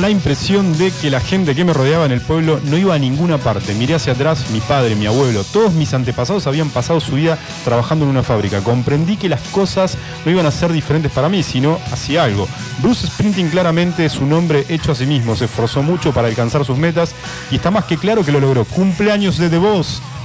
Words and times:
la 0.00 0.10
impresión 0.10 0.76
de 0.76 0.90
que 0.90 1.10
la 1.10 1.20
gente 1.20 1.54
que 1.54 1.64
me 1.64 1.72
rodeaba 1.72 2.04
en 2.04 2.12
el 2.12 2.20
pueblo 2.20 2.60
no 2.64 2.76
iba 2.76 2.94
a 2.94 2.98
ninguna 2.98 3.38
parte. 3.38 3.74
Miré 3.74 3.94
hacia 3.94 4.12
atrás, 4.12 4.50
mi 4.50 4.60
padre, 4.60 4.96
mi 4.96 5.06
abuelo, 5.06 5.44
todos 5.44 5.72
mis 5.72 5.94
antepasados 5.94 6.46
habían 6.46 6.70
pasado 6.70 7.00
su 7.00 7.16
vida 7.16 7.38
trabajando 7.64 8.04
en 8.04 8.10
una 8.10 8.22
fábrica. 8.22 8.60
Comprendí 8.60 9.16
que 9.16 9.28
las 9.28 9.40
cosas 9.48 9.96
no 10.24 10.30
iban 10.32 10.46
a 10.46 10.50
ser 10.50 10.72
diferentes 10.72 11.12
para 11.12 11.28
mí, 11.28 11.42
sino 11.42 11.78
hacia 11.92 12.24
algo. 12.24 12.48
Bruce 12.78 13.06
Sprinting 13.06 13.50
claramente 13.50 14.04
es 14.04 14.18
un 14.18 14.32
hombre 14.32 14.64
hecho 14.68 14.92
a 14.92 14.94
sí 14.94 15.06
mismo, 15.06 15.36
se 15.36 15.44
esforzó 15.44 15.82
mucho 15.82 16.12
para 16.12 16.28
alcanzar 16.28 16.64
sus 16.64 16.78
metas 16.78 17.14
y 17.50 17.56
está 17.56 17.70
más 17.70 17.84
que 17.84 17.96
claro 17.96 18.24
que 18.24 18.32
lo 18.32 18.40
logró. 18.40 18.64
Cumpleaños 18.64 19.38
de 19.38 19.48
The. 19.48 19.58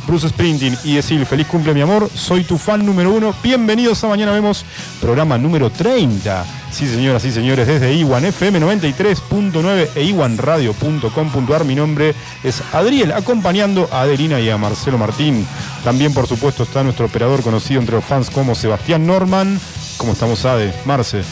Bruce 0.08 0.30
Sprinting 0.30 0.76
y 0.84 0.96
decir 0.96 1.24
feliz 1.26 1.46
cumple 1.48 1.74
mi 1.74 1.82
amor, 1.82 2.10
soy 2.16 2.44
tu 2.44 2.58
fan 2.58 2.84
número 2.84 3.14
uno, 3.14 3.34
bienvenidos 3.44 4.04
a 4.04 4.08
Mañana 4.08 4.32
Vemos, 4.32 4.66
programa 5.00 5.38
número 5.38 5.70
30. 5.70 6.59
Sí 6.72 6.88
señoras 6.88 7.26
y 7.26 7.32
señores, 7.32 7.68
desde 7.68 7.94
Iwan 7.94 8.26
FM 8.26 8.60
93.9 8.60 9.90
e 9.96 10.04
iwanradio.com.ar, 10.04 11.66
mi 11.66 11.76
nombre 11.76 12.14
es 12.44 12.62
Adriel, 12.74 13.12
acompañando 13.12 13.90
a 13.92 14.02
Adelina 14.02 14.40
y 14.40 14.50
a 14.50 14.58
Marcelo 14.58 14.98
Martín. 14.98 15.48
También 15.84 16.14
por 16.14 16.28
supuesto 16.28 16.64
está 16.64 16.84
nuestro 16.84 17.08
operador 17.08 17.42
conocido 17.42 17.82
entre 17.82 17.96
los 17.96 18.06
fans 18.06 18.30
como 18.30 18.56
Sebastián 18.56 19.06
Norman. 19.08 19.60
¿Cómo 19.98 20.14
estamos 20.14 20.46
Ade? 20.46 20.74
Marce. 20.86 21.24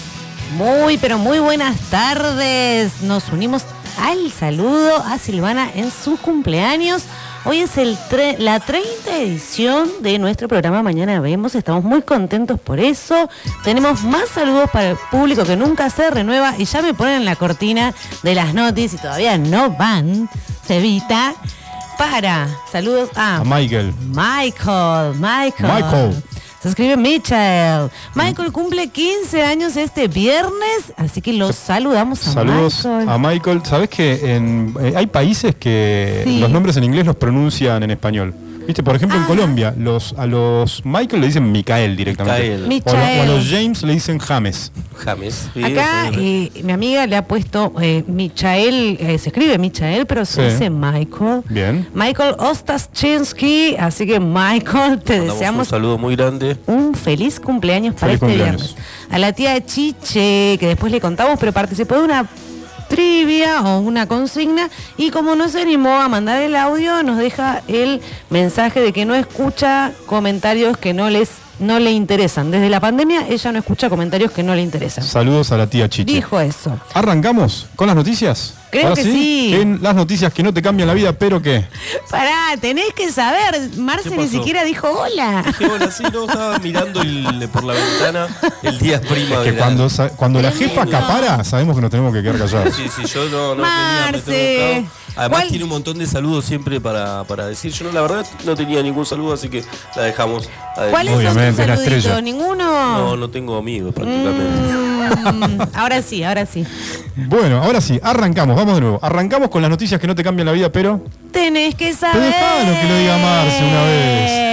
Muy, 0.57 0.97
pero 0.97 1.17
muy 1.17 1.39
buenas 1.39 1.77
tardes. 1.89 3.01
Nos 3.03 3.29
unimos 3.31 3.63
al 4.01 4.31
saludo 4.31 4.97
a 4.97 5.17
Silvana 5.17 5.69
en 5.73 5.91
su 5.91 6.17
cumpleaños. 6.17 7.03
Hoy 7.47 7.59
es 7.59 7.77
el 7.77 7.97
la 8.39 8.59
30 8.59 9.19
edición 9.19 9.89
de 10.01 10.19
nuestro 10.19 10.49
programa 10.49 10.83
Mañana 10.83 11.21
Vemos. 11.21 11.55
Estamos 11.55 11.81
muy 11.85 12.01
contentos 12.01 12.59
por 12.59 12.77
eso. 12.77 13.29
Tenemos 13.63 14.03
más 14.03 14.27
saludos 14.27 14.69
para 14.69 14.89
el 14.89 14.97
público 15.09 15.45
que 15.45 15.55
nunca 15.55 15.89
se 15.89 16.09
renueva 16.09 16.55
y 16.57 16.65
ya 16.65 16.81
me 16.81 16.93
ponen 16.93 17.23
la 17.23 17.37
cortina 17.37 17.93
de 18.21 18.35
las 18.35 18.53
noticias 18.53 18.99
y 18.99 19.01
todavía 19.01 19.37
no 19.37 19.71
van. 19.71 20.29
Se 20.67 20.79
evita. 20.79 21.35
Para. 21.97 22.49
Saludos 22.69 23.11
a, 23.15 23.37
a 23.37 23.43
Michael. 23.45 23.93
Michael. 24.09 25.13
Michael. 25.15 25.73
Michael. 25.73 26.23
Se 26.67 26.71
escribe 26.71 26.97
Michael. 26.97 27.89
Michael 28.13 28.51
cumple 28.51 28.89
15 28.89 29.41
años 29.41 29.77
este 29.77 30.09
viernes, 30.09 30.93
así 30.97 31.21
que 31.21 31.31
los 31.31 31.55
saludamos 31.55 32.27
a 32.27 32.31
Saludos 32.33 32.85
a 32.85 33.17
Michael. 33.17 33.61
Sabes 33.63 33.89
que 33.89 34.19
eh, 34.21 34.93
hay 34.95 35.07
países 35.07 35.55
que 35.55 36.23
los 36.41 36.49
nombres 36.49 36.75
en 36.75 36.83
inglés 36.83 37.05
los 37.05 37.15
pronuncian 37.15 37.83
en 37.83 37.91
español. 37.91 38.33
Viste, 38.67 38.83
por 38.83 38.97
ejemplo, 38.97 39.17
en 39.17 39.23
ah. 39.23 39.27
Colombia, 39.27 39.73
los, 39.77 40.13
a 40.17 40.25
los 40.25 40.83
Michael 40.83 41.21
le 41.21 41.27
dicen 41.27 41.49
Micael 41.53 41.95
directamente. 41.95 42.83
O, 42.85 42.91
a, 42.91 43.25
los 43.25 43.49
James 43.49 43.81
le 43.81 43.93
dicen 43.93 44.19
James. 44.19 44.73
James. 45.05 45.49
Acá 45.63 46.11
eh, 46.13 46.51
mi 46.63 46.73
amiga 46.73 47.07
le 47.07 47.15
ha 47.15 47.25
puesto 47.25 47.71
eh, 47.81 48.03
Michael, 48.07 48.97
eh, 48.99 49.17
se 49.19 49.29
escribe 49.29 49.57
Michael, 49.57 50.05
pero 50.05 50.25
se 50.25 50.51
dice 50.51 50.69
Michael. 50.69 51.43
Bien. 51.47 51.87
Michael 51.93 52.35
Ostaschinski, 52.39 53.77
así 53.79 54.05
que 54.05 54.19
Michael, 54.19 54.99
te 54.99 55.21
deseamos 55.21 55.67
un 55.67 55.71
saludo 55.71 55.97
muy 55.97 56.17
grande. 56.17 56.57
Un 56.67 56.93
feliz 56.93 57.39
cumpleaños 57.39 57.95
para 57.95 58.13
este 58.13 58.27
viernes. 58.27 58.75
A 59.09 59.17
la 59.17 59.31
tía 59.31 59.65
Chiche, 59.65 60.57
que 60.59 60.67
después 60.67 60.91
le 60.91 60.99
contamos, 60.99 61.39
pero 61.39 61.53
participó 61.53 61.95
de 61.95 62.03
una 62.03 62.27
trivia 62.87 63.61
o 63.61 63.79
una 63.79 64.07
consigna. 64.07 64.69
Y 64.97 65.11
como 65.11 65.35
no 65.35 65.49
se 65.49 65.61
animó 65.61 65.99
a 65.99 66.09
mandar 66.09 66.41
el 66.41 66.55
audio, 66.55 67.03
nos 67.03 67.17
deja 67.17 67.63
el 67.67 68.01
mensaje 68.29 68.79
de 68.79 68.93
que 68.93 69.05
no 69.05 69.15
escucha 69.15 69.93
comentarios 70.05 70.77
que 70.77 70.93
no 70.93 71.09
les 71.09 71.46
no 71.59 71.79
le 71.79 71.91
interesan. 71.91 72.51
Desde 72.51 72.69
la 72.69 72.79
pandemia 72.79 73.27
ella 73.27 73.51
no 73.51 73.59
escucha 73.59 73.89
comentarios 73.89 74.31
que 74.31 74.43
no 74.43 74.55
le 74.55 74.61
interesan. 74.61 75.03
Saludos 75.03 75.51
a 75.51 75.57
la 75.57 75.67
tía 75.67 75.89
Chichi. 75.89 76.13
Dijo 76.13 76.39
eso. 76.39 76.79
¿Arrancamos 76.93 77.67
con 77.75 77.87
las 77.87 77.95
noticias? 77.95 78.53
Creo 78.69 78.93
que 78.93 79.03
sí. 79.03 79.77
las 79.81 79.95
noticias 79.95 80.33
que 80.33 80.43
no 80.43 80.53
te 80.53 80.61
cambian 80.61 80.87
la 80.87 80.93
vida, 80.93 81.13
pero 81.13 81.41
¿qué? 81.41 81.65
Pará, 82.09 82.57
tenés 82.59 82.93
que 82.93 83.11
saber. 83.11 83.69
Marce 83.77 84.15
ni 84.17 84.27
siquiera 84.27 84.63
dijo 84.63 84.89
hola. 84.89 85.43
hola, 85.71 85.91
sí, 85.91 86.03
no, 86.11 86.25
estaba 86.25 86.59
mirando 86.59 87.01
por 87.51 87.63
la 87.63 87.73
ventana 87.73 88.27
el 88.63 88.77
día 88.79 88.99
prima. 88.99 89.43
que 89.43 89.53
cuando, 89.53 89.87
cuando 90.15 90.41
la 90.41 90.51
jefa 90.51 90.83
acapara, 90.83 91.43
sabemos 91.43 91.75
que 91.75 91.81
nos 91.81 91.91
tenemos 91.91 92.13
que 92.13 92.21
quedar 92.21 92.37
callados. 92.37 92.75
Sí, 92.75 92.89
sí, 92.93 93.05
yo 93.05 93.29
no, 93.29 93.55
no 93.55 93.61
Marce. 93.61 94.85
Además 95.17 95.47
tiene 95.47 95.63
un 95.63 95.71
montón 95.71 95.97
de 95.97 96.05
saludos 96.05 96.45
siempre 96.45 96.79
para, 96.79 97.23
para, 97.23 97.47
decir. 97.47 97.71
Yo 97.71 97.85
no, 97.85 97.91
la 97.91 98.01
verdad 98.01 98.25
no 98.45 98.55
tenía 98.55 98.83
ningún 98.83 99.05
saludo, 99.05 99.33
así 99.33 99.49
que 99.49 99.63
la 99.95 100.03
dejamos. 100.03 100.49
¿Cuáles 100.91 101.13
son 101.13 101.33
tus 101.33 101.55
saluditos? 101.55 102.23
¿Ninguno? 102.23 102.97
No, 102.97 103.17
no 103.17 103.29
tengo 103.29 103.57
amigos 103.57 103.93
prácticamente. 103.93 104.87
Mm, 105.07 105.61
ahora 105.73 106.01
sí, 106.01 106.23
ahora 106.23 106.45
sí. 106.45 106.65
Bueno, 107.15 107.63
ahora 107.63 107.81
sí, 107.81 107.99
arrancamos, 108.03 108.55
vamos 108.55 108.75
de 108.75 108.81
nuevo. 108.81 108.99
Arrancamos 109.01 109.49
con 109.49 109.61
las 109.61 109.71
noticias 109.71 109.99
que 109.99 110.07
no 110.07 110.15
te 110.15 110.23
cambian 110.23 110.45
la 110.45 110.51
vida, 110.51 110.71
pero... 110.71 111.01
Tenés 111.31 111.75
que 111.75 111.93
saber. 111.93 112.33
lo 112.65 112.73
que 112.73 112.87
lo 112.87 112.97
diga 112.97 113.17
Marce 113.17 113.63
una 113.63 113.83
vez. 113.83 114.47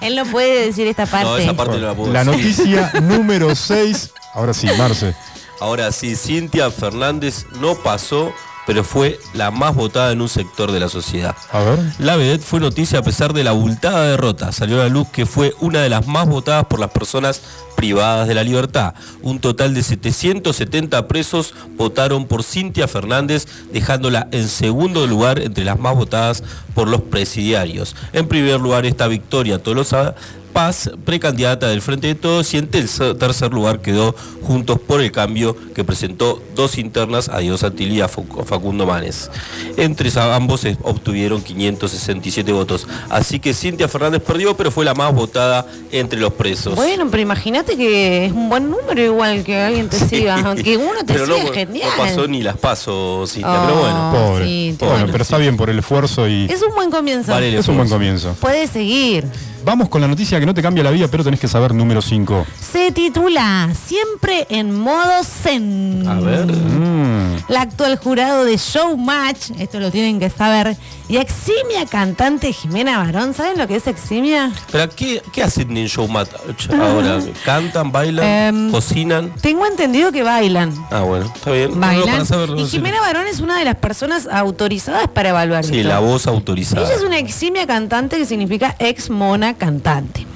Él 0.00 0.16
no 0.16 0.24
puede 0.26 0.66
decir 0.66 0.86
esta 0.86 1.06
parte. 1.06 1.26
No, 1.26 1.36
esa 1.38 1.54
parte 1.54 1.78
no 1.78 1.86
la 1.86 1.94
puedo 1.94 2.12
La 2.12 2.24
noticia 2.24 2.92
número 3.02 3.54
6. 3.54 4.12
Ahora 4.34 4.52
sí, 4.52 4.68
Marce. 4.76 5.14
Ahora 5.60 5.92
sí, 5.92 6.16
Cintia 6.16 6.70
Fernández 6.70 7.46
no 7.60 7.74
pasó 7.76 8.32
pero 8.66 8.84
fue 8.84 9.18
la 9.34 9.50
más 9.50 9.74
votada 9.74 10.12
en 10.12 10.20
un 10.20 10.28
sector 10.28 10.72
de 10.72 10.80
la 10.80 10.88
sociedad. 10.88 11.36
A 11.52 11.60
ver. 11.60 11.78
La 11.98 12.16
vedette 12.16 12.42
fue 12.42 12.60
noticia 12.60 13.00
a 13.00 13.02
pesar 13.02 13.32
de 13.32 13.44
la 13.44 13.50
abultada 13.50 14.06
derrota. 14.06 14.52
Salió 14.52 14.80
a 14.80 14.84
la 14.84 14.88
luz 14.88 15.08
que 15.08 15.26
fue 15.26 15.54
una 15.60 15.80
de 15.80 15.88
las 15.88 16.06
más 16.06 16.28
votadas 16.28 16.66
por 16.66 16.80
las 16.80 16.90
personas 16.90 17.42
privadas 17.76 18.28
de 18.28 18.34
la 18.34 18.44
libertad. 18.44 18.94
Un 19.22 19.40
total 19.40 19.74
de 19.74 19.82
770 19.82 21.08
presos 21.08 21.54
votaron 21.76 22.26
por 22.26 22.42
Cintia 22.42 22.88
Fernández, 22.88 23.46
dejándola 23.72 24.28
en 24.30 24.48
segundo 24.48 25.06
lugar 25.06 25.38
entre 25.38 25.64
las 25.64 25.78
más 25.78 25.94
votadas 25.94 26.42
por 26.74 26.88
los 26.88 27.02
presidiarios. 27.02 27.94
En 28.12 28.28
primer 28.28 28.60
lugar, 28.60 28.86
esta 28.86 29.06
Victoria 29.06 29.62
Tolosa 29.62 30.14
Paz, 30.54 30.88
precandidata 31.04 31.66
del 31.66 31.82
Frente 31.82 32.06
de 32.06 32.14
Todos, 32.14 32.54
y 32.54 32.58
en 32.58 32.68
tercer 32.68 33.52
lugar 33.52 33.80
quedó 33.80 34.14
Juntos 34.40 34.78
por 34.78 35.00
el 35.00 35.10
Cambio, 35.10 35.56
que 35.74 35.82
presentó 35.82 36.40
dos 36.54 36.78
internas 36.78 37.28
a 37.28 37.38
Dios 37.38 37.60
Santilli 37.60 37.96
y 37.96 38.00
a 38.00 38.08
Facundo 38.08 38.86
Manes. 38.86 39.30
Entre 39.76 40.10
ambos 40.20 40.64
obtuvieron 40.82 41.42
567 41.42 42.52
votos. 42.52 42.86
Así 43.10 43.40
que 43.40 43.52
Cintia 43.52 43.88
Fernández 43.88 44.22
perdió, 44.22 44.56
pero 44.56 44.70
fue 44.70 44.84
la 44.84 44.94
más 44.94 45.12
votada 45.12 45.66
entre 45.90 46.20
los 46.20 46.32
presos. 46.34 46.76
Bueno, 46.76 47.08
pero 47.10 47.22
imagínate 47.22 47.76
que 47.76 48.26
es 48.26 48.32
un 48.32 48.48
buen 48.48 48.70
número 48.70 49.02
igual 49.02 49.42
que 49.42 49.60
alguien 49.60 49.88
te 49.88 49.98
siga, 49.98 50.40
aunque 50.40 50.76
uno 50.76 51.04
te 51.04 51.14
siga, 51.14 51.26
no, 51.26 51.52
genial. 51.52 51.90
No 51.96 52.04
pasó 52.04 52.28
ni 52.28 52.42
las 52.42 52.56
paso, 52.56 53.24
Cintia, 53.26 53.60
pero 53.66 53.80
bueno. 53.80 54.12
Pobre. 54.14 54.76
bueno, 54.78 55.06
pero 55.10 55.22
está 55.22 55.36
bien 55.38 55.56
por 55.56 55.68
el 55.68 55.80
esfuerzo 55.80 56.28
y... 56.28 56.46
Es 56.48 56.62
un 56.62 56.74
buen 56.76 56.92
comienzo. 56.92 57.36
es 57.36 57.66
un 57.66 57.76
buen 57.76 57.88
comienzo. 57.88 58.36
Puede 58.40 58.68
seguir. 58.68 59.26
Vamos 59.64 59.88
con 59.88 60.02
la 60.02 60.08
noticia 60.08 60.38
que 60.38 60.44
no 60.44 60.52
te 60.52 60.60
cambia 60.60 60.84
la 60.84 60.90
vida, 60.90 61.08
pero 61.08 61.24
tenés 61.24 61.40
que 61.40 61.48
saber 61.48 61.72
número 61.74 62.02
5. 62.02 62.46
Se 62.60 62.92
titula 62.92 63.70
Siempre 63.74 64.46
en 64.50 64.78
modo 64.78 65.24
zen. 65.24 66.06
A 66.06 66.20
ver. 66.20 66.46
Mm. 66.46 67.44
La 67.48 67.62
actual 67.62 67.96
jurado 67.96 68.44
de 68.44 68.58
Showmatch, 68.58 69.52
esto 69.58 69.80
lo 69.80 69.90
tienen 69.90 70.20
que 70.20 70.28
saber, 70.28 70.76
y 71.08 71.16
eximia 71.18 71.86
cantante 71.88 72.52
Jimena 72.52 72.98
Barón. 72.98 73.34
¿Saben 73.34 73.58
lo 73.58 73.66
que 73.66 73.76
es 73.76 73.86
eximia? 73.86 74.52
¿Pero 74.72 74.88
qué, 74.94 75.22
qué 75.32 75.42
hacen 75.42 75.76
en 75.76 75.86
Showmatch 75.86 76.70
ahora? 76.70 77.20
¿Cantan, 77.44 77.92
bailan, 77.92 78.26
em, 78.26 78.70
cocinan? 78.70 79.34
Tengo 79.40 79.66
entendido 79.66 80.12
que 80.12 80.22
bailan. 80.22 80.72
Ah, 80.90 81.00
bueno, 81.00 81.30
está 81.34 81.50
bien. 81.50 81.78
Bailan. 81.78 82.26
y 82.56 82.66
Jimena 82.66 83.00
Barón 83.00 83.26
es 83.26 83.40
una 83.40 83.58
de 83.58 83.64
las 83.64 83.76
personas 83.76 84.26
autorizadas 84.30 85.08
para 85.08 85.30
evaluar 85.30 85.64
Sí, 85.64 85.82
la 85.82 85.98
voz 85.98 86.26
autorizada. 86.26 86.86
Ella 86.86 86.94
es 86.94 87.02
una 87.02 87.18
eximia 87.18 87.66
cantante 87.66 88.16
que 88.16 88.26
significa 88.26 88.74
ex 88.78 89.10
mona 89.10 89.54
cantante. 89.54 90.26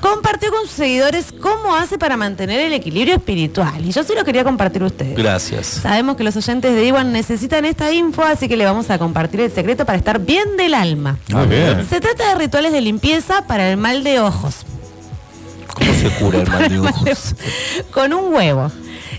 Compartió 0.00 0.50
con 0.50 0.62
sus 0.62 0.72
seguidores 0.72 1.32
cómo 1.40 1.74
hace 1.74 1.98
para 1.98 2.16
mantener 2.16 2.60
el 2.60 2.72
equilibrio 2.72 3.16
espiritual. 3.16 3.84
Y 3.84 3.92
yo 3.92 4.02
sí 4.02 4.12
lo 4.14 4.24
quería 4.24 4.44
compartir 4.44 4.82
a 4.82 4.86
ustedes. 4.86 5.16
Gracias. 5.16 5.66
Sabemos 5.66 6.16
que 6.16 6.24
los 6.24 6.36
oyentes 6.36 6.74
de 6.74 6.86
Iwan 6.86 7.12
necesitan 7.12 7.64
esta 7.64 7.92
info, 7.92 8.22
así 8.22 8.48
que 8.48 8.56
le 8.56 8.64
vamos 8.64 8.90
a 8.90 8.98
compartir 8.98 9.40
el 9.40 9.52
secreto 9.52 9.84
para 9.84 9.98
estar 9.98 10.20
bien 10.20 10.56
del 10.56 10.74
alma. 10.74 11.18
Ah, 11.32 11.46
se 11.88 12.00
trata 12.00 12.28
de 12.30 12.34
rituales 12.36 12.72
de 12.72 12.80
limpieza 12.80 13.46
para 13.46 13.70
el 13.70 13.76
mal 13.76 14.04
de 14.04 14.20
ojos. 14.20 14.66
¿Cómo 15.74 15.92
se 15.94 16.08
cura 16.10 16.40
el 16.40 16.48
mal 16.48 16.68
de 16.68 16.78
ojos? 16.88 17.34
con 17.90 18.12
un 18.12 18.34
huevo. 18.34 18.70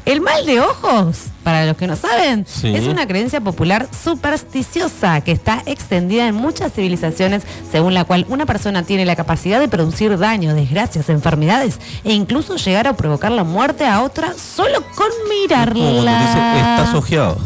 El 0.05 0.21
mal 0.21 0.45
de 0.45 0.61
ojos, 0.61 1.17
para 1.45 1.63
los 1.67 1.77
que 1.77 1.85
no 1.85 1.95
saben, 1.95 2.43
es 2.63 2.87
una 2.87 3.05
creencia 3.05 3.39
popular 3.39 3.87
supersticiosa 4.03 5.21
que 5.21 5.31
está 5.31 5.61
extendida 5.67 6.27
en 6.27 6.33
muchas 6.33 6.73
civilizaciones, 6.73 7.43
según 7.71 7.93
la 7.93 8.03
cual 8.03 8.25
una 8.29 8.47
persona 8.47 8.81
tiene 8.81 9.05
la 9.05 9.15
capacidad 9.15 9.59
de 9.59 9.67
producir 9.67 10.17
daño, 10.17 10.55
desgracias, 10.55 11.07
enfermedades 11.07 11.79
e 12.03 12.13
incluso 12.13 12.55
llegar 12.55 12.87
a 12.87 12.97
provocar 12.97 13.31
la 13.31 13.43
muerte 13.43 13.85
a 13.85 14.01
otra 14.01 14.33
solo 14.33 14.83
con 14.95 15.07
mirarla. 15.29 16.79
Estás 16.79 16.95
ojeado. 16.95 17.37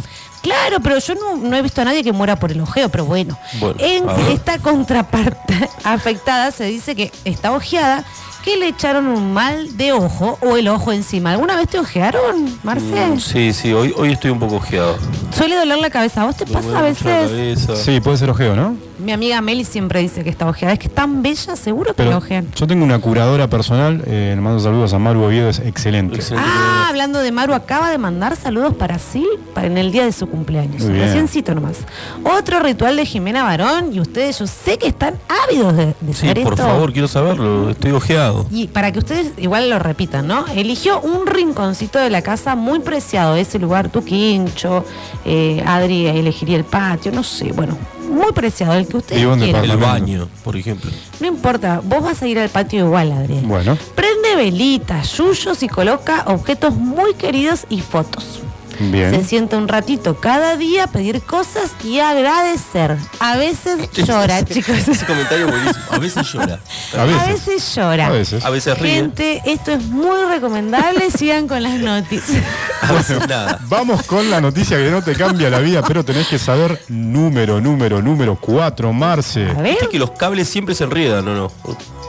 Claro, 0.42 0.80
pero 0.82 0.98
yo 1.00 1.16
no, 1.16 1.36
no 1.36 1.58
he 1.58 1.62
visto 1.62 1.82
a 1.82 1.84
nadie 1.84 2.02
que 2.02 2.14
muera 2.14 2.40
por 2.40 2.54
el 2.54 2.62
ojeo, 2.62 2.88
pero 2.88 3.04
bueno. 3.04 3.38
Bueno, 3.60 3.76
en 3.80 4.10
esta 4.32 4.60
contraparte 4.60 5.70
afectada 5.84 6.52
se 6.52 6.64
dice 6.64 6.96
que 6.96 7.12
está 7.26 7.52
ojeada, 7.52 8.06
que 8.44 8.58
le 8.58 8.68
echaron 8.68 9.08
un 9.08 9.34
mal 9.34 9.76
de 9.78 9.92
ojo 9.92 10.38
o 10.42 10.56
el 10.58 10.68
ojo 10.68 10.92
encima. 10.92 11.32
¿Alguna 11.32 11.56
vez 11.56 11.68
te 11.70 11.80
ojearon, 11.80 12.58
Marcel? 12.64 13.16
Mm, 13.16 13.20
Sí, 13.20 13.54
sí, 13.54 13.74
hoy, 13.74 13.94
hoy 13.98 14.14
estoy 14.14 14.32
un 14.32 14.40
poco 14.40 14.56
ojeado. 14.56 14.98
Suele 15.36 15.56
doler 15.56 15.78
la 15.80 15.90
cabeza. 15.90 16.22
¿A 16.22 16.26
vos 16.26 16.36
te 16.38 16.46
Me 16.46 16.52
pasa 16.54 16.68
duele 16.70 16.88
a 16.88 16.90
mucho 16.90 17.04
la 17.10 17.18
veces? 17.20 17.66
cabeza. 17.66 17.76
Sí, 17.84 18.00
puede 18.00 18.18
ser 18.18 18.30
ojeo, 18.30 18.56
¿no? 18.56 18.76
Mi 19.00 19.14
amiga 19.14 19.40
Meli 19.42 19.64
siempre 19.64 20.02
dice 20.02 20.24
que 20.26 20.30
está 20.30 20.46
ojeada. 20.48 20.74
Es 20.74 20.80
que 20.80 20.88
es 20.88 20.94
tan 20.94 21.22
bella, 21.22 21.56
seguro 21.56 21.88
que 21.92 21.94
Pero 21.96 22.10
la 22.12 22.18
ojean. 22.18 22.48
yo 22.54 22.68
tengo 22.68 22.84
una 22.84 23.00
curadora 23.00 23.48
personal, 23.50 24.04
eh, 24.06 24.34
le 24.36 24.42
mando 24.42 24.60
saludos 24.60 24.92
a 24.94 25.00
Maru 25.00 25.24
Oviedo, 25.24 25.48
es 25.50 25.60
excelente. 25.60 26.16
Excelente. 26.16 26.50
Ah, 26.54 26.88
hablando 26.90 27.20
de 27.20 27.32
Maru, 27.32 27.54
acaba 27.54 27.90
de 27.92 27.98
mandar 27.98 28.36
saludos 28.36 28.74
para 28.76 29.00
sí 29.00 29.26
para 29.54 29.68
en 29.68 29.78
el 29.78 29.92
día 29.94 30.04
de 30.04 30.12
su 30.12 30.28
cumpleaños. 30.28 30.84
Reciencito 30.84 31.56
nomás. 31.56 31.78
Otro 32.26 32.60
ritual 32.60 32.98
de 32.98 33.06
Jimena 33.06 33.44
Barón, 33.44 33.94
y 33.94 34.02
ustedes, 34.02 34.38
yo 34.40 34.48
sé 34.48 34.78
que 34.78 34.88
están 34.88 35.16
ávidos 35.48 35.78
de, 35.78 35.86
de 36.02 36.14
Sí, 36.14 36.28
saber 36.28 36.44
por 36.44 36.54
esto. 36.54 36.66
favor, 36.66 36.92
quiero 36.92 37.08
saberlo. 37.08 37.70
Estoy 37.70 37.92
ojeado. 37.92 38.46
Y 38.52 38.68
para 38.68 38.92
que 38.92 39.00
ustedes 39.00 39.32
igual 39.38 39.70
lo 39.70 39.80
repitan, 39.80 40.28
¿no? 40.28 40.46
Eligió 40.54 41.00
un 41.00 41.26
rinconcito 41.26 42.00
de 42.00 42.10
la 42.10 42.22
casa 42.22 42.56
muy 42.56 42.80
preciado, 42.80 43.36
ese 43.38 43.60
lugar, 43.60 43.88
tu 43.90 44.04
quincho, 44.04 44.84
eh, 45.24 45.64
Adri 45.66 46.08
elegiría 46.08 46.58
el 46.58 46.66
patio, 46.66 47.14
no 47.14 47.24
sé, 47.24 47.54
bueno, 47.54 47.78
muy 48.10 48.32
preciado, 48.34 48.74
el 48.74 48.88
que 48.88 48.98
ustedes 48.98 49.22
Vivo 49.22 49.34
en 49.34 49.40
quieran. 49.40 49.64
El 49.64 49.78
baño, 49.78 50.28
por 50.44 50.56
ejemplo. 50.56 50.90
No 51.20 51.28
importa, 51.28 51.82
vos 51.84 52.04
vas 52.04 52.22
a 52.22 52.28
ir 52.28 52.40
al 52.40 52.50
patio 52.50 52.86
igual, 52.86 53.12
Adri. 53.12 53.40
Bueno, 53.44 53.78
Prende 53.96 54.36
velitas, 54.36 55.18
yuyos 55.18 55.64
y 55.64 55.68
coloca 55.70 56.24
objetos 56.28 56.76
muy 56.76 57.14
queridos 57.14 57.66
y 57.70 57.82
fotos. 57.82 58.42
Se 58.80 58.92
bien. 58.92 59.26
sienta 59.26 59.58
un 59.58 59.68
ratito 59.68 60.16
cada 60.20 60.56
día 60.56 60.86
a 60.86 60.88
pedir 60.88 61.22
cosas 61.22 61.72
y 61.84 62.00
agradecer. 62.00 62.96
A 63.20 63.36
veces 63.38 63.90
llora, 63.94 64.44
chicos. 64.46 64.88
Ese 64.88 65.06
comentario 65.08 65.48
buenísimo. 65.48 65.86
A 65.92 65.98
veces 66.00 66.32
llora. 66.34 66.60
A 66.98 67.04
veces. 67.06 67.76
llora. 67.76 68.08
A 68.08 68.10
veces. 68.10 68.46
A 68.46 68.50
veces 68.50 68.78
ríe. 68.80 68.94
Gente, 68.96 69.42
esto 69.46 69.72
es 69.72 69.84
muy 69.86 70.18
recomendable. 70.30 71.12
Sigan 71.18 71.48
con 71.48 71.62
las 71.62 71.74
noticias. 71.80 72.44
A 72.82 72.94
veces 72.94 73.20
nada. 73.28 73.60
Vamos 73.68 74.04
con 74.04 74.30
la 74.32 74.40
noticia 74.40 74.78
que 74.78 74.90
no 74.90 75.04
te 75.04 75.14
cambia 75.14 75.50
la 75.50 75.60
vida, 75.60 75.82
pero 75.86 76.04
tenés 76.06 76.28
que 76.28 76.40
saber 76.40 76.82
número, 76.88 77.60
número, 77.60 78.02
número 78.02 78.38
4, 78.40 78.94
Marce. 78.94 79.46
A 79.50 79.62
ver. 79.62 79.78
Que 79.92 80.00
los 80.00 80.12
cables 80.12 80.48
siempre 80.48 80.74
se 80.74 80.86
enredan, 80.86 81.28
¿o 81.28 81.34
no? 81.36 81.52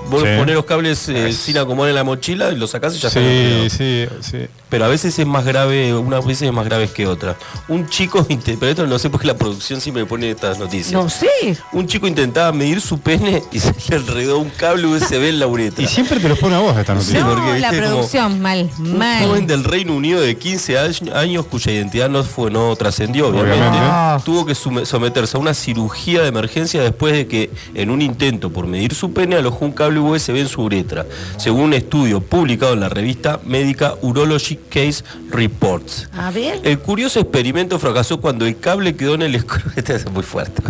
Vos 0.08 0.22
Sí. 0.22 0.28
ponés 0.38 0.55
los 0.55 0.64
cables 0.64 1.08
eh, 1.08 1.32
sin 1.32 1.56
acomodar 1.58 1.90
en 1.90 1.94
la 1.96 2.05
mochila 2.05 2.50
y 2.50 2.56
los 2.56 2.70
sacás 2.70 2.94
y 2.96 2.99
ya 2.99 3.08
están 3.08 3.22
Sí, 3.22 3.69
sí, 3.70 4.06
sí. 4.20 4.38
Pero 4.70 4.84
a 4.84 4.88
veces 4.88 5.19
es 5.19 5.26
más 5.26 5.44
grave, 5.44 5.94
unas 5.94 6.25
veces 6.25 6.43
es 6.49 6.52
más 6.52 6.64
grave 6.64 6.88
que 6.88 7.06
otras. 7.06 7.37
Un 7.69 7.88
chico, 7.88 8.25
pero 8.61 8.67
esto 8.70 8.87
no 8.87 8.99
sé 8.99 9.11
por 9.11 9.20
qué 9.20 9.26
la 9.26 9.37
producción 9.37 9.81
siempre 9.81 10.05
me 10.05 10.08
pone 10.08 10.31
estas 10.31 10.58
noticias. 10.58 10.93
No 10.93 11.08
sé. 11.11 11.28
Un 11.72 11.87
chico 11.87 12.06
intentaba 12.06 12.52
medir 12.52 12.81
su 12.81 12.99
pene 13.00 13.43
y 13.52 13.58
se 13.61 13.75
le 13.88 13.96
enredó 13.96 14.38
un 14.38 14.50
cable 14.50 14.87
USB 14.87 15.25
en 15.28 15.40
la 15.40 15.46
uretra. 15.46 15.84
Y 15.84 15.88
siempre 15.88 16.20
te 16.20 16.28
los 16.28 16.38
pone 16.38 16.55
a 16.55 16.61
vos 16.61 16.76
esta 16.78 16.94
noticia. 16.94 17.19
Sí, 17.19 17.25
no, 17.25 17.34
porque, 17.34 17.58
la 17.58 17.69
como 17.70 17.81
producción, 17.81 18.40
mal, 18.40 18.70
Un 18.78 18.99
mal. 18.99 19.25
joven 19.26 19.46
del 19.46 19.64
Reino 19.64 19.94
Unido 19.94 20.20
de 20.20 20.37
15 20.37 20.78
años- 20.78 21.46
cuya 21.50 21.72
identidad 21.72 22.08
no 22.08 22.22
fue 22.22 22.50
no 22.50 22.75
trascendió, 22.76 23.28
obviamente, 23.28 23.56
Obviamente. 23.58 23.78
Ah. 23.82 24.20
tuvo 24.25 24.46
que 24.46 24.55
someterse 24.55 25.37
a 25.37 25.40
una 25.40 25.52
cirugía 25.55 26.22
de 26.22 26.28
emergencia 26.28 26.82
después 26.82 27.12
de 27.12 27.26
que 27.26 27.50
en 27.75 27.90
un 27.90 28.02
intento 28.02 28.50
por 28.50 28.67
medir 28.67 28.94
su 28.94 29.12
pene 29.12 29.37
alojó 29.37 29.64
un 29.64 29.72
cable 29.72 29.99
USB 30.00 30.37
en 30.37 30.49
su 30.49 30.62
uretra, 30.62 31.06
según 31.39 31.62
un 31.62 31.72
estudio 31.74 32.20
publicado 32.20 32.74
en 32.74 32.81
la 32.81 32.89
revista 32.89 33.41
médica 33.44 33.94
Urology 34.03 34.59
Case 34.69 35.02
Reports. 35.31 36.08
A 36.17 36.31
ver. 36.31 36.60
El 36.62 36.79
curioso 36.79 37.20
experimento 37.20 37.79
fracasó 37.79 38.20
cuando 38.20 38.46
el 38.46 38.58
cable 38.58 38.96
quedó 38.96 39.14
en 39.14 39.22
el 39.22 39.34
escroto, 39.34 39.70
Este 39.76 39.94
es 39.94 40.10
muy 40.10 40.22
fuerte, 40.22 40.62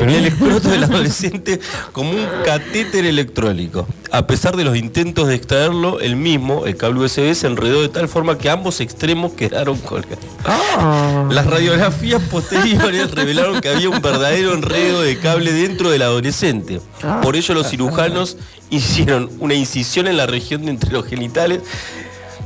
en 0.00 0.10
el 0.10 0.26
escroto 0.26 0.70
del 0.70 0.84
adolescente 0.84 1.60
como 1.92 2.10
un 2.10 2.26
catéter 2.44 3.04
electrónico. 3.04 3.86
A 4.10 4.26
pesar 4.26 4.56
de 4.56 4.64
los 4.64 4.76
intentos 4.76 5.28
de 5.28 5.34
extraerlo, 5.34 6.00
el 6.00 6.16
mismo, 6.16 6.64
el 6.66 6.76
cable 6.76 7.00
USB, 7.00 7.34
se 7.34 7.46
enredó 7.46 7.82
de 7.82 7.90
tal 7.90 8.08
forma 8.08 8.38
que 8.38 8.48
ambos 8.48 8.80
extremos 8.80 9.32
quedaron 9.32 9.76
colgados. 9.78 10.24
Ah. 10.46 11.28
Las 11.30 11.46
radiografías 11.46 12.22
posteriores 12.22 13.10
revelaron 13.14 13.60
que 13.60 13.68
había 13.68 13.90
un 13.90 14.00
verdadero 14.00 14.54
enredo 14.54 15.02
de 15.02 15.18
cable 15.18 15.52
dentro 15.52 15.90
del 15.90 16.02
adolescente. 16.02 16.80
Por 17.22 17.36
ello 17.36 17.54
los 17.54 17.68
cirujanos 17.68 18.36
hicieron 18.70 19.30
una 19.40 19.54
incisión 19.54 20.06
en 20.06 20.16
la 20.16 20.26
región 20.26 20.64
de 20.64 20.70
entre 20.70 20.92
los 20.92 21.04
genitales. 21.06 21.60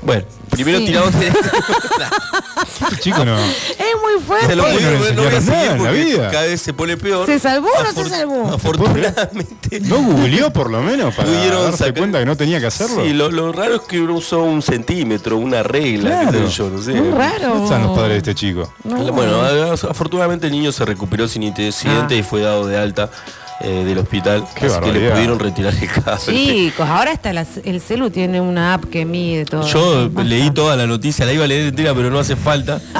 Bueno, 0.04 0.24
primero 0.50 0.78
Sí. 0.78 0.86
tiramos 0.86 1.18
de... 1.18 1.28
Este 1.28 2.96
chico 3.00 3.24
no. 3.24 3.38
Es 3.38 3.94
muy 4.02 4.22
fuerte. 4.26 4.46
Se 4.48 4.56
lo 4.56 4.64
voy, 4.64 4.72
no 4.82 5.22
voy 5.22 5.32
a 5.32 5.36
enseñaron 5.36 5.46
nada 5.46 5.60
seguir 5.60 5.70
en 5.70 5.78
la 5.78 5.88
porque 5.90 6.04
vida. 6.04 6.30
cada 6.30 6.42
vez 6.46 6.60
se 6.60 6.72
pone 6.72 6.96
peor. 6.96 7.26
¿Se 7.26 7.38
salvó 7.38 7.68
o 7.68 7.82
no 7.82 7.92
se 7.92 8.08
salvó? 8.10 8.52
Afortunadamente. 8.52 9.80
¿No 9.82 9.96
googleó 10.02 10.52
por 10.52 10.70
lo 10.70 10.80
menos 10.82 11.14
para 11.14 11.28
Pudieron 11.28 11.62
darse 11.64 11.78
sacar- 11.78 11.98
cuenta 11.98 12.18
que 12.18 12.26
no 12.26 12.36
tenía 12.36 12.60
que 12.60 12.66
hacerlo? 12.66 13.02
Sí, 13.04 13.12
lo, 13.12 13.30
lo 13.30 13.52
raro 13.52 13.76
es 13.76 13.82
que 13.82 14.00
uno 14.00 14.14
usó 14.14 14.42
un 14.42 14.62
centímetro, 14.62 15.36
una 15.36 15.62
regla, 15.62 16.10
qué 16.24 16.28
Claro. 16.30 16.50
sé 16.50 16.56
yo, 16.56 16.70
no 16.70 16.82
sé. 16.82 16.92
Muy 16.94 17.10
raro. 17.16 17.48
¿Dónde 17.48 17.64
están 17.64 17.82
los 17.82 17.96
padres 17.96 18.12
de 18.12 18.18
este 18.18 18.34
chico? 18.34 18.72
No. 18.84 18.96
Bueno, 19.12 19.40
afortunadamente 19.88 20.46
el 20.46 20.52
niño 20.52 20.72
se 20.72 20.84
recuperó 20.84 21.28
sin 21.28 21.42
incidente 21.44 22.14
Ah. 22.14 22.18
y 22.18 22.22
fue 22.22 22.40
dado 22.42 22.66
de 22.66 22.76
alta 22.78 23.10
eh, 23.62 23.84
del 23.84 23.98
hospital. 23.98 24.44
Qué 24.54 24.66
así 24.66 24.80
que 24.80 24.92
le 24.92 25.10
pudieron 25.10 25.38
retirar 25.38 25.72
el 25.74 25.88
cable. 25.88 26.20
Chicos, 26.24 26.88
ahora 26.88 27.12
hasta 27.12 27.32
la- 27.32 27.46
el 27.64 27.80
celu 27.80 28.10
tiene 28.10 28.40
una 28.40 28.74
app 28.74 28.84
que 28.86 29.04
mide 29.04 29.44
todo. 29.44 29.66
Yo 29.66 30.08
Basta. 30.10 30.28
leí 30.28 30.50
toda 30.50 30.76
la 30.76 30.86
noticia, 30.86 31.24
la 31.26 31.32
iba 31.32 31.44
a 31.44 31.48
leer 31.48 31.68
entera, 31.68 31.94
pero 31.94 32.10
no 32.10 32.18
hace 32.18 32.36
falta. 32.36 32.80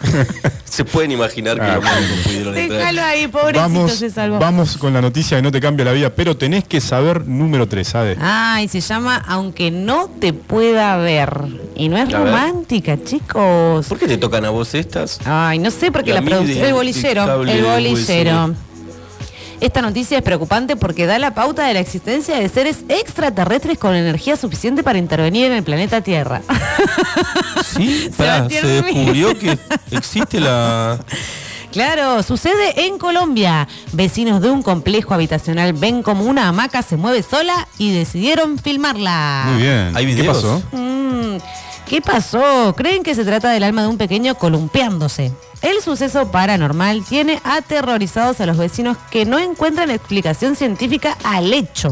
se 0.64 0.84
pueden 0.84 1.12
imaginar 1.12 1.56
que 1.56 1.62
Ah, 1.62 1.74
los 1.76 1.84
médicos 1.84 2.18
pudieron 2.24 2.56
entrar. 2.56 2.78
Déjalo 2.78 3.02
ahí, 3.02 3.28
pobrecito, 3.28 3.60
Vamos, 3.60 3.92
se 3.92 4.10
salvó. 4.10 4.38
vamos 4.38 4.76
con 4.78 4.92
la 4.92 5.00
noticia 5.00 5.36
que 5.38 5.42
no 5.42 5.52
te 5.52 5.60
cambia 5.60 5.84
la 5.84 5.92
vida, 5.92 6.10
pero 6.10 6.36
tenés 6.36 6.64
que 6.64 6.80
saber 6.80 7.26
número 7.26 7.66
3, 7.68 7.94
Ade. 7.94 8.16
Ay, 8.20 8.68
se 8.68 8.80
llama 8.80 9.16
Aunque 9.26 9.70
no 9.70 10.08
te 10.20 10.32
pueda 10.32 10.96
ver. 10.96 11.30
Y 11.74 11.88
no 11.88 11.96
es 11.96 12.12
A 12.14 12.18
ver. 12.18 12.26
romántica, 12.28 12.96
chicos. 13.02 13.86
¿Por 13.86 13.98
qué 13.98 14.06
te 14.06 14.18
tocan 14.18 14.44
a 14.44 14.50
vos 14.50 14.74
estas? 14.74 15.18
Ay, 15.24 15.58
no 15.58 15.70
sé, 15.70 15.90
porque 15.90 16.10
La 16.10 16.16
la, 16.16 16.20
mide 16.22 16.30
producción. 16.36 16.58
el 16.62 16.66
El 16.68 16.74
bolillero. 16.74 17.26
cable 17.26 17.52
El 17.58 17.64
bolillero. 17.64 18.54
Esta 19.62 19.80
noticia 19.80 20.18
es 20.18 20.24
preocupante 20.24 20.74
porque 20.74 21.06
da 21.06 21.20
la 21.20 21.34
pauta 21.34 21.64
de 21.64 21.72
la 21.72 21.78
existencia 21.78 22.36
de 22.36 22.48
seres 22.48 22.78
extraterrestres 22.88 23.78
con 23.78 23.94
energía 23.94 24.36
suficiente 24.36 24.82
para 24.82 24.98
intervenir 24.98 25.46
en 25.46 25.52
el 25.52 25.62
planeta 25.62 26.00
Tierra. 26.00 26.42
Sí, 27.64 28.10
pará, 28.16 28.48
se 28.50 28.66
descubrió 28.66 29.38
que 29.38 29.56
existe 29.92 30.40
la. 30.40 30.98
Claro, 31.70 32.22
sucede 32.22 32.86
en 32.86 32.98
Colombia. 32.98 33.66
Vecinos 33.92 34.42
de 34.42 34.50
un 34.50 34.62
complejo 34.62 35.14
habitacional 35.14 35.72
ven 35.72 36.02
como 36.02 36.24
una 36.24 36.48
hamaca 36.48 36.82
se 36.82 36.98
mueve 36.98 37.22
sola 37.22 37.66
y 37.78 37.94
decidieron 37.94 38.58
filmarla. 38.58 39.44
Muy 39.46 39.62
bien. 39.62 39.92
¿Hay 39.96 40.14
¿Qué 40.14 40.24
pasó? 40.24 40.62
Mm, 40.72 41.36
¿Qué 41.88 42.02
pasó? 42.02 42.74
Creen 42.76 43.02
que 43.02 43.14
se 43.14 43.24
trata 43.24 43.50
del 43.50 43.62
alma 43.62 43.82
de 43.82 43.88
un 43.88 43.96
pequeño 43.96 44.34
columpiándose. 44.34 45.32
El 45.62 45.80
suceso 45.80 46.30
paranormal 46.32 47.04
tiene 47.04 47.40
aterrorizados 47.44 48.40
a 48.40 48.46
los 48.46 48.56
vecinos 48.58 48.96
que 49.10 49.24
no 49.24 49.38
encuentran 49.38 49.90
explicación 49.92 50.56
científica 50.56 51.16
al 51.22 51.52
hecho. 51.52 51.90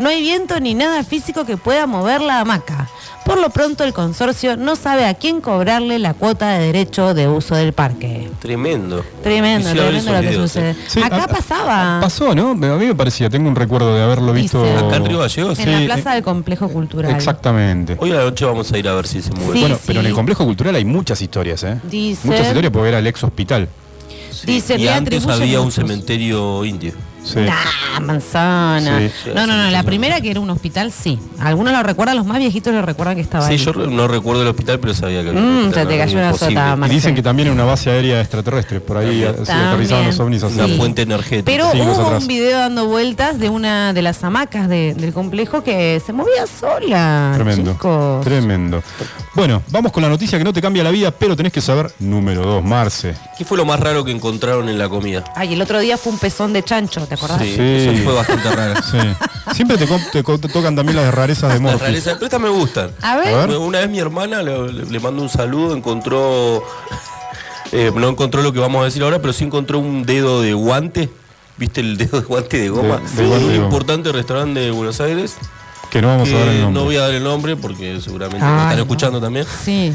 No 0.00 0.08
hay 0.08 0.20
viento 0.20 0.58
ni 0.58 0.74
nada 0.74 1.04
físico 1.04 1.44
que 1.44 1.56
pueda 1.56 1.86
mover 1.86 2.20
la 2.20 2.40
hamaca. 2.40 2.88
Por 3.24 3.38
lo 3.38 3.48
pronto 3.48 3.84
el 3.84 3.94
consorcio 3.94 4.56
no 4.58 4.76
sabe 4.76 5.06
a 5.06 5.14
quién 5.14 5.40
cobrarle 5.40 5.98
la 5.98 6.12
cuota 6.12 6.50
de 6.50 6.66
derecho 6.66 7.14
de 7.14 7.26
uso 7.26 7.54
del 7.54 7.72
parque. 7.72 8.28
Tremendo. 8.38 9.02
Tremendo, 9.22 9.68
Quisiera 9.70 9.86
tremendo 9.88 10.12
lo 10.12 10.20
que 10.20 10.26
videos, 10.28 10.50
sucede. 10.50 10.70
eh. 10.72 10.76
Sí, 10.88 11.00
Acá 11.02 11.24
a- 11.24 11.28
pasaba. 11.28 11.98
Pasó, 12.02 12.34
¿no? 12.34 12.50
A 12.50 12.54
mí 12.54 12.86
me 12.86 12.94
parecía, 12.94 13.30
tengo 13.30 13.48
un 13.48 13.56
recuerdo 13.56 13.94
de 13.94 14.02
haberlo 14.02 14.32
visto. 14.34 14.62
Dice- 14.62 14.76
Acá 14.76 14.96
en 14.96 15.06
Río 15.06 15.20
Gallegos. 15.20 15.58
En 15.58 15.64
Sí, 15.64 15.70
la 15.70 15.94
plaza 15.94 16.10
eh, 16.10 16.14
del 16.16 16.24
complejo 16.24 16.68
cultural. 16.68 17.12
Exactamente. 17.14 17.96
Hoy 17.98 18.10
a 18.12 18.16
la 18.16 18.24
noche 18.24 18.44
vamos 18.44 18.70
a 18.70 18.76
ir 18.78 18.86
a 18.88 18.94
ver 18.94 19.06
si 19.06 19.22
se 19.22 19.30
mueve. 19.30 19.52
Sí, 19.54 19.60
bueno, 19.60 19.78
pero 19.86 20.00
en 20.00 20.06
el 20.06 20.12
complejo 20.12 20.44
cultural 20.44 20.74
hay 20.74 20.84
muchas 20.84 21.22
historias, 21.22 21.62
¿eh? 21.64 21.80
Dice- 21.84 22.26
Muchas 22.26 22.46
historias 22.48 22.63
porque 22.70 22.88
era 22.88 22.98
el 22.98 23.06
ex 23.06 23.22
hospital. 23.24 23.68
Sí. 24.30 24.46
Dice, 24.46 24.76
y 24.78 24.88
antes 24.88 25.26
había 25.26 25.60
un 25.60 25.70
cementerio 25.72 26.64
indio. 26.64 26.92
Sí. 27.24 27.38
Nah, 27.38 28.00
manzana. 28.00 28.98
Sí, 28.98 29.10
sí, 29.24 29.30
no, 29.34 29.46
no, 29.46 29.56
no. 29.56 29.70
La 29.70 29.82
primera 29.82 30.20
que 30.20 30.30
era 30.30 30.40
un 30.40 30.50
hospital, 30.50 30.92
sí. 30.92 31.18
Algunos 31.38 31.72
lo 31.72 31.82
recuerdan, 31.82 32.16
los 32.18 32.26
más 32.26 32.36
viejitos 32.38 32.74
lo 32.74 32.82
recuerdan 32.82 33.14
que 33.16 33.22
estaba 33.22 33.46
Sí, 33.46 33.52
ahí. 33.52 33.58
yo 33.58 33.72
re- 33.72 33.86
no 33.86 34.06
recuerdo 34.08 34.42
el 34.42 34.48
hospital, 34.48 34.78
pero 34.78 34.92
sabía 34.92 35.22
que 35.22 35.30
había 35.30 35.40
Mm, 35.40 35.58
hospital, 35.60 35.82
se 35.84 35.88
te 35.88 35.94
era 35.94 36.04
cayó 36.04 36.18
una 36.18 36.26
imposible. 36.26 36.60
sota, 36.60 36.86
Y 36.86 36.90
dicen 36.90 37.14
que 37.14 37.22
también 37.22 37.46
era 37.48 37.54
una 37.54 37.64
base 37.64 37.90
aérea 37.90 38.20
extraterrestre. 38.20 38.80
Por 38.80 38.98
ahí 38.98 39.20
sí, 39.26 39.44
También. 39.46 39.68
aterrizaban 39.68 40.06
los 40.06 40.20
ovnis 40.20 40.42
así. 40.42 40.54
Una 40.54 40.66
Sí. 40.66 40.76
fuente 40.76 41.00
energética. 41.02 41.44
Pero 41.46 41.70
hubo 41.72 42.02
atrás. 42.02 42.22
un 42.22 42.28
video 42.28 42.58
dando 42.58 42.86
vueltas 42.88 43.38
de 43.38 43.48
una 43.48 43.94
de 43.94 44.02
las 44.02 44.22
hamacas 44.22 44.68
de- 44.68 44.92
del 44.94 45.14
complejo 45.14 45.62
que 45.64 46.02
se 46.04 46.12
movía 46.12 46.46
sola. 46.46 47.32
Tremendo. 47.36 47.72
chicos. 47.72 48.22
Tremendo. 48.24 48.82
Bueno, 49.34 49.62
vamos 49.70 49.90
con 49.90 50.00
la 50.02 50.08
noticia 50.08 50.38
que 50.38 50.44
no 50.44 50.52
te 50.52 50.62
cambia 50.62 50.84
la 50.84 50.92
vida, 50.92 51.10
pero 51.10 51.34
tenés 51.34 51.52
que 51.52 51.60
saber 51.60 51.92
número 51.98 52.42
2, 52.42 52.62
Marce. 52.64 53.16
¿Qué 53.36 53.44
fue 53.44 53.56
lo 53.56 53.64
más 53.64 53.80
raro 53.80 54.04
que 54.04 54.12
encontraron 54.12 54.68
en 54.68 54.78
la 54.78 54.88
comida? 54.88 55.24
Ay, 55.34 55.54
el 55.54 55.60
otro 55.62 55.80
día 55.80 55.98
fue 55.98 56.12
un 56.12 56.18
pezón 56.20 56.52
de 56.52 56.62
chancho, 56.62 57.04
¿te 57.08 57.14
acordás? 57.14 57.42
Sí, 57.42 57.52
Sí. 57.56 57.62
eso 57.88 58.04
fue 58.04 58.12
bastante 58.14 58.50
raro. 58.54 58.74
Sí. 58.90 58.98
Siempre 59.54 59.76
te, 59.76 59.86
tocan 60.48 60.76
también 60.76 60.96
las 60.96 61.12
rarezas 61.12 61.48
de 61.48 61.54
Las 61.54 61.60
Morphy. 61.62 61.78
rarezas, 61.86 62.14
pero 62.14 62.26
estas 62.26 62.40
me 62.40 62.48
gustan. 62.48 62.90
A 63.02 63.16
ver. 63.16 63.34
A 63.34 63.46
ver. 63.46 63.56
Una 63.58 63.80
vez 63.80 63.90
mi 63.90 63.98
hermana 63.98 64.40
le, 64.42 64.72
le- 64.72 64.84
le 64.86 65.00
mando 65.00 65.20
un 65.22 65.28
saludo, 65.28 65.74
encontró 65.76 66.62
Eh, 67.72 67.90
no 67.92 68.08
encontró 68.08 68.40
lo 68.40 68.52
que 68.52 68.60
vamos 68.60 68.82
a 68.82 68.84
decir 68.84 69.02
ahora, 69.02 69.18
pero 69.20 69.32
sí 69.32 69.42
encontró 69.42 69.80
un 69.80 70.04
dedo 70.04 70.42
de 70.42 70.52
guante. 70.52 71.08
¿Viste 71.56 71.80
el 71.80 71.96
dedo 71.96 72.20
de 72.20 72.26
guante 72.26 72.58
de 72.58 72.68
goma? 72.68 72.98
De- 73.16 73.22
de 73.22 73.26
guante 73.28 73.44
Un 73.46 73.50
de 73.50 73.56
goma. 73.58 73.64
importante 73.66 74.12
restaurante 74.12 74.60
de 74.60 74.70
Buenos 74.70 75.00
Aires. 75.00 75.34
Que 75.94 76.02
no 76.02 76.08
vamos 76.08 76.28
a 76.28 76.32
dar 76.32 76.44
que 76.46 76.50
el 76.56 76.60
nombre. 76.62 76.80
no 76.80 76.84
voy 76.86 76.96
a 76.96 77.00
dar 77.02 77.14
el 77.14 77.22
nombre 77.22 77.54
porque 77.56 78.00
seguramente 78.00 78.44
me 78.44 78.50
Ay, 78.50 78.58
están 78.62 78.76
no. 78.78 78.82
escuchando 78.82 79.20
también. 79.20 79.46
Sí. 79.64 79.94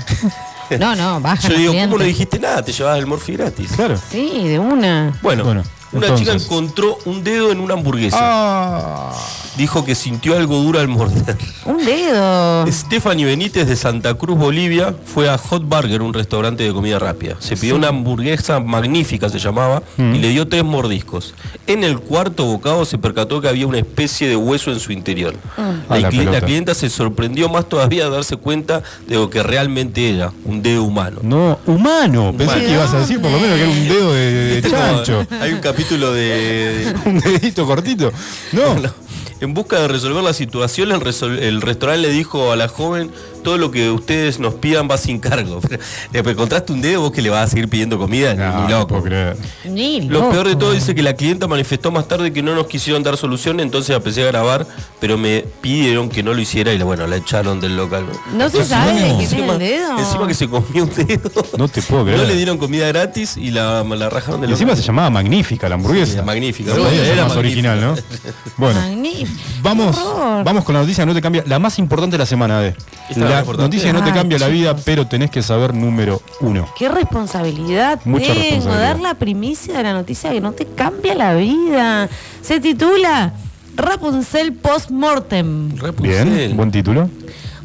No, 0.79 0.95
no, 0.95 1.19
baja. 1.19 1.49
Yo 1.49 1.57
digo, 1.57 1.73
¿cómo 1.73 1.97
no 1.97 2.03
dijiste 2.05 2.39
nada? 2.39 2.63
Te 2.63 2.71
llevabas 2.71 2.99
el 2.99 3.05
morfi 3.07 3.33
gratis. 3.33 3.71
Claro. 3.75 3.99
Sí, 4.09 4.47
de 4.47 4.59
una. 4.59 5.17
Bueno, 5.21 5.43
Bueno, 5.43 5.63
una 5.91 6.07
entonces. 6.07 6.19
chica 6.19 6.33
encontró 6.43 6.97
un 7.05 7.23
dedo 7.23 7.51
en 7.51 7.59
una 7.59 7.73
hamburguesa. 7.75 8.17
Ah. 8.19 9.11
Dijo 9.57 9.83
que 9.83 9.93
sintió 9.95 10.37
algo 10.37 10.57
duro 10.61 10.79
al 10.79 10.87
morder. 10.87 11.35
Un 11.65 11.83
dedo. 11.83 12.65
Stephanie 12.71 13.25
Benítez 13.25 13.67
de 13.67 13.75
Santa 13.75 14.13
Cruz, 14.13 14.37
Bolivia, 14.37 14.95
fue 15.05 15.29
a 15.29 15.37
Hot 15.37 15.63
Burger, 15.65 16.01
un 16.01 16.13
restaurante 16.13 16.63
de 16.63 16.71
comida 16.71 16.97
rápida. 16.97 17.35
Se 17.39 17.57
pidió 17.57 17.75
una 17.75 17.89
hamburguesa 17.89 18.59
magnífica, 18.61 19.27
se 19.27 19.37
llamaba, 19.39 19.83
Mm. 19.97 20.15
y 20.15 20.19
le 20.19 20.29
dio 20.29 20.47
tres 20.47 20.63
mordiscos. 20.63 21.33
En 21.67 21.83
el 21.83 21.99
cuarto 21.99 22.45
bocado 22.45 22.85
se 22.85 22.97
percató 22.97 23.41
que 23.41 23.49
había 23.49 23.67
una 23.67 23.79
especie 23.79 24.29
de 24.29 24.35
hueso 24.37 24.71
en 24.71 24.79
su 24.79 24.93
interior. 24.93 25.35
Ah, 25.57 25.73
La, 25.89 25.99
la 25.99 26.09
cli- 26.09 26.17
la 26.19 26.25
pelota. 26.31 26.45
clienta 26.45 26.73
se 26.73 26.89
sorprendió 26.89 27.49
más 27.49 27.67
todavía 27.67 28.05
de 28.05 28.11
darse 28.11 28.37
cuenta 28.37 28.81
de 29.07 29.15
lo 29.15 29.29
que 29.29 29.43
realmente 29.43 30.09
era, 30.15 30.31
un 30.45 30.61
dedo 30.61 30.83
humano. 30.83 31.19
No, 31.21 31.59
humano. 31.65 32.31
Pensé 32.37 32.53
Humano. 32.53 32.61
que 32.67 32.71
ibas 32.73 32.93
a 32.93 32.99
decir 32.99 33.19
por 33.21 33.29
lo 33.31 33.39
menos 33.39 33.57
que 33.57 33.63
era 33.63 33.71
un 33.71 33.87
dedo 33.89 34.13
de, 34.13 34.31
de 34.33 34.55
¿Viste 34.61 34.69
cómo 34.69 34.81
chancho. 35.03 35.27
Hay 35.41 35.51
un 35.51 35.59
capítulo 35.59 35.78
de, 35.87 36.93
un 37.05 37.19
dedito 37.19 37.65
cortito. 37.65 38.11
No. 38.51 38.75
No. 38.75 38.93
En 39.41 39.53
busca 39.53 39.79
de 39.79 39.87
resolver 39.87 40.21
la 40.21 40.33
situación, 40.33 40.91
el, 40.91 40.99
resol- 40.99 41.39
el 41.39 41.61
restaurante 41.61 42.09
le 42.09 42.13
dijo 42.13 42.51
a 42.51 42.57
la 42.57 42.67
joven, 42.67 43.09
todo 43.41 43.57
lo 43.57 43.71
que 43.71 43.89
ustedes 43.91 44.39
nos 44.39 44.53
pidan 44.55 44.87
va 44.89 44.97
sin 44.97 45.19
cargo. 45.19 45.59
Pero 46.11 46.29
encontraste 46.29 46.73
un 46.73 46.81
dedo, 46.81 47.01
vos 47.01 47.11
que 47.11 47.21
le 47.21 47.29
vas 47.29 47.45
a 47.45 47.47
seguir 47.47 47.67
pidiendo 47.69 47.97
comida, 47.97 48.33
Ni- 48.33 48.39
No, 48.39 48.55
ni 48.61 48.61
no 48.73 48.79
loco. 48.79 48.87
puedo 48.87 49.03
creer. 49.03 49.37
Ni 49.65 50.01
Lo 50.01 50.19
loco. 50.19 50.31
peor 50.31 50.47
de 50.47 50.55
todo 50.55 50.71
dice 50.73 50.93
que 50.95 51.01
la 51.03 51.13
clienta 51.13 51.47
manifestó 51.47 51.91
más 51.91 52.07
tarde 52.07 52.31
que 52.33 52.41
no 52.43 52.55
nos 52.55 52.67
quisieron 52.67 53.03
dar 53.03 53.17
solución, 53.17 53.59
entonces 53.59 53.95
empecé 53.95 54.23
a 54.23 54.27
grabar, 54.27 54.65
pero 54.99 55.17
me 55.17 55.45
pidieron 55.61 56.09
que 56.09 56.23
no 56.23 56.33
lo 56.33 56.41
hiciera 56.41 56.73
y 56.73 56.77
la- 56.77 56.85
bueno, 56.85 57.07
la 57.07 57.15
echaron 57.17 57.59
del 57.61 57.75
local. 57.77 58.05
No 58.33 58.49
se 58.49 58.63
sabe 58.65 58.93
de 58.93 59.09
el 59.11 59.59
dedo. 59.59 59.97
encima 59.99 60.27
que 60.27 60.33
se 60.33 60.47
comió 60.47 60.83
un 60.83 60.93
dedo. 60.93 61.31
No 61.57 61.67
te 61.67 61.81
puedo 61.81 62.03
creer. 62.05 62.19
No 62.19 62.25
le 62.25 62.35
dieron 62.35 62.57
comida 62.57 62.87
gratis 62.87 63.37
y 63.37 63.51
la, 63.51 63.83
la 63.83 64.09
rajaron 64.09 64.41
del 64.41 64.49
Y 64.49 64.53
encima 64.53 64.71
local. 64.71 64.81
se 64.83 64.87
llamaba 64.87 65.09
Magnífica 65.09 65.67
la 65.69 65.75
hamburguesa. 65.75 66.19
Sí, 66.19 66.25
magnífica. 66.25 66.73
No 66.75 66.89
ser 66.89 66.93
era 66.93 67.25
más 67.25 67.35
magnífica. 67.35 67.39
original, 67.39 67.81
¿no? 67.81 67.95
Bueno, 68.57 68.79
vamos, 69.61 69.95
vamos 70.43 70.63
con 70.63 70.75
la 70.75 70.81
noticia 70.81 71.03
que 71.03 71.07
no 71.07 71.13
te 71.13 71.21
cambia. 71.21 71.43
La 71.47 71.59
más 71.59 71.79
importante 71.79 72.13
de 72.15 72.19
la 72.19 72.25
semana, 72.25 72.59
de. 72.59 72.69
¿Esta 73.09 73.25
es 73.25 73.28
la 73.29 73.43
noticia 73.43 73.87
que 73.87 73.93
no 73.93 74.03
te 74.03 74.09
Ay, 74.11 74.15
cambia 74.15 74.39
la 74.39 74.47
vida, 74.47 74.69
chicos. 74.71 74.83
pero 74.85 75.07
tenés 75.07 75.29
que 75.31 75.41
saber 75.41 75.73
número 75.73 76.21
uno. 76.41 76.67
Qué 76.77 76.89
responsabilidad 76.89 77.99
Mucha 78.05 78.25
tengo, 78.25 78.39
responsabilidad. 78.39 78.81
dar 78.81 78.99
la 78.99 79.13
primicia 79.15 79.77
de 79.77 79.83
la 79.83 79.93
noticia 79.93 80.31
que 80.31 80.41
no 80.41 80.51
te 80.53 80.65
cambia 80.65 81.15
la 81.15 81.33
vida. 81.35 82.09
Se 82.41 82.59
titula 82.59 83.33
Rapunzel 83.75 84.53
Postmortem. 84.53 85.69
Bien, 86.01 86.55
buen 86.55 86.71
título. 86.71 87.09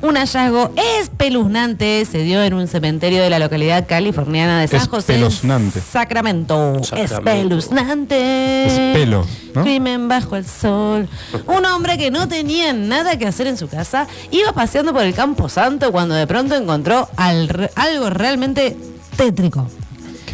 Un 0.05 0.17
hallazgo 0.19 0.71
espeluznante 1.01 2.05
se 2.05 2.19
dio 2.19 2.43
en 2.43 2.53
un 2.53 2.69
cementerio 2.69 3.23
de 3.23 3.31
la 3.31 3.39
localidad 3.39 3.87
californiana 3.87 4.61
de 4.61 4.69
San 4.69 4.87
José. 4.87 5.15
Espeluznante. 5.15 5.81
Sacramento. 5.81 6.85
Sacramento. 6.85 7.57
Espeluznante. 7.57 8.67
Espelo, 8.91 9.25
¿no? 9.55 9.63
Crimen 9.63 10.07
bajo 10.09 10.37
el 10.37 10.45
sol. 10.45 11.09
Un 11.47 11.65
hombre 11.65 11.97
que 11.97 12.11
no 12.11 12.29
tenía 12.29 12.75
nada 12.75 13.17
que 13.19 13.27
hacer 13.27 13.47
en 13.47 13.57
su 13.57 13.67
casa 13.69 14.07
iba 14.31 14.53
paseando 14.53 14.93
por 14.93 15.05
el 15.05 15.15
Campo 15.15 15.49
Santo 15.49 15.91
cuando 15.91 16.15
de 16.15 16.27
pronto 16.27 16.55
encontró 16.55 17.09
al 17.17 17.49
re- 17.49 17.71
algo 17.75 18.11
realmente 18.11 18.77
tétrico. 19.17 19.67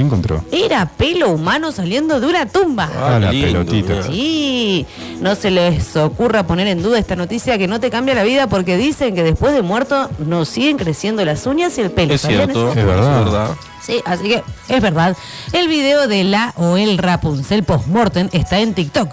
¿Qué 0.01 0.07
encontró? 0.07 0.43
Era 0.51 0.87
pelo 0.87 1.29
humano 1.29 1.73
saliendo 1.73 2.21
de 2.21 2.27
una 2.27 2.47
tumba. 2.47 2.89
Ah, 2.97 3.19
la 3.19 3.31
lindo, 3.31 3.49
pelotita. 3.65 3.93
mira. 3.93 4.03
Sí, 4.05 4.87
no 5.21 5.35
se 5.35 5.51
les 5.51 5.95
ocurra 5.95 6.47
poner 6.47 6.69
en 6.69 6.83
duda 6.83 6.99
esta 6.99 7.17
noticia 7.17 7.59
que 7.59 7.67
no 7.69 7.81
te 7.81 7.91
cambia 7.91 8.15
la 8.15 8.23
vida 8.23 8.47
porque 8.47 8.79
dicen 8.79 9.15
que 9.15 9.23
después 9.23 9.53
de 9.53 9.61
muerto 9.61 10.09
nos 10.19 10.49
siguen 10.49 10.79
creciendo 10.79 11.23
las 11.27 11.47
uñas 11.47 11.77
y 11.77 11.83
el 11.83 11.91
pelo. 11.91 12.15
Es 12.15 12.23
¿Sabían 12.23 12.45
cierto, 12.45 12.71
eso? 12.71 12.81
Es 12.81 12.87
verdad. 12.87 13.51
Sí, 13.83 14.01
así 14.07 14.25
que 14.29 14.43
es 14.69 14.81
verdad. 14.81 15.15
El 15.53 15.69
video 15.69 16.09
de 16.09 16.25
la 16.25 16.55
o 16.57 16.79
el 16.79 16.97
Rapunzel 16.97 17.63
postmortem 17.65 18.31
está 18.33 18.59
en 18.59 18.73
TikTok. 18.73 19.11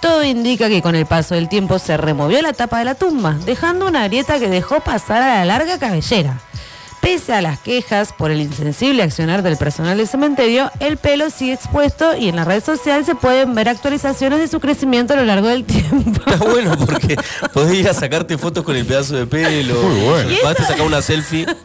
Todo 0.00 0.24
indica 0.24 0.70
que 0.70 0.80
con 0.80 0.94
el 0.94 1.04
paso 1.04 1.34
del 1.34 1.50
tiempo 1.50 1.78
se 1.78 1.98
removió 1.98 2.40
la 2.40 2.54
tapa 2.54 2.78
de 2.78 2.86
la 2.86 2.94
tumba, 2.94 3.36
dejando 3.44 3.86
una 3.86 4.08
grieta 4.08 4.38
que 4.38 4.48
dejó 4.48 4.80
pasar 4.80 5.20
a 5.20 5.34
la 5.36 5.44
larga 5.44 5.78
cabellera. 5.78 6.40
Pese 7.00 7.32
a 7.32 7.40
las 7.40 7.58
quejas 7.58 8.12
por 8.12 8.30
el 8.30 8.40
insensible 8.40 9.02
accionar 9.02 9.42
del 9.42 9.56
personal 9.56 9.96
del 9.96 10.06
cementerio, 10.06 10.70
el 10.80 10.98
pelo 10.98 11.30
sigue 11.30 11.54
expuesto 11.54 12.14
y 12.14 12.28
en 12.28 12.36
la 12.36 12.44
red 12.44 12.62
social 12.62 13.04
se 13.06 13.14
pueden 13.14 13.54
ver 13.54 13.70
actualizaciones 13.70 14.38
de 14.38 14.48
su 14.48 14.60
crecimiento 14.60 15.14
a 15.14 15.16
lo 15.16 15.24
largo 15.24 15.48
del 15.48 15.64
tiempo. 15.66 16.20
Está 16.30 16.44
bueno 16.44 16.76
porque 16.76 17.16
podés 17.54 17.74
ir 17.74 17.88
a 17.88 17.94
sacarte 17.94 18.36
fotos 18.36 18.64
con 18.64 18.76
el 18.76 18.84
pedazo 18.84 19.16
de 19.16 19.26
pelo. 19.26 19.80
Muy 19.82 20.00
bueno. 20.00 20.30
Vas 20.44 20.60
a 20.60 20.66
sacar 20.66 20.86
una 20.86 21.00
selfie. 21.02 21.46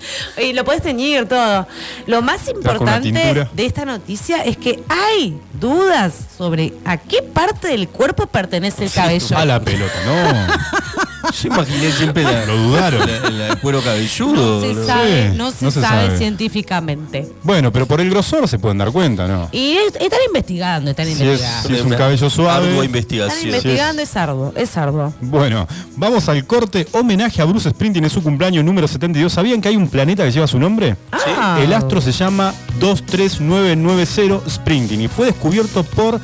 Y 0.41 0.53
lo 0.53 0.63
puedes 0.63 0.81
teñir 0.81 1.27
todo. 1.27 1.67
Lo 2.07 2.21
más 2.21 2.47
importante 2.47 3.47
de 3.51 3.65
esta 3.65 3.85
noticia 3.85 4.43
es 4.43 4.57
que 4.57 4.83
hay 4.89 5.39
dudas 5.59 6.13
sobre 6.37 6.73
a 6.85 6.97
qué 6.97 7.21
parte 7.21 7.69
del 7.69 7.87
cuerpo 7.89 8.27
pertenece 8.27 8.85
el 8.85 8.91
cabello. 8.91 9.37
A 9.37 9.45
la 9.45 9.59
pelota, 9.59 9.93
no. 10.05 11.05
Yo 11.41 11.47
imaginé 11.47 11.91
siempre 11.91 12.23
la, 12.23 12.45
Lo 12.45 12.57
dudaron. 12.57 12.99
la- 13.09 13.29
la- 13.29 13.47
el 13.49 13.57
cuero 13.59 13.81
cabelludo. 13.81 14.55
No 14.55 14.61
se 14.61 14.73
¿no? 14.73 14.85
sabe, 14.85 15.29
Sí, 15.31 15.37
no 15.37 15.51
se, 15.51 15.65
no 15.65 15.71
se 15.71 15.81
sabe, 15.81 16.05
sabe. 16.07 16.17
científicamente. 16.17 17.27
Bueno, 17.43 17.71
pero 17.71 17.85
por 17.85 18.01
el 18.01 18.09
grosor 18.09 18.47
se 18.47 18.59
pueden 18.59 18.77
dar 18.77 18.91
cuenta, 18.91 19.27
¿no? 19.27 19.49
Y 19.51 19.73
es- 19.77 19.95
están 19.99 20.19
investigando, 20.27 20.91
están 20.91 21.05
Si 21.05 21.13
es, 21.13 21.19
investigando. 21.21 21.67
si 21.69 21.75
es 21.75 21.81
un 21.81 21.89
cabello 21.91 22.13
Ardua 22.25 22.29
suave. 22.29 22.69
Están 22.69 22.85
investigación. 22.85 23.45
investigando, 23.47 24.01
es 24.01 24.15
arduo, 24.15 24.53
es 24.55 24.77
arduo. 24.77 25.13
Bueno, 25.21 25.67
vamos 25.95 26.27
al 26.29 26.45
corte. 26.45 26.87
Homenaje 26.91 27.41
a 27.41 27.45
Bruce 27.45 27.69
Springsteen 27.69 28.03
en 28.05 28.09
su 28.09 28.21
cumpleaños 28.23 28.63
número 28.63 28.87
72. 28.87 29.31
¿Sabían 29.33 29.61
que 29.61 29.69
hay 29.69 29.75
un 29.75 29.87
planeta 29.89 30.23
que 30.23 30.31
lleva 30.31 30.47
su 30.47 30.59
nombre? 30.59 30.95
Ah. 31.11 31.59
El 31.61 31.73
astro 31.73 32.01
se 32.01 32.11
llama 32.11 32.53
23990 32.79 34.41
Springsteen 34.49 35.01
y 35.01 35.07
fue 35.07 35.27
descubierto 35.27 35.83
por 35.83 36.19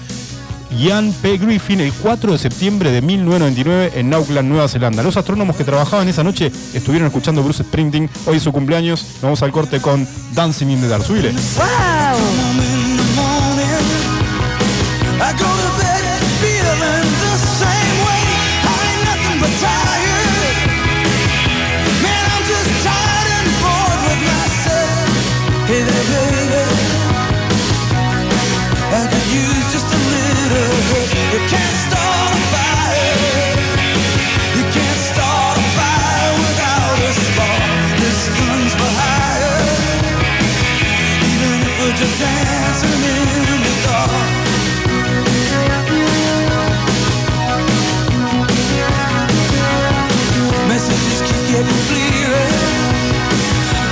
Ian 0.77 1.13
P. 1.21 1.37
Griffin 1.37 1.81
el 1.81 1.93
4 1.93 2.31
de 2.31 2.37
septiembre 2.37 2.91
de 2.91 3.01
1999 3.01 3.91
en 3.95 4.13
Auckland, 4.13 4.49
Nueva 4.49 4.67
Zelanda. 4.67 5.03
Los 5.03 5.17
astrónomos 5.17 5.55
que 5.55 5.63
trabajaban 5.63 6.07
esa 6.07 6.23
noche 6.23 6.51
estuvieron 6.73 7.07
escuchando 7.07 7.43
Bruce 7.43 7.63
Springsteen. 7.63 8.09
Hoy 8.25 8.37
es 8.37 8.43
su 8.43 8.51
cumpleaños. 8.51 9.05
Vamos 9.21 9.41
al 9.43 9.51
corte 9.51 9.81
con 9.81 10.07
Dancing 10.33 10.67
in 10.67 10.81
the 10.81 10.87
Dark. 10.87 11.05
¡Wow! 11.07 12.50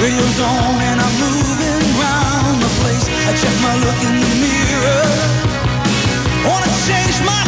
Radio's 0.10 0.40
on 0.40 0.82
and 0.82 1.00
I'm 1.00 1.16
moving 1.22 1.86
round 2.02 2.58
the 2.64 2.72
place. 2.82 3.06
I 3.30 3.32
check 3.38 3.56
my 3.62 3.76
look 3.78 4.00
in 4.10 4.16
the 4.18 4.32
mirror. 4.42 5.06
Wanna 6.50 6.72
change 6.90 7.22
my 7.22 7.39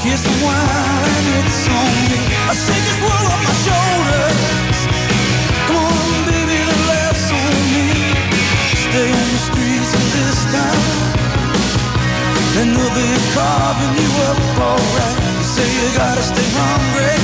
kiss 0.00 0.24
the 0.24 0.32
wine, 0.44 1.26
it's 1.44 1.68
on 1.68 1.92
me. 2.08 2.20
I 2.48 2.54
shake 2.56 2.84
this 2.88 3.00
world 3.04 3.26
off 3.32 3.42
my 3.44 3.56
shoulders. 3.66 4.78
Come 5.68 5.76
on, 5.76 6.24
baby, 6.24 6.58
the 6.64 6.78
laughs 6.88 7.28
on 7.28 7.56
me. 7.74 7.86
Stay 8.80 9.08
on 9.12 9.28
the 9.36 9.40
streets 9.48 9.92
of 10.00 10.04
this 10.16 10.38
town, 10.56 10.84
and 12.64 12.68
they'll 12.72 12.94
be 12.96 13.08
carving 13.36 13.94
you 14.00 14.10
up 14.28 14.40
alright. 14.56 15.16
You 15.36 15.44
say 15.44 15.68
you 15.68 15.88
gotta 15.92 16.24
stay 16.24 16.48
hungry. 16.56 17.16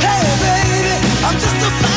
Hey, 0.00 0.24
baby, 0.40 0.96
I'm 1.28 1.36
just 1.36 1.60
a 1.60 1.93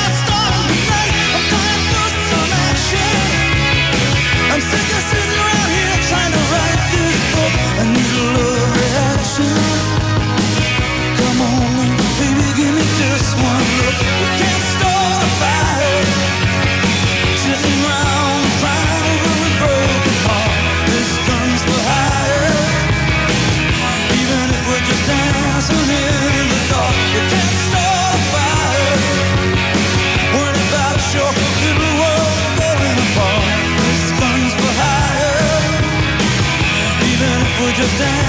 just 37.77 37.97
dance. 37.99 38.26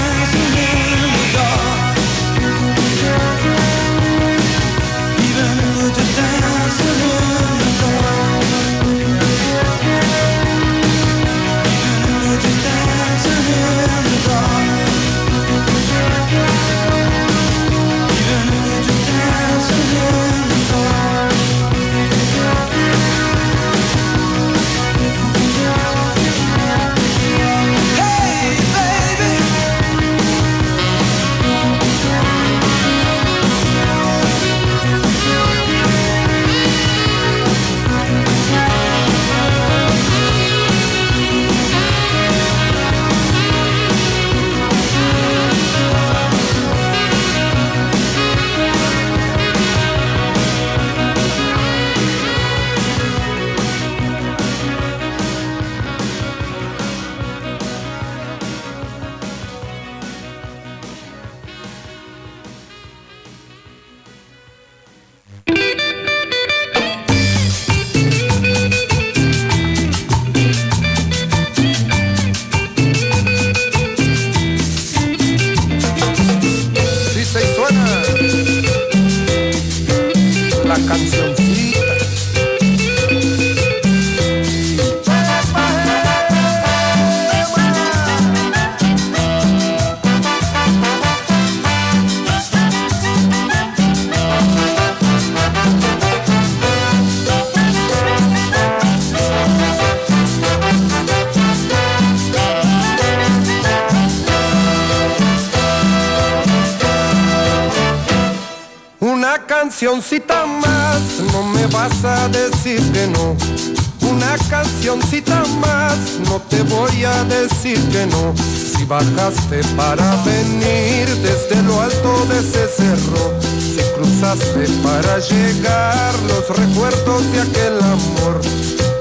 Bajaste 118.89 119.61
para 119.77 120.15
venir 120.25 121.07
desde 121.21 121.61
lo 121.61 121.79
alto 121.79 122.25
de 122.25 122.39
ese 122.39 122.67
cerro, 122.67 123.39
si 123.39 123.81
cruzaste 123.93 124.65
para 124.81 125.19
llegar 125.19 126.13
los 126.27 126.57
recuerdos 126.57 127.31
de 127.31 127.41
aquel 127.41 127.77
amor. 127.83 128.41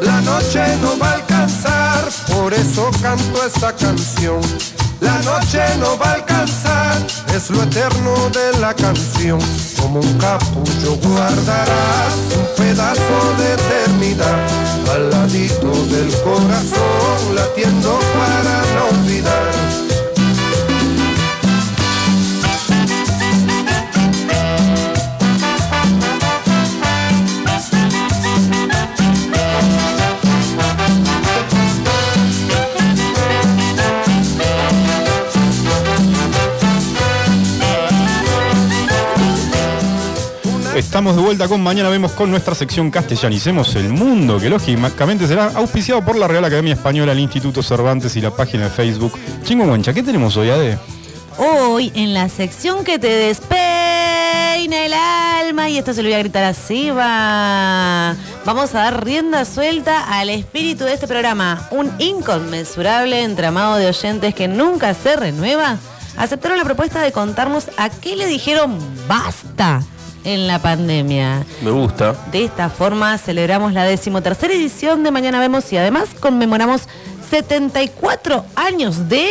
La 0.02 0.20
noche 0.20 0.62
no 0.82 0.98
va 0.98 1.12
a 1.12 1.14
alcanzar, 1.14 2.04
por 2.36 2.52
eso 2.52 2.90
canto 3.00 3.46
esta 3.46 3.74
canción. 3.74 4.40
La 5.00 5.18
noche 5.22 5.62
no 5.80 5.96
va 5.98 6.10
a 6.10 6.14
alcanzar, 6.14 7.06
es 7.34 7.48
lo 7.48 7.62
eterno 7.62 8.14
de 8.30 8.58
la 8.60 8.74
canción. 8.74 9.38
Como 9.80 10.00
un 10.00 10.18
capullo 10.18 10.96
guardarás 11.02 12.14
un 12.36 12.46
pedazo 12.62 13.18
de 13.38 13.54
eternidad 13.54 14.46
al 14.92 15.10
ladito 15.10 15.72
del 15.86 16.12
corazón, 16.20 17.34
latiendo 17.34 17.98
para 18.18 18.56
no 18.74 18.98
olvidar. 18.98 19.57
Estamos 40.98 41.14
de 41.14 41.22
vuelta 41.22 41.46
con 41.46 41.62
Mañana 41.62 41.90
Vemos 41.90 42.10
con 42.10 42.28
nuestra 42.28 42.56
sección 42.56 42.90
Castellanicemos 42.90 43.76
el 43.76 43.88
Mundo, 43.88 44.40
que 44.40 44.50
lógicamente 44.50 45.28
será 45.28 45.52
auspiciado 45.54 46.04
por 46.04 46.16
la 46.16 46.26
Real 46.26 46.44
Academia 46.44 46.74
Española, 46.74 47.12
el 47.12 47.20
Instituto 47.20 47.62
Cervantes 47.62 48.16
y 48.16 48.20
la 48.20 48.32
página 48.32 48.64
de 48.64 48.70
Facebook. 48.70 49.12
Chingo 49.44 49.64
Guancha, 49.64 49.94
¿qué 49.94 50.02
tenemos 50.02 50.36
hoy, 50.36 50.50
Ade? 50.50 50.76
Hoy 51.36 51.92
en 51.94 52.14
la 52.14 52.28
sección 52.28 52.82
que 52.82 52.98
te 52.98 53.06
despeina 53.06 54.86
el 54.86 54.92
alma, 54.92 55.70
y 55.70 55.78
esto 55.78 55.94
se 55.94 56.02
lo 56.02 56.08
voy 56.08 56.14
a 56.14 56.18
gritar 56.18 56.42
así, 56.42 56.90
va. 56.90 58.16
Vamos 58.44 58.74
a 58.74 58.78
dar 58.78 59.04
rienda 59.04 59.44
suelta 59.44 60.18
al 60.18 60.30
espíritu 60.30 60.82
de 60.82 60.94
este 60.94 61.06
programa. 61.06 61.68
Un 61.70 61.92
inconmensurable 62.00 63.22
entramado 63.22 63.76
de 63.76 63.86
oyentes 63.86 64.34
que 64.34 64.48
nunca 64.48 64.94
se 64.94 65.14
renueva. 65.14 65.78
Aceptaron 66.16 66.58
la 66.58 66.64
propuesta 66.64 67.00
de 67.00 67.12
contarnos 67.12 67.68
a 67.76 67.88
qué 67.88 68.16
le 68.16 68.26
dijeron 68.26 68.76
basta 69.06 69.80
en 70.28 70.46
la 70.46 70.58
pandemia. 70.60 71.44
Me 71.62 71.70
gusta. 71.70 72.14
De 72.30 72.44
esta 72.44 72.68
forma 72.68 73.16
celebramos 73.16 73.72
la 73.72 73.84
decimotercera 73.84 74.52
edición 74.52 75.02
de 75.02 75.10
Mañana 75.10 75.40
Vemos 75.40 75.72
y 75.72 75.78
además 75.78 76.10
conmemoramos 76.20 76.82
74 77.30 78.44
años 78.54 79.08
de... 79.08 79.26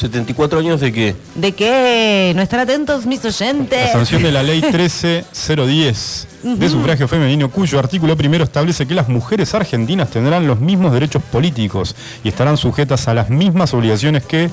¿74 0.00 0.58
años 0.58 0.80
de 0.80 0.92
qué? 0.92 1.16
¿De 1.34 1.52
qué? 1.52 2.32
No 2.36 2.42
están 2.42 2.60
atentos 2.60 3.04
mis 3.06 3.24
La 3.24 3.30
oyentes. 3.30 3.92
sanción 3.92 4.22
de 4.22 4.30
la 4.30 4.42
ley 4.42 4.60
13010 4.70 6.28
de 6.42 6.68
sufragio 6.68 7.08
femenino, 7.08 7.50
cuyo 7.50 7.78
artículo 7.80 8.16
primero 8.16 8.44
establece 8.44 8.86
que 8.86 8.94
las 8.94 9.08
mujeres 9.08 9.54
argentinas 9.54 10.10
tendrán 10.10 10.46
los 10.46 10.60
mismos 10.60 10.92
derechos 10.92 11.22
políticos 11.32 11.96
y 12.22 12.28
estarán 12.28 12.56
sujetas 12.56 13.08
a 13.08 13.14
las 13.14 13.30
mismas 13.30 13.74
obligaciones 13.74 14.24
que 14.24 14.50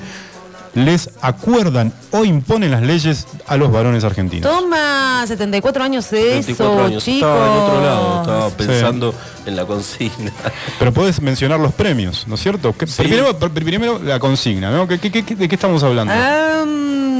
les 0.74 1.10
acuerdan 1.20 1.92
o 2.10 2.24
imponen 2.24 2.70
las 2.70 2.82
leyes 2.82 3.26
a 3.46 3.56
los 3.56 3.70
varones 3.70 4.02
argentinos. 4.04 4.50
Toma, 4.50 5.24
74 5.26 5.84
años 5.84 6.10
de 6.10 6.42
74 6.42 6.74
eso, 6.74 6.84
años. 6.86 7.04
chicos. 7.04 7.28
Estaba 7.30 7.46
en 7.46 7.62
otro 7.62 7.80
lado, 7.80 8.20
estaba 8.22 8.50
pensando 8.50 9.14
en 9.46 9.56
la 9.56 9.64
consigna. 9.66 10.32
Pero 10.78 10.92
puedes 10.92 11.20
mencionar 11.20 11.60
los 11.60 11.72
premios, 11.74 12.26
¿no 12.26 12.34
es 12.34 12.40
cierto? 12.42 12.74
Sí. 12.86 13.02
Primero, 13.02 13.38
pr- 13.38 13.50
primero 13.52 13.98
la 14.02 14.18
consigna, 14.18 14.70
¿no? 14.70 14.88
¿Qué- 14.88 14.98
qué- 14.98 15.10
qué- 15.24 15.34
¿De 15.36 15.48
qué 15.48 15.54
estamos 15.54 15.82
hablando? 15.82 16.12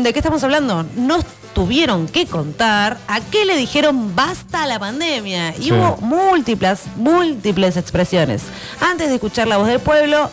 ¿De 0.02 0.12
qué 0.12 0.18
estamos 0.18 0.42
hablando? 0.44 0.84
Nos 0.96 1.24
tuvieron 1.54 2.08
que 2.08 2.26
contar 2.26 2.98
a 3.08 3.20
qué 3.20 3.44
le 3.44 3.56
dijeron 3.56 4.14
basta 4.16 4.64
a 4.64 4.66
la 4.66 4.78
pandemia. 4.78 5.56
Y 5.56 5.62
Sí. 5.64 5.72
hubo 5.72 5.96
múltiples, 6.00 6.80
múltiples 6.96 7.76
expresiones. 7.76 8.42
Antes 8.80 9.08
de 9.08 9.14
escuchar 9.14 9.46
la 9.48 9.56
voz 9.56 9.68
del 9.68 9.78
pueblo, 9.80 10.28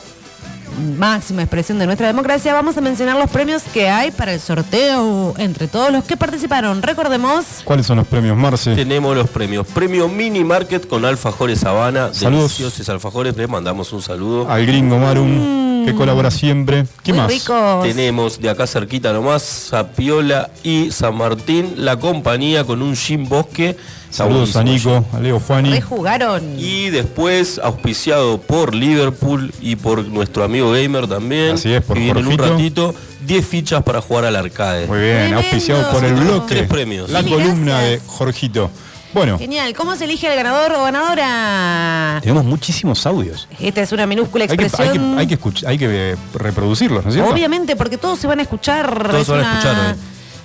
máxima 0.97 1.41
expresión 1.43 1.79
de 1.79 1.85
nuestra 1.85 2.07
democracia, 2.07 2.53
vamos 2.53 2.77
a 2.77 2.81
mencionar 2.81 3.17
los 3.17 3.29
premios 3.29 3.63
que 3.73 3.89
hay 3.89 4.11
para 4.11 4.33
el 4.33 4.39
sorteo 4.39 5.33
entre 5.37 5.67
todos 5.67 5.91
los 5.91 6.03
que 6.03 6.17
participaron. 6.17 6.81
Recordemos. 6.81 7.45
¿Cuáles 7.63 7.85
son 7.85 7.97
los 7.97 8.07
premios, 8.07 8.37
Marce? 8.37 8.75
Tenemos 8.75 9.15
los 9.15 9.29
premios. 9.29 9.67
Premio 9.67 10.07
Mini 10.07 10.43
Market 10.43 10.87
con 10.87 11.05
Alfajores 11.05 11.63
Habana. 11.63 12.13
Saludos. 12.13 12.57
Deliciosos 12.57 12.89
alfajores. 12.89 13.35
Le 13.37 13.47
mandamos 13.47 13.91
un 13.93 14.01
saludo. 14.01 14.49
Al 14.49 14.65
gringo 14.65 14.97
Marum, 14.97 15.85
que 15.85 15.93
colabora 15.95 16.31
siempre. 16.31 16.85
¿Qué 17.03 17.11
Mm. 17.13 17.15
muy 17.15 17.23
más? 17.23 17.31
ricos. 17.31 17.83
Tenemos 17.83 18.39
de 18.39 18.49
acá 18.49 18.67
cerquita 18.67 19.11
nomás 19.13 19.67
Zapiola 19.69 20.49
y 20.63 20.91
San 20.91 21.15
Martín, 21.15 21.73
la 21.77 21.97
compañía 21.97 22.63
con 22.63 22.81
un 22.81 22.95
Jim 22.95 23.27
Bosque. 23.27 23.77
Saludos 24.11 24.55
a 24.57 24.63
Nico, 24.63 25.05
a 25.13 25.19
Leo 25.19 25.39
Juani. 25.39 25.69
Rejugaron. 25.71 26.59
Y 26.59 26.89
después 26.89 27.59
auspiciado 27.63 28.39
por 28.41 28.75
Liverpool 28.75 29.53
y 29.61 29.77
por 29.77 30.05
nuestro 30.05 30.43
amigo 30.43 30.71
Gamer 30.71 31.07
también. 31.07 31.55
Así 31.55 31.71
es, 31.73 31.81
por 31.81 31.95
que 31.97 32.03
viene 32.03 32.19
en 32.19 32.27
un 32.27 32.37
ratito 32.37 32.93
10 33.25 33.45
fichas 33.47 33.83
para 33.83 34.01
jugar 34.01 34.25
al 34.25 34.35
arcade. 34.35 34.85
Muy 34.87 34.99
bien, 34.99 35.11
Tremendo. 35.17 35.37
auspiciado 35.37 35.91
por 35.91 36.03
el 36.03 36.13
bloque. 36.15 36.55
Tres 36.55 36.67
premios. 36.67 37.09
La 37.09 37.23
Sí, 37.23 37.29
columna 37.29 37.79
de. 37.79 38.01
Jorgito. 38.05 38.69
Bueno, 39.13 39.37
Genial. 39.37 39.73
¿Cómo 39.73 39.95
se 39.97 40.05
elige 40.05 40.27
el 40.29 40.35
ganador 40.35 40.71
o 40.73 40.83
ganadora? 40.83 42.19
tenemos 42.21 42.45
muchísimos 42.45 43.05
audios. 43.05 43.47
Esta 43.59 43.81
es 43.81 43.91
una 43.91 44.05
minúscula 44.07 44.43
Hay 44.43 44.47
que, 44.47 44.53
hay 44.53 44.57
que, 44.57 44.65
expresión. 44.67 45.17
hay 45.19 45.27
que, 45.27 45.39
hay 45.67 45.77
que 45.77 46.11
eh, 46.11 46.15
reproducirlos, 46.33 47.03
¿no 47.03 47.09
es 47.09 47.15
cierto? 47.15 47.33
Obviamente, 47.33 47.75
porque 47.75 47.97
todos 47.97 48.19
se 48.19 48.27
van 48.27 48.39
a 48.39 48.43
escuchar. 48.43 49.09
Todos 49.09 49.25
se 49.25 49.31
van 49.33 49.41
a 49.41 49.43
una- 49.43 49.59
escuchar 49.59 49.79
hoy. 49.89 49.95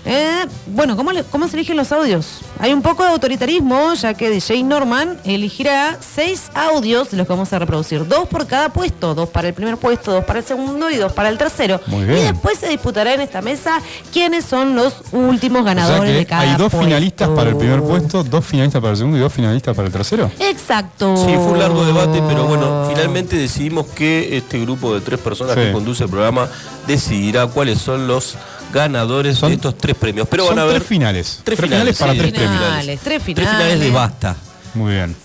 Eh, 0.08 0.46
bueno, 0.68 0.96
¿cómo, 0.96 1.10
le- 1.10 1.24
¿cómo 1.24 1.48
se 1.48 1.56
eligen 1.56 1.76
los 1.76 1.90
audios? 1.90 2.38
Hay 2.60 2.72
un 2.72 2.80
poco 2.80 3.02
de 3.02 3.10
autoritarismo, 3.10 3.92
ya 3.94 4.14
que 4.14 4.30
DJ 4.30 4.62
Norman 4.62 5.18
elegirá 5.24 5.98
seis 6.00 6.44
audios 6.54 7.10
de 7.10 7.16
los 7.16 7.26
que 7.26 7.32
vamos 7.32 7.52
a 7.52 7.58
reproducir. 7.58 8.06
Dos 8.06 8.28
por 8.28 8.46
cada 8.46 8.68
puesto, 8.72 9.16
dos 9.16 9.28
para 9.28 9.48
el 9.48 9.54
primer 9.54 9.76
puesto, 9.78 10.12
dos 10.12 10.24
para 10.24 10.38
el 10.38 10.44
segundo 10.44 10.88
y 10.90 10.96
dos 10.96 11.12
para 11.12 11.28
el 11.28 11.36
tercero. 11.38 11.80
Muy 11.88 12.04
bien. 12.04 12.18
Y 12.18 12.22
después 12.22 12.56
se 12.58 12.68
disputará 12.68 13.14
en 13.14 13.20
esta 13.20 13.42
mesa 13.42 13.80
quiénes 14.12 14.44
son 14.44 14.76
los 14.76 14.94
últimos 15.10 15.62
O 15.62 15.64
sea 15.64 15.74
ganadores 15.74 16.12
que 16.12 16.18
de 16.18 16.26
cada 16.26 16.42
hay 16.42 16.50
dos 16.50 16.70
puesto. 16.70 16.78
finalistas 16.84 17.28
para 17.30 17.50
el 17.50 17.56
primer 17.56 17.82
puesto, 17.82 18.22
dos 18.22 18.44
finalistas 18.44 18.80
para 18.80 18.92
el 18.92 18.96
segundo 18.98 19.16
y 19.18 19.20
dos 19.20 19.32
finalistas 19.32 19.74
para 19.74 19.86
el 19.88 19.92
tercero. 19.92 20.30
Exacto. 20.38 21.16
Sí, 21.16 21.32
fue 21.34 21.52
un 21.52 21.58
largo 21.58 21.84
debate, 21.84 22.22
pero 22.28 22.44
bueno, 22.44 22.86
finalmente 22.88 23.36
decidimos 23.36 23.86
que 23.88 24.36
este 24.36 24.60
grupo 24.60 24.94
de 24.94 25.00
tres 25.00 25.18
personas 25.18 25.54
Sí. 25.56 25.62
que 25.62 25.72
conduce 25.72 26.04
el 26.04 26.10
programa 26.10 26.48
decidirá 26.86 27.48
cuáles 27.48 27.78
son 27.78 28.06
los 28.06 28.36
ganadores 28.76 29.38
Son- 29.38 29.48
de 29.50 29.56
estos 29.56 29.76
tres 29.76 29.96
premios. 29.96 30.28
Pero 30.28 30.46
Son 30.46 30.54
van 30.56 30.64
a 30.64 30.66
ver 30.66 30.76
tres 30.76 30.88
finales. 30.88 31.40
Tres 31.44 31.58
Tres 31.58 31.70
finales, 31.70 31.96
finales 31.96 31.98
para 31.98 32.12
sí. 32.12 32.18
tres 32.18 32.32
Finales, 32.32 32.58
premios. 32.60 32.84
tres 32.86 33.00
tres 33.02 33.22
finales 33.22 33.58
de 33.80 33.86
finales. 33.86 33.92
basta. 33.92 34.36
Muy 34.74 34.92
bien. 34.92 35.16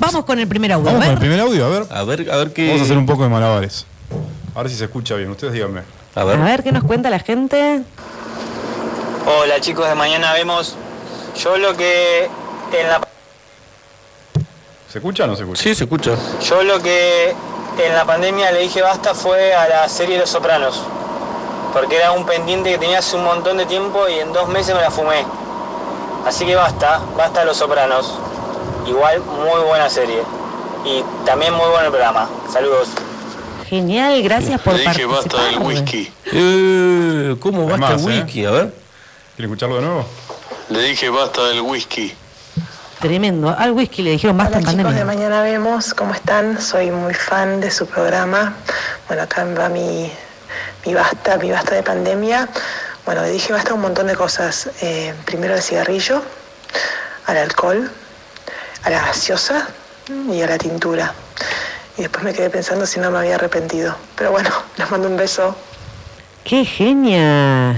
Vamos 0.00 0.24
con 0.24 0.38
el 0.38 0.46
primer 0.46 0.72
audio. 0.72 0.84
Vamos 0.86 1.02
a 1.02 1.04
con 1.06 1.12
el 1.14 1.18
primer 1.18 1.40
audio, 1.40 1.66
a 1.66 1.68
ver. 1.70 1.86
A 1.90 2.02
ver, 2.04 2.30
a 2.30 2.36
ver 2.36 2.52
qué. 2.52 2.66
Vamos 2.68 2.82
a 2.82 2.84
hacer 2.84 2.98
un 2.98 3.06
poco 3.06 3.22
de 3.24 3.28
malabares. 3.28 3.86
A 4.54 4.62
ver 4.62 4.70
si 4.70 4.76
se 4.76 4.84
escucha 4.84 5.14
bien. 5.14 5.30
Ustedes 5.30 5.52
díganme. 5.52 5.80
A 6.14 6.20
A 6.20 6.24
ver. 6.24 6.38
ver 6.38 6.62
qué 6.62 6.72
nos 6.72 6.84
cuenta 6.84 7.10
la 7.10 7.18
gente. 7.20 7.82
Hola 9.26 9.60
chicos 9.60 9.88
de 9.88 9.94
mañana 9.94 10.32
vemos. 10.32 10.74
Yo 11.42 11.56
lo 11.58 11.76
que 11.76 12.24
en 12.24 12.88
la 12.88 13.00
¿Se 14.90 14.98
escucha 14.98 15.24
o 15.24 15.26
no 15.26 15.36
se 15.36 15.42
escucha? 15.42 15.62
Sí, 15.62 15.74
se 15.74 15.84
escucha. 15.84 16.12
yo 16.48 16.62
lo 16.62 16.80
que 16.82 17.34
en 17.78 17.94
la 17.94 18.04
pandemia 18.06 18.50
le 18.52 18.60
dije 18.60 18.80
basta 18.80 19.14
fue 19.14 19.52
a 19.54 19.68
la 19.68 19.88
serie 19.88 20.18
Los 20.18 20.30
Sopranos. 20.30 20.82
Porque 21.78 21.96
era 21.96 22.10
un 22.10 22.26
pendiente 22.26 22.72
que 22.72 22.78
tenía 22.78 22.98
hace 22.98 23.14
un 23.14 23.22
montón 23.22 23.56
de 23.56 23.64
tiempo 23.66 24.08
y 24.08 24.18
en 24.18 24.32
dos 24.32 24.48
meses 24.48 24.74
me 24.74 24.80
la 24.80 24.90
fumé. 24.90 25.24
Así 26.26 26.44
que 26.44 26.56
basta, 26.56 27.00
basta 27.16 27.44
Los 27.44 27.58
Sopranos. 27.58 28.18
Igual 28.86 29.20
muy 29.20 29.60
buena 29.64 29.88
serie. 29.88 30.22
Y 30.84 31.04
también 31.24 31.54
muy 31.54 31.68
buen 31.68 31.84
el 31.84 31.90
programa. 31.90 32.28
Saludos. 32.52 32.88
Genial, 33.68 34.20
gracias 34.22 34.60
por 34.60 34.72
Le 34.74 34.80
dije 34.80 35.06
participar. 35.06 35.38
basta 35.38 35.44
del 35.44 35.58
whisky. 35.58 36.12
Eh, 36.32 37.36
¿Cómo 37.38 37.62
Hay 37.62 37.68
basta 37.78 37.94
más, 37.94 38.02
el 38.04 38.10
¿eh? 38.12 38.22
whisky? 38.22 38.44
A 38.46 38.50
ver. 38.50 38.74
¿Quieren 39.36 39.52
escucharlo 39.52 39.76
de 39.76 39.82
nuevo? 39.82 40.06
Le 40.70 40.82
dije 40.82 41.08
basta 41.10 41.44
del 41.44 41.60
whisky. 41.60 42.12
tremendo. 42.98 43.54
Al 43.56 43.70
whisky 43.70 44.02
le 44.02 44.10
dijeron 44.10 44.36
basta 44.36 44.58
Hola 44.58 44.70
en 44.70 44.76
chicos 44.78 44.94
de 44.94 45.00
pandemia. 45.00 45.28
Mañana 45.28 45.42
Vemos, 45.42 45.94
¿cómo 45.94 46.12
están? 46.12 46.60
Soy 46.60 46.90
muy 46.90 47.14
fan 47.14 47.60
de 47.60 47.70
su 47.70 47.86
programa. 47.86 48.54
Bueno, 49.06 49.22
acá 49.22 49.44
va 49.56 49.68
mi, 49.68 50.10
mi 50.86 50.94
basta, 50.94 51.36
mi 51.36 51.50
basta 51.50 51.74
de 51.74 51.82
pandemia. 51.82 52.48
Bueno, 53.04 53.22
le 53.22 53.30
dije 53.30 53.52
basta 53.52 53.70
a 53.70 53.74
un 53.74 53.80
montón 53.80 54.06
de 54.06 54.16
cosas. 54.16 54.70
Eh, 54.80 55.14
primero 55.24 55.54
al 55.54 55.62
cigarrillo, 55.62 56.22
al 57.26 57.36
alcohol, 57.38 57.90
a 58.84 58.90
la 58.90 59.00
gaseosa 59.06 59.68
y 60.30 60.42
a 60.42 60.46
la 60.46 60.58
tintura. 60.58 61.14
Y 61.96 62.02
después 62.02 62.24
me 62.24 62.32
quedé 62.32 62.50
pensando 62.50 62.86
si 62.86 63.00
no 63.00 63.10
me 63.10 63.18
había 63.18 63.34
arrepentido. 63.34 63.96
Pero 64.16 64.30
bueno, 64.30 64.50
les 64.76 64.90
mando 64.90 65.08
un 65.08 65.16
beso. 65.16 65.56
¡Qué 66.44 66.64
genia! 66.64 67.70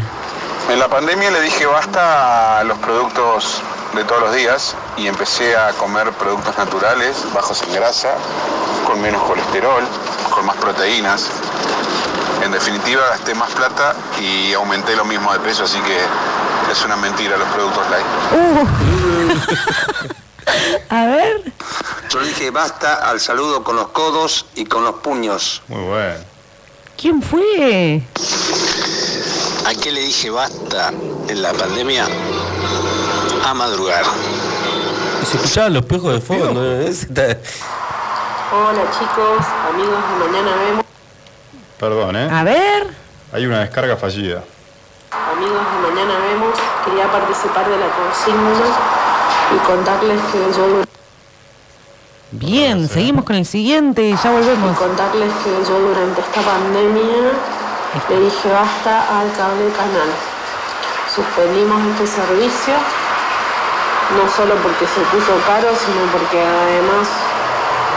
En 0.69 0.79
la 0.79 0.88
pandemia 0.88 1.31
le 1.31 1.40
dije 1.40 1.66
basta 1.66 2.61
a 2.61 2.64
los 2.64 2.79
productos 2.79 3.62
de 3.95 4.05
todos 4.05 4.21
los 4.21 4.35
días 4.35 4.77
y 4.97 5.09
empecé 5.09 5.57
a 5.57 5.73
comer 5.73 6.12
productos 6.12 6.57
naturales, 6.57 7.16
bajos 7.35 7.62
en 7.62 7.73
grasa, 7.73 8.14
con 8.87 9.01
menos 9.01 9.23
colesterol, 9.25 9.83
con 10.33 10.47
más 10.47 10.57
proteínas. 10.57 11.31
En 12.42 12.53
definitiva 12.53 13.03
gasté 13.11 13.35
más 13.35 13.50
plata 13.50 13.94
y 14.20 14.53
aumenté 14.55 14.96
lo 14.96 15.05
mismo 15.05 15.33
de 15.33 15.40
peso, 15.40 15.64
así 15.64 15.79
que 15.81 15.98
es 16.70 16.85
una 16.85 16.96
mentira 16.96 17.37
los 17.37 17.48
productos 17.48 17.85
light. 17.90 18.07
A 20.88 21.07
ver. 21.07 21.53
Yo 22.09 22.20
dije 22.20 22.50
basta 22.50 23.09
al 23.09 23.20
saludo 23.20 23.62
con 23.62 23.76
los 23.76 23.88
codos 23.88 24.46
y 24.55 24.64
con 24.64 24.85
los 24.85 24.96
puños. 24.96 25.62
Muy 25.68 25.83
bueno. 25.85 26.18
¿Quién 26.96 27.22
fue? 27.22 28.03
¿A 29.66 29.74
qué 29.74 29.92
le 29.92 30.00
dije 30.00 30.31
basta 30.31 30.92
en 31.29 31.42
la 31.42 31.53
pandemia? 31.53 32.07
A 33.44 33.55
madrugar. 33.55 34.05
Y 35.22 35.26
se 35.26 35.37
escuchaban 35.37 35.74
los 35.74 35.85
piojos 35.85 36.14
de 36.14 36.20
fondo. 36.20 36.61
Hola 38.53 38.83
chicos, 38.90 39.46
amigos 39.72 40.03
de 40.11 40.26
Mañana 40.26 40.57
Vemos, 40.57 40.85
Perdón, 41.81 42.14
¿eh? 42.14 42.29
A 42.31 42.45
ver. 42.45 42.88
Hay 43.33 43.47
una 43.47 43.61
descarga 43.61 43.97
fallida. 43.97 44.43
amigos 45.33 45.64
de 45.73 45.88
Mañana 45.88 46.19
Vemos, 46.29 46.59
quería 46.85 47.11
participar 47.11 47.66
de 47.71 47.79
la 47.79 47.87
consigna 47.88 48.66
y 49.57 49.59
contarles 49.66 50.21
que 50.31 50.38
yo 50.59 50.83
Bien, 52.33 52.87
seguimos 52.87 53.25
con 53.25 53.37
el 53.37 53.47
siguiente 53.47 54.03
y 54.03 54.14
ya 54.14 54.31
y 54.31 54.35
volvemos. 54.35 54.77
contarles 54.77 55.33
que 55.43 55.51
yo 55.66 55.79
durante 55.81 56.21
esta 56.21 56.43
pandemia 56.43 57.33
le 58.11 58.21
dije 58.21 58.53
basta 58.53 59.19
al 59.19 59.33
cable 59.33 59.73
canal. 59.73 60.11
Suspendimos 61.14 61.81
este 61.93 62.07
servicio, 62.07 62.75
no 64.21 64.31
solo 64.31 64.55
porque 64.57 64.87
se 64.87 65.01
puso 65.01 65.33
caro, 65.47 65.69
sino 65.75 66.12
porque 66.12 66.40
además 66.45 67.09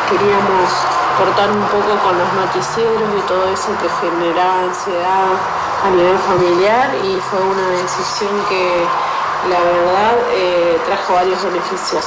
queríamos 0.10 0.72
cortar 1.18 1.52
un 1.52 1.64
poco 1.68 1.94
con 2.02 2.18
los 2.18 2.30
noticieros 2.34 3.10
y 3.18 3.22
todo 3.28 3.48
eso 3.50 3.70
que 3.82 3.90
generaba 4.02 4.64
ansiedad 4.64 5.34
a 5.84 5.90
nivel 5.90 6.18
familiar 6.18 6.96
y 7.04 7.20
fue 7.30 7.40
una 7.42 7.68
decisión 7.70 8.32
que 8.50 8.86
la 9.50 9.60
verdad 9.60 10.16
eh, 10.32 10.80
trajo 10.86 11.14
varios 11.14 11.44
beneficios. 11.44 12.06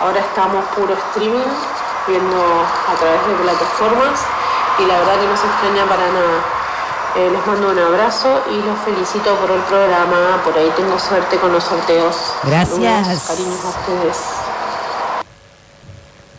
Ahora 0.00 0.20
estamos 0.20 0.64
puro 0.76 0.94
streaming, 0.94 1.52
viendo 2.06 2.36
a 2.36 2.94
través 2.98 3.26
de 3.26 3.34
plataformas 3.42 4.20
y 4.78 4.84
la 4.84 4.98
verdad 4.98 5.20
que 5.20 5.26
no 5.26 5.36
se 5.36 5.46
extraña 5.46 5.84
para 5.86 6.06
nada. 6.12 6.38
Eh, 7.16 7.30
les 7.32 7.46
mando 7.46 7.70
un 7.70 7.78
abrazo 7.78 8.42
y 8.50 8.60
los 8.60 8.78
felicito 8.84 9.34
por 9.36 9.50
el 9.50 9.62
programa. 9.62 10.42
Por 10.44 10.56
ahí 10.56 10.70
tengo 10.76 10.98
suerte 10.98 11.38
con 11.38 11.50
los 11.50 11.64
sorteos. 11.64 12.34
Gracias. 12.44 13.26
Cariños 13.26 13.64
a 13.64 13.68
ustedes. 13.68 14.45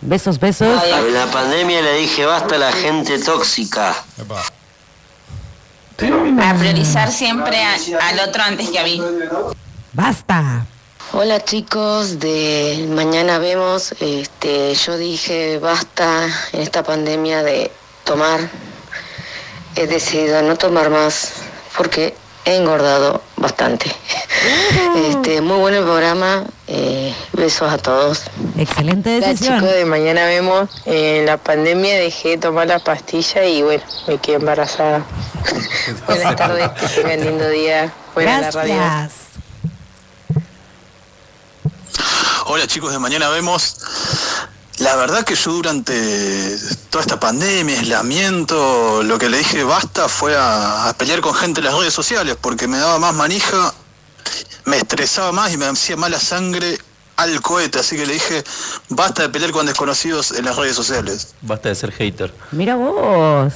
Besos, 0.08 0.39
besos. 0.39 0.82
En 0.84 1.13
la 1.13 1.26
pandemia 1.26 1.82
le 1.82 1.96
dije 1.98 2.26
basta 2.26 2.56
a 2.56 2.58
la 2.60 2.72
gente 2.72 3.20
tóxica. 3.20 3.93
Epa. 4.17 4.41
A 6.41 6.54
priorizar 6.58 7.12
siempre 7.12 7.62
a- 7.62 7.76
al 8.08 8.20
otro 8.30 8.41
antes 8.43 8.70
que 8.70 8.80
a 8.80 8.84
mí. 8.84 9.02
Basta. 9.91 10.65
Hola 11.12 11.43
chicos 11.43 12.20
de 12.20 12.86
Mañana 12.89 13.38
Vemos, 13.38 13.93
este, 14.00 14.74
yo 14.76 14.96
dije 14.98 15.60
basta 15.60 16.26
en 16.54 16.62
esta 16.62 16.84
pandemia 16.84 17.43
de 17.43 17.70
tomar, 18.06 18.50
he 19.76 19.88
decidido 19.88 20.41
no 20.41 20.56
tomar 20.56 20.89
más 20.89 21.34
porque 21.78 22.15
he 22.46 22.56
engordado 22.56 23.22
bastante. 23.36 23.93
Este, 25.10 25.41
muy 25.41 25.58
bueno 25.58 25.78
el 25.80 25.84
programa, 25.84 26.43
eh, 26.67 27.15
besos 27.34 27.71
a 27.71 27.77
todos. 27.77 28.23
Excelente 28.58 29.17
Hola 29.17 29.27
decisión. 29.27 29.60
chicos 29.60 29.73
de 29.73 29.86
Mañana 29.86 30.25
Vemos, 30.25 30.69
en 30.86 31.25
la 31.25 31.38
pandemia 31.38 31.95
dejé 31.95 32.30
de 32.30 32.38
tomar 32.38 32.67
la 32.67 32.80
pastilla 32.80 33.45
y 33.45 33.62
bueno, 33.62 33.84
me 34.08 34.17
quedé 34.17 34.36
embarazada. 34.36 35.06
Buenas 36.08 36.36
tardes, 36.36 36.69
que 36.71 36.88
tengan 37.01 37.21
lindo 37.21 37.49
día. 37.49 37.93
Buena 38.13 38.41
la 38.41 38.51
radio. 38.51 38.75
Gracias. 38.75 39.13
Hola 42.45 42.67
chicos 42.67 42.91
de 42.91 42.99
Mañana 42.99 43.30
Vemos. 43.30 43.77
La 44.80 44.95
verdad 44.95 45.23
que 45.23 45.36
yo 45.36 45.53
durante 45.53 46.56
toda 46.89 47.01
esta 47.01 47.19
pandemia, 47.19 47.80
aislamiento, 47.80 49.01
lo 49.03 49.17
que 49.17 49.27
le 49.27 49.39
dije 49.39 49.63
basta 49.63 50.08
fue 50.08 50.36
a, 50.38 50.88
a 50.89 50.93
pelear 50.93 51.19
con 51.21 51.34
gente 51.34 51.62
en 51.62 51.65
las 51.65 51.75
redes 51.75 51.93
sociales 51.93 52.38
porque 52.39 52.67
me 52.67 52.77
daba 52.77 52.99
más 52.99 53.15
manija, 53.15 53.73
me 54.66 54.78
estresaba 54.78 55.32
más 55.32 55.54
y 55.54 55.58
me 55.58 55.66
hacía 55.66 55.96
mala 55.98 56.20
sangre 56.20 56.78
al 57.16 57.42
cohete. 57.42 57.80
Así 57.80 57.96
que 57.96 58.06
le 58.06 58.13
dije 58.13 58.44
basta 58.90 59.24
de 59.24 59.30
pelear 59.30 59.52
con 59.52 59.66
desconocidos 59.66 60.32
en 60.32 60.46
las 60.46 60.56
redes 60.56 60.76
sociales. 60.76 61.34
Basta 61.42 61.70
de 61.70 61.76
ser 61.76 61.92
hater. 61.92 62.34
Mira 62.52 62.76
vos. 62.76 63.54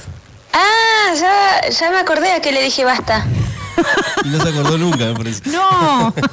Ah, 0.52 1.14
ya, 1.14 1.68
ya 1.70 1.90
me 1.90 1.98
acordé 1.98 2.32
a 2.32 2.40
que 2.40 2.52
le 2.52 2.62
dije 2.62 2.84
basta. 2.84 3.24
Y 4.24 4.28
no 4.28 4.40
se 4.42 4.48
acordó 4.50 4.76
nunca, 4.78 5.04
me 5.06 5.14
parece. 5.14 5.42
No. 5.50 6.14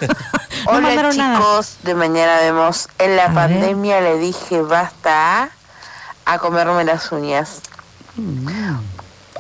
No 0.66 0.72
Hola 0.72 0.82
mandaron 0.82 1.16
nada. 1.18 1.38
chicos 1.38 1.78
de 1.84 1.96
Mañana 1.96 2.38
Vemos. 2.42 2.90
En 2.98 3.16
la 3.16 3.24
A 3.24 3.28
ver. 3.28 3.34
pandemia 3.36 4.02
le 4.02 4.18
dije 4.18 4.62
basta 4.62 5.44
a, 5.44 5.50
a 6.26 6.38
comerme 6.40 6.84
las 6.84 7.12
uñas. 7.14 7.62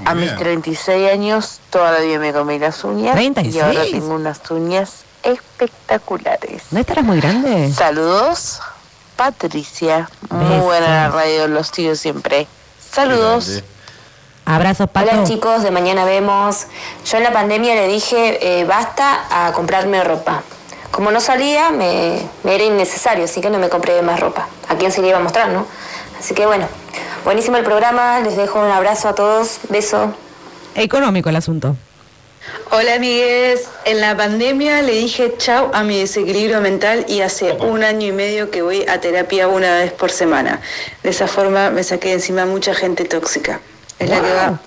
A 0.06 0.14
mis 0.16 0.26
bien. 0.26 0.38
36 0.38 1.12
años 1.12 1.60
todavía 1.70 2.20
me 2.20 2.34
comí 2.34 2.60
las 2.60 2.84
uñas. 2.84 3.14
Y 3.14 3.32
36. 3.32 3.64
ahora 3.64 3.82
tengo 3.84 4.16
unas 4.16 4.52
uñas 4.52 5.04
espectaculares. 5.24 6.64
¿No 6.72 6.80
estarás 6.80 7.04
muy 7.04 7.20
grande? 7.20 7.72
Saludos, 7.74 8.60
Patricia. 9.16 10.10
Muy 10.30 10.60
buena 10.60 10.88
la 10.88 11.10
radio, 11.10 11.48
los 11.48 11.68
sigo 11.68 11.96
siempre. 11.96 12.48
Saludos. 12.92 13.64
Abrazos, 14.46 14.90
Pato. 14.90 15.12
Hola 15.12 15.24
chicos, 15.26 15.62
de 15.62 15.72
mañana 15.72 16.06
vemos. 16.06 16.66
Yo 17.06 17.18
en 17.18 17.24
la 17.24 17.32
pandemia 17.32 17.76
le 17.76 17.88
dije 17.88 18.62
eh, 18.62 18.66
basta 18.66 19.26
a 19.30 19.52
comprarme 19.54 20.04
ropa. 20.04 20.42
Como 20.90 21.12
no 21.12 21.20
salía, 21.20 21.70
me, 21.70 22.20
me 22.44 22.56
era 22.56 22.64
innecesario, 22.64 23.26
así 23.26 23.42
que 23.42 23.52
no 23.52 23.60
me 23.60 23.70
compré 23.70 24.02
más 24.02 24.20
ropa. 24.20 24.48
¿A 24.68 24.76
quién 24.76 24.92
se 24.92 25.02
le 25.02 25.10
iba 25.10 25.18
a 25.18 25.22
mostrar, 25.22 25.50
no? 25.50 25.68
Así 26.20 26.34
que 26.34 26.48
bueno, 26.48 26.68
buenísimo 27.30 27.58
el 27.58 27.63
programa, 27.63 28.22
les 28.22 28.36
dejo 28.36 28.60
un 28.60 28.72
abrazo 28.72 29.08
a 29.08 29.13
todos, 29.13 29.60
beso. 29.70 30.15
Económico 30.74 31.30
el 31.30 31.36
asunto. 31.36 31.76
Hola 32.72 32.96
amigues, 32.96 33.70
en 33.86 34.02
la 34.02 34.18
pandemia 34.18 34.82
le 34.82 34.94
dije 34.94 35.36
chau 35.38 35.70
a 35.72 35.84
mi 35.84 36.00
desequilibrio 36.00 36.60
mental 36.60 37.06
y 37.08 37.22
hace 37.22 37.52
un 37.52 37.84
año 37.84 38.08
y 38.08 38.12
medio 38.13 38.50
que 38.50 38.63
voy 38.63 38.84
a 38.89 39.00
terapia 39.00 39.48
una 39.48 39.78
vez 39.78 39.92
por 39.92 40.10
semana. 40.10 40.60
De 41.04 41.12
esa 41.12 41.28
forma 41.28 41.70
me 41.70 41.84
saqué 41.84 42.08
de 42.08 42.13
encima 42.15 42.48
mucha 42.48 42.74
gente 42.74 43.06
tóxica. 43.06 43.60
Es 44.00 44.10
la 44.10 44.22
que 44.22 44.34
va. 44.34 44.60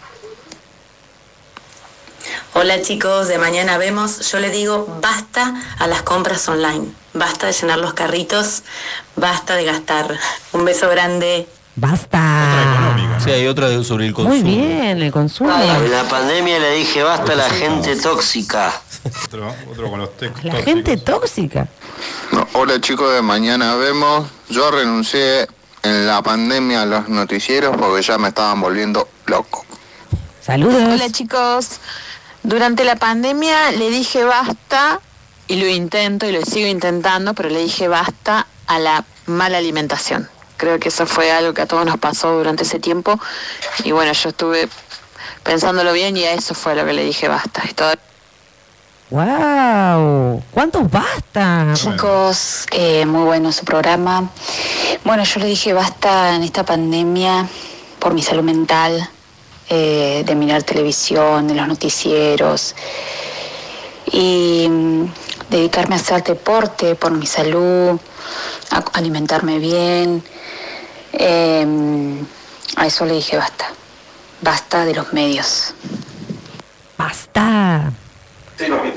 Hola 2.54 2.80
chicos, 2.80 3.26
de 3.26 3.38
mañana 3.38 3.76
vemos. 3.76 4.30
Yo 4.30 4.38
le 4.38 4.50
digo 4.50 4.86
basta 5.00 5.52
a 5.80 5.88
las 5.88 6.02
compras 6.02 6.48
online. 6.48 6.92
Basta 7.12 7.48
de 7.48 7.54
llenar 7.54 7.80
los 7.80 7.94
carritos. 7.94 8.62
Basta 9.16 9.56
de 9.56 9.64
gastar. 9.64 10.16
Un 10.52 10.64
beso 10.64 10.88
grande. 10.88 11.48
Basta. 11.74 12.94
Sí, 13.24 13.30
hay 13.30 13.46
otra 13.46 13.68
de- 13.68 13.82
sobre 13.84 14.06
el 14.06 14.12
consumo. 14.12 14.34
Muy 14.34 14.42
bien, 14.42 15.00
el 15.00 15.10
consumo. 15.10 15.50
La 15.50 16.04
pandemia 16.04 16.58
le 16.58 16.72
dije 16.74 17.02
basta 17.02 17.32
a 17.32 17.36
la 17.36 17.48
gente 17.50 17.96
tóxica. 17.96 18.72
Otro, 19.24 19.54
otro 19.70 19.90
con 19.90 20.00
los 20.00 20.16
textos. 20.16 20.44
La 20.44 20.62
gente 20.62 20.96
tóxica. 20.98 21.68
No, 22.30 22.46
hola 22.52 22.80
chicos 22.80 23.12
de 23.14 23.22
Mañana 23.22 23.74
Vemos. 23.76 24.28
Yo 24.48 24.70
renuncié 24.70 25.48
en 25.82 26.06
la 26.06 26.22
pandemia 26.22 26.82
a 26.82 26.86
los 26.86 27.08
noticieros 27.08 27.76
porque 27.76 28.02
ya 28.02 28.18
me 28.18 28.28
estaban 28.28 28.60
volviendo 28.60 29.08
loco. 29.26 29.64
Saludos. 30.40 30.82
Hola 30.92 31.10
chicos, 31.10 31.78
durante 32.42 32.84
la 32.84 32.96
pandemia 32.96 33.70
le 33.72 33.88
dije 33.90 34.24
basta 34.24 35.00
y 35.48 35.56
lo 35.56 35.66
intento 35.66 36.26
y 36.26 36.32
lo 36.32 36.44
sigo 36.44 36.68
intentando, 36.68 37.32
pero 37.34 37.48
le 37.48 37.60
dije 37.60 37.88
basta 37.88 38.46
a 38.66 38.78
la 38.78 39.04
mala 39.26 39.58
alimentación. 39.58 40.28
Creo 40.62 40.78
que 40.78 40.90
eso 40.90 41.06
fue 41.08 41.32
algo 41.32 41.52
que 41.54 41.62
a 41.62 41.66
todos 41.66 41.84
nos 41.84 41.98
pasó 41.98 42.36
durante 42.38 42.62
ese 42.62 42.78
tiempo 42.78 43.18
y 43.82 43.90
bueno, 43.90 44.12
yo 44.12 44.28
estuve 44.28 44.68
pensándolo 45.42 45.92
bien 45.92 46.16
y 46.16 46.22
a 46.22 46.34
eso 46.34 46.54
fue 46.54 46.76
lo 46.76 46.86
que 46.86 46.92
le 46.92 47.02
dije 47.02 47.26
basta. 47.26 47.64
Y 47.68 47.74
todo- 47.74 47.94
¡Wow! 49.10 50.40
¿Cuántos 50.52 50.88
basta? 50.88 51.72
Chicos, 51.74 52.66
eh, 52.70 53.04
muy 53.06 53.24
bueno 53.24 53.50
su 53.50 53.64
programa. 53.64 54.30
Bueno, 55.02 55.24
yo 55.24 55.40
le 55.40 55.46
dije 55.46 55.72
basta 55.72 56.36
en 56.36 56.44
esta 56.44 56.64
pandemia 56.64 57.48
por 57.98 58.14
mi 58.14 58.22
salud 58.22 58.44
mental, 58.44 59.10
eh, 59.68 60.22
de 60.24 60.34
mirar 60.36 60.62
televisión, 60.62 61.48
de 61.48 61.56
los 61.56 61.66
noticieros 61.66 62.76
y 64.12 64.68
mm, 64.70 65.06
dedicarme 65.50 65.96
a 65.96 65.98
hacer 65.98 66.22
deporte 66.22 66.94
por 66.94 67.10
mi 67.10 67.26
salud, 67.26 67.98
a 68.70 68.78
alimentarme 68.92 69.58
bien. 69.58 70.22
Eh, 71.12 71.66
a 72.76 72.86
eso 72.86 73.04
le 73.04 73.14
dije 73.14 73.36
basta. 73.36 73.66
Basta 74.40 74.84
de 74.84 74.94
los 74.94 75.12
medios. 75.12 75.74
Basta. 76.98 77.92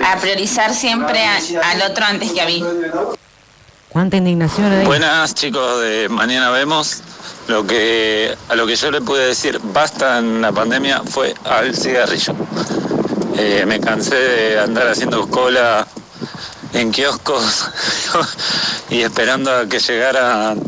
A 0.05 0.17
priorizar 0.21 0.73
siempre 0.73 1.25
a- 1.25 1.37
al 1.71 1.81
otro 1.89 2.05
antes 2.05 2.31
que 2.31 2.41
a 2.41 2.45
mí. 2.45 2.63
¿Cuánta 3.89 4.17
indignación 4.17 4.71
hay? 4.71 4.85
Buenas 4.85 5.33
chicos 5.33 5.81
de 5.81 6.09
Mañana 6.09 6.49
Vemos. 6.51 7.01
Lo 7.47 7.65
que, 7.65 8.35
a 8.49 8.55
lo 8.55 8.65
que 8.65 8.75
yo 8.75 8.89
le 8.89 9.01
pude 9.01 9.27
decir 9.27 9.59
basta 9.63 10.17
en 10.17 10.41
la 10.41 10.51
pandemia 10.51 11.03
fue 11.07 11.33
al 11.43 11.75
cigarrillo. 11.75 12.33
Eh, 13.37 13.63
me 13.67 13.79
cansé 13.79 14.15
de 14.15 14.59
andar 14.59 14.87
haciendo 14.87 15.27
cola 15.29 15.85
en 16.73 16.91
kioscos 16.91 17.67
y 18.89 19.01
esperando 19.01 19.55
a 19.55 19.67
que 19.67 19.79
llegaran 19.79 20.59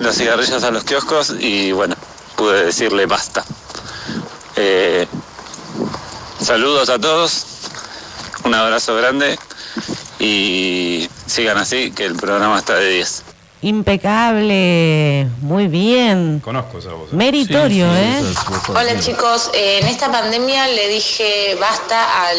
los 0.00 0.16
cigarrillos 0.16 0.62
a 0.64 0.70
los 0.70 0.84
kioscos 0.84 1.34
y 1.38 1.72
bueno, 1.72 1.94
pude 2.36 2.64
decirle 2.64 3.06
basta. 3.06 3.44
Eh, 4.56 5.06
saludos 6.40 6.88
a 6.88 6.98
todos, 6.98 7.44
un 8.44 8.54
abrazo 8.54 8.96
grande 8.96 9.38
y 10.18 11.08
sigan 11.26 11.58
así 11.58 11.92
que 11.92 12.06
el 12.06 12.16
programa 12.16 12.58
está 12.58 12.74
de 12.74 12.88
10. 12.90 13.22
Impecable. 13.62 15.28
Muy 15.42 15.66
bien. 15.66 16.40
Conozco 16.42 16.78
esa 16.78 16.92
voz. 16.92 17.12
Meritorio, 17.12 17.86
¿eh? 17.94 18.22
Hola 18.68 18.98
chicos, 18.98 19.50
Eh, 19.52 19.80
en 19.82 19.88
esta 19.88 20.10
pandemia 20.10 20.66
le 20.68 20.88
dije 20.88 21.58
basta 21.60 22.26
al 22.26 22.38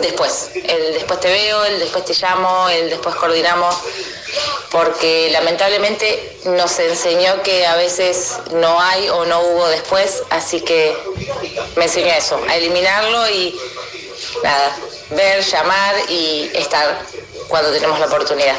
después. 0.00 0.50
El 0.54 0.94
después 0.94 1.20
te 1.20 1.28
veo, 1.28 1.64
el 1.66 1.78
después 1.78 2.06
te 2.06 2.14
llamo, 2.14 2.70
el 2.70 2.88
después 2.88 3.14
coordinamos, 3.16 3.76
porque 4.70 5.30
lamentablemente 5.32 6.38
nos 6.44 6.78
enseñó 6.78 7.42
que 7.42 7.66
a 7.66 7.76
veces 7.76 8.36
no 8.52 8.80
hay 8.80 9.08
o 9.08 9.24
no 9.24 9.40
hubo 9.40 9.68
después, 9.68 10.22
así 10.30 10.60
que 10.60 10.96
me 11.76 11.84
enseñó 11.84 12.12
eso, 12.12 12.40
a 12.48 12.56
eliminarlo 12.56 13.28
y 13.30 13.58
nada, 14.42 14.76
ver, 15.10 15.42
llamar 15.44 15.94
y 16.08 16.50
estar 16.54 17.02
cuando 17.48 17.72
tenemos 17.72 17.98
la 17.98 18.06
oportunidad. 18.06 18.56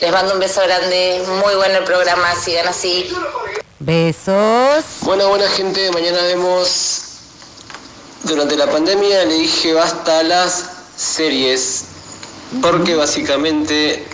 Les 0.00 0.10
mando 0.10 0.32
un 0.32 0.40
beso 0.40 0.62
grande, 0.62 1.22
muy 1.42 1.54
bueno 1.54 1.78
el 1.78 1.84
programa, 1.84 2.34
sigan 2.36 2.68
así. 2.68 3.12
Besos. 3.80 4.84
Bueno, 5.02 5.28
buena 5.28 5.48
gente, 5.50 5.90
mañana 5.92 6.22
vemos. 6.22 7.02
Durante 8.24 8.56
la 8.56 8.68
pandemia 8.68 9.24
le 9.24 9.34
dije 9.34 9.74
basta 9.74 10.20
a 10.20 10.22
las 10.22 10.64
series, 10.96 11.84
porque 12.60 12.96
básicamente 12.96 14.04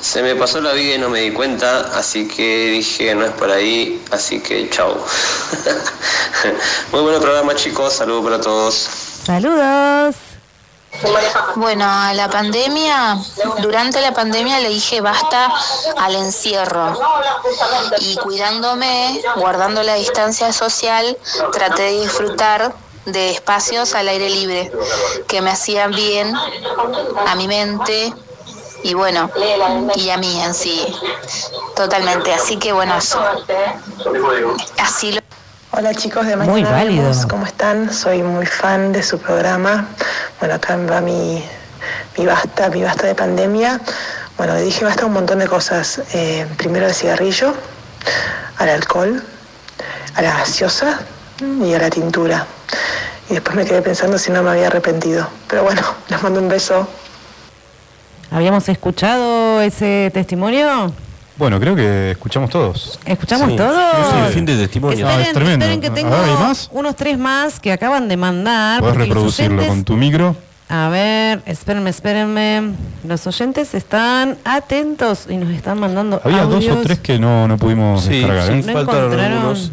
se 0.00 0.22
me 0.22 0.34
pasó 0.34 0.60
la 0.60 0.72
vida 0.72 0.94
y 0.94 0.98
no 0.98 1.08
me 1.08 1.20
di 1.20 1.32
cuenta, 1.32 1.90
así 1.96 2.28
que 2.28 2.70
dije 2.70 3.14
no 3.14 3.24
es 3.24 3.32
por 3.32 3.50
ahí, 3.50 4.02
así 4.10 4.40
que 4.40 4.68
chao. 4.70 4.96
Muy 6.92 7.02
buen 7.02 7.20
programa 7.20 7.54
chicos, 7.54 7.94
saludos 7.94 8.24
para 8.24 8.40
todos. 8.40 8.74
Saludos. 9.24 10.16
Bueno, 11.56 11.84
a 11.86 12.14
la 12.14 12.30
pandemia, 12.30 13.18
durante 13.60 14.00
la 14.00 14.12
pandemia 14.12 14.60
le 14.60 14.68
dije 14.68 15.00
basta 15.00 15.52
al 15.98 16.14
encierro 16.14 16.98
y 17.98 18.16
cuidándome, 18.16 19.20
guardando 19.36 19.82
la 19.82 19.94
distancia 19.94 20.52
social, 20.52 21.16
traté 21.52 21.82
de 21.82 22.00
disfrutar 22.00 22.74
de 23.04 23.30
espacios 23.30 23.94
al 23.94 24.08
aire 24.08 24.28
libre 24.30 24.72
que 25.28 25.40
me 25.40 25.50
hacían 25.50 25.92
bien 25.92 26.34
a 27.26 27.34
mi 27.36 27.46
mente 27.46 28.12
y 28.82 28.94
bueno, 28.94 29.30
y 29.96 30.10
a 30.10 30.16
mí 30.16 30.40
en 30.42 30.54
sí, 30.54 30.86
totalmente. 31.74 32.32
Así 32.32 32.56
que 32.56 32.72
bueno, 32.72 32.96
eso. 32.96 33.20
Así 34.78 35.12
lo... 35.12 35.20
Hola 35.72 35.94
chicos 35.94 36.26
de 36.26 36.36
Muy 36.36 36.62
Mañana 36.62 36.70
válido. 36.70 37.02
Vemos, 37.02 37.26
¿cómo 37.26 37.46
están? 37.46 37.92
Soy 37.92 38.22
muy 38.22 38.46
fan 38.46 38.92
de 38.92 39.02
su 39.02 39.18
programa. 39.18 39.88
Bueno, 40.40 40.54
acá 40.54 40.76
va 40.76 41.00
mi, 41.00 41.44
mi 42.16 42.26
basta, 42.26 42.68
mi 42.70 42.82
basta 42.82 43.06
de 43.06 43.14
pandemia. 43.14 43.80
Bueno, 44.36 44.54
le 44.54 44.62
dije 44.62 44.84
basta 44.84 45.02
a 45.02 45.06
un 45.06 45.12
montón 45.12 45.38
de 45.38 45.48
cosas. 45.48 46.02
Eh, 46.14 46.46
primero 46.56 46.86
al 46.86 46.94
cigarrillo, 46.94 47.54
al 48.58 48.68
alcohol, 48.68 49.22
a 50.14 50.22
la 50.22 50.38
gaseosa 50.38 51.00
y 51.40 51.74
a 51.74 51.78
la 51.78 51.90
tintura. 51.90 52.46
Y 53.28 53.34
después 53.34 53.56
me 53.56 53.64
quedé 53.64 53.82
pensando 53.82 54.18
si 54.18 54.30
no 54.30 54.42
me 54.42 54.50
había 54.50 54.68
arrepentido. 54.68 55.28
Pero 55.48 55.64
bueno, 55.64 55.82
les 56.08 56.22
mando 56.22 56.40
un 56.40 56.48
beso. 56.48 56.88
¿Habíamos 58.30 58.68
escuchado 58.68 59.60
ese 59.60 60.10
testimonio? 60.12 60.92
Bueno, 61.36 61.60
creo 61.60 61.76
que 61.76 62.12
escuchamos 62.12 62.48
todos. 62.50 62.98
¿Escuchamos 63.04 63.50
Sí. 63.50 63.56
todos? 63.56 64.06
Sí, 64.10 64.16
el 64.26 64.32
fin 64.32 64.46
de 64.46 64.56
testimonio. 64.56 65.06
Ah, 65.06 65.12
es 65.20 65.28
Esperen, 65.28 65.34
tremendo. 65.34 65.64
esperen 65.66 65.80
que 65.82 65.90
tengo 65.90 66.14
A 66.14 66.20
ver, 66.20 66.30
¿hay 66.30 66.34
más? 66.36 66.68
unos 66.72 66.96
tres 66.96 67.18
más 67.18 67.60
que 67.60 67.72
acaban 67.72 68.08
de 68.08 68.16
mandar. 68.16 68.82
Los 68.82 68.96
reproducirlo 68.96 69.56
oyentes- 69.62 69.68
con 69.68 69.84
tu 69.84 69.96
micro. 69.96 70.36
A 70.68 70.88
ver, 70.88 71.42
espérenme, 71.46 71.90
espérenme. 71.90 72.72
Los 73.06 73.24
oyentes 73.26 73.74
están 73.74 74.36
atentos 74.44 75.26
y 75.28 75.36
nos 75.36 75.50
están 75.50 75.78
mandando 75.78 76.20
Había 76.24 76.42
dos 76.44 76.66
o 76.68 76.76
tres 76.78 76.98
que 76.98 77.18
no, 77.20 77.46
no 77.46 77.56
pudimos 77.58 78.02
Sí, 78.02 78.18
descargar. 78.18 78.46
sí, 78.46 78.52
¿eh? 78.52 78.62
No 78.66 78.72
faltaron 78.72 79.04
encontraron. 79.04 79.36
algunos. 79.36 79.70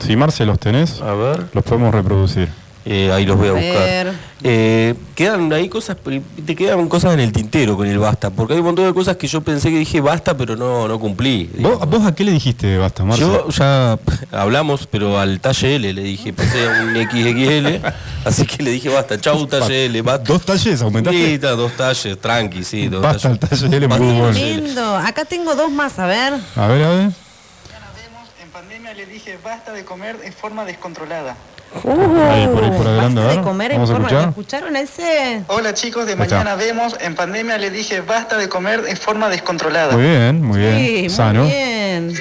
Si 0.00 0.16
Marce 0.16 0.44
los 0.46 0.58
tenés, 0.58 1.00
A 1.02 1.12
ver. 1.14 1.46
los 1.52 1.62
podemos 1.64 1.94
reproducir. 1.94 2.48
Eh, 2.90 3.12
ahí 3.12 3.26
los 3.26 3.36
voy 3.36 3.48
a 3.48 3.50
A 3.50 3.54
buscar. 3.54 4.14
Eh, 4.42 4.94
quedan 5.14 5.52
ahí 5.52 5.68
cosas, 5.68 5.98
te 6.46 6.56
quedan 6.56 6.88
cosas 6.88 7.12
en 7.12 7.20
el 7.20 7.32
tintero 7.32 7.76
con 7.76 7.86
el 7.86 7.98
basta, 7.98 8.30
porque 8.30 8.54
hay 8.54 8.60
un 8.60 8.64
montón 8.64 8.86
de 8.86 8.94
cosas 8.94 9.18
que 9.18 9.26
yo 9.26 9.42
pensé 9.42 9.68
que 9.70 9.76
dije 9.78 10.00
basta, 10.00 10.34
pero 10.38 10.56
no, 10.56 10.88
no 10.88 10.98
cumplí. 10.98 11.50
¿Vos, 11.58 11.78
vos 11.86 12.06
a 12.06 12.14
qué 12.14 12.24
le 12.24 12.32
dijiste 12.32 12.78
basta, 12.78 13.04
Marce? 13.04 13.20
Yo 13.20 13.46
ya 13.50 13.98
hablamos, 14.32 14.86
pero 14.86 15.20
al 15.20 15.38
talle 15.38 15.76
L 15.76 15.92
le 15.92 16.02
dije, 16.02 16.32
pasé 16.32 16.66
a 16.66 16.82
un 16.82 16.94
XXL, 17.10 17.86
así 18.24 18.46
que 18.46 18.62
le 18.62 18.70
dije 18.70 18.88
basta, 18.88 19.20
chau 19.20 19.46
talle 19.46 19.84
L, 19.84 20.00
basta. 20.00 20.32
¿Dos 20.32 20.46
talles 20.46 20.80
aumentaste? 20.80 21.18
Sí, 21.18 21.34
está, 21.34 21.50
dos 21.50 21.72
talles, 21.72 22.18
tranqui, 22.18 22.64
sí, 22.64 22.88
dos 22.88 23.02
Basta 23.02 23.28
el 23.28 23.38
talles. 23.38 23.60
talle 23.60 23.76
L, 23.76 23.86
Basta 23.86 24.02
muy 24.02 24.18
bueno. 24.18 24.96
Acá 24.96 25.26
tengo 25.26 25.54
dos 25.54 25.70
más, 25.70 25.98
a 25.98 26.06
ver. 26.06 26.32
A 26.56 26.66
ver, 26.68 26.84
a 26.84 26.88
ver. 26.88 27.10
En 28.42 28.50
pandemia 28.50 28.94
le 28.94 29.04
dije 29.04 29.36
basta 29.44 29.72
de 29.72 29.84
comer 29.84 30.16
en 30.24 30.32
forma 30.32 30.64
descontrolada. 30.64 31.36
Ahí, 31.74 32.46
por 32.48 32.64
ahí, 32.64 32.70
por 32.70 32.86
adelante, 32.86 33.20
a 33.20 33.24
Basta 33.24 33.28
de 33.28 33.36
ver. 33.36 33.40
comer 33.44 33.70
en 33.72 33.76
Vamos 33.76 33.90
a 33.90 33.92
forma- 33.92 34.08
escuchar. 34.08 34.28
¿Escucharon 34.30 34.76
ese? 34.76 35.42
Hola 35.48 35.74
chicos 35.74 36.06
de. 36.06 36.16
Mañana 36.16 36.54
Vemos. 36.54 36.96
En 37.00 37.14
pandemia 37.14 37.58
le 37.58 37.70
dije 37.70 38.00
basta 38.00 38.36
de 38.38 38.48
comer 38.48 38.84
en 38.88 38.96
forma 38.96 39.28
descontrolada. 39.28 39.92
Muy 39.94 40.02
bien, 40.04 40.42
muy 40.42 40.58
bien. 40.58 40.78
Sí, 40.78 41.00
muy 41.02 41.10
Sano. 41.10 41.44
bien. 41.44 42.14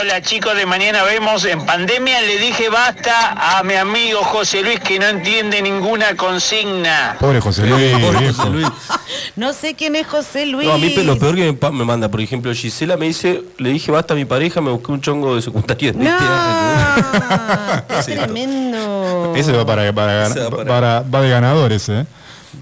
Hola 0.00 0.20
chicos 0.22 0.54
de 0.56 0.66
Mañana 0.66 1.02
Vemos, 1.04 1.44
en 1.46 1.64
pandemia 1.64 2.20
le 2.20 2.38
dije 2.38 2.68
basta 2.68 3.58
a 3.58 3.62
mi 3.62 3.74
amigo 3.74 4.20
José 4.22 4.62
Luis 4.62 4.78
que 4.80 4.98
no 4.98 5.06
entiende 5.06 5.62
ninguna 5.62 6.14
consigna. 6.16 7.16
Pobre 7.18 7.40
José 7.40 7.66
Luis, 7.66 7.92
Pobre. 7.98 8.32
José 8.32 8.50
Luis. 8.50 8.68
No 9.36 9.52
sé 9.52 9.74
quién 9.74 9.96
es 9.96 10.06
José 10.06 10.46
Luis. 10.46 10.66
No, 10.68 10.74
a 10.74 10.78
mí 10.78 10.90
lo 10.94 11.18
peor 11.18 11.34
que 11.34 11.56
me, 11.72 11.84
manda, 11.84 12.08
por 12.10 12.20
ejemplo, 12.20 12.52
Gisela 12.52 12.96
me 12.96 13.06
dice, 13.06 13.42
le 13.58 13.70
dije 13.70 13.90
basta 13.90 14.14
a 14.14 14.16
mi 14.16 14.24
pareja, 14.24 14.60
me 14.60 14.70
busqué 14.70 14.92
un 14.92 15.00
chongo 15.00 15.34
de 15.36 15.42
secundaria 15.42 15.92
de 15.92 15.98
No, 15.98 16.10
este 16.10 16.24
año. 16.24 17.84
es 17.98 18.06
tremendo. 18.06 18.89
Ese 19.36 19.52
va 19.52 19.64
para, 19.66 19.92
para, 19.92 20.28
para, 20.50 20.64
para- 20.66 21.02
va 21.02 21.20
de 21.22 21.30
ganadores, 21.30 21.88
¿eh? 21.88 22.04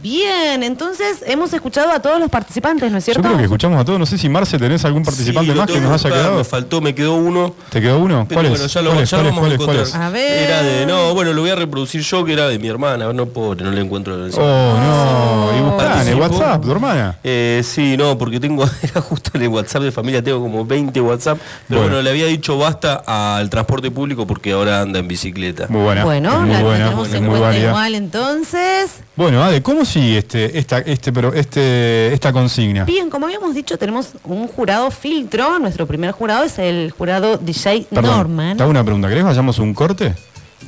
Bien, 0.03 0.63
entonces 0.63 1.25
hemos 1.27 1.53
escuchado 1.53 1.91
a 1.91 2.01
todos 2.01 2.21
los 2.21 2.29
participantes, 2.31 2.91
¿no 2.93 2.99
es 2.99 3.05
Yo 3.07 3.13
cierto? 3.15 3.23
creo 3.23 3.37
que 3.39 3.45
escuchamos 3.45 3.81
a 3.81 3.85
todos. 3.85 3.99
No 3.99 4.07
sé 4.07 4.19
si 4.19 4.29
Marce 4.29 4.59
tenés 4.59 4.85
algún 4.85 5.03
participante 5.03 5.53
Sí, 5.53 5.59
más 5.59 5.67
que 5.71 5.81
nos 5.81 6.05
haya 6.05 6.15
quedado. 6.15 6.39
Me 6.39 6.45
faltó, 6.45 6.81
me 6.81 6.95
quedó 6.95 7.15
uno. 7.17 7.55
¿Te 7.71 7.81
quedó 7.81 7.99
uno? 7.99 8.27
Pero 8.29 8.41
¿Cuál 8.41 8.51
bueno, 8.51 8.65
es? 8.67 8.73
ya 8.73 8.83
lo, 8.83 8.91
¿Cuál 8.91 9.05
ya 9.05 9.05
es? 9.05 9.13
lo 9.13 9.19
¿Cuál 9.19 9.27
es? 9.29 9.35
vamos 9.35 9.39
a 9.39 9.41
¿Cuál 9.41 9.53
es? 9.53 9.55
encontrar. 9.55 9.77
¿Cuál 9.77 9.89
es? 9.89 9.95
A 9.95 10.11
ver. 10.11 10.49
Era 10.51 10.63
de, 10.63 10.87
no, 10.87 11.15
bueno, 11.15 11.33
lo 11.33 11.41
voy 11.41 11.51
a 11.51 11.55
reproducir 11.57 12.03
yo, 12.03 12.25
que 12.25 12.33
era 12.33 12.49
de 12.49 12.59
mi 12.59 12.69
hermana, 12.69 13.13
no 13.13 13.27
pobre, 13.27 13.65
no 13.65 13.71
le 13.71 13.81
encuentro. 13.81 14.15
el- 14.15 14.33
Oh, 14.39 14.79
no. 14.79 15.59
Y 15.59 15.61
buscá 15.63 16.03
en 16.03 16.09
el. 16.09 16.15
WhatsApp, 16.21 16.63
tu 16.63 16.71
hermana. 16.73 17.19
Eh, 17.25 17.63
sí, 17.65 17.97
no, 17.97 18.19
porque 18.19 18.39
tengo, 18.41 18.65
era 18.83 19.01
justo 19.01 19.31
en 19.35 19.43
el 19.43 19.49
WhatsApp 19.49 19.83
de 19.83 19.93
familia, 19.93 20.23
tengo 20.23 20.41
como 20.41 20.65
20 20.65 21.01
WhatsApp, 21.01 21.39
pero 21.69 21.81
Bueno. 21.81 21.95
bueno, 21.97 22.03
le 22.03 22.11
había 22.11 22.27
dicho 22.27 22.59
basta 22.59 23.03
al 23.07 23.49
transporte 23.51 23.91
público 23.91 24.27
porque 24.27 24.53
ahora 24.53 24.81
anda 24.83 24.99
en 24.99 25.09
bicicleta. 25.09 25.67
Muy 25.69 25.83
buena. 25.83 26.05
Bueno, 26.05 26.33
es 26.33 26.39
muy 26.41 26.51
la 26.53 26.63
buena, 26.63 26.85
tenemos 26.87 27.09
es 27.09 27.15
en 27.15 27.21
muy 27.23 27.31
cuenta 27.31 27.47
válida. 27.49 27.69
igual 27.69 27.95
entonces. 27.95 29.01
Bueno, 29.17 29.43
Ade, 29.43 29.63
¿cómo 29.63 29.78
sigue 29.85 30.19
este, 30.19 30.59
esta, 30.59 30.79
este, 30.79 31.13
pero 31.13 31.33
este, 31.35 32.13
esta 32.13 32.33
consigna? 32.33 32.85
Bien, 32.85 33.11
como 33.11 33.27
habíamos 33.27 33.55
dicho, 33.55 33.79
tenemos 33.79 34.11
un 34.25 34.49
jurado 34.49 34.91
filtro. 34.91 35.59
Nuestro 35.59 35.87
primer 35.87 36.13
jurado 36.13 36.45
es 36.45 36.59
el 36.59 36.93
jurado 36.97 37.39
DJ 37.39 37.87
Perdón, 37.91 38.17
Norman. 38.17 38.57
te 38.57 38.63
hago 38.63 38.71
una 38.71 38.85
pregunta. 38.85 39.09
¿Querés 39.09 39.23
que 39.23 39.29
vayamos 39.29 39.59
un 39.59 39.75
corte? 39.75 40.15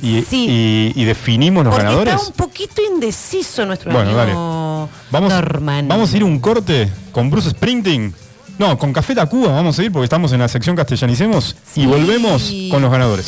y, 0.01 0.21
Sí. 0.23 0.47
y- 0.95 1.01
y 1.01 1.05
definimos 1.05 1.63
los 1.65 1.73
Porque 1.73 1.83
ganadores? 1.85 2.13
está 2.15 2.27
un 2.27 2.33
poquito 2.33 2.81
indeciso 2.81 3.65
nuestro 3.65 3.91
Bueno, 3.91 4.17
amigo 4.19 4.89
Vamos, 5.11 5.29
Norman. 5.33 5.87
vamos 5.87 6.13
a 6.13 6.17
ir 6.17 6.23
un 6.23 6.39
corte 6.39 6.89
con 7.11 7.29
Bruce 7.29 7.49
Sprinting. 7.51 8.13
No, 8.57 8.77
con 8.77 8.93
Café 8.93 9.13
Tacuba 9.15 9.49
vamos 9.51 9.77
a 9.77 9.83
ir 9.83 9.91
porque 9.91 10.05
estamos 10.05 10.31
en 10.33 10.39
la 10.39 10.47
sección 10.47 10.75
Castellanicemos 10.75 11.55
y 11.75 11.85
volvemos 11.85 12.51
con 12.71 12.81
los 12.81 12.89
ganadores. 12.91 13.27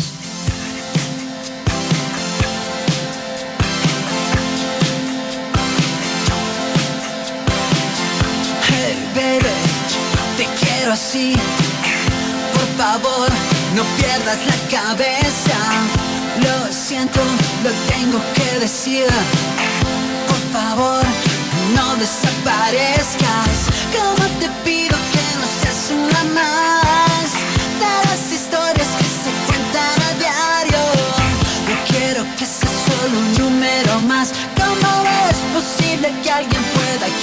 Por 11.14 12.68
favor, 12.76 13.30
no 13.76 13.84
pierdas 13.98 14.40
la 14.48 14.58
cabeza. 14.76 15.58
Lo 16.42 16.74
siento, 16.74 17.20
lo 17.64 17.70
tengo 17.94 18.20
que 18.34 18.60
decir. 18.60 19.06
Por 20.28 20.42
favor, 20.52 21.04
no 21.76 21.96
desaparezcas. 21.98 23.70
Como 23.94 24.26
te 24.40 24.50
pido 24.66 24.98
que 25.14 25.26
no 25.38 25.46
seas 25.62 25.92
una 25.92 26.24
más 26.34 27.30
de 27.78 27.94
las 28.10 28.32
historias 28.34 28.88
que 28.98 29.06
se 29.06 29.32
cuentan 29.46 29.98
a 30.10 30.14
diario. 30.18 30.82
No 31.70 31.76
quiero 31.90 32.24
que 32.40 32.46
seas 32.48 32.74
solo 32.88 33.20
un 33.20 33.34
número 33.38 34.02
más. 34.08 34.32
¿Cómo 34.58 34.90
es 35.30 35.38
posible 35.54 36.12
que 36.24 36.32
alguien 36.32 36.64
pueda 36.74 37.08
y 37.08 37.22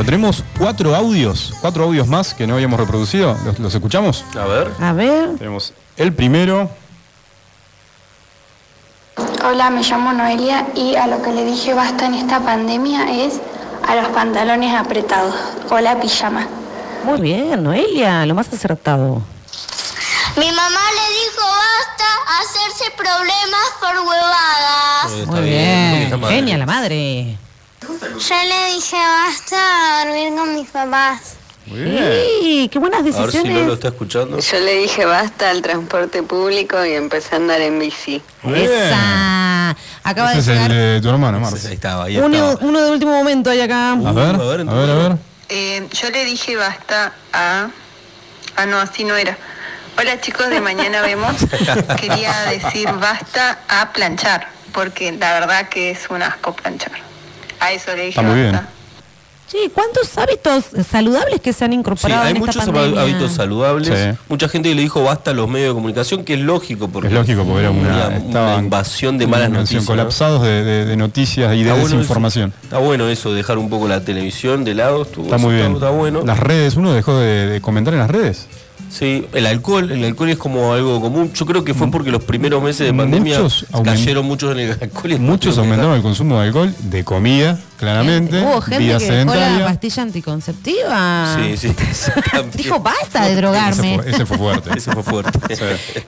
Bueno, 0.00 0.12
tenemos 0.12 0.44
cuatro 0.56 0.96
audios, 0.96 1.52
cuatro 1.60 1.84
audios 1.84 2.08
más 2.08 2.32
que 2.32 2.46
no 2.46 2.54
habíamos 2.54 2.80
reproducido. 2.80 3.36
¿Los, 3.44 3.58
los 3.58 3.74
escuchamos? 3.74 4.24
A 4.34 4.46
ver. 4.46 4.72
A 4.80 4.94
ver. 4.94 5.36
Tenemos 5.36 5.74
el 5.94 6.14
primero. 6.14 6.70
Hola, 9.44 9.68
me 9.68 9.82
llamo 9.82 10.14
Noelia 10.14 10.68
y 10.74 10.96
a 10.96 11.06
lo 11.06 11.20
que 11.20 11.32
le 11.32 11.44
dije 11.44 11.74
basta 11.74 12.06
en 12.06 12.14
esta 12.14 12.40
pandemia 12.40 13.26
es 13.26 13.42
a 13.86 13.94
los 13.94 14.08
pantalones 14.08 14.74
apretados. 14.74 15.34
Hola, 15.68 16.00
pijama. 16.00 16.46
Muy 17.04 17.20
bien, 17.20 17.62
Noelia, 17.62 18.24
lo 18.24 18.34
más 18.34 18.50
acertado. 18.50 19.20
Mi 20.38 20.46
mamá 20.50 20.80
le 20.94 21.14
dijo 21.20 21.44
basta 21.44 22.06
hacerse 22.40 22.90
problemas 22.96 23.66
por 23.78 24.08
huevadas. 24.08 25.26
Muy 25.26 25.42
bien. 25.42 26.22
Genia 26.22 26.56
la 26.56 26.64
madre. 26.64 27.36
Yo 27.98 28.34
le 28.48 28.74
dije 28.74 28.96
basta 28.96 29.56
a 30.00 30.04
dormir 30.04 30.34
con 30.34 30.54
mis 30.54 30.68
papás. 30.68 31.36
Muy 31.66 31.98
Sí, 32.40 32.68
qué 32.72 32.78
buenas 32.78 33.00
A 33.00 33.02
ver 33.02 33.12
si 33.12 33.20
decisiones. 33.20 33.54
Lolo 33.54 33.74
está 33.74 33.88
escuchando. 33.88 34.38
Yo 34.38 34.58
le 34.58 34.74
dije 34.78 35.04
basta 35.04 35.50
al 35.50 35.62
transporte 35.62 36.22
público 36.22 36.84
y 36.84 36.92
empecé 36.92 37.34
a 37.34 37.38
andar 37.38 37.60
en 37.60 37.78
bici. 37.78 38.20
Esa. 38.54 39.76
Acaba 40.02 40.32
Ese 40.32 40.36
de 40.36 40.40
es 40.40 40.48
el 40.48 40.54
llegar 40.54 40.72
de 40.72 41.00
tu 41.00 41.08
hermana, 41.08 41.38
Marce. 41.38 41.68
Ahí 41.68 41.74
estaba, 41.74 42.04
ahí 42.04 42.16
uno, 42.18 42.36
estaba. 42.52 42.68
uno 42.68 42.80
de 42.82 42.90
último 42.90 43.12
momento 43.12 43.50
ahí 43.50 43.60
acá. 43.60 43.92
A 43.92 44.12
ver, 44.12 44.34
a 44.34 44.38
ver, 44.38 44.60
a 44.60 44.94
ver. 44.94 45.16
Eh, 45.48 45.88
yo 45.92 46.10
le 46.10 46.24
dije 46.24 46.56
basta 46.56 47.12
a... 47.32 47.68
Ah, 48.56 48.66
no, 48.66 48.78
así 48.78 49.04
no 49.04 49.16
era. 49.16 49.36
Hola 49.98 50.20
chicos, 50.20 50.48
de 50.48 50.60
mañana 50.60 51.02
vemos. 51.02 51.36
Quería 52.00 52.34
decir 52.50 52.90
basta 52.92 53.58
a 53.68 53.92
planchar, 53.92 54.48
porque 54.72 55.12
la 55.12 55.34
verdad 55.34 55.68
que 55.68 55.90
es 55.90 56.08
un 56.08 56.22
asco 56.22 56.54
planchar. 56.54 57.09
A 57.60 57.72
eso 57.72 57.90
le 57.94 58.06
dije 58.06 58.08
Está 58.10 58.22
muy 58.22 58.42
basta. 58.42 58.58
bien. 58.60 58.80
Sí, 59.46 59.58
¿cuántos 59.74 60.16
hábitos 60.16 60.64
saludables 60.88 61.40
que 61.40 61.52
se 61.52 61.64
han 61.64 61.72
Sí, 61.72 61.78
incorporado 61.78 62.22
hay 62.22 62.30
en 62.30 62.36
esta 62.36 62.46
muchos 62.46 62.64
pandemia? 62.66 63.00
hábitos 63.02 63.32
saludables. 63.32 63.88
Sí. 63.88 64.18
Mucha 64.28 64.48
gente 64.48 64.72
le 64.72 64.80
dijo 64.80 65.02
basta 65.02 65.32
a 65.32 65.34
los 65.34 65.48
medios 65.48 65.70
de 65.70 65.74
comunicación, 65.74 66.24
que 66.24 66.34
es 66.34 66.40
lógico 66.40 66.86
porque 66.86 67.08
Es 67.08 67.14
lógico 67.14 67.42
porque 67.44 67.62
era 67.62 67.70
una, 67.72 68.58
invasión 68.60 69.18
de 69.18 69.26
malas 69.26 69.48
invasión, 69.48 69.62
noticias. 69.78 69.82
¿no? 69.82 69.86
colapsados 69.88 70.42
de, 70.44 70.62
de- 70.62 70.84
de 70.84 70.96
noticias 70.96 71.52
y 71.54 71.56
de 71.56 71.62
Está 71.62 71.72
bueno 71.80 71.96
desinformación. 71.96 72.50
eso. 72.50 72.58
Está 72.62 72.78
bueno 72.78 73.08
eso, 73.08 73.32
dejar 73.34 73.58
un 73.58 73.68
poco 73.68 73.88
la 73.88 74.04
televisión 74.04 74.62
de 74.62 74.74
lado. 74.74 75.02
estuvo- 75.02 75.24
Está 75.24 75.38
muy 75.38 75.56
bien. 75.56 75.72
Está 75.74 75.90
bueno. 75.90 76.22
Las 76.24 76.38
redes, 76.38 76.76
uno 76.76 76.92
dejó 76.92 77.18
de, 77.18 77.48
de 77.48 77.60
comentar 77.60 77.92
en 77.92 77.98
las 78.00 78.10
redes. 78.10 78.46
Sí, 78.88 79.26
el 79.32 79.46
alcohol, 79.46 79.90
el 79.90 80.04
alcohol 80.04 80.30
es 80.30 80.38
como 80.38 80.72
algo 80.72 81.00
común. 81.00 81.30
Yo 81.34 81.46
creo 81.46 81.64
que 81.64 81.74
fue 81.74 81.90
porque 81.90 82.10
los 82.10 82.24
primeros 82.24 82.62
meses 82.62 82.86
de 82.86 82.94
pandemia 82.94 83.38
Muchos 83.40 83.66
cayeron 83.84 84.26
muchos 84.26 84.52
en 84.52 84.60
el 84.60 84.70
alcohol. 84.80 85.12
y 85.12 85.18
Muchos 85.18 85.58
aumentaron 85.58 85.94
el 85.96 86.02
consumo 86.02 86.40
de 86.40 86.46
alcohol, 86.46 86.74
de 86.80 87.04
comida, 87.04 87.58
claramente, 87.80 88.40
Hubo 88.42 88.60
gente 88.60 88.78
vida 88.84 88.98
que 88.98 89.10
dejó 89.10 89.34
la 89.34 89.64
pastilla 89.64 90.02
anticonceptiva. 90.02 91.36
Sí, 91.36 91.56
sí. 91.56 91.74
Dijo 92.54 92.78
basta 92.80 93.24
de 93.26 93.36
drogarme. 93.36 93.94
Ese 93.94 94.02
fue, 94.02 94.10
ese 94.10 94.26
fue 94.26 94.38
fuerte. 94.38 94.70
Ese 94.76 94.92
fue 94.92 95.02
fuerte. 95.02 95.38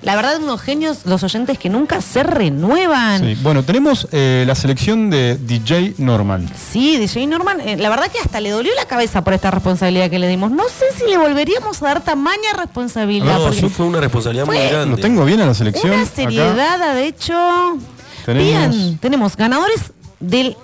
La 0.02 0.14
verdad, 0.14 0.36
unos 0.36 0.60
genios, 0.60 1.06
los 1.06 1.22
oyentes 1.22 1.58
que 1.58 1.70
nunca 1.70 2.00
se 2.00 2.22
renuevan. 2.22 3.22
Sí. 3.22 3.38
Bueno, 3.42 3.62
tenemos 3.62 4.06
eh, 4.12 4.44
la 4.46 4.54
selección 4.54 5.08
de 5.08 5.36
DJ 5.36 5.94
Norman. 5.98 6.48
Sí, 6.54 6.98
DJ 6.98 7.26
Norman, 7.26 7.60
eh, 7.60 7.76
la 7.78 7.88
verdad 7.88 8.10
que 8.10 8.18
hasta 8.18 8.40
le 8.40 8.50
dolió 8.50 8.74
la 8.74 8.84
cabeza 8.84 9.24
por 9.24 9.32
esta 9.32 9.50
responsabilidad 9.50 10.10
que 10.10 10.18
le 10.18 10.28
dimos. 10.28 10.50
No 10.50 10.64
sé 10.64 10.84
si 10.96 11.10
le 11.10 11.16
volveríamos 11.16 11.82
a 11.82 11.86
dar 11.86 12.04
tamaña 12.04 12.52
responsabilidad. 12.56 13.38
No, 13.38 13.52
sí 13.52 13.68
fue 13.68 13.86
una 13.86 14.00
responsabilidad 14.00 14.44
muy 14.46 14.58
grande. 14.58 14.96
Lo 14.96 14.98
tengo 14.98 15.24
bien 15.24 15.40
a 15.40 15.46
la 15.46 15.54
selección. 15.54 15.92
una 15.92 16.02
acá. 16.02 16.12
seriedad, 16.14 16.94
de 16.94 17.06
hecho. 17.06 17.78
Tenemos- 18.26 18.76
Bien, 18.76 18.98
tenemos 18.98 19.36
ganadores 19.36 19.92
del 20.20 20.56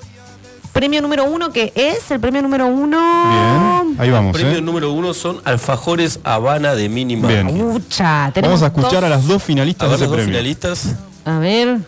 premio 0.78 1.02
número 1.02 1.24
uno, 1.24 1.50
que 1.52 1.72
es 1.74 2.08
el 2.12 2.20
premio 2.20 2.40
número 2.40 2.68
uno. 2.68 2.98
Bien, 2.98 3.96
ahí 4.00 4.10
vamos. 4.12 4.32
Premio 4.32 4.58
¿eh? 4.58 4.62
número 4.62 4.92
uno 4.92 5.12
son 5.12 5.40
alfajores 5.44 6.20
Habana 6.22 6.76
de 6.76 6.88
mínima. 6.88 7.26
Bien. 7.26 7.48
Ucha, 7.48 8.30
tenemos 8.32 8.60
Vamos 8.60 8.62
a 8.62 8.66
escuchar 8.78 9.00
dos- 9.00 9.02
a 9.02 9.08
las 9.08 9.26
dos 9.26 9.42
finalistas 9.42 9.88
A 9.88 9.90
ver 9.90 9.98
de 9.98 10.04
los 10.06 10.06
ese 10.06 10.08
dos 10.08 10.16
premio. 10.24 10.34
finalistas. 10.38 10.94
A 11.24 11.38
ver. 11.40 11.78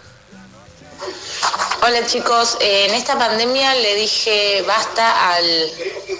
Hola 1.90 2.06
chicos, 2.06 2.56
Eh, 2.60 2.86
en 2.86 2.94
esta 2.94 3.18
pandemia 3.18 3.74
le 3.74 3.96
dije 3.96 4.62
basta 4.64 5.34
al 5.34 5.72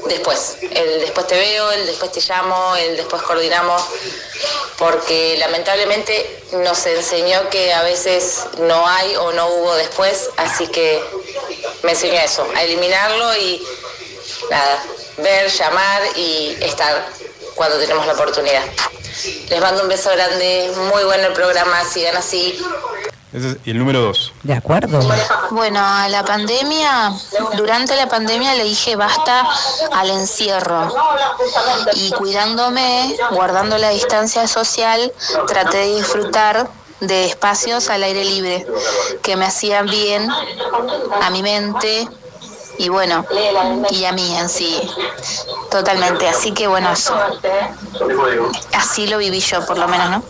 después. 0.08 0.56
El 0.68 1.00
después 1.00 1.28
te 1.28 1.36
veo, 1.38 1.70
el 1.70 1.86
después 1.86 2.10
te 2.10 2.20
llamo, 2.20 2.74
el 2.74 2.96
después 2.96 3.22
coordinamos, 3.22 3.80
porque 4.78 5.36
lamentablemente 5.38 6.42
nos 6.54 6.84
enseñó 6.86 7.48
que 7.50 7.72
a 7.72 7.84
veces 7.84 8.46
no 8.58 8.84
hay 8.84 9.14
o 9.14 9.30
no 9.30 9.46
hubo 9.46 9.76
después, 9.76 10.30
así 10.38 10.66
que 10.66 11.00
me 11.84 11.92
enseñó 11.92 12.18
eso, 12.18 12.44
a 12.56 12.64
eliminarlo 12.64 13.36
y 13.36 13.64
nada, 14.50 14.82
ver, 15.18 15.48
llamar 15.52 16.02
y 16.16 16.56
estar 16.62 17.06
cuando 17.54 17.78
tenemos 17.78 18.04
la 18.08 18.14
oportunidad. 18.14 18.64
Les 19.48 19.60
mando 19.60 19.82
un 19.82 19.88
beso 19.88 20.10
grande, 20.10 20.72
muy 20.90 21.04
bueno 21.04 21.28
el 21.28 21.32
programa, 21.32 21.84
sigan 21.84 22.16
así. 22.16 22.60
Ese 23.32 23.50
es 23.50 23.56
el 23.64 23.78
número 23.78 24.00
dos. 24.00 24.32
De 24.42 24.54
acuerdo. 24.54 25.00
Bueno, 25.50 25.80
a 25.80 26.08
la 26.08 26.24
pandemia, 26.24 27.12
durante 27.56 27.94
la 27.94 28.08
pandemia 28.08 28.54
le 28.54 28.64
dije 28.64 28.96
basta 28.96 29.46
al 29.92 30.10
encierro. 30.10 30.92
Y 31.94 32.10
cuidándome, 32.10 33.16
guardando 33.30 33.78
la 33.78 33.90
distancia 33.90 34.48
social, 34.48 35.12
traté 35.46 35.78
de 35.78 35.96
disfrutar 35.96 36.68
de 37.00 37.26
espacios 37.26 37.88
al 37.88 38.02
aire 38.02 38.24
libre 38.24 38.66
que 39.22 39.36
me 39.36 39.46
hacían 39.46 39.86
bien 39.86 40.28
a 41.22 41.30
mi 41.30 41.42
mente 41.42 42.08
y 42.78 42.88
bueno, 42.88 43.26
y 43.90 44.04
a 44.06 44.12
mí 44.12 44.36
en 44.36 44.48
sí, 44.48 44.80
totalmente. 45.70 46.26
Así 46.26 46.52
que 46.52 46.66
bueno, 46.66 46.90
eso. 46.92 47.14
Así 48.72 49.06
lo 49.06 49.18
viví 49.18 49.38
yo, 49.40 49.64
por 49.66 49.78
lo 49.78 49.86
menos, 49.86 50.10
¿no? 50.10 50.22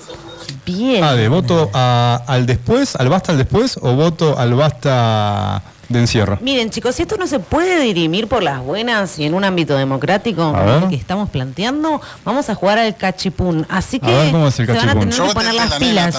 Bien. 0.65 1.03
Ah, 1.03 1.15
de 1.15 1.29
voto 1.29 1.71
al 1.73 2.47
después, 2.47 2.97
al 2.97 3.09
basta 3.09 3.33
al 3.33 3.39
después 3.39 3.79
o 3.81 3.95
voto 3.95 4.39
al 4.39 4.55
basta 4.55 5.63
de 5.91 5.99
encierro. 5.99 6.39
Miren, 6.41 6.71
chicos, 6.71 6.95
si 6.95 7.03
esto 7.03 7.17
no 7.19 7.27
se 7.27 7.41
puede 7.41 7.81
dirimir 7.81 8.29
por 8.29 8.43
las 8.45 8.61
buenas 8.63 9.19
y 9.19 9.25
en 9.25 9.35
un 9.35 9.45
ámbito 9.45 9.77
democrático 9.77 10.53
como 10.53 10.85
el 10.85 10.89
que 10.89 10.95
estamos 10.95 11.29
planteando, 11.29 12.01
vamos 12.25 12.49
a 12.49 12.55
jugar 12.55 12.79
al 12.79 12.97
cachipún. 12.97 13.67
Así 13.69 13.99
A 14.03 14.07
que 14.07 14.15
ver, 14.15 14.31
¿cómo 14.31 14.47
es 14.49 14.59
el 14.61 14.67
se 14.67 14.73
van 14.73 14.79
a 14.79 14.83
cachipún? 14.95 15.01
tener 15.11 15.19
Yo 15.19 15.27
que 15.29 15.35
poner 15.35 15.55
las 15.55 15.75
pilas. 15.75 16.19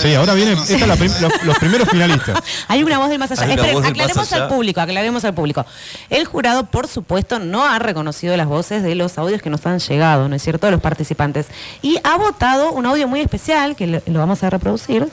Sí, 0.00 0.14
ahora 0.14 0.32
viene, 0.34 0.54
esta 0.54 0.74
es 0.74 0.86
la 0.88 0.96
prim- 0.96 1.12
los, 1.20 1.44
los 1.44 1.58
primeros 1.58 1.88
finalistas. 1.88 2.38
Hay 2.68 2.82
una 2.82 2.98
voz 2.98 3.10
del 3.10 3.18
más 3.18 3.30
allá. 3.30 3.44
Esperen, 3.54 3.74
más 3.80 3.90
aclaremos 3.90 4.32
allá. 4.32 4.42
al 4.44 4.48
público, 4.48 4.80
aclaremos 4.80 5.24
al 5.26 5.34
público. 5.34 5.66
El 6.08 6.24
jurado, 6.24 6.64
por 6.66 6.88
supuesto, 6.88 7.38
no 7.38 7.64
ha 7.66 7.78
reconocido 7.78 8.36
las 8.36 8.46
voces 8.46 8.82
de 8.82 8.94
los 8.94 9.18
audios 9.18 9.42
que 9.42 9.50
nos 9.50 9.64
han 9.66 9.78
llegado, 9.78 10.28
¿no 10.28 10.34
es 10.36 10.42
cierto?, 10.42 10.66
de 10.66 10.72
los 10.72 10.80
participantes. 10.80 11.46
Y 11.82 11.98
ha 12.02 12.16
votado 12.16 12.72
un 12.72 12.86
audio 12.86 13.06
muy 13.08 13.20
especial, 13.20 13.76
que 13.76 13.86
lo, 13.86 14.00
lo 14.06 14.18
vamos 14.20 14.42
a 14.42 14.48
reproducir. 14.48 15.06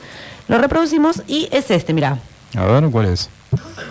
Lo 0.48 0.58
reproducimos 0.58 1.22
y 1.28 1.50
es 1.52 1.70
este, 1.70 1.94
mira. 1.94 2.18
A 2.56 2.64
ver, 2.66 2.90
¿cuál 2.90 3.08
es? 3.08 3.30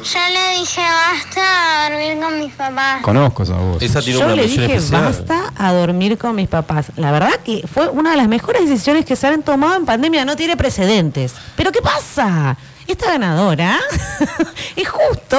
Yo 0.02 0.20
le 0.32 0.60
dije 0.60 0.80
basta 0.80 1.86
a 1.86 1.90
dormir 1.90 2.20
con 2.20 2.38
mis 2.38 2.52
papás. 2.54 3.02
Conozco 3.02 3.42
esa 3.42 3.54
voz. 3.54 3.82
Esa 3.82 4.00
Yo 4.00 4.24
una 4.24 4.34
le 4.34 4.46
dije 4.46 4.64
especial. 4.66 5.04
basta 5.04 5.52
a 5.56 5.72
dormir 5.72 6.16
con 6.18 6.34
mis 6.34 6.48
papás. 6.48 6.92
La 6.96 7.10
verdad 7.12 7.34
que 7.44 7.64
fue 7.72 7.88
una 7.88 8.10
de 8.12 8.16
las 8.16 8.28
mejores 8.28 8.68
decisiones 8.68 9.04
que 9.04 9.16
se 9.16 9.26
han 9.26 9.42
tomado 9.42 9.74
en 9.76 9.84
pandemia. 9.84 10.24
No 10.24 10.36
tiene 10.36 10.56
precedentes. 10.56 11.34
Pero 11.56 11.72
¿qué 11.72 11.80
pasa? 11.82 12.56
Esta 12.86 13.08
ganadora 13.12 13.78
es 14.76 14.88
justo 14.88 15.38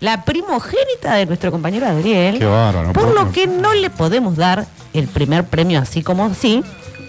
la 0.00 0.24
primogénita 0.24 1.14
de 1.14 1.26
nuestro 1.26 1.50
compañero 1.52 1.86
Adriel. 1.86 2.38
Qué 2.38 2.44
bárbaro. 2.44 2.92
Por 2.92 3.04
¿por 3.04 3.14
lo 3.14 3.32
que 3.32 3.46
no 3.46 3.72
le 3.74 3.90
podemos 3.90 4.36
dar 4.36 4.66
el 4.94 5.06
primer 5.06 5.44
premio 5.44 5.80
así 5.80 6.02
como 6.02 6.34
sí. 6.34 6.62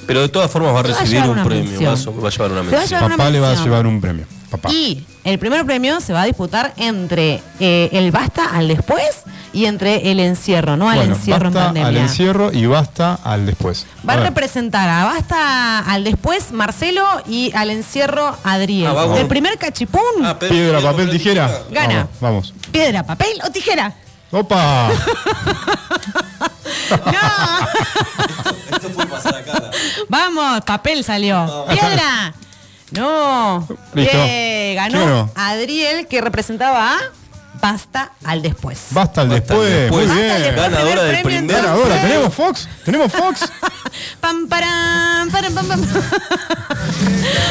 Pero 0.06 0.22
de 0.22 0.30
todas 0.30 0.50
formas 0.50 0.74
va 0.74 0.82
a 0.82 0.84
Se 0.84 0.92
va 0.92 0.98
a 0.98 1.02
recibir 1.02 1.24
un 1.30 1.44
premio. 1.44 1.82
Va 1.82 1.94
a, 1.94 2.22
va 2.22 2.28
a 2.28 2.32
llevar 2.32 2.52
una 2.52 2.64
mención. 2.64 3.10
Papá 3.10 3.30
le 3.30 3.40
va 3.40 3.52
a 3.52 3.56
llevar 3.64 3.88
un 3.88 4.00
premio. 4.00 4.26
Papá. 4.50 4.72
Y 4.72 5.06
el 5.26 5.40
primer 5.40 5.66
premio 5.66 6.00
se 6.00 6.14
va 6.14 6.22
a 6.22 6.26
disputar 6.26 6.74
entre 6.78 7.42
eh, 7.60 7.90
el 7.92 8.12
basta 8.12 8.46
al 8.56 8.68
después 8.70 9.24
y 9.52 9.66
entre 9.66 10.12
el 10.12 10.20
encierro, 10.22 10.78
no 10.78 10.90
al 10.90 10.98
bueno, 11.00 11.16
encierro 11.16 11.48
en 11.48 11.54
basta 11.54 11.66
pandemia. 11.68 11.88
al 11.90 11.98
encierro 11.98 12.52
y 12.54 12.66
basta 12.66 13.20
al 13.24 13.46
después. 13.46 13.86
Va 14.08 14.14
a 14.14 14.18
representar 14.18 14.88
a 14.88 15.04
Basta 15.06 15.80
al 15.80 16.04
después 16.04 16.52
Marcelo 16.52 17.06
y 17.28 17.52
al 17.56 17.72
encierro 17.72 18.38
Adriel. 18.44 18.94
Ah, 18.96 19.16
el 19.18 19.28
primer 19.28 19.58
cachipún, 19.58 20.02
Piedra, 20.40 20.80
papel, 20.82 21.10
tijera. 21.10 21.52
Gana. 21.72 22.08
Vamos. 22.22 22.54
piedra, 22.72 23.04
papel 23.04 23.40
o 23.46 23.52
tijera. 23.52 23.94
Opa. 24.32 24.92
Vamos, 30.10 30.62
papel 30.62 31.04
salió. 31.04 31.66
Piedra. 31.70 32.34
No. 32.92 33.68
Listo. 33.94 34.18
Bien, 34.24 34.76
ganó. 34.76 35.30
Adriel 35.36 36.08
que 36.08 36.22
representaba 36.22 36.94
a 36.94 36.98
Basta 37.60 38.12
al 38.24 38.44
después. 38.44 38.78
Basta 38.92 39.22
al 39.22 39.30
después. 39.30 39.68
después. 39.70 39.92
Muy 39.92 40.06
Basta 40.06 40.14
al 40.36 40.42
bien. 40.42 40.44
después, 40.44 40.72
Ganadora 40.72 41.04
del 41.04 41.22
premio, 41.22 41.40
primer. 41.40 41.56
Ganadora. 41.64 42.02
¿Tenemos 42.02 42.34
Fox? 42.34 42.70
¿Tenemos 42.86 43.12
Fox? 43.12 43.52
Pam, 44.22 44.48
param, 44.48 45.30
param, 45.32 45.54
pam, 45.56 45.68
pam. 45.68 45.82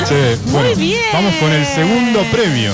Sí. 0.06 0.14
Bueno, 0.52 0.76
bien. 0.76 1.02
Vamos 1.12 1.34
con 1.36 1.52
el 1.52 1.66
segundo 1.66 2.22
premio. 2.30 2.72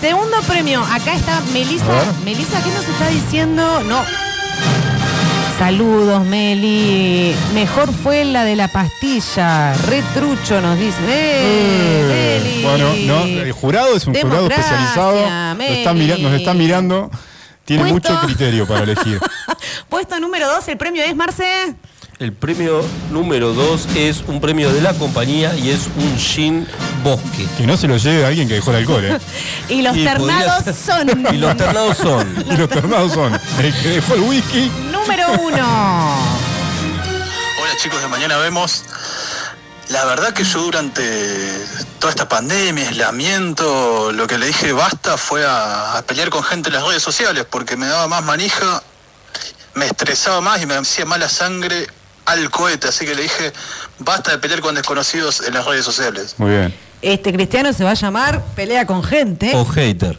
Segundo 0.00 0.40
premio, 0.42 0.82
acá 0.82 1.12
está 1.14 1.36
A 1.36 1.40
Melisa. 1.52 1.86
ver. 1.86 2.06
Melisa, 2.24 2.62
¿qué 2.64 2.70
nos 2.70 2.88
está 2.88 3.06
diciendo? 3.08 3.82
No. 3.84 4.02
Saludos, 5.58 6.24
Meli. 6.24 7.34
Mejor 7.54 7.92
fue 7.92 8.24
la 8.24 8.44
de 8.44 8.56
la 8.56 8.68
pastilla. 8.68 9.74
Retrucho 9.74 10.60
nos 10.60 10.78
dice. 10.78 10.98
¡Eh, 11.06 12.40
Meli! 12.42 12.62
Bueno, 12.64 12.92
no, 13.06 13.24
el 13.24 13.52
jurado 13.52 13.94
es 13.96 14.06
un 14.06 14.14
jurado 14.14 14.48
especializado. 14.48 15.14
Nos 15.54 15.60
está, 15.68 15.92
mira- 15.94 16.16
nos 16.18 16.32
está 16.32 16.54
mirando. 16.54 17.10
Tiene 17.64 17.90
Puesto. 17.90 18.12
mucho 18.12 18.26
criterio 18.26 18.66
para 18.66 18.82
elegir. 18.82 19.20
Puesto 19.88 20.18
número 20.18 20.48
dos, 20.48 20.66
el 20.68 20.76
premio 20.76 21.04
es 21.04 21.14
Marce. 21.14 21.74
El 22.18 22.32
premio 22.32 22.82
número 23.10 23.52
2 23.52 23.88
es 23.96 24.22
un 24.28 24.40
premio 24.40 24.72
de 24.72 24.80
la 24.80 24.92
compañía 24.94 25.56
y 25.56 25.70
es 25.70 25.88
un 25.96 26.16
gin 26.16 26.66
bosque. 27.02 27.46
Que 27.56 27.66
no 27.66 27.76
se 27.76 27.88
lo 27.88 27.96
lleve 27.96 28.24
a 28.24 28.28
alguien 28.28 28.48
que 28.48 28.54
dejó 28.54 28.70
el 28.70 28.78
alcohol, 28.78 29.04
¿eh? 29.04 29.18
Y 29.68 29.82
los 29.82 29.96
Y 29.96 30.04
ternados 30.04 30.64
son. 30.76 31.26
Y 31.34 31.36
los 31.38 31.56
ternados 31.56 31.96
son. 31.98 32.44
Y 32.50 32.56
los 32.56 32.68
ternados 32.68 33.12
son 33.12 33.38
el 33.58 33.74
que 33.82 33.88
dejó 33.88 34.14
el 34.14 34.20
whisky. 34.20 34.70
Número 34.90 35.32
uno. 35.40 36.16
Hola 37.60 37.76
chicos 37.76 38.00
de 38.00 38.08
Mañana 38.08 38.36
Vemos. 38.38 38.84
La 39.88 40.04
verdad 40.06 40.32
que 40.32 40.44
yo 40.44 40.62
durante 40.62 41.02
toda 41.98 42.10
esta 42.10 42.28
pandemia, 42.28 42.88
aislamiento, 42.88 44.10
lo 44.12 44.26
que 44.26 44.38
le 44.38 44.46
dije 44.46 44.72
basta 44.72 45.18
fue 45.18 45.44
a, 45.44 45.98
a 45.98 46.02
pelear 46.02 46.30
con 46.30 46.42
gente 46.42 46.70
en 46.70 46.76
las 46.76 46.86
redes 46.86 47.02
sociales 47.02 47.44
porque 47.50 47.76
me 47.76 47.86
daba 47.86 48.08
más 48.08 48.22
manija, 48.22 48.82
me 49.74 49.86
estresaba 49.86 50.40
más 50.40 50.62
y 50.62 50.66
me 50.66 50.74
hacía 50.76 51.04
mala 51.04 51.28
sangre 51.28 51.86
al 52.26 52.50
cohete. 52.50 52.88
Así 52.88 53.04
que 53.04 53.14
le 53.14 53.22
dije 53.22 53.52
basta 53.98 54.32
de 54.32 54.38
pelear 54.38 54.60
con 54.60 54.74
desconocidos 54.74 55.46
en 55.46 55.54
las 55.54 55.64
redes 55.64 55.84
sociales. 55.84 56.34
Muy 56.38 56.50
bien. 56.50 56.74
Este 57.00 57.32
cristiano 57.32 57.72
se 57.72 57.84
va 57.84 57.90
a 57.90 57.94
llamar 57.94 58.42
Pelea 58.54 58.86
con 58.86 59.02
gente. 59.02 59.52
O 59.54 59.64
hater. 59.64 60.18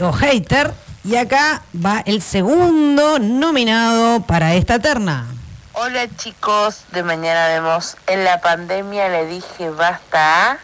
o 0.00 0.12
hater. 0.12 0.72
Y 1.04 1.16
acá 1.16 1.62
va 1.74 2.02
el 2.04 2.20
segundo 2.22 3.18
nominado 3.18 4.20
para 4.26 4.54
esta 4.54 4.78
terna. 4.78 5.26
Hola 5.72 6.08
chicos, 6.16 6.82
de 6.92 7.04
mañana 7.04 7.46
vemos. 7.46 7.96
En 8.08 8.24
la 8.24 8.40
pandemia 8.40 9.08
le 9.08 9.26
dije 9.26 9.70
basta 9.70 10.52
a, 10.52 10.58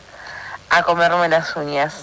a 0.71 0.83
comerme 0.83 1.29
las 1.29 1.55
uñas. 1.57 1.95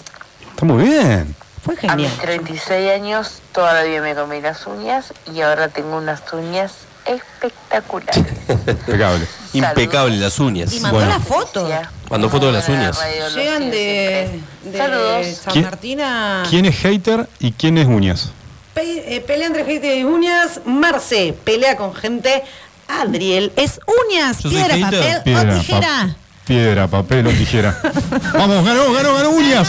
Está 0.50 0.64
muy 0.64 0.84
bien. 0.84 1.36
Fue 1.62 1.76
A 1.88 1.94
mis 1.94 2.10
36 2.18 2.90
años 2.90 3.40
todavía 3.52 4.00
me 4.00 4.14
comí 4.14 4.40
las 4.40 4.66
uñas 4.66 5.12
y 5.32 5.42
ahora 5.42 5.68
tengo 5.68 5.96
unas 5.96 6.20
uñas 6.32 6.72
espectaculares. 7.06 8.24
Impecable. 8.48 9.26
Impecable 9.52 10.16
las 10.16 10.38
uñas. 10.38 10.72
Y 10.72 10.80
mandó 10.80 10.98
Bueno, 10.98 11.10
la 11.12 11.20
foto. 11.20 11.68
Mandó 12.10 12.28
foto 12.30 12.46
de 12.46 12.52
las 12.52 12.68
uñas. 12.68 12.98
Llegan 13.34 13.70
de, 13.70 14.40
de 14.64 14.78
Saludos. 14.78 15.26
San 15.42 15.52
¿Quién- 15.52 15.64
Martín 15.64 16.00
a... 16.00 16.42
¿Quién 16.48 16.64
es 16.66 16.76
hater 16.76 17.28
y 17.40 17.52
quién 17.52 17.78
es 17.78 17.86
uñas? 17.86 18.30
Pe- 18.74 19.16
eh, 19.16 19.20
pelea 19.20 19.46
entre 19.48 19.64
gente 19.64 19.96
y 19.98 20.04
uñas. 20.04 20.60
Marce, 20.64 21.34
pelea 21.44 21.76
con 21.76 21.94
gente. 21.94 22.42
Adriel, 22.88 23.52
es 23.56 23.80
uñas, 24.08 24.38
piedra, 24.42 24.74
hater. 24.74 24.90
papel 24.90 25.22
Piedra, 25.24 25.54
o 25.54 25.58
tijera. 25.60 25.80
pa- 25.80 26.16
Piedra, 26.44 26.88
papel 26.88 27.26
o 27.26 27.30
tijera. 27.30 27.78
Vamos, 28.34 28.64
ganó, 28.64 28.92
ganó, 28.92 29.14
ganó 29.14 29.30
uñas. 29.30 29.68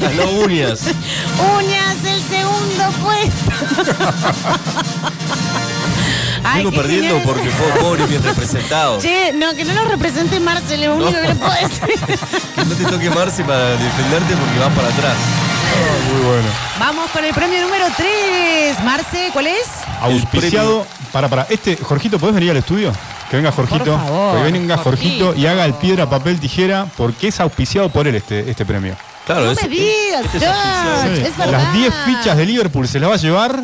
Ganó 0.00 0.30
uñas. 0.44 0.80
Uñas, 1.56 1.96
el 2.04 2.22
segundo 2.22 2.90
puesto. 3.02 3.52
Ay, 6.44 6.64
perdiendo 6.70 7.16
genial. 7.18 7.22
porque 7.26 7.48
po- 7.50 7.80
pobre 7.80 8.06
bien 8.06 8.22
representado. 8.22 8.98
Che, 9.00 9.32
no, 9.34 9.54
que 9.54 9.64
no 9.64 9.74
lo 9.74 9.84
represente 9.84 10.40
Marce, 10.40 10.76
lo 10.78 10.94
único 10.96 11.12
que 11.12 11.28
le 11.28 11.34
puedo 11.34 11.52
decir. 11.52 11.80
Que 12.54 12.64
no 12.64 12.74
te 12.74 12.84
toque 12.84 13.10
Marce 13.10 13.44
para 13.44 13.70
defenderte 13.70 14.36
porque 14.36 14.58
vas 14.58 14.72
para 14.74 14.88
atrás. 14.88 15.14
Muy 16.12 16.22
bueno. 16.26 16.48
Vamos 16.78 17.10
con 17.10 17.24
el 17.24 17.32
premio 17.32 17.60
número 17.62 17.86
3. 17.96 18.82
Marce, 18.84 19.30
¿cuál 19.32 19.46
es? 19.46 19.66
Auspiciado. 20.00 20.84
Para, 21.12 21.28
para. 21.28 21.46
Este, 21.48 21.76
Jorgito, 21.76 22.18
¿podés 22.18 22.34
venir 22.34 22.50
al 22.50 22.56
estudio? 22.58 22.92
Que 23.30 23.36
venga 23.36 23.52
Jorgito. 23.52 23.84
Por 23.84 24.00
favor, 24.00 24.36
que 24.44 24.52
venga 24.52 24.76
Jorgito, 24.76 25.24
Jorgito. 25.26 25.40
y 25.40 25.46
haga 25.46 25.64
el 25.64 25.74
piedra, 25.74 26.10
papel, 26.10 26.40
tijera, 26.40 26.86
porque 26.96 27.28
es 27.28 27.38
auspiciado 27.40 27.88
por 27.88 28.08
él 28.08 28.16
este, 28.16 28.50
este 28.50 28.64
premio. 28.66 28.96
Claro, 29.24 29.44
No 29.46 29.54
me 29.54 29.68
digas, 29.68 30.24
este 30.24 30.38
es 30.38 30.42
George, 30.42 31.16
Sí. 31.16 31.22
es 31.22 31.36
verdad. 31.36 31.52
Las 31.62 31.72
10 31.74 31.94
fichas 32.06 32.36
de 32.36 32.46
Liverpool 32.46 32.88
se 32.88 32.98
las 32.98 33.10
va 33.10 33.14
a 33.14 33.18
llevar. 33.18 33.60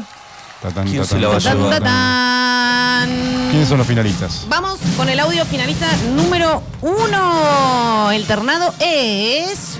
Tatán, 0.63 0.85
¿Quién 0.87 1.03
tatán, 1.03 1.07
se 1.07 1.19
la 1.21 1.29
va 1.29 1.37
a 1.37 1.39
llevar? 1.39 1.71
tatán. 1.71 2.66
¿Quiénes 3.05 3.69
son 3.69 3.79
los 3.79 3.87
finalistas? 3.87 4.47
Vamos 4.49 4.79
con 4.97 5.09
el 5.11 5.21
audio 5.21 5.45
finalista 5.45 5.87
número 6.15 6.63
1. 6.81 8.13
El 8.13 8.27
ternado 8.27 8.73
es. 8.81 9.77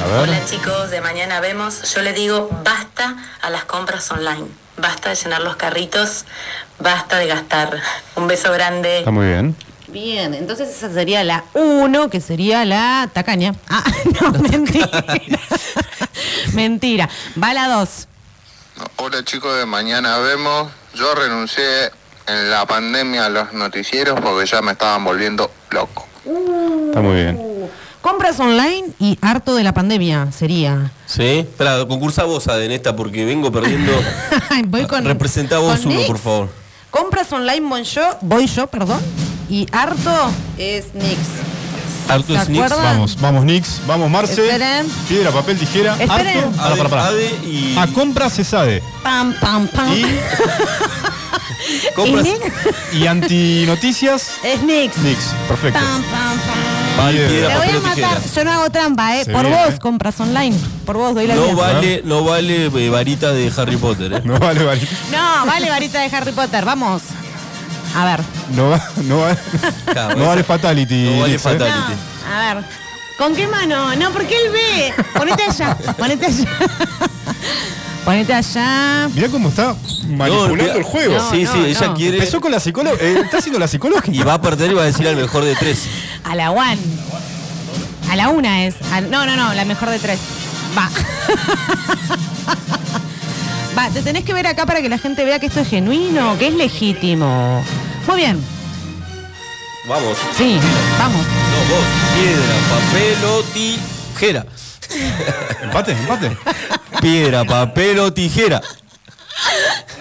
A 0.00 0.06
ver. 0.06 0.28
Hola 0.28 0.44
chicos, 0.48 0.90
de 0.90 1.00
mañana 1.00 1.40
vemos. 1.40 1.92
Yo 1.92 2.02
le 2.02 2.12
digo 2.12 2.48
basta 2.64 3.16
a 3.42 3.50
las 3.50 3.64
compras 3.64 4.08
online. 4.12 4.46
Basta 4.76 5.08
de 5.08 5.16
llenar 5.16 5.42
los 5.42 5.56
carritos. 5.56 6.24
Basta 6.78 7.18
de 7.18 7.26
gastar. 7.26 7.76
Un 8.14 8.28
beso 8.28 8.52
grande. 8.52 8.98
Está 9.00 9.10
muy 9.10 9.26
bien. 9.26 9.56
Bien, 9.88 10.34
entonces 10.34 10.68
esa 10.68 10.92
sería 10.92 11.24
la 11.24 11.44
1, 11.54 12.08
que 12.10 12.20
sería 12.20 12.64
la 12.64 13.10
tacaña. 13.12 13.54
Ah, 13.68 13.82
no, 14.20 14.30
mentira. 14.32 14.88
mentira. 16.52 17.08
Va 17.42 17.52
la 17.52 17.66
2. 17.68 18.06
Hola 18.96 19.24
chicos 19.24 19.56
de 19.56 19.66
Mañana 19.66 20.18
Vemos. 20.18 20.70
Yo 20.94 21.14
renuncié 21.14 21.90
en 22.26 22.50
la 22.50 22.66
pandemia 22.66 23.26
a 23.26 23.28
los 23.28 23.52
noticieros 23.52 24.20
porque 24.20 24.46
ya 24.46 24.62
me 24.62 24.72
estaban 24.72 25.04
volviendo 25.04 25.50
loco. 25.70 26.06
Está 26.24 27.00
muy 27.00 27.14
bien. 27.14 27.70
Compras 28.00 28.38
online 28.38 28.90
y 29.00 29.18
harto 29.20 29.54
de 29.54 29.64
la 29.64 29.74
pandemia 29.74 30.30
sería. 30.30 30.92
¿Sí? 31.06 31.38
Espera, 31.40 31.84
concursa 31.86 32.24
vos, 32.24 32.46
en 32.46 32.70
esta, 32.70 32.94
porque 32.94 33.24
vengo 33.24 33.50
perdiendo. 33.50 33.92
Voy 34.66 34.86
con. 34.86 35.04
Representá 35.04 35.58
vos 35.58 35.78
con 35.78 35.88
uno, 35.88 35.96
Nix. 35.96 36.06
por 36.06 36.18
favor. 36.18 36.48
Compras 36.90 37.32
online 37.32 37.68
voy 37.68 37.84
yo, 37.84 38.18
voy 38.22 38.46
yo, 38.46 38.66
perdón. 38.66 39.00
Y 39.50 39.66
harto 39.72 40.30
es 40.56 40.94
Nix. 40.94 41.18
¿Se 42.08 42.34
es 42.34 42.48
Nix. 42.48 42.70
Vamos, 42.70 43.20
vamos 43.20 43.44
Nix, 43.44 43.80
vamos 43.86 44.10
Marce. 44.10 44.44
Esperen. 44.46 44.86
Piedra, 45.08 45.30
papel, 45.30 45.58
tijera. 45.58 45.92
Esperen. 45.98 46.38
Harto. 46.38 46.56
Pará, 46.56 46.76
pará, 46.76 46.88
pará. 46.88 47.06
Ade 47.08 47.28
y. 47.46 47.76
A 47.78 47.86
compras 47.88 48.38
es 48.38 48.52
ADE. 48.54 48.82
Pam, 49.02 49.34
pam, 49.40 49.68
pam. 49.68 49.94
Compras 51.94 52.26
¿Y 52.92 52.96
y 52.98 53.06
antinoticias. 53.06 54.30
Es 54.42 54.62
Nix. 54.62 54.96
Nix, 54.98 55.18
perfecto. 55.46 55.78
Pam, 55.78 56.02
pam, 56.04 56.38
pam. 56.38 57.04
Vale, 57.04 57.18
Te 57.20 57.28
piedra, 57.28 57.48
voy 57.58 57.66
papel 57.68 57.74
a 57.74 57.78
o 57.78 57.82
tijera. 57.82 58.08
matar. 58.08 58.30
Yo 58.34 58.44
no 58.44 58.52
hago 58.52 58.70
trampa, 58.70 59.16
¿eh? 59.16 59.24
Se 59.24 59.32
Por 59.32 59.42
viene, 59.46 59.64
vos 59.64 59.74
¿eh? 59.74 59.78
compras 59.78 60.20
online. 60.20 60.56
Por 60.86 60.96
vos 60.96 61.14
doy 61.14 61.26
la 61.26 61.34
No 61.34 61.42
vida. 61.44 61.54
vale, 61.54 62.02
no 62.04 62.24
vale 62.24 62.66
eh, 62.66 62.88
varita 62.88 63.32
de 63.32 63.52
Harry 63.56 63.76
Potter, 63.76 64.12
¿eh? 64.14 64.22
No 64.24 64.38
vale 64.38 64.64
varita. 64.64 64.96
No, 65.12 65.46
vale 65.46 65.68
varita 65.68 66.00
de 66.00 66.16
Harry 66.16 66.32
Potter. 66.32 66.64
Vamos. 66.64 67.02
A 67.94 68.04
ver. 68.04 68.20
No, 68.54 68.70
va- 68.70 68.82
no, 69.04 69.18
va- 69.18 69.36
Claro, 69.92 70.16
no 70.16 70.26
vale 70.26 70.44
fatality. 70.44 71.10
No 71.10 71.20
vale 71.20 71.34
¿eh? 71.34 71.38
fatality. 71.38 71.92
A 72.32 72.54
ver. 72.54 72.64
¿Con 73.18 73.34
qué 73.34 73.48
mano? 73.48 73.94
No, 73.96 74.10
porque 74.12 74.34
él 74.36 74.52
ve. 74.52 74.94
Ponete 75.14 75.42
allá. 75.42 75.76
Ponete 75.96 76.26
allá. 76.26 76.46
Ponete 78.04 78.32
allá. 78.32 79.08
Mirá 79.12 79.28
cómo 79.28 79.48
está 79.48 79.74
manipulando 80.08 80.74
el 80.78 80.82
juego. 80.84 81.14
No, 81.16 81.30
Sí, 81.30 81.44
sí, 81.46 81.58
ella 81.66 81.88
no. 81.88 81.94
quiere- 81.94 82.18
Empezó 82.18 82.40
con 82.40 82.52
la 82.52 82.60
psicóloga. 82.60 82.96
eh, 83.00 83.20
está 83.24 83.38
haciendo 83.38 83.58
la 83.58 83.66
psicológica. 83.68 84.16
Y 84.16 84.22
va 84.22 84.34
a 84.34 84.40
perder 84.40 84.70
y 84.70 84.74
va 84.74 84.82
a 84.82 84.86
decir 84.86 85.06
al 85.08 85.16
mejor 85.16 85.44
de 85.44 85.54
tres. 85.56 85.86
A 86.24 86.34
la 86.36 86.50
one. 86.52 86.78
A 88.10 88.16
la 88.16 88.28
una 88.30 88.64
es. 88.64 88.76
A- 88.92 89.00
no, 89.00 89.26
no, 89.26 89.36
no, 89.36 89.52
la 89.52 89.64
mejor 89.64 89.90
de 89.90 89.98
tres. 89.98 90.18
Va. 90.76 90.88
Va, 93.78 93.88
te 93.90 94.02
tenés 94.02 94.24
que 94.24 94.32
ver 94.34 94.46
acá 94.48 94.66
para 94.66 94.82
que 94.82 94.88
la 94.88 94.98
gente 94.98 95.24
vea 95.24 95.38
que 95.38 95.46
esto 95.46 95.60
es 95.60 95.68
genuino, 95.68 96.36
que 96.36 96.48
es 96.48 96.54
legítimo. 96.54 97.62
Muy 98.08 98.16
bien. 98.16 98.44
Vamos. 99.88 100.18
Sí, 100.36 100.58
vamos. 100.98 101.24
No, 101.24 101.74
vos. 101.74 101.84
Piedra, 102.14 102.54
papel 102.68 103.24
o 103.24 103.42
tijera. 103.54 104.46
Empate, 105.62 105.92
empate. 105.92 106.36
Piedra, 107.00 107.44
papel 107.44 107.98
o 108.00 108.12
tijera. 108.12 108.60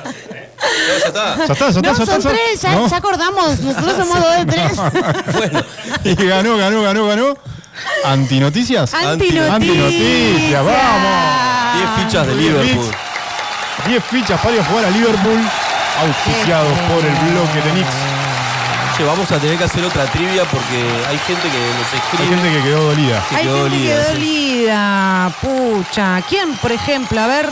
No, 0.03 0.11
ya 0.99 1.07
está. 1.07 1.37
Ya 1.37 1.43
está, 1.53 1.55
ya 1.59 1.67
está, 1.69 1.81
No, 1.81 1.97
ya 1.97 2.03
está. 2.03 2.05
son 2.05 2.21
ya- 2.21 2.29
tres, 2.31 2.61
ya, 2.61 2.71
No. 2.73 2.87
ya 2.89 2.97
acordamos. 2.97 3.59
Nosotros 3.59 3.95
somos 3.97 4.19
dos 4.21 4.35
de 4.37 4.45
tres. 4.45 4.71
Y 6.03 6.25
ganó, 6.25 6.57
ganó, 6.57 6.81
ganó, 6.81 7.07
ganó. 7.07 7.37
¿Antinoticias? 8.05 8.93
Antinoticias. 8.93 9.49
Antinoticias, 9.51 10.65
vamos. 10.65 11.77
10 11.77 11.89
fichas 12.07 12.27
de 12.27 12.35
Diez 12.37 12.51
Liverpool. 12.53 12.95
Bits, 13.87 14.03
10 14.03 14.03
fichas 14.03 14.39
para 14.41 14.55
ir 14.55 14.61
a 14.61 14.65
jugar 14.65 14.85
a 14.85 14.89
Liverpool, 14.89 15.39
auspiciados 16.05 16.77
por 16.89 17.03
el 17.05 17.15
bloque 17.31 17.61
de 17.61 17.71
Knicks. 17.71 17.95
Che, 18.95 19.03
vamos 19.03 19.31
a 19.31 19.37
tener 19.37 19.57
que 19.57 19.63
hacer 19.63 19.83
otra 19.85 20.05
trivia 20.05 20.43
porque 20.45 20.79
hay 21.07 21.17
gente 21.19 21.47
que 21.49 21.57
nos 21.57 21.93
Hay 21.93 21.99
escribe. 21.99 22.35
gente 22.35 22.57
que 22.57 22.63
quedó 22.63 22.83
dolida. 22.85 23.23
que 23.29 23.35
Hay 23.35 23.43
quedó 23.43 23.63
gente 23.63 23.77
que 23.77 23.93
dolida, 23.93 23.95
quedó 23.95 24.05
sí. 24.05 24.13
dolida. 24.13 25.31
Pucha. 25.41 26.21
¿Quién, 26.27 26.53
por 26.55 26.71
ejemplo? 26.71 27.21
A 27.21 27.27
ver. 27.27 27.49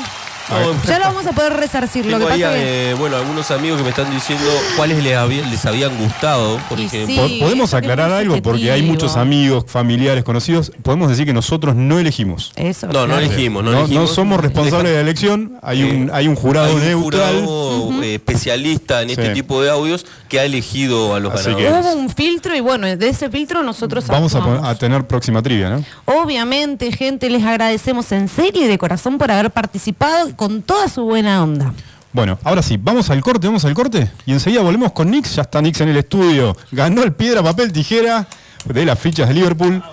Ya 0.86 1.00
lo 1.00 1.06
vamos 1.06 1.26
a 1.26 1.32
poder 1.32 1.54
resarcir. 1.54 2.06
Lo 2.06 2.20
que 2.20 2.26
pasa 2.26 2.36
que. 2.54 2.92
eh, 2.92 2.94
bueno, 2.94 3.18
algunos 3.18 3.50
amigos 3.52 3.78
que 3.78 3.84
me 3.84 3.90
están 3.90 4.12
diciendo 4.12 4.46
cuáles 4.76 5.04
les, 5.04 5.16
había- 5.18 5.46
les 5.48 5.66
habían 5.66 5.98
gustado, 5.98 6.60
por 6.70 6.80
ejemplo. 6.80 7.28
sí. 7.28 7.40
Podemos 7.42 7.74
aclarar 7.74 8.12
algo 8.12 8.42
porque 8.42 8.72
hay 8.72 8.82
muchos 8.84 9.18
amigos, 9.18 9.66
familiares, 9.68 10.24
conocidos. 10.24 10.72
Podemos 10.84 11.10
decir 11.10 11.26
que 11.26 11.34
nosotros 11.34 11.76
no 11.76 12.00
elegimos. 12.00 12.52
Eso. 12.56 12.88
No, 12.88 13.08
no 13.08 13.18
elegimos, 13.18 13.64
no, 13.64 13.88
No, 13.88 14.08
somos 14.08 14.40
responsables 14.40 14.92
de 14.92 14.96
la 14.98 15.02
elección. 15.02 15.58
Hay 15.62 15.84
un, 15.84 16.12
hay 16.14 16.28
un 16.28 16.36
jurado 16.36 16.68
Hay 16.68 16.76
un 16.76 16.82
neutral. 16.86 17.42
jurado, 17.44 18.04
eh, 18.04 18.16
especialista 18.16 19.02
en 19.02 19.10
este 19.10 19.30
tipo 19.30 19.62
de 19.62 19.70
audios 19.72 20.06
que 20.30 20.40
ha 20.40 20.46
elegido 20.46 21.16
a 21.16 21.20
los 21.20 21.34
Así 21.34 21.56
que- 21.56 21.64
ganadores. 21.64 21.86
Hubo 21.96 22.02
un 22.02 22.10
filtro 22.10 22.56
y 22.56 22.60
bueno, 22.60 22.88
de 22.96 23.10
ese 23.10 23.30
filtro 23.30 23.64
nosotros 23.64 24.06
Vamos 24.08 24.36
a, 24.36 24.70
a 24.70 24.76
tener 24.76 25.06
próxima 25.08 25.42
trivia, 25.42 25.70
¿no? 25.70 25.84
Obviamente, 26.06 26.92
gente, 26.92 27.30
les 27.30 27.44
agradecemos 27.44 28.12
en 28.12 28.28
serio 28.28 28.64
y 28.64 28.68
de 28.68 28.78
corazón 28.78 29.18
por 29.18 29.32
haber 29.32 29.52
participado 29.52 30.35
con 30.36 30.62
toda 30.62 30.88
su 30.90 31.04
buena 31.04 31.44
onda. 31.44 31.74
Bueno, 32.14 32.40
ahora 32.44 32.62
sí, 32.62 32.78
vamos 32.82 33.10
al 33.10 33.22
corte, 33.22 33.48
vamos 33.48 33.66
al 33.66 33.74
corte 33.74 34.10
y 34.26 34.32
enseguida 34.32 34.62
volvemos 34.62 34.94
con 34.94 35.12
Nix. 35.12 35.36
Ya 35.36 35.42
está 35.42 35.62
Nix 35.62 35.82
en 35.82 35.90
el 35.90 35.98
estudio. 35.98 36.56
Ganó 36.72 37.04
el 37.04 37.14
piedra, 37.14 37.44
papel, 37.44 37.74
tijera 37.74 38.28
de 38.64 38.86
las 38.86 38.98
fichas 38.98 39.28
de 39.28 39.34
Liverpool. 39.34 39.84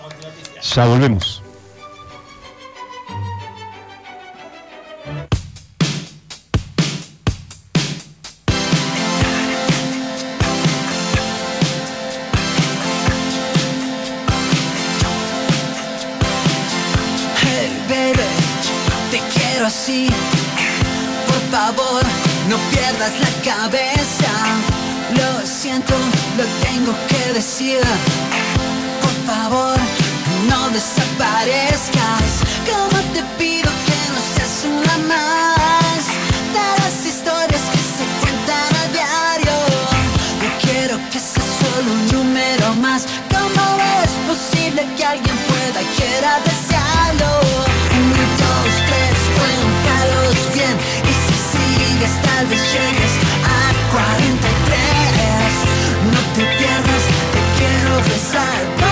Ya 0.74 0.86
volvemos. 0.86 1.41
Pierdas 22.93 23.20
la 23.20 23.53
cabeza. 23.53 24.30
Lo 25.16 25.47
siento, 25.47 25.95
lo 26.36 26.45
tengo 26.66 26.95
que 27.09 27.32
decir. 27.34 27.80
Por 29.01 29.34
favor, 29.34 29.76
no 30.49 30.70
desaparezcas. 30.70 32.30
Como 32.70 33.01
te 33.12 33.22
pido 33.38 33.70
que 33.86 33.99
no 34.12 34.18
seas 34.34 34.64
una 34.64 34.99
más 35.09 36.03
de 36.55 37.09
historias 37.09 37.62
que 37.72 37.82
se 37.97 38.05
cuentan 38.20 38.70
a 38.80 38.86
diario. 38.93 39.57
No 40.43 40.49
quiero 40.62 40.97
que 41.11 41.18
seas 41.18 41.49
solo 41.62 41.93
un 41.93 42.07
número 42.12 42.74
más. 42.74 43.07
¿Cómo 43.30 43.64
es 44.03 44.11
posible 44.30 44.86
que 44.97 45.05
alguien 45.05 45.36
pueda 45.49 45.80
quiera 45.97 46.38
desearlo? 46.40 46.61
Llegues 52.61 53.12
a 53.44 53.72
43. 53.92 55.53
No 56.12 56.20
te 56.34 56.44
pierdas, 56.59 57.03
te 57.32 57.40
quiero 57.59 57.92
besar. 58.05 58.91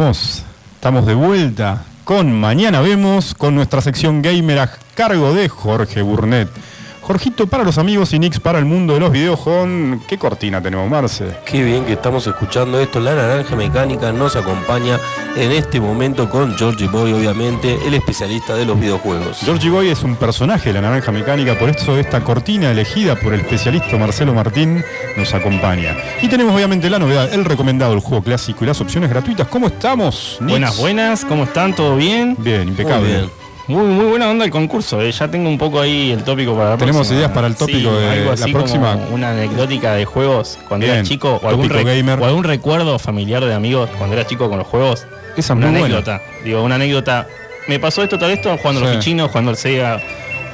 Estamos, 0.00 1.06
de 1.06 1.14
vuelta 1.14 1.82
con 2.04 2.32
Mañana 2.32 2.80
Vemos, 2.80 3.34
con 3.34 3.56
nuestra 3.56 3.80
sección 3.80 4.22
gamer 4.22 4.60
a 4.60 4.70
cargo 4.94 5.34
de 5.34 5.48
Jorge 5.48 6.02
Burnett. 6.02 6.48
Jorgito 7.08 7.46
para 7.46 7.64
los 7.64 7.78
amigos 7.78 8.12
y 8.12 8.18
Nix 8.18 8.38
para 8.38 8.58
el 8.58 8.66
mundo 8.66 8.92
de 8.92 9.00
los 9.00 9.10
videojuegos. 9.10 9.98
¿Qué 10.06 10.18
cortina 10.18 10.60
tenemos, 10.60 10.90
Marce? 10.90 11.38
Qué 11.46 11.64
bien 11.64 11.86
que 11.86 11.94
estamos 11.94 12.26
escuchando 12.26 12.78
esto. 12.78 13.00
La 13.00 13.14
Naranja 13.14 13.56
Mecánica 13.56 14.12
nos 14.12 14.36
acompaña 14.36 15.00
en 15.34 15.50
este 15.52 15.80
momento 15.80 16.28
con 16.28 16.54
Georgie 16.58 16.86
Boy, 16.86 17.14
obviamente, 17.14 17.78
el 17.86 17.94
especialista 17.94 18.54
de 18.56 18.66
los 18.66 18.78
videojuegos. 18.78 19.38
Georgie 19.38 19.70
Boy 19.70 19.88
es 19.88 20.02
un 20.02 20.16
personaje 20.16 20.68
de 20.68 20.74
la 20.74 20.82
Naranja 20.82 21.10
Mecánica, 21.10 21.58
por 21.58 21.70
eso 21.70 21.96
esta 21.96 22.22
cortina 22.22 22.70
elegida 22.72 23.16
por 23.16 23.32
el 23.32 23.40
especialista 23.40 23.96
Marcelo 23.96 24.34
Martín 24.34 24.84
nos 25.16 25.32
acompaña. 25.32 25.96
Y 26.20 26.28
tenemos 26.28 26.54
obviamente 26.54 26.90
la 26.90 26.98
novedad, 26.98 27.32
el 27.32 27.46
recomendado, 27.46 27.94
el 27.94 28.00
juego 28.00 28.22
clásico 28.22 28.64
y 28.64 28.66
las 28.66 28.82
opciones 28.82 29.08
gratuitas. 29.08 29.48
¿Cómo 29.48 29.68
estamos? 29.68 30.36
Nix? 30.40 30.50
Buenas, 30.50 30.76
buenas, 30.78 31.24
¿cómo 31.24 31.44
están? 31.44 31.74
¿Todo 31.74 31.96
bien? 31.96 32.36
Bien, 32.38 32.68
impecable. 32.68 33.08
Muy 33.08 33.16
bien. 33.16 33.37
Muy, 33.68 33.84
muy 33.84 34.06
buena 34.06 34.30
onda 34.30 34.46
el 34.46 34.50
concurso, 34.50 35.00
eh. 35.02 35.12
ya 35.12 35.28
tengo 35.30 35.48
un 35.48 35.58
poco 35.58 35.78
ahí 35.80 36.10
el 36.10 36.24
tópico 36.24 36.54
para 36.56 36.70
la 36.70 36.76
Tenemos 36.78 37.00
próxima. 37.06 37.18
ideas 37.18 37.32
para 37.32 37.46
el 37.48 37.54
tópico 37.54 37.90
Sí, 37.90 37.96
de 38.00 38.10
algo 38.10 38.30
la 38.34 38.46
próxima. 38.46 38.92
como 38.94 39.14
una 39.14 39.30
anecdótica 39.32 39.94
de 39.94 40.04
juegos 40.06 40.58
cuando 40.68 40.86
Bien, 40.86 40.98
era 41.00 41.04
chico 41.06 41.38
o 41.42 41.46
algún, 41.48 41.68
tópico 41.68 41.86
re- 41.86 41.96
gamer. 41.98 42.18
o 42.18 42.24
algún 42.24 42.44
recuerdo 42.44 42.98
familiar 42.98 43.44
de 43.44 43.52
amigos 43.52 43.90
cuando 43.98 44.16
era 44.16 44.26
chico 44.26 44.48
con 44.48 44.56
los 44.58 44.66
juegos. 44.66 45.06
Esa 45.36 45.52
es 45.52 45.58
una 45.58 45.66
muy 45.66 45.80
buena. 45.80 45.96
anécdota. 45.96 46.22
Digo, 46.44 46.62
una 46.62 46.76
anécdota. 46.76 47.26
Me 47.68 47.78
pasó 47.78 48.02
esto 48.02 48.18
tal 48.18 48.30
esto 48.30 48.56
jugando 48.56 48.80
Sí. 48.80 48.86
los 48.86 48.96
fichinos, 48.96 49.28
jugando 49.28 49.50
al 49.50 49.56
Sega, 49.58 50.00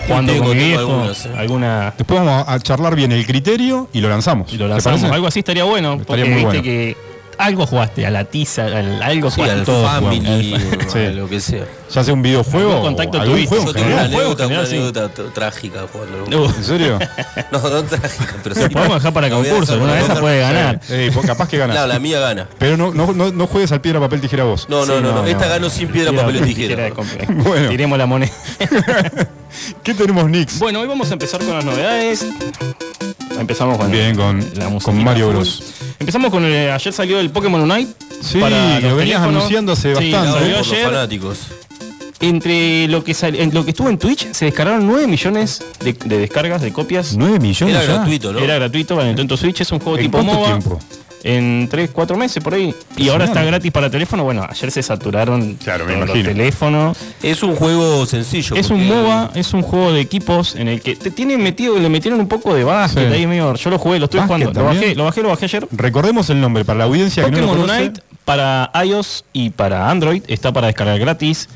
jugando 0.08 0.32
tengo, 0.32 0.46
con 0.48 0.56
mi 0.56 0.62
tengo 0.64 0.76
viejo, 0.76 0.92
algunas, 0.92 1.26
eh. 1.26 1.30
alguna 1.38 1.94
Después 1.96 2.20
vamos 2.20 2.44
a 2.48 2.58
charlar 2.58 2.96
bien 2.96 3.12
el 3.12 3.24
criterio 3.24 3.88
y 3.92 4.00
lo 4.00 4.08
lanzamos. 4.08 4.52
y 4.52 4.56
lo 4.56 4.64
¿Te 4.64 4.70
lanzamos. 4.70 5.04
Algo 5.04 5.28
así 5.28 5.38
estaría 5.38 5.62
bueno, 5.62 5.94
Estaría 6.00 6.24
porque 6.24 6.24
muy 6.24 6.34
viste 6.34 6.46
bueno. 6.48 6.62
que 6.64 6.96
algo 7.38 7.66
jugaste, 7.66 8.06
a 8.06 8.10
la 8.10 8.24
tiza, 8.24 8.64
al- 8.66 9.02
algo 9.02 9.30
Sí, 9.30 9.36
jugaste. 9.36 9.58
al 9.60 9.64
todo 9.66 9.84
Family, 9.86 10.52
jugamos. 10.60 10.92
Sí. 10.92 10.98
a 10.98 11.10
lo 11.10 11.28
que 11.28 11.40
sea. 11.40 11.64
Ya 11.94 12.02
sea 12.02 12.14
un 12.14 12.22
videojuego 12.22 12.80
contacto 12.80 13.20
algún 13.20 13.46
juego 13.46 13.64
Yo 13.64 13.70
en 13.70 13.76
tengo 13.76 13.92
una 13.94 14.02
anécdota, 14.04 14.46
una 14.46 14.60
anécdota 14.60 15.08
trágica 15.32 15.86
jugando. 15.92 16.42
Uh. 16.42 16.46
¿En 16.56 16.64
serio? 16.64 16.98
No, 17.52 17.58
no 17.60 17.82
trágica, 17.84 18.34
pero 18.42 18.54
sí. 18.54 18.62
Podemos 18.68 18.96
dejar 18.96 19.12
para 19.12 19.30
concurso, 19.30 19.78
una 19.78 19.94
de 19.94 20.00
esas 20.00 20.18
puede 20.18 20.40
ganar. 20.40 20.80
Capaz 21.26 21.48
que 21.48 21.58
ganas. 21.58 21.76
No, 21.76 21.86
la 21.86 21.98
mía 21.98 22.18
gana. 22.20 22.48
Pero 22.58 22.76
no, 22.76 22.92
no, 22.92 23.12
no, 23.12 23.30
no 23.30 23.46
juegues 23.46 23.70
al 23.72 23.80
piedra, 23.80 24.00
papel, 24.00 24.20
tijera 24.20 24.44
vos. 24.44 24.66
No, 24.68 24.84
no, 24.84 24.96
Sí, 24.96 25.02
no, 25.02 25.12
no, 25.12 25.22
no. 25.22 25.26
Esta 25.26 25.44
no. 25.44 25.50
ganó 25.50 25.70
sin 25.70 25.88
piedra, 25.88 26.12
papel 26.12 26.36
y 26.36 26.40
tijera. 26.54 26.82
de 26.84 26.90
compra. 26.90 27.24
Bueno. 27.28 27.68
Tiremos 27.68 27.96
la 27.98 28.06
moneda. 28.06 28.32
¿Qué 29.84 29.94
tenemos, 29.94 30.28
Nix? 30.28 30.58
Bueno, 30.58 30.80
hoy 30.80 30.88
vamos 30.88 31.10
a 31.10 31.12
empezar 31.12 31.40
con 31.44 31.54
las 31.54 31.64
novedades. 31.64 32.26
Empezamos 33.38 33.78
con 33.78 33.90
Bien, 33.90 34.14
con, 34.16 34.38
la 34.56 34.68
musiquita 34.68 34.84
con 34.84 35.04
Mario. 35.04 35.28
Bros. 35.30 35.62
Empezamos 35.98 36.30
con 36.30 36.44
el, 36.44 36.70
ayer 36.70 36.92
salió 36.92 37.18
el 37.20 37.30
Pokémon 37.30 37.60
Unite. 37.70 37.92
Sí, 38.22 38.38
para 38.38 38.80
lo 38.80 38.96
venías 38.96 39.18
teléfonos. 39.20 39.28
anunciando 39.36 39.72
hace 39.72 39.94
Sí, 39.96 40.10
bastante. 40.12 40.38
salió 40.38 40.56
por 40.56 40.58
los 40.66 40.72
ayer. 40.72 40.84
fanáticos. 40.86 41.38
Entre 42.20 42.88
lo 42.88 43.04
que 43.04 43.12
sal- 43.12 43.34
en 43.36 43.52
lo 43.52 43.64
que 43.64 43.70
estuvo 43.72 43.88
en 43.90 43.98
Twitch, 43.98 44.32
se 44.32 44.46
descargaron 44.46 44.86
9 44.86 45.06
millones 45.08 45.62
de, 45.80 45.92
de 45.92 46.18
descargas, 46.18 46.62
de 46.62 46.72
copias. 46.72 47.14
9 47.16 47.38
millones 47.38 47.74
Era 47.76 47.84
ya. 47.84 47.92
gratuito, 47.94 48.32
¿no? 48.32 48.38
Era 48.38 48.54
gratuito 48.54 48.94
para 48.94 49.08
Nintendo 49.08 49.36
Switch, 49.36 49.60
es 49.60 49.70
un 49.72 49.80
juego 49.80 49.98
¿En 49.98 50.04
tipo 50.04 50.18
cuánto 50.18 50.34
MOBA. 50.34 50.46
tiempo? 50.46 50.78
En 51.26 51.68
3, 51.70 51.90
4 51.90 52.16
meses 52.18 52.44
por 52.44 52.52
ahí. 52.52 52.74
Y 52.98 53.08
ahora 53.08 53.24
está 53.24 53.42
gratis 53.42 53.72
para 53.72 53.88
teléfono. 53.88 54.24
Bueno, 54.24 54.46
ayer 54.48 54.70
se 54.70 54.82
saturaron 54.82 55.54
Claro, 55.54 55.86
me 55.86 55.96
los 55.96 56.12
teléfonos. 56.12 56.98
Es 57.22 57.42
un 57.42 57.56
juego 57.56 58.04
sencillo. 58.04 58.54
Es 58.56 58.68
un 58.68 58.86
MOBA, 58.86 59.30
es 59.34 59.54
un 59.54 59.62
juego 59.62 59.92
de 59.92 60.00
equipos 60.00 60.54
en 60.54 60.68
el 60.68 60.82
que 60.82 60.96
te 60.96 61.10
tienen 61.10 61.42
metido, 61.42 61.78
le 61.78 61.88
metieron 61.88 62.20
un 62.20 62.28
poco 62.28 62.54
de 62.54 62.62
básquet 62.62 63.08
Sí. 63.08 63.14
ahí 63.14 63.26
medio. 63.26 63.54
Yo 63.54 63.70
lo 63.70 63.78
jugué, 63.78 63.98
lo 63.98 64.04
estoy 64.04 64.20
¿Básquet 64.20 64.36
jugando. 64.36 64.60
Lo 64.60 64.66
bajé, 64.66 64.94
lo 64.94 65.04
bajé, 65.04 65.22
lo 65.22 65.28
bajé 65.30 65.44
ayer. 65.46 65.66
Recordemos 65.72 66.28
el 66.28 66.40
nombre 66.40 66.64
para 66.64 66.80
la 66.80 66.84
audiencia 66.84 67.24
que 67.24 67.30
no 67.30 67.40
lo 67.40 67.46
conoce. 67.48 67.80
Unite 67.84 68.00
para 68.26 68.70
iOS 68.84 69.24
y 69.32 69.48
para 69.50 69.90
Android 69.90 70.22
está 70.28 70.52
para 70.52 70.66
descargar 70.66 70.98
gratis 70.98 71.48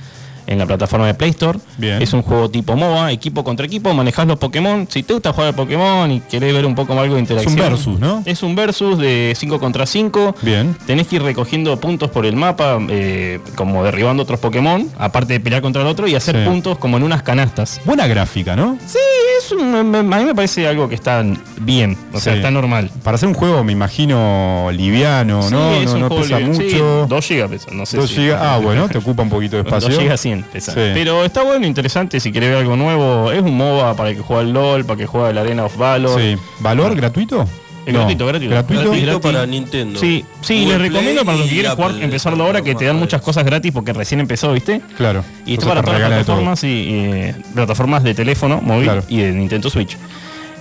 en 0.49 0.59
la 0.59 0.67
plataforma 0.67 1.07
de 1.07 1.15
Play 1.15 1.31
Store. 1.31 1.59
Bien. 1.77 2.01
Es 2.03 2.13
un 2.15 2.23
juego 2.23 2.51
tipo 2.51 2.75
MOBA, 2.75 3.13
equipo 3.13 3.45
contra 3.45 3.67
equipo, 3.67 3.93
manejás 3.95 4.27
los 4.27 4.39
Pokémon. 4.39 4.87
Si 4.91 5.03
te 5.03 5.13
gusta 5.13 5.33
jugar 5.33 5.49
al 5.49 5.55
Pokémon 5.55 6.11
y 6.11 6.21
querés 6.21 6.53
ver 6.55 6.65
un 6.67 6.75
poco 6.75 6.95
más 6.95 7.03
algo 7.05 7.15
de 7.17 7.21
interacción. 7.21 7.55
versus, 7.55 8.01
¿no? 8.01 8.23
Es 8.25 8.43
un 8.43 8.57
versus 8.57 8.99
de 8.99 9.35
5 9.37 9.61
contra 9.61 9.85
5. 9.87 10.35
Bien. 10.43 10.75
Tenés 10.87 11.07
que 11.07 11.17
ir 11.17 11.23
recogiendo 11.23 11.79
puntos 11.79 12.11
por 12.11 12.25
el 12.27 12.35
mapa, 12.35 12.79
eh, 12.89 13.41
como 13.57 13.85
derribando 13.85 14.23
otros 14.23 14.41
Pokémon, 14.41 14.89
aparte 14.99 15.35
de 15.35 15.41
pelear 15.41 15.61
contra 15.63 15.83
el 15.83 15.89
otro 15.89 16.09
y 16.09 16.15
hacer 16.15 16.37
Sí. 16.43 16.49
puntos 16.51 16.79
como 16.79 16.97
en 16.97 17.03
unas 17.03 17.23
canastas. 17.23 17.81
Buena 17.85 18.07
gráfica, 18.07 18.57
¿no? 18.57 18.79
Sí, 18.87 18.99
es 19.39 19.53
un- 19.53 19.75
a 19.95 20.03
mí 20.03 20.25
me 20.25 20.35
parece 20.35 20.67
algo 20.67 20.89
que 20.89 20.95
está 20.95 21.23
bien, 21.61 21.97
o 22.13 22.19
sea, 22.21 22.35
está 22.35 22.51
normal. 22.51 22.91
Para 23.03 23.17
hacer 23.17 23.29
un 23.29 23.35
juego, 23.35 23.63
me 23.65 23.73
imagino, 23.73 24.71
liviano, 24.73 25.43
Sí, 25.43 25.53
¿no? 25.53 25.73
es 25.75 25.87
No, 25.87 25.93
un 25.95 26.01
no 26.01 26.09
juego 26.09 26.23
pesa 26.23 26.39
mucho. 26.41 27.07
2 27.09 27.29
GB 27.29 27.49
pesa, 27.49 27.67
no 27.73 27.85
sé 27.87 27.97
2 27.99 28.09
si- 28.09 28.17
gigas. 28.17 28.41
Ah, 28.43 28.59
bueno, 28.63 28.89
te 28.89 28.99
ocupa 28.99 29.23
un 29.23 29.29
poquito 29.31 29.57
de 29.57 29.63
espacio. 29.63 29.89
2 29.91 29.99
GB 29.99 30.17
100 30.17 30.38
Sí. 30.59 30.71
Pero 30.75 31.25
está 31.25 31.43
bueno, 31.43 31.67
interesante, 31.67 32.21
si 32.21 32.33
querés 32.33 32.51
ver 32.51 32.59
algo 32.59 32.77
nuevo. 32.77 33.31
Es 33.33 33.43
un 33.43 33.57
MOBA 33.57 33.95
para 33.95 34.11
el 34.11 34.17
que 34.17 34.23
juega 34.23 34.43
al 34.43 34.53
LOL, 34.53 34.85
para 34.85 34.95
el 34.95 34.99
que 35.01 35.07
juega 35.07 35.31
el 35.31 35.39
Arena 35.39 35.65
of 35.65 35.77
Valor. 35.77 36.21
Sí. 36.21 36.37
¿Valor 36.61 36.95
gratuito? 36.97 37.47
Es 37.87 37.95
No. 37.95 38.01
gratuito, 38.01 38.27
gratuito. 38.27 38.51
¿Gratuito? 38.55 38.83
Gratuito 38.91 39.21
para 39.21 39.47
Nintendo. 39.47 39.99
Sí, 39.99 40.23
sí, 40.43 40.67
les 40.67 40.79
recomiendo 40.79 41.25
para 41.25 41.39
los 41.39 41.47
que 41.47 41.53
y 41.53 41.55
quieren 41.61 41.73
jugar, 41.75 41.93
empezarlo 42.03 42.45
ahora, 42.45 42.61
que 42.61 42.75
te 42.75 42.85
dan 42.85 42.97
muchas 42.99 43.23
cosas 43.23 43.45
gratis 43.45 43.73
porque 43.73 43.95
recién 43.95 44.21
empezó, 44.21 44.53
¿viste? 44.53 44.83
Claro. 44.97 45.25
Y 45.47 45.55
está 45.55 45.69
para 45.69 45.83
todas 45.83 45.99
las 46.01 46.09
plataformas 46.11 46.65
y, 46.65 46.85
eh, 46.91 47.35
plataformas 47.55 48.03
de 48.03 48.15
teléfono 48.15 48.61
móvil 48.61 48.85
Claro. 48.85 49.05
y 49.09 49.19
de 49.19 49.33
Nintendo 49.33 49.71
Switch. 49.71 49.97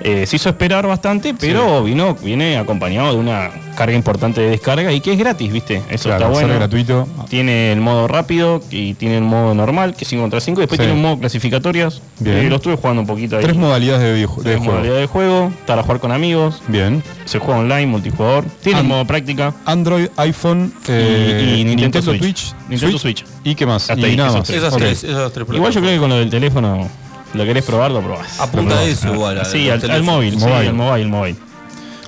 Eh, 0.03 0.25
se 0.27 0.35
hizo 0.35 0.49
esperar 0.49 0.85
bastante, 0.87 1.33
pero 1.39 1.83
vino, 1.83 2.15
viene 2.15 2.57
acompañado 2.57 3.13
de 3.13 3.19
una 3.19 3.49
carga 3.75 3.95
importante 3.95 4.41
de 4.41 4.49
descarga 4.51 4.91
y 4.91 5.01
que 5.01 5.11
es 5.13 5.19
gratis, 5.19 5.51
¿viste? 5.51 5.81
Eso 5.89 6.09
Claro, 6.09 6.25
está 6.25 6.27
bueno. 6.29 6.53
gratuito. 6.55 7.07
Tiene 7.29 7.71
el 7.71 7.79
modo 7.81 8.07
rápido 8.07 8.61
y 8.71 8.93
tiene 8.95 9.17
el 9.17 9.23
modo 9.23 9.53
normal, 9.53 9.95
que 9.95 10.03
es 10.03 10.07
5 10.09 10.21
contra 10.23 10.39
5. 10.39 10.61
Después 10.61 10.77
Sí. 10.77 10.83
tiene 10.83 10.93
un 10.93 11.01
modo 11.01 11.19
clasificatorias. 11.19 12.01
Bien. 12.19 12.37
Eh, 12.37 12.49
lo 12.49 12.55
estuve 12.57 12.75
jugando 12.75 13.01
un 13.01 13.07
poquito 13.07 13.37
ahí. 13.37 13.43
Tres 13.43 13.55
modalidades 13.55 14.01
de, 14.03 14.27
Tres 14.43 14.57
juego. 14.57 14.63
modalidades 14.71 15.01
de 15.01 15.07
juego, 15.07 15.51
para 15.67 15.83
jugar 15.83 15.99
con 15.99 16.11
amigos. 16.11 16.61
Bien. 16.67 17.03
Se 17.25 17.39
juega 17.39 17.59
online, 17.59 17.87
multijugador. 17.87 18.45
Tiene 18.63 18.79
An- 18.79 18.85
el 18.85 18.89
modo 18.89 19.05
práctica. 19.05 19.53
Android, 19.65 20.07
iPhone, 20.17 20.73
eh, 20.87 21.57
y 21.59 21.65
Nintendo 21.65 22.01
Switch. 22.01 22.19
Twitch, 22.21 22.53
Nintendo 22.69 22.97
Switch. 22.97 23.25
¿Y 23.43 23.53
qué 23.55 23.65
más? 23.65 23.89
Hasta 23.89 23.99
y 24.01 24.11
ahí, 24.11 24.15
nada 24.17 24.29
esos 24.29 24.39
más. 24.39 24.47
tres. 24.47 24.57
Esas 24.59 24.75
tres, 24.77 25.03
esas 25.03 25.31
tres 25.33 25.47
Igual 25.53 25.71
yo 25.73 25.81
creo 25.81 25.93
que 25.93 25.99
con 25.99 26.09
lo 26.09 26.17
del 26.17 26.29
teléfono, 26.29 26.87
lo 27.33 27.43
querés 27.45 27.63
probar, 27.65 27.91
lo 27.91 28.01
probás. 28.01 28.39
Apunta 28.39 28.75
Lo 28.75 28.81
eso 28.81 29.13
igual, 29.13 29.39
al- 29.39 29.45
Sí, 29.45 29.69
al 29.69 30.03
móvil, 30.03 30.33
sí, 30.33 30.39
Mobile. 30.45 30.67
al 30.69 30.73
mobile, 30.73 31.01
el 31.03 31.09
móvil. 31.09 31.35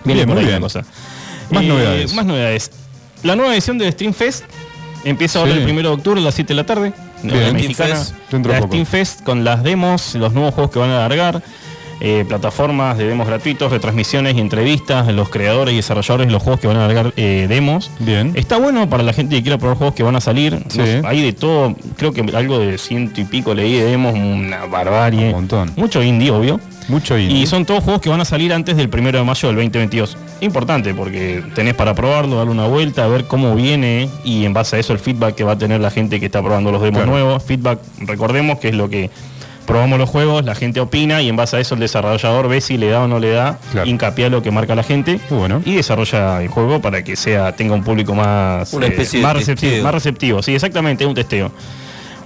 Bien, 0.04 0.20
por 0.26 0.28
muy 0.36 0.38
ahí 0.40 0.46
bien. 0.46 0.56
la 0.56 0.60
cosa. 0.62 0.84
Más 1.52 1.64
Eh, 1.64 1.68
novedades. 1.68 2.14
Más 2.14 2.26
novedades. 2.26 2.72
La 3.24 3.36
nueva 3.36 3.54
edición 3.54 3.78
de 3.78 3.92
Stream 3.92 4.14
Fest 4.14 4.46
empieza 5.04 5.40
ahora 5.40 5.54
Sí. 5.54 5.60
el 5.60 5.66
1 5.66 5.82
de 5.90 5.96
octubre 5.96 6.20
a 6.22 6.24
las 6.24 6.36
7 6.36 6.50
de 6.50 6.56
la 6.56 6.66
tarde. 6.66 6.94
Bien. 7.22 7.36
La 7.36 7.42
Steam 7.50 7.54
mexicana. 7.56 7.96
Fest, 7.98 8.14
dentro 8.32 8.54
de 8.54 8.60
La. 8.62 8.68
Steam 8.68 8.86
Fest 8.86 9.24
con 9.24 9.44
las 9.44 9.62
demos, 9.64 10.16
los 10.16 10.32
nuevos 10.34 10.54
juegos 10.54 10.72
que 10.72 10.80
van 10.80 10.90
a 10.92 11.06
alargar. 11.06 11.44
Eh, 12.02 12.26
plataformas 12.28 12.98
de 12.98 13.06
demos 13.08 13.28
gratuitos, 13.28 13.72
retransmisiones 13.72 14.36
y 14.36 14.40
entrevistas 14.40 15.06
de 15.08 15.14
los 15.14 15.30
creadores 15.30 15.74
y 15.74 15.78
desarrolladores 15.78 16.28
de 16.28 16.34
los 16.34 16.42
juegos 16.42 16.60
que 16.62 16.68
van 16.68 16.78
a 16.78 16.86
alargar 16.86 17.14
eh, 17.18 17.46
demos. 17.50 17.92
Bien. 18.00 18.32
Está 18.36 18.58
bueno 18.58 18.90
para 18.90 19.04
la 19.04 19.14
gente 19.14 19.36
que 19.36 19.42
quiera 19.42 19.58
probar 19.58 19.78
juegos 19.78 19.96
que 19.96 20.04
van 20.04 20.16
a 20.16 20.22
salir. 20.22 20.58
Sí. 20.70 20.82
Hay 21.04 21.22
de 21.22 21.34
todo, 21.34 21.76
creo 21.98 22.12
que 22.14 22.22
algo 22.36 22.60
de 22.60 22.78
ciento 22.78 23.20
y 23.22 23.26
pico 23.26 23.54
leí 23.54 23.74
de 23.74 23.86
demos, 23.86 24.14
una 24.14 24.66
barbarie. 24.66 25.28
Un 25.28 25.32
montón. 25.32 25.72
Mucho 25.76 26.02
indie, 26.04 26.32
obvio. 26.32 26.60
Mucho 26.88 27.18
indie. 27.18 27.38
Y 27.38 27.46
son 27.46 27.66
todos 27.66 27.84
juegos 27.84 28.02
que 28.02 28.10
van 28.10 28.20
a 28.22 28.26
salir 28.26 28.52
antes 28.54 28.76
del 28.76 28.90
primero 28.90 29.20
de 29.20 29.24
mayo 29.26 29.48
del 29.50 29.58
2022. 29.58 30.18
Importante 30.42 30.94
porque 30.94 31.44
tenés 31.54 31.76
para 31.76 31.94
probarlo, 31.94 32.38
darle 32.38 32.52
una 32.52 32.66
vuelta, 32.66 33.06
ver 33.08 33.26
cómo 33.26 33.54
viene 33.56 34.10
y 34.24 34.46
en 34.46 34.54
base 34.54 34.78
a 34.78 34.80
eso 34.80 34.94
el 34.94 35.00
feedback 35.00 35.36
que 35.36 35.44
va 35.44 35.52
a 35.52 35.58
tener 35.58 35.82
la 35.82 35.92
gente 35.92 36.20
que 36.20 36.26
está 36.28 36.42
probando 36.42 36.72
los 36.72 36.82
demos 36.82 37.00
Claro. 37.04 37.12
nuevos. 37.12 37.44
Feedback, 37.44 37.80
recordemos 38.00 38.58
que 38.60 38.70
es 38.70 38.74
lo 38.76 38.90
que 38.90 39.12
probamos 39.70 40.00
los 40.00 40.10
juegos, 40.10 40.44
la 40.44 40.56
gente 40.56 40.80
opina 40.80 41.22
y 41.22 41.30
en 41.30 41.36
base 41.36 41.56
a 41.56 41.60
eso 41.60 41.76
el 41.76 41.80
desarrollador 41.80 42.48
ve 42.50 42.60
si 42.60 42.78
le 42.78 42.90
da 42.90 43.04
o 43.04 43.08
no 43.08 43.20
le 43.20 43.30
da 43.30 43.60
Claro. 43.72 43.88
hincapié 43.88 44.26
a 44.26 44.30
lo 44.30 44.42
que 44.42 44.50
marca 44.52 44.74
la 44.76 44.82
gente 44.84 45.20
Bueno. 45.30 45.62
y 45.64 45.76
desarrolla 45.76 46.42
el 46.42 46.48
juego 46.50 46.82
para 46.82 47.04
que 47.04 47.16
sea 47.16 47.56
tenga 47.56 47.76
un 47.76 47.84
público 47.84 48.16
más, 48.16 48.74
Una 48.74 48.88
eh, 48.88 48.90
de 48.90 49.20
más, 49.22 49.34
receptivo, 49.36 49.84
más 49.84 49.94
receptivo. 49.94 50.42
Sí, 50.42 50.56
exactamente, 50.56 51.06
un 51.06 51.14
testeo. 51.14 51.52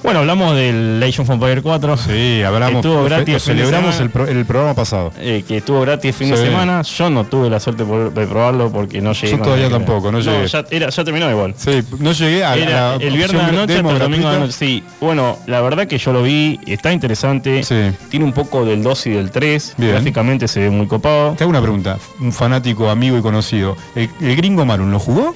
Bueno, 0.03 0.19
hablamos 0.19 0.53
del 0.55 1.01
Age 1.01 1.21
of 1.21 1.29
Empires 1.29 1.63
4. 1.63 1.95
Sí, 1.97 2.43
hablamos. 2.43 2.75
Estuvo 2.85 3.05
gratis 3.05 3.41
celebramos 3.41 3.99
el, 4.01 4.09
pro- 4.09 4.27
el 4.27 4.45
programa 4.45 4.73
pasado. 4.75 5.13
Eh, 5.17 5.45
que 5.47 5.57
estuvo 5.57 5.79
gratis 5.79 6.13
fin 6.13 6.29
de 6.29 6.35
semana. 6.37 6.81
Yo 6.81 7.09
no 7.09 7.23
tuve 7.23 7.49
la 7.49 7.59
suerte 7.61 7.85
por- 7.85 8.13
de 8.13 8.27
probarlo 8.27 8.69
porque 8.69 8.99
no 9.01 9.13
llegué. 9.13 9.31
Yo 9.31 9.41
todavía 9.41 9.69
tampoco, 9.69 10.11
no 10.11 10.19
llegué. 10.19 10.45
ya, 10.47 10.65
era, 10.71 10.89
ya 10.89 11.03
terminó 11.05 11.29
igual. 11.31 11.53
Sí, 11.55 11.81
no 11.99 12.11
llegué 12.11 12.43
a, 12.43 12.55
Era 12.57 12.93
a 12.95 12.97
la 12.97 13.03
el 13.05 13.15
viernes 13.15 13.29
de 13.45 13.51
la 13.51 13.51
noche 13.53 13.77
hasta 13.77 13.91
el 13.93 13.99
domingo 13.99 14.29
de 14.29 14.39
noche. 14.39 14.51
Sí, 14.51 14.83
bueno, 14.99 15.37
la 15.47 15.61
verdad 15.61 15.87
que 15.87 15.97
yo 15.97 16.11
lo 16.11 16.21
vi, 16.21 16.59
está 16.67 16.91
interesante. 16.91 17.63
Sí. 17.63 17.91
Tiene 18.09 18.25
un 18.25 18.33
poco 18.33 18.65
del 18.65 18.83
2 18.83 19.07
y 19.07 19.11
del 19.11 19.31
3. 19.31 19.75
Bien. 19.77 19.91
Gráficamente 19.93 20.49
se 20.49 20.59
ve 20.59 20.69
muy 20.69 20.87
copado. 20.87 21.31
Te 21.37 21.45
hago 21.45 21.49
una 21.49 21.61
pregunta. 21.61 21.97
Un 22.19 22.33
fanático, 22.33 22.89
amigo 22.89 23.17
y 23.17 23.21
conocido. 23.21 23.77
¿El, 23.95 24.09
el 24.21 24.35
gringo 24.35 24.65
Marun 24.65 24.91
lo 24.91 24.99
jugó? 24.99 25.33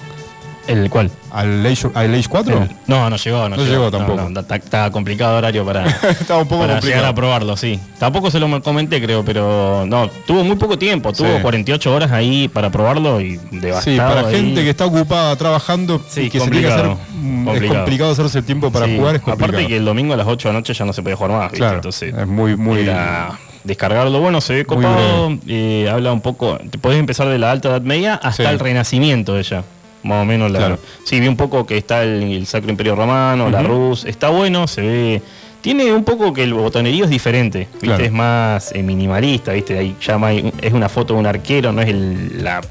¿El 0.68 0.90
cuál? 0.90 1.10
¿Al 1.32 1.66
Age, 1.66 1.88
al 1.94 2.14
Age 2.14 2.28
4? 2.30 2.58
El- 2.64 2.70
no, 2.88 3.10
no 3.10 3.16
llegó, 3.18 3.50
no, 3.50 3.56
No 3.56 3.64
llegó 3.66 3.90
tampoco. 3.90 4.30
no, 4.30 4.40
está, 4.42 4.56
está 4.58 4.92
complicado 4.92 5.38
horario 5.38 5.66
para, 5.66 5.86
Estaba 6.10 6.42
un 6.42 6.48
poco 6.48 6.62
para 6.62 6.74
complicado. 6.74 7.00
llegar 7.00 7.06
a 7.06 7.16
probarlo, 7.16 7.56
sí. 7.58 7.80
Tampoco 8.00 8.30
se 8.32 8.40
lo 8.40 8.62
comenté, 8.62 9.02
creo, 9.02 9.24
pero 9.24 9.86
no, 9.88 10.10
tuvo 10.26 10.44
muy 10.44 10.56
poco 10.58 10.78
tiempo, 10.78 11.14
tuvo 11.14 11.36
Sí. 11.38 11.42
48 11.42 11.94
horas 11.96 12.12
ahí 12.12 12.48
para 12.48 12.70
probarlo 12.70 13.22
y 13.22 13.40
devastado. 13.52 13.82
Sí, 13.96 13.98
para 13.98 14.28
ahí. 14.28 14.36
gente 14.36 14.64
que 14.64 14.70
está 14.72 14.86
ocupada 14.86 15.36
trabajando 15.36 16.02
Sí, 16.10 16.22
y 16.24 16.30
que 16.30 16.40
se 16.40 16.50
tiene 16.50 16.68
que 16.68 16.74
hacer, 16.74 16.86
complicado, 16.88 17.56
es 17.66 17.72
complicado. 17.74 18.12
hacerse 18.12 18.40
el 18.40 18.46
tiempo 18.46 18.72
para 18.72 18.86
Sí, 18.88 18.98
jugar, 18.98 19.16
es 19.16 19.22
complicado. 19.22 19.52
Aparte 19.54 19.68
que 19.68 19.78
el 19.78 19.86
domingo 19.86 20.14
a 20.14 20.18
las 20.18 20.28
8 20.28 20.50
de 20.50 20.54
la 20.54 20.60
noche 20.60 20.74
ya 20.74 20.86
no 20.86 20.94
se 20.94 21.02
puede 21.02 21.16
jugar 21.16 21.32
más, 21.32 21.44
¿viste? 21.52 21.58
Claro, 21.60 21.76
Entonces, 21.76 22.14
es 22.14 22.28
muy, 22.28 22.56
muy... 22.58 22.80
era 22.82 23.40
descargarlo. 23.64 24.20
Bueno, 24.22 24.40
se 24.40 24.54
ve 24.54 24.66
copado, 24.66 25.38
eh, 25.48 25.90
habla 25.92 26.14
un 26.14 26.22
poco, 26.22 26.58
te 26.70 26.78
podés 26.78 27.00
empezar 27.00 27.28
de 27.28 27.38
la 27.38 27.52
alta 27.52 27.68
edad 27.70 27.82
media 27.82 28.16
hasta 28.16 28.44
Sí. 28.44 28.50
el 28.50 28.60
renacimiento 28.60 29.34
de 29.34 29.42
ella. 29.42 29.64
Más 30.08 30.24
o 30.24 30.26
menos 30.26 30.52
la. 30.52 30.60
Claro. 30.60 30.80
Sí, 31.04 31.20
vi 31.20 31.28
un 31.28 31.36
poco 31.38 31.66
que 31.66 31.78
está 31.78 32.04
el, 32.04 32.24
el 32.24 32.48
Sacro 32.48 32.70
Imperio 32.72 32.96
Romano, 32.96 33.50
la. 33.50 33.62
Rus, 33.62 34.06
está 34.06 34.30
bueno, 34.30 34.68
se 34.68 34.82
ve. 34.82 35.22
Tiene 35.62 35.92
un 35.94 36.04
poco 36.04 36.32
que 36.34 36.44
el 36.44 36.54
botonerío 36.54 37.04
es 37.06 37.10
diferente, 37.10 37.60
¿viste? 37.74 37.80
Claro. 37.88 38.04
Es 38.04 38.12
más 38.12 38.72
eh, 38.74 38.84
minimalista, 38.84 39.52
¿viste? 39.52 39.78
Ahí 39.78 39.96
llama, 40.02 40.32
es 40.32 40.72
una 40.74 40.88
foto 40.88 41.14
de 41.16 41.20
un 41.20 41.26
arquero, 41.26 41.74
no 41.74 41.82
es 41.82 41.90
el, 41.90 42.44
la, 42.44 42.62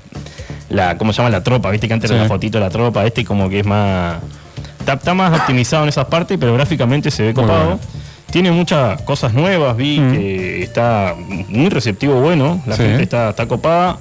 la. 0.71 0.97
¿Cómo 0.97 1.13
se 1.13 1.19
llama? 1.19 1.31
La 1.31 1.43
tropa, 1.43 1.71
¿viste? 1.71 1.89
Que 1.89 1.95
antes 1.95 2.11
era 2.11 2.23
la 2.23 2.29
fotito 2.29 2.59
de 2.59 2.65
la 2.65 2.71
tropa, 2.71 3.05
este 3.05 3.25
como 3.25 3.49
que 3.51 3.61
es 3.61 3.67
más. 3.67 4.17
Está, 4.79 4.95
está 4.95 5.15
más 5.15 5.39
optimizado 5.39 5.83
en 5.83 5.89
esas 5.91 6.07
partes, 6.07 6.39
pero 6.39 6.55
gráficamente 6.55 7.11
se 7.11 7.25
ve 7.25 7.35
copado. 7.35 7.79
Tiene 8.31 8.51
muchas 8.53 9.03
cosas 9.03 9.35
nuevas, 9.35 9.77
vi 9.77 9.97
que 9.99 10.63
está 10.63 11.15
muy 11.49 11.69
receptivo, 11.69 12.21
bueno, 12.21 12.63
la 12.67 12.77
Sí. 12.77 12.83
gente 12.83 13.03
está, 13.03 13.31
está 13.31 13.47
copada. 13.47 13.99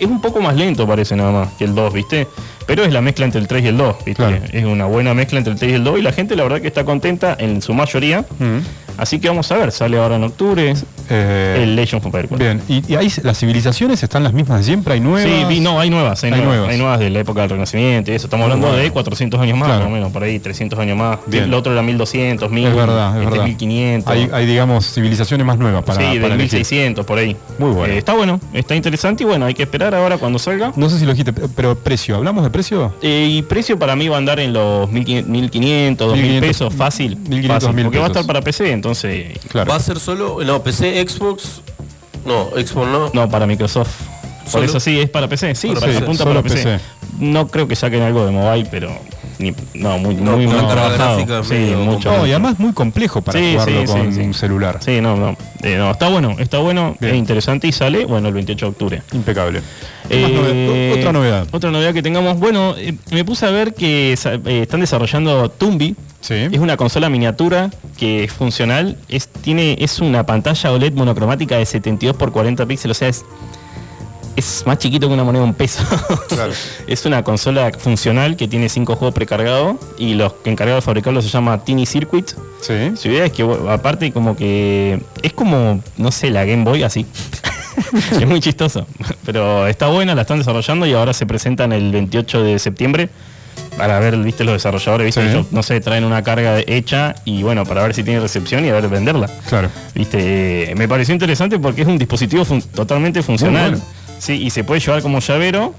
Es 0.00 0.08
un 0.08 0.20
poco 0.20 0.40
más 0.40 0.56
lento, 0.56 0.86
parece 0.86 1.14
nada 1.16 1.30
más, 1.30 1.52
que 1.54 1.64
el 1.64 1.74
2, 1.74 1.92
¿viste? 1.94 2.26
Pero 2.66 2.84
es 2.84 2.92
la 2.92 3.00
mezcla 3.00 3.24
entre 3.24 3.40
el 3.40 3.48
3 3.48 3.64
y 3.64 3.66
el 3.68 3.76
2, 3.76 3.96
¿viste? 4.04 4.14
Claro. 4.14 4.38
Es 4.52 4.64
una 4.64 4.86
buena 4.86 5.14
mezcla 5.14 5.38
entre 5.38 5.52
el 5.52 5.58
3 5.58 5.72
y 5.72 5.74
el 5.74 5.84
2 5.84 5.98
y 5.98 6.02
la 6.02 6.12
gente 6.12 6.36
la 6.36 6.42
verdad 6.44 6.60
que 6.60 6.68
está 6.68 6.84
contenta 6.84 7.36
en 7.38 7.62
su 7.62 7.74
mayoría. 7.74 8.24
Mm. 8.38 8.58
Así 8.96 9.18
que 9.18 9.28
vamos 9.28 9.50
a 9.50 9.56
ver, 9.56 9.72
sale 9.72 9.98
ahora 9.98 10.16
en 10.16 10.24
octubre 10.24 10.74
Eh, 11.10 11.60
el 11.62 11.76
Legend 11.76 12.00
of 12.06 12.14
Empire. 12.14 12.28
Bien, 12.38 12.62
¿Y, 12.66 12.92
y 12.92 12.96
ahí 12.96 13.12
las 13.22 13.38
civilizaciones 13.38 14.02
están 14.02 14.22
las 14.24 14.32
mismas 14.32 14.58
de 14.60 14.64
siempre? 14.64 14.94
¿Hay 14.94 15.00
nuevas? 15.00 15.22
Sí, 15.30 15.44
vi- 15.48 15.60
no, 15.60 15.78
hay 15.78 15.90
nuevas, 15.90 16.24
hay, 16.24 16.32
Hay 16.32 16.38
nuevas, 16.38 16.54
nuevas. 16.56 16.70
hay 16.72 16.78
nuevas 16.78 16.98
de 16.98 17.10
la 17.10 17.18
época 17.20 17.40
del 17.42 17.50
Renacimiento 17.50 18.10
y 18.10 18.14
eso. 18.14 18.26
Estamos 18.26 18.44
hablando 18.44 18.68
Bueno. 18.68 18.82
de 18.82 18.90
400 18.90 19.38
años 19.40 19.58
más, 19.58 19.68
Claro. 19.68 19.80
más 19.84 19.88
o 19.90 19.94
menos, 19.94 20.12
por 20.12 20.22
ahí, 20.22 20.38
300 20.38 20.78
años 20.78 20.96
más. 20.96 21.18
Bien. 21.26 21.44
El 21.44 21.52
otro 21.54 21.72
era 21.72 21.82
1200, 21.82 22.50
1000, 22.50 22.68
Es 22.68 22.74
verdad, 22.74 23.10
es 23.10 23.22
este 23.22 23.30
verdad. 23.30 23.44
1500. 23.46 24.12
Hay, 24.12 24.30
hay, 24.32 24.46
digamos, 24.46 24.86
civilizaciones 24.94 25.46
más 25.46 25.58
nuevas 25.58 25.84
para, 25.84 26.00
sí, 26.00 26.06
elegir. 26.16 26.36
1600, 26.38 27.04
por 27.04 27.18
ahí. 27.18 27.36
Muy 27.58 27.70
bueno. 27.72 27.92
Eh, 27.92 27.98
está 27.98 28.14
bueno, 28.14 28.40
está 28.54 28.74
interesante 28.74 29.24
y 29.24 29.26
bueno, 29.26 29.44
hay 29.44 29.52
que 29.54 29.64
esperar 29.64 29.94
ahora 29.94 30.16
cuando 30.16 30.38
salga. 30.38 30.72
No 30.76 30.88
sé 30.88 30.98
si 30.98 31.04
lo 31.04 31.10
dijiste, 31.12 31.32
pero 31.54 31.74
precio, 31.74 32.16
¿hablamos 32.16 32.44
de 32.44 32.50
precio? 32.50 32.94
Eh, 33.02 33.28
y 33.30 33.42
precio 33.42 33.78
para 33.78 33.94
mí 33.94 34.08
va 34.08 34.14
a 34.16 34.18
andar 34.18 34.40
en 34.40 34.54
los 34.54 34.90
1500, 34.90 35.30
1500 35.30 36.08
2000 36.08 36.22
1500, 36.22 36.48
pesos, 36.48 36.74
fácil. 36.74 37.16
1500, 37.16 37.48
fácil, 37.54 37.66
2000 37.68 37.84
porque 37.84 37.98
va 37.98 38.04
a 38.04 38.08
estar 38.08 38.24
para 38.26 38.40
PC, 38.40 38.72
entonces. 38.84 39.38
Claro. 39.48 39.70
¿Va 39.70 39.76
a 39.76 39.80
ser 39.80 39.98
solo? 39.98 40.38
No, 40.44 40.62
PC, 40.62 41.06
Xbox. 41.08 41.62
No, 42.26 42.50
Xbox 42.50 42.88
no. 42.88 43.10
No, 43.14 43.28
para 43.30 43.46
Microsoft. 43.46 44.02
Por 44.42 44.52
¿Solo? 44.52 44.64
eso 44.66 44.78
sí, 44.80 45.00
es 45.00 45.08
para 45.08 45.26
PC. 45.26 45.54
Sí, 45.54 45.68
Para 45.68 45.80
para, 45.80 45.92
PC, 45.92 46.02
apunta 46.04 46.24
solo 46.24 46.42
para 46.42 46.54
PC. 46.54 46.64
PC. 46.64 46.80
No 47.18 47.48
creo 47.48 47.66
que 47.66 47.76
saquen 47.76 48.02
algo 48.02 48.26
de 48.26 48.32
mobile, 48.32 48.68
pero. 48.70 48.94
Ni- 49.38 49.54
no, 49.74 49.98
muy, 49.98 50.14
No, 50.14 50.32
muy 50.36 50.46
no, 50.46 50.66
trabajado. 50.68 51.44
Sí, 51.44 51.72
mucho. 51.76 52.10
No, 52.16 52.26
y 52.26 52.30
además 52.30 52.58
muy 52.58 52.72
complejo 52.72 53.22
para 53.22 53.38
Sí, 53.38 53.52
jugarlo 53.52 53.80
sí, 53.80 53.86
con 53.86 54.12
sí, 54.12 54.20
sí. 54.20 54.26
un 54.26 54.34
celular. 54.34 54.78
Sí, 54.80 55.00
no, 55.00 55.16
no. 55.16 55.36
Eh, 55.62 55.76
no, 55.76 55.90
Está 55.90 56.08
bueno, 56.08 56.36
está 56.38 56.58
bueno, 56.58 56.96
Bien. 57.00 57.14
es 57.14 57.18
interesante 57.18 57.66
y 57.66 57.72
sale, 57.72 58.04
bueno, 58.04 58.28
el 58.28 58.34
28 58.34 58.66
de 58.66 58.70
octubre. 58.70 59.02
Impecable. 59.12 59.60
¿Qué 60.08 60.20
más 60.22 60.30
Eh, 60.30 60.92
nove- 60.94 60.98
otra 61.00 61.12
novedad. 61.12 61.46
Otra 61.52 61.70
novedad 61.70 61.94
que 61.94 62.02
tengamos. 62.02 62.38
Bueno, 62.38 62.74
eh, 62.76 62.94
me 63.10 63.24
puse 63.24 63.46
a 63.46 63.50
ver 63.50 63.74
que 63.74 64.12
eh, 64.12 64.60
están 64.62 64.80
desarrollando 64.80 65.48
Tumbi. 65.50 65.94
Sí. 66.20 66.34
Es 66.34 66.58
una 66.58 66.76
consola 66.78 67.10
miniatura 67.10 67.70
que 67.98 68.24
es 68.24 68.32
funcional. 68.32 68.96
Es, 69.08 69.28
tiene, 69.28 69.76
es 69.80 69.98
una 70.00 70.24
pantalla 70.24 70.72
OLED 70.72 70.94
monocromática 70.94 71.58
de 71.58 71.66
72 71.66 72.16
por 72.16 72.32
40 72.32 72.64
píxeles. 72.66 72.96
O 72.96 72.98
sea, 72.98 73.08
es, 73.08 73.24
es 74.36 74.62
más 74.66 74.78
chiquito 74.78 75.06
que 75.08 75.14
una 75.14 75.24
moneda 75.24 75.42
de 75.42 75.48
un 75.48 75.54
peso. 75.54 75.82
Claro. 76.28 76.52
es 76.86 77.06
una 77.06 77.22
consola 77.22 77.70
funcional 77.78 78.36
que 78.36 78.48
tiene 78.48 78.68
cinco 78.68 78.96
juegos 78.96 79.14
precargados. 79.14 79.76
Y 79.98 80.14
los 80.14 80.32
encargados 80.44 80.82
de 80.82 80.86
fabricarlo 80.86 81.22
se 81.22 81.28
llama 81.28 81.62
Tiny 81.64 81.86
Circuit. 81.86 82.30
Sí. 82.60 82.92
Su 82.96 83.08
idea 83.08 83.26
es 83.26 83.32
que, 83.32 83.42
aparte, 83.70 84.10
como 84.12 84.36
que. 84.36 85.00
Es 85.22 85.32
como, 85.32 85.80
no 85.96 86.10
sé, 86.12 86.30
la 86.30 86.44
Game 86.44 86.64
Boy 86.64 86.82
así. 86.82 87.06
es 88.12 88.26
muy 88.26 88.40
chistoso. 88.40 88.86
Pero 89.24 89.66
está 89.66 89.88
buena, 89.88 90.14
la 90.14 90.22
están 90.22 90.38
desarrollando 90.38 90.86
y 90.86 90.92
ahora 90.94 91.12
se 91.12 91.26
presentan 91.26 91.72
el 91.72 91.90
28 91.92 92.42
de 92.42 92.58
septiembre. 92.58 93.08
Para 93.76 93.98
ver, 93.98 94.16
viste, 94.18 94.44
los 94.44 94.54
desarrolladores, 94.54 95.04
viste, 95.06 95.20
Sí. 95.22 95.28
ellos, 95.28 95.46
no 95.50 95.62
sé, 95.64 95.80
traen 95.80 96.04
una 96.04 96.22
carga 96.22 96.60
hecha 96.64 97.14
y 97.24 97.42
bueno, 97.42 97.64
para 97.64 97.82
ver 97.82 97.92
si 97.94 98.04
tiene 98.04 98.20
recepción 98.20 98.64
y 98.64 98.68
a 98.68 98.72
ver 98.74 98.88
venderla. 98.88 99.28
Claro. 99.48 99.68
Viste, 99.94 100.70
Eh, 100.70 100.74
me 100.76 100.86
pareció 100.88 101.12
interesante 101.12 101.58
porque 101.58 101.82
es 101.82 101.88
un 101.88 101.98
dispositivo 101.98 102.44
fun- 102.44 102.62
totalmente 102.62 103.22
funcional. 103.22 103.72
bueno. 103.72 103.84
Sí, 104.18 104.42
y 104.42 104.50
se 104.50 104.64
puede 104.64 104.80
llevar 104.80 105.02
como 105.02 105.20
llavero. 105.20 105.74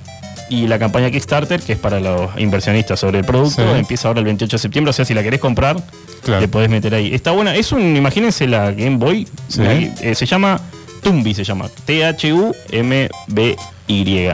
Y 0.48 0.68
la 0.68 0.78
campaña 0.78 1.10
Kickstarter, 1.10 1.60
que 1.60 1.74
es 1.74 1.80
para 1.80 2.00
los 2.00 2.30
inversionistas 2.38 3.00
sobre 3.00 3.18
el 3.20 3.26
producto, 3.26 3.64
Sí. 3.64 3.80
empieza 3.80 4.08
ahora 4.10 4.20
el 4.20 4.26
28 4.26 4.58
de 4.58 4.62
septiembre. 4.62 4.92
O 4.92 4.94
sea, 4.94 5.04
si 5.04 5.16
la 5.16 5.24
querés 5.24 5.40
comprar, 5.40 5.76
Claro. 6.24 6.40
te 6.42 6.48
podés 6.48 6.70
meter 6.70 6.94
ahí. 6.94 7.16
Está 7.16 7.32
buena. 7.32 7.56
Es 7.56 7.72
un, 7.72 7.98
imagínense 7.98 8.46
la 8.48 8.72
Game 8.72 8.98
Boy. 8.98 9.28
Sí. 9.48 9.62
la- 9.64 9.74
eh, 9.74 10.14
se 10.14 10.28
llama 10.28 10.62
Tumbi, 11.02 11.34
se 11.34 11.44
llama. 11.44 11.68
T-H-U-M-B-Y. 12.88 14.30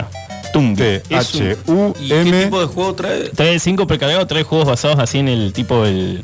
Tumbi. 0.52 0.82
¿Y 0.82 1.00
qué 1.00 1.08
T-H-U-M. 1.08 2.44
tipo 2.44 2.60
de 2.60 2.66
juego 2.66 2.94
trae? 2.94 3.30
Trae 3.30 3.58
cinco 3.58 3.86
precargados, 3.86 4.26
trae 4.28 4.42
juegos 4.42 4.68
basados 4.68 4.98
así 4.98 5.18
en 5.18 5.28
el 5.28 5.52
tipo 5.54 5.86
el, 5.86 6.22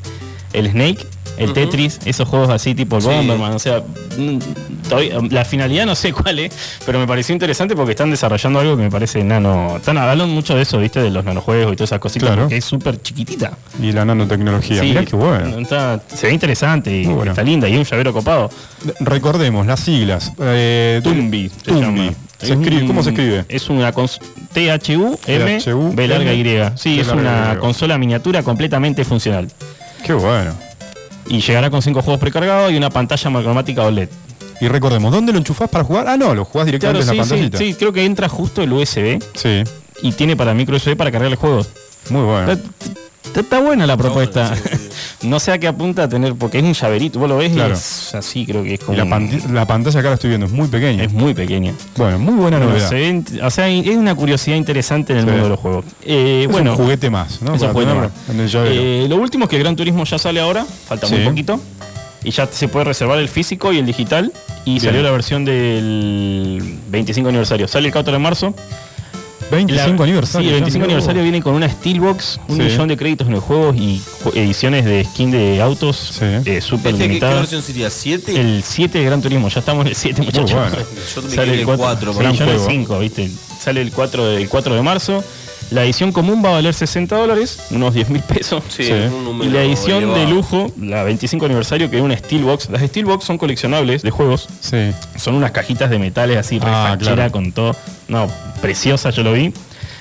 el 0.52 0.70
Snake, 0.70 1.06
el. 1.44 1.52
Tetris, 1.52 1.98
esos 2.04 2.28
juegos 2.28 2.50
así 2.50 2.74
tipo 2.74 2.96
el 2.96 3.02
Sí. 3.02 3.08
Bomberman, 3.08 3.52
o 3.52 3.58
sea, 3.58 3.82
todavía- 4.88 5.18
la 5.30 5.44
finalidad 5.44 5.86
no 5.86 5.94
sé 5.94 6.12
cuál 6.12 6.38
es, 6.38 6.52
pero 6.86 6.98
me 6.98 7.06
pareció 7.06 7.32
interesante 7.32 7.74
porque 7.74 7.92
están 7.92 8.10
desarrollando 8.10 8.60
algo 8.60 8.76
que 8.76 8.82
me 8.84 8.90
parece 8.90 9.22
nano. 9.24 9.76
Están 9.76 9.98
hablando 9.98 10.26
mucho 10.26 10.54
de 10.54 10.62
eso, 10.62 10.78
viste, 10.78 11.00
de 11.00 11.10
los 11.10 11.24
nanojuegos 11.24 11.72
y 11.72 11.76
todas 11.76 11.90
esas 11.90 12.00
cositas, 12.00 12.28
Claro. 12.28 12.42
porque 12.42 12.56
es 12.58 12.64
súper 12.64 13.00
chiquitita. 13.02 13.52
Y 13.82 13.92
la 13.92 14.04
nanotecnología. 14.04 14.80
Sí, 14.80 14.88
Mirá 14.88 15.04
qué 15.04 15.16
bueno. 15.16 15.58
está- 15.58 16.00
se 16.14 16.26
ve 16.26 16.32
interesante 16.34 16.90
y 16.94 17.06
bueno. 17.06 17.30
está 17.32 17.42
linda 17.42 17.68
y 17.68 17.76
un 17.76 17.84
llavero 17.84 18.12
copado. 18.12 18.50
Recordemos 19.00 19.66
las 19.66 19.80
siglas. 19.80 20.32
Eh, 20.40 21.00
Tumbi. 21.02 21.48
se 21.48 21.70
Tumbi. 21.72 21.80
llama. 22.00 22.12
Se 22.38 22.46
Es 22.46 22.50
escribe- 22.52 22.86
¿Cómo 22.86 23.02
se 23.02 23.10
escribe? 23.10 23.44
Es 23.48 23.68
una 23.68 23.92
T-H-U-M, 24.52 25.58
B 25.94 26.08
larga 26.08 26.32
Y. 26.32 26.44
Sí, 26.76 27.00
es 27.00 27.08
una 27.08 27.56
consola 27.58 27.98
miniatura 27.98 28.42
completamente 28.42 29.04
funcional. 29.04 29.48
Qué 30.04 30.12
bueno. 30.12 30.54
Y 31.28 31.40
llegará 31.40 31.70
con 31.70 31.82
cinco 31.82 32.02
juegos 32.02 32.20
precargados 32.20 32.72
y 32.72 32.76
una 32.76 32.90
pantalla 32.90 33.30
monocromática 33.30 33.82
OLED. 33.84 34.08
Y 34.60 34.68
recordemos, 34.68 35.12
¿dónde 35.12 35.32
lo 35.32 35.38
enchufás 35.38 35.68
para 35.68 35.84
jugar? 35.84 36.08
Ah, 36.08 36.16
no, 36.16 36.34
lo 36.34 36.44
jugás 36.44 36.66
directamente 36.66 37.04
Claro, 37.04 37.12
en 37.12 37.18
la 37.18 37.24
sí, 37.24 37.30
pantallita. 37.30 37.58
sí, 37.58 37.74
creo 37.74 37.92
que 37.92 38.04
entra 38.04 38.28
justo 38.28 38.62
el 38.62 38.72
USB 38.72 39.22
Sí. 39.34 39.62
y 40.02 40.12
tiene 40.12 40.36
para 40.36 40.52
micro 40.54 40.76
USB 40.76 40.96
para 40.96 41.12
cargar 41.12 41.30
el 41.30 41.36
juego. 41.36 41.64
Muy 42.10 42.22
bueno. 42.22 42.58
Está, 43.34 43.60
buena 43.60 43.86
la 43.86 43.96
propuesta. 43.96 44.54
no 45.22 45.38
sé 45.40 45.52
a 45.52 45.58
qué 45.58 45.66
apunta 45.68 46.04
a 46.04 46.08
tener, 46.08 46.34
porque 46.34 46.58
es 46.58 46.64
un 46.64 46.72
llaverito, 46.74 47.18
vos 47.18 47.28
lo 47.28 47.36
ves 47.38 47.52
y 47.52 47.54
Claro. 47.54 47.74
es 47.74 48.14
así, 48.14 48.44
creo 48.46 48.62
que 48.62 48.74
es 48.74 48.80
Y 48.80 48.84
como. 48.84 48.98
la, 48.98 49.04
un- 49.04 49.10
panti- 49.10 49.50
la 49.50 49.66
pantalla 49.66 50.00
acá 50.00 50.08
la 50.10 50.14
estoy 50.14 50.28
viendo, 50.30 50.46
es 50.46 50.52
muy 50.52 50.68
pequeña. 50.68 51.04
es 51.04 51.12
muy 51.12 51.34
pequeña. 51.34 51.72
Bueno, 51.96 52.18
muy 52.18 52.34
buena 52.34 52.58
Bueno, 52.58 52.72
novedad. 52.72 52.88
se 52.88 52.94
ven- 52.94 53.24
o 53.42 53.50
sea, 53.50 53.68
es 53.68 53.96
una 53.96 54.14
curiosidad 54.14 54.56
interesante 54.56 55.12
en 55.12 55.18
el 55.20 55.24
Sí. 55.24 55.30
mundo 55.30 55.44
de 55.44 55.50
los 55.50 55.60
juegos. 55.60 55.84
Eh, 56.04 56.42
Es 56.46 56.50
bueno, 56.52 56.72
un 56.72 56.76
juguete 56.76 57.10
más, 57.10 57.42
¿no? 57.42 57.54
Es 57.54 57.62
un 57.62 57.72
juguete 57.72 57.94
más. 57.94 58.10
El. 58.28 58.54
Eh, 58.54 59.06
lo 59.08 59.16
último 59.16 59.44
es 59.44 59.50
que 59.50 59.58
Gran 59.58 59.76
Turismo 59.76 60.04
ya 60.04 60.18
sale 60.18 60.40
ahora, 60.40 60.64
falta 60.86 61.08
muy 61.08 61.20
poquito. 61.20 61.60
Y 62.24 62.32
ya 62.32 62.48
se 62.50 62.66
puede 62.66 62.84
reservar 62.84 63.18
el 63.20 63.28
físico 63.28 63.72
y 63.72 63.78
el 63.78 63.86
digital. 63.86 64.32
Y 64.64 64.72
Bien. 64.72 64.80
salió 64.82 65.02
la 65.02 65.10
versión 65.12 65.44
del 65.44 66.78
25 66.90 67.28
aniversario. 67.28 67.68
Sale 67.68 67.86
el 67.86 67.92
4 67.92 68.12
de 68.12 68.18
marzo. 68.18 68.54
25 69.50 69.96
La- 69.98 70.04
aniversario. 70.04 70.48
Sí, 70.48 70.54
el 70.54 70.60
ya, 70.60 70.64
25 70.64 70.86
mirá 70.86 70.96
vos. 70.98 71.04
aniversario 71.04 71.22
viene 71.22 71.42
con 71.42 71.54
una 71.54 71.68
Steelbox, 71.68 72.40
un 72.48 72.56
Sí. 72.56 72.62
millón 72.62 72.88
de 72.88 72.96
créditos 72.96 73.26
en 73.28 73.32
los 73.34 73.44
juegos 73.44 73.76
y 73.76 74.02
ediciones 74.34 74.84
de 74.84 75.04
skin 75.04 75.30
de 75.30 75.62
autos 75.62 75.96
Sí. 76.18 76.24
eh, 76.44 76.60
súper 76.60 76.92
¿Este 76.92 76.92
qué, 76.92 76.98
qué 76.98 77.08
limitadas. 77.08 77.36
versión 77.40 77.62
sería? 77.62 77.88
¿7? 77.88 78.36
El 78.36 78.62
7 78.62 78.98
de 78.98 79.04
Gran 79.04 79.22
Turismo, 79.22 79.48
ya 79.48 79.60
estamos 79.60 79.82
en 79.82 79.88
el 79.88 79.94
7, 79.96 80.22
muchachos. 80.22 80.52
bueno. 80.52 80.76
Yo 80.76 81.22
Sale 81.30 81.52
el 81.54 81.58
el 81.60 81.64
4, 81.64 82.12
4, 82.12 82.12
sí, 82.12 82.26
el 82.42 82.44
juego. 82.44 82.66
5, 82.68 82.98
¿viste? 82.98 83.30
Sale 83.60 83.80
el 83.80 83.90
4, 83.92 84.26
de- 84.26 84.42
el 84.42 84.48
4 84.48 84.74
de 84.74 84.82
marzo. 84.82 85.24
La 85.70 85.84
edición 85.84 86.12
común 86.12 86.42
va 86.44 86.48
a 86.48 86.52
valer 86.52 86.72
60 86.72 87.14
dólares, 87.16 87.58
unos 87.70 87.92
10 87.94 88.08
mil 88.08 88.22
pesos. 88.22 88.62
Sí, 88.68 88.84
Sí. 88.84 88.92
un 88.92 89.24
número 89.24 89.50
Y 89.50 89.52
la 89.52 89.62
edición 89.62 89.98
elevado. 90.04 90.18
de 90.20 90.26
lujo, 90.28 90.72
la 90.80 91.02
25 91.02 91.44
aniversario, 91.46 91.90
que 91.90 91.96
es 91.98 92.02
una 92.02 92.16
Steelbox. 92.16 92.70
Las 92.70 92.82
Steelbox 92.82 93.24
son 93.24 93.36
coleccionables 93.38 94.02
de 94.02 94.10
juegos. 94.10 94.48
Sí. 94.60 94.92
Son 95.16 95.34
unas 95.34 95.50
cajitas 95.50 95.90
de 95.90 95.98
metales 95.98 96.38
así, 96.38 96.58
Ah, 96.62 96.96
claro. 96.98 97.30
con 97.30 97.52
todo. 97.52 97.76
No, 98.08 98.28
preciosa, 98.62 99.10
yo 99.10 99.22
lo 99.22 99.32
vi. 99.34 99.52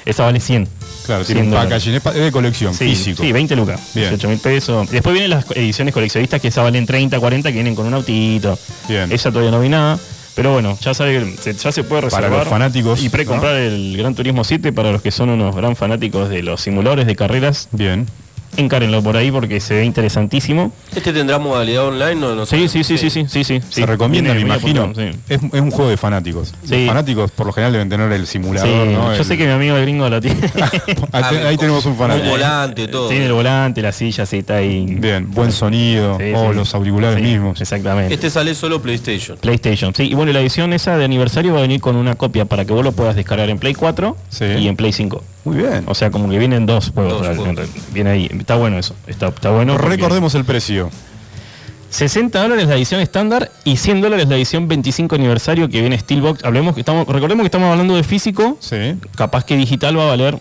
Esa 0.06 0.24
vale 0.24 0.40
100. 0.40 0.70
Claro, 1.06 1.26
tiene 1.26 1.42
un 1.42 1.48
100 1.48 1.52
dólares. 1.52 1.84
packaging, 1.84 2.18
es 2.20 2.26
de 2.26 2.32
colección, 2.32 2.74
Sí, 2.74 2.86
físico. 2.90 3.24
sí, 3.24 3.32
20 3.34 3.56
lucas. 3.58 3.80
Bien. 3.94 4.10
18 4.10 4.30
mil 4.30 4.40
pesos. 4.40 4.90
Después 4.90 5.12
vienen 5.14 5.32
las 5.32 5.46
ediciones 5.52 5.94
coleccionistas 5.94 6.40
que 6.42 6.48
esa 6.48 6.62
valen 6.64 6.86
30, 6.86 7.20
40, 7.20 7.50
que 7.50 7.56
vienen 7.56 7.76
con 7.76 7.86
un 7.88 7.94
autito. 7.94 8.58
Bien. 8.88 9.12
Esa 9.12 9.30
todavía 9.32 9.52
no 9.52 9.60
vi 9.60 9.68
nada. 9.70 10.00
Pero 10.38 10.54
bueno, 10.54 10.78
ya 10.80 10.94
sabe, 10.94 11.36
se- 11.42 11.54
ya 11.56 11.72
se 11.72 11.84
puede 11.84 12.04
Para 12.04 12.18
reservar 12.28 12.40
los 12.42 12.48
fanáticos, 12.48 13.04
y 13.04 13.10
precomprar 13.10 13.56
el 13.56 13.98
Gran 13.98 14.14
Turismo 14.16 14.44
7 14.44 14.72
para 14.72 14.92
los 14.92 15.02
que 15.02 15.10
son 15.12 15.30
unos 15.32 15.54
gran 15.56 15.76
fanáticos 15.76 16.30
de 16.30 16.44
los 16.44 16.62
simuladores 16.62 17.08
de 17.08 17.16
carreras. 17.16 17.68
Bien. 17.72 18.06
Encárenlo 18.58 19.02
por 19.04 19.16
ahí 19.16 19.32
porque 19.32 19.60
se 19.60 19.76
ve 19.76 19.86
interesantísimo. 19.86 20.72
¿Este 20.96 21.14
tendrá 21.14 21.38
modalidad 21.40 21.86
online? 21.88 22.16
No, 22.16 22.36
no 22.36 22.46
Sí, 22.46 22.68
sí, 22.68 22.84
sí, 22.84 22.98
sí, 22.98 23.10
sí, 23.10 23.26
sí, 23.30 23.44
sí. 23.44 23.62
Se 23.70 23.86
recomienda, 23.86 24.34
me 24.34 24.42
imagino. 24.42 24.92
sí. 24.96 25.12
Es, 25.30 25.40
es 25.44 25.62
un 25.62 25.72
juego 25.72 25.90
de 25.90 25.98
fanáticos. 25.98 26.54
Sí. 26.66 26.78
Los 26.80 26.88
fanáticos 26.88 27.32
por 27.32 27.46
lo 27.48 27.54
general 27.54 27.74
deben 27.74 27.90
tener 27.90 28.12
el 28.12 28.28
simulador, 28.28 28.68
Sí, 28.88 28.94
¿no? 28.94 29.14
Yo 29.14 29.20
El- 29.22 29.26
sé 29.26 29.38
que 29.38 29.46
mi 29.46 29.52
amigo 29.52 29.76
el 29.78 29.84
gringo 29.84 30.10
lo 30.10 30.20
tiene. 30.20 30.38
Ahí, 31.12 31.38
ahí 31.38 31.58
tenemos 31.58 31.86
un 31.86 31.96
fanático. 31.96 32.26
Un 32.26 32.32
volante, 32.32 32.88
todo. 32.88 33.10
Tiene 33.10 33.26
el 33.28 33.34
volante, 33.34 33.82
la 33.82 33.92
silla, 33.92 34.26
sí, 34.26 34.38
está 34.40 34.56
ahí. 34.58 34.86
Bien, 34.88 35.30
buen 35.32 35.52
sonido, 35.52 36.18
Sí, 36.18 36.32
o 36.36 36.50
sí. 36.52 36.56
los 36.56 36.74
auriculares 36.76 37.18
Sí, 37.18 37.24
mismos. 37.24 37.62
Exactamente. 37.62 38.14
Este 38.14 38.30
sale 38.30 38.56
solo 38.56 38.82
PlayStation. 38.82 39.38
PlayStation, 39.38 39.94
sí. 39.94 40.04
Y 40.10 40.14
bueno, 40.16 40.32
la 40.34 40.42
edición 40.42 40.74
esa 40.74 40.98
de 40.98 41.06
aniversario 41.06 41.54
va 41.54 41.60
a 41.60 41.62
venir 41.62 41.80
con 41.82 41.96
una 41.96 42.16
copia 42.16 42.46
para 42.46 42.66
que 42.66 42.74
vos 42.74 42.84
lo 42.84 42.92
puedas 42.92 43.16
descargar 43.16 43.50
en 43.50 43.60
Play 43.60 43.74
4 43.76 44.18
y 44.60 44.68
en 44.68 44.76
Play 44.76 44.92
5. 44.94 45.24
Muy 45.48 45.58
bien. 45.58 45.84
O 45.88 45.96
sea, 45.96 46.12
como 46.12 46.30
que 46.30 46.38
vienen 46.38 46.66
dos 46.66 46.92
juegos. 46.94 47.26
Dos 47.26 47.38
juegos. 47.38 47.70
Viene 47.94 48.10
ahí. 48.10 48.30
Está 48.38 48.56
bueno 48.56 48.78
eso. 48.78 48.96
Está, 49.08 49.28
está 49.28 49.50
bueno. 49.50 49.78
Recordemos 49.78 50.36
el 50.36 50.44
precio. 50.44 50.90
60 51.90 52.42
dólares 52.42 52.68
la 52.68 52.76
edición 52.76 53.00
estándar 53.00 53.50
y 53.64 53.78
100 53.78 54.02
dólares 54.02 54.28
la 54.28 54.36
edición 54.36 54.68
25 54.68 55.16
aniversario 55.16 55.70
que 55.70 55.80
viene 55.80 55.98
Steelbox. 55.98 56.44
Hablemos 56.44 56.76
que 56.76 56.82
estamos, 56.82 57.08
recordemos 57.08 57.44
que 57.44 57.48
estamos 57.48 57.72
hablando 57.72 57.96
de 57.96 58.04
físico. 58.04 58.60
Capaz 59.16 59.46
que 59.46 59.56
digital 59.56 59.98
va 59.98 60.04
a 60.04 60.08
valer 60.08 60.38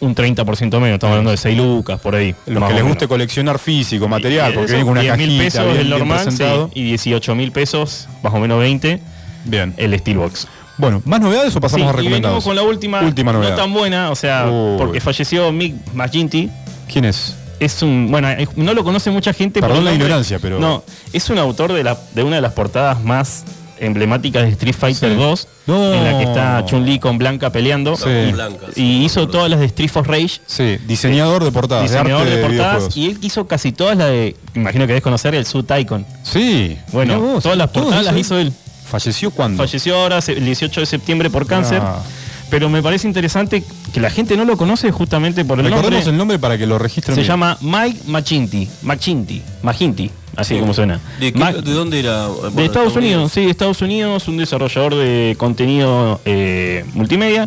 un 0.00 0.14
30% 0.14 0.44
menos. 0.78 0.94
Estamos 0.94 1.12
hablando 1.12 1.30
de 1.30 1.38
6 1.38 1.56
lucas 1.56 1.98
por 2.00 2.14
ahí. 2.14 2.34
Los 2.44 2.62
que 2.62 2.68
les 2.68 2.82
menos. 2.82 2.88
guste 2.88 3.08
coleccionar 3.08 3.58
físico, 3.58 4.08
material, 4.08 4.52
Y 4.52 4.54
porque 4.56 4.66
eso, 4.66 4.74
viene 4.74 4.84
con 4.84 4.92
una 4.92 5.00
10 5.00 5.16
mil 5.16 5.26
cajita 5.28 5.44
pesos 5.44 5.72
bien, 5.72 5.80
el 5.80 5.90
normal 5.90 6.32
sí, 6.32 6.44
y 6.74 6.82
18 6.84 7.34
mil 7.34 7.50
pesos, 7.50 8.08
más 8.22 8.34
o 8.34 8.38
menos 8.38 8.58
20. 8.58 9.00
Bien. 9.46 9.72
El 9.78 9.98
Steelbox. 9.98 10.48
Bueno, 10.80 11.02
¿más 11.04 11.20
novedades 11.20 11.54
o 11.54 11.60
pasamos 11.60 11.84
Sí, 11.84 11.88
a 11.88 11.92
y 11.92 11.96
venimos 11.96 12.12
recomendados? 12.12 12.44
con 12.44 12.56
la 12.56 12.62
última, 12.62 13.00
Última 13.02 13.32
novedad. 13.32 13.50
no 13.50 13.56
tan 13.56 13.72
buena, 13.72 14.10
o 14.10 14.16
sea, 14.16 14.46
Uy. 14.50 14.78
porque 14.78 15.00
falleció 15.00 15.52
Mick 15.52 15.74
Maginty. 15.94 16.48
¿Quién 16.90 17.04
es? 17.04 17.36
Es 17.60 17.82
un, 17.82 18.08
bueno, 18.10 18.28
es- 18.30 18.56
no 18.56 18.72
lo 18.72 18.82
conoce 18.84 19.10
mucha 19.10 19.32
gente. 19.32 19.60
Perdón 19.60 19.84
la 19.84 19.90
nombre. 19.90 20.06
ignorancia, 20.06 20.38
pero- 20.40 20.58
No, 20.58 20.82
es 21.12 21.28
un 21.30 21.38
autor 21.38 21.72
de, 21.74 21.84
la, 21.84 21.98
de 22.14 22.22
una 22.22 22.36
de 22.36 22.42
las 22.42 22.52
portadas 22.54 23.02
más 23.02 23.44
emblemáticas 23.78 24.42
de 24.42 24.50
Street 24.50 24.74
Fighter 24.78 25.10
Sí. 25.12 25.16
2, 25.16 25.48
No. 25.66 25.94
en 25.94 26.04
la 26.04 26.18
que 26.18 26.24
está 26.24 26.64
Chun-Li 26.66 26.98
con 26.98 27.16
Blanca 27.18 27.50
peleando. 27.50 27.96
Sí. 27.96 28.08
Y- 28.10 28.32
Blanca, 28.32 28.66
y 28.76 29.04
hizo 29.04 29.26
todas 29.28 29.48
las 29.50 29.60
de 29.60 29.66
Street 29.66 29.88
for 29.90 30.06
Rage. 30.06 30.40
Sí, 30.46 30.76
diseñador 30.86 31.44
de 31.44 31.50
portadas, 31.52 31.84
Diseñador 31.90 32.24
de 32.24 32.30
de, 32.36 32.42
arte 32.44 32.52
de, 32.54 32.58
portadas 32.62 32.96
y 32.96 33.06
él 33.10 33.18
hizo 33.22 33.46
casi 33.46 33.72
todas 33.72 33.96
las 33.96 34.08
de, 34.08 34.36
imagino 34.54 34.84
que 34.84 34.88
debes 34.88 35.02
conocer, 35.02 35.34
el 35.34 35.46
Suit 35.46 35.70
Icon. 35.78 36.04
Sí. 36.22 36.76
Bueno, 36.92 37.20
vos, 37.20 37.42
todas 37.42 37.56
las 37.56 37.70
portadas 37.70 38.04
las 38.04 38.16
hizo 38.16 38.38
él. 38.38 38.52
¿Falleció 38.90 39.30
cuándo? 39.30 39.62
Falleció 39.62 39.96
ahora 39.96 40.18
el 40.26 40.44
18 40.44 40.80
de 40.80 40.86
septiembre 40.86 41.30
por 41.30 41.46
cáncer. 41.46 41.80
Ah. 41.82 42.02
Pero 42.50 42.68
me 42.68 42.82
parece 42.82 43.06
interesante 43.06 43.62
que 43.94 44.00
la 44.00 44.10
gente 44.10 44.36
no 44.36 44.44
lo 44.44 44.56
conoce 44.56 44.90
justamente 44.90 45.44
por 45.44 45.60
el 45.60 45.66
Recordemos 45.66 45.92
nombre. 46.00 46.10
el 46.10 46.16
nombre 46.18 46.38
para 46.40 46.58
que 46.58 46.66
lo 46.66 46.78
registren 46.78 47.14
Se 47.14 47.20
bien. 47.20 47.28
llama 47.28 47.56
Mike 47.60 48.00
Machinti. 48.08 48.68
Machinti. 48.82 49.40
Maginti. 49.62 50.10
Así 50.34 50.54
Sí. 50.54 50.60
como 50.60 50.74
suena. 50.74 50.98
¿De, 51.20 51.32
qué- 51.32 51.38
Ma- 51.38 51.52
de 51.52 51.72
dónde 51.72 52.00
era? 52.00 52.26
Bueno, 52.26 52.50
de 52.50 52.64
Estados 52.64 52.96
Unidos, 52.96 53.30
sí, 53.32 53.42
Estados 53.48 53.80
Unidos, 53.82 54.26
un 54.26 54.36
desarrollador 54.36 54.96
de 54.96 55.36
contenido 55.38 56.20
eh, 56.24 56.84
multimedia. 56.94 57.46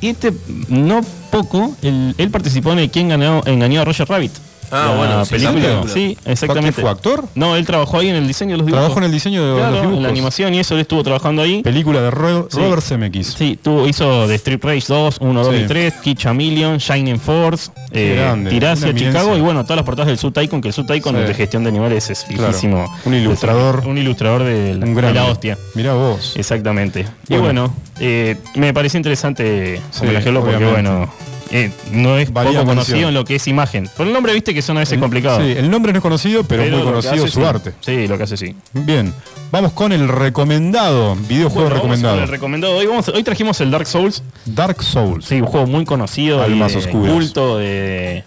Y 0.00 0.08
este, 0.10 0.32
no 0.68 1.00
poco, 1.32 1.74
él, 1.82 2.14
él 2.18 2.30
participó 2.30 2.70
en 2.72 2.78
el 2.80 2.90
Quién 2.90 3.08
ganó, 3.08 3.42
engañó 3.46 3.80
a 3.80 3.84
Roger 3.84 4.08
Rabbit. 4.08 4.32
Ah, 4.70 4.86
La 4.90 4.96
bueno, 4.96 5.24
película. 5.24 5.52
la 5.60 5.66
película. 5.68 5.92
Sí, 5.92 6.18
exactamente. 6.24 6.80
¿Fue 6.80 6.90
actor? 6.90 7.24
No, 7.34 7.56
él 7.56 7.64
trabajó 7.66 7.98
ahí 7.98 8.08
en 8.08 8.16
el 8.16 8.26
diseño 8.26 8.52
de 8.52 8.56
los 8.58 8.66
dibujos. 8.66 8.84
Trabajó 8.84 8.98
en 9.00 9.04
el 9.04 9.12
diseño 9.12 9.46
de 9.46 9.56
Claro, 9.56 9.70
los 9.72 9.80
dibujos. 9.82 9.96
en 9.98 10.02
la 10.02 10.08
animación 10.08 10.54
y 10.54 10.58
eso 10.60 10.74
él 10.74 10.80
estuvo 10.80 11.02
trabajando 11.02 11.42
ahí. 11.42 11.62
Película 11.62 12.00
de 12.00 12.10
Ro- 12.10 12.48
Sí. 12.50 12.58
Robert 12.58 12.82
Zemeckis. 12.82 13.34
Sí, 13.38 13.58
tuvo, 13.62 13.86
hizo 13.86 14.26
The 14.26 14.34
Street 14.36 14.60
Race 14.62 14.86
2, 14.88 15.18
1, 15.20 15.44
2 15.44 15.54
Sí. 15.54 15.62
y 15.62 15.66
3, 15.66 15.94
Kid 16.02 16.16
Chameleon, 16.18 16.78
Shining 16.78 17.20
Force, 17.20 17.70
eh, 17.92 18.28
eminencia. 18.32 18.94
Chicago 18.94 19.36
y 19.36 19.40
bueno, 19.40 19.62
todas 19.64 19.76
las 19.76 19.84
portadas 19.86 20.08
del 20.08 20.18
Sud 20.18 20.36
Icon, 20.40 20.60
que 20.60 20.68
el 20.68 20.74
Sud 20.74 20.90
Icon 20.92 21.14
Sí. 21.16 21.22
de 21.22 21.34
gestión 21.34 21.62
de 21.62 21.68
animales 21.70 22.10
es 22.10 22.24
Claro. 22.24 22.48
fijísimo. 22.48 22.84
Un 23.04 23.14
ilustrador. 23.14 23.84
Un 23.86 23.98
ilustrador 23.98 24.42
de, 24.44 24.74
la- 24.74 24.84
Un 24.86 24.94
de 24.94 25.00
grande. 25.00 25.20
la 25.20 25.26
hostia. 25.26 25.58
Mirá 25.74 25.92
vos. 25.94 26.34
Exactamente. 26.36 27.06
Y 27.28 27.36
Bueno. 27.36 27.72
eh, 28.00 28.36
me 28.54 28.74
parece 28.74 28.96
interesante 28.98 29.80
Sí, 29.90 30.00
homenajearlo 30.02 30.40
porque 30.40 30.56
obviamente. 30.56 30.90
bueno, 30.90 31.12
eh, 31.50 31.70
no 31.92 32.18
es 32.18 32.32
Valía 32.32 32.52
poco 32.60 32.66
conocido 32.70 33.08
en 33.08 33.14
lo 33.14 33.24
que 33.24 33.36
es 33.36 33.46
imagen. 33.48 33.88
Por 33.96 34.06
el 34.06 34.12
nombre 34.12 34.32
viste 34.32 34.52
que 34.54 34.62
son 34.62 34.76
a 34.76 34.80
veces 34.80 34.94
El- 34.94 35.00
complicados. 35.00 35.42
Sí, 35.44 35.52
el 35.52 35.70
nombre 35.70 35.92
no 35.92 35.98
es 35.98 36.02
conocido, 36.02 36.44
pero, 36.44 36.62
es 36.62 36.70
muy 36.72 36.82
conocido 36.82 37.24
hace, 37.24 37.28
su 37.32 37.40
sí. 37.40 37.46
arte. 37.46 37.72
Sí, 37.80 38.06
lo 38.08 38.16
que 38.18 38.24
hace 38.24 38.36
sí. 38.36 38.54
Bien, 38.72 39.12
vamos 39.52 39.72
con 39.72 39.92
el 39.92 40.08
recomendado, 40.08 41.14
videojuego 41.14 41.68
Bueno, 41.68 41.68
vamos 41.68 41.74
recomendado. 41.82 42.14
con 42.16 42.24
el 42.24 42.28
recomendado. 42.30 42.76
Hoy, 42.76 42.86
vamos- 42.86 43.08
hoy 43.08 43.22
trajimos 43.22 43.60
el 43.60 43.70
Dark 43.70 43.86
Souls. 43.86 44.22
Dark 44.44 44.82
Souls. 44.82 45.24
Sí, 45.24 45.40
un 45.40 45.46
juego 45.46 45.66
muy 45.66 45.84
conocido. 45.84 46.42
Almas 46.42 46.72
y 46.72 46.74
de 46.76 46.80
oscuras. 46.80 47.12
culto 47.12 47.58
de, 47.58 48.24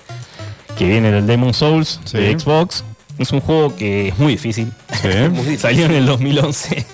que 0.78 0.86
viene 0.88 1.11
del 1.11 1.28
Demon 1.28 1.53
Souls 1.53 1.99
Sí. 2.05 2.17
de 2.17 2.39
Xbox. 2.39 2.84
Es 3.17 3.32
un 3.34 3.41
juego 3.41 3.76
que 3.76 4.07
es 4.09 4.17
muy 4.17 4.32
difícil. 4.34 4.72
Sí. 5.01 5.57
Salió 5.57 5.86
en 5.88 5.91
el 5.91 6.05
2011, 6.05 6.86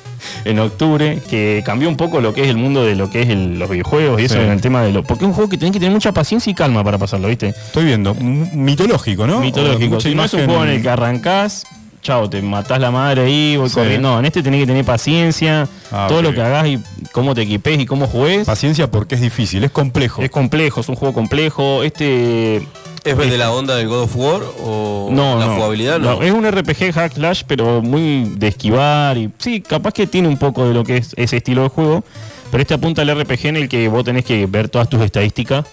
en 0.45 0.59
octubre, 0.59 1.21
que 1.29 1.61
cambió 1.65 1.89
un 1.89 1.97
poco 1.97 2.21
lo 2.21 2.33
que 2.33 2.43
es 2.43 2.47
el 2.49 2.57
mundo 2.57 2.83
de 2.83 2.95
lo 2.95 3.09
que 3.09 3.21
es 3.23 3.29
el- 3.29 3.57
los 3.59 3.69
videojuegos 3.69 4.21
y 4.21 4.25
eso 4.25 4.35
Sí. 4.35 4.41
en 4.41 4.51
el 4.51 4.61
tema 4.61 4.81
de 4.83 4.91
lo. 4.91 5.03
Porque 5.03 5.23
es 5.25 5.27
un 5.29 5.33
juego 5.33 5.49
que 5.49 5.57
tenés 5.57 5.73
que 5.73 5.79
tener 5.79 5.93
mucha 5.93 6.11
paciencia 6.11 6.51
y 6.51 6.53
calma 6.53 6.83
para 6.83 6.97
pasarlo, 6.97 7.27
¿viste? 7.27 7.49
Estoy 7.49 7.85
viendo, 7.85 8.13
mitológico, 8.15 9.27
¿no? 9.27 9.39
Mitológico. 9.39 9.99
Si 9.99 10.15
no 10.15 10.23
es 10.25 10.33
un 10.33 10.45
juego 10.45 10.63
en 10.63 10.69
el 10.71 10.81
que 10.81 10.89
arrancás, 10.89 11.63
chao, 12.01 12.29
te 12.29 12.41
matás 12.41 12.79
la 12.79 12.91
madre 12.91 13.23
ahí, 13.23 13.57
voy 13.57 13.69
Sí. 13.69 13.75
corriendo. 13.75 14.11
No, 14.13 14.19
en 14.19 14.25
este 14.25 14.43
tenés 14.43 14.61
que 14.61 14.67
tener 14.67 14.85
paciencia, 14.85 15.67
Ah, 15.91 16.05
todo 16.07 16.21
lo 16.21 16.33
que 16.33 16.41
hagas 16.41 16.67
y 16.67 16.79
cómo 17.11 17.33
te 17.35 17.41
equipes 17.43 17.79
y 17.79 17.85
cómo 17.85 18.07
jugués. 18.07 18.45
Paciencia 18.45 18.89
porque 18.91 19.15
es 19.15 19.21
difícil, 19.21 19.63
es 19.63 19.71
complejo. 19.71 20.21
Es 20.21 20.29
complejo, 20.29 20.81
es 20.81 20.89
un 20.89 20.95
juego 20.95 21.13
complejo. 21.13 21.83
Este. 21.83 22.61
¿Es 23.05 23.15
de 23.17 23.37
la 23.37 23.51
onda 23.51 23.75
del 23.75 23.87
God 23.87 24.01
of 24.03 24.15
War 24.15 24.41
o 24.63 25.09
No, 25.11 25.37
la 25.39 25.45
no, 25.45 25.55
jugabilidad? 25.55 25.99
No. 25.99 26.21
Es 26.23 26.31
un 26.31 26.49
RPG 26.49 26.91
hack 26.93 27.13
slash, 27.13 27.43
pero 27.47 27.81
muy 27.81 28.23
de 28.35 28.47
esquivar 28.47 29.17
y 29.17 29.31
sí, 29.37 29.61
capaz 29.61 29.93
que 29.93 30.07
tiene 30.07 30.27
un 30.27 30.37
poco 30.37 30.67
de 30.67 30.73
lo 30.73 30.83
que 30.83 30.97
es 30.97 31.13
ese 31.15 31.37
estilo 31.37 31.63
de 31.63 31.69
juego, 31.69 32.03
pero 32.51 32.61
este 32.61 32.73
apunta 32.73 33.03
al 33.03 33.09
RPG 33.21 33.45
en 33.47 33.55
el 33.57 33.69
que 33.69 33.87
vos 33.89 34.03
tenés 34.03 34.25
que 34.25 34.45
ver 34.47 34.69
todas 34.69 34.89
tus 34.89 35.01
estadísticas. 35.01 35.65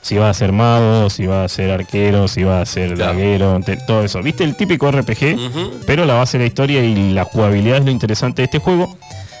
Si 0.00 0.16
vas 0.18 0.30
a 0.30 0.34
ser 0.38 0.50
mago, 0.50 1.08
si 1.10 1.28
vas 1.28 1.44
a 1.52 1.54
ser 1.54 1.70
arquero, 1.70 2.26
si 2.26 2.42
vas 2.42 2.62
a 2.68 2.72
ser 2.72 2.94
Claro. 2.94 3.12
laguero, 3.12 3.60
te- 3.64 3.76
todo 3.76 4.02
eso. 4.02 4.20
¿Viste 4.20 4.42
el 4.42 4.56
típico 4.56 4.90
RPG? 4.90 5.36
Pero 5.86 6.04
la 6.04 6.14
base 6.14 6.38
de 6.38 6.42
la 6.44 6.48
historia 6.48 6.82
y 6.84 7.12
la 7.12 7.22
jugabilidad 7.24 7.76
es 7.78 7.84
lo 7.84 7.92
interesante 7.92 8.42
de 8.42 8.46
este 8.46 8.58
juego. 8.58 8.96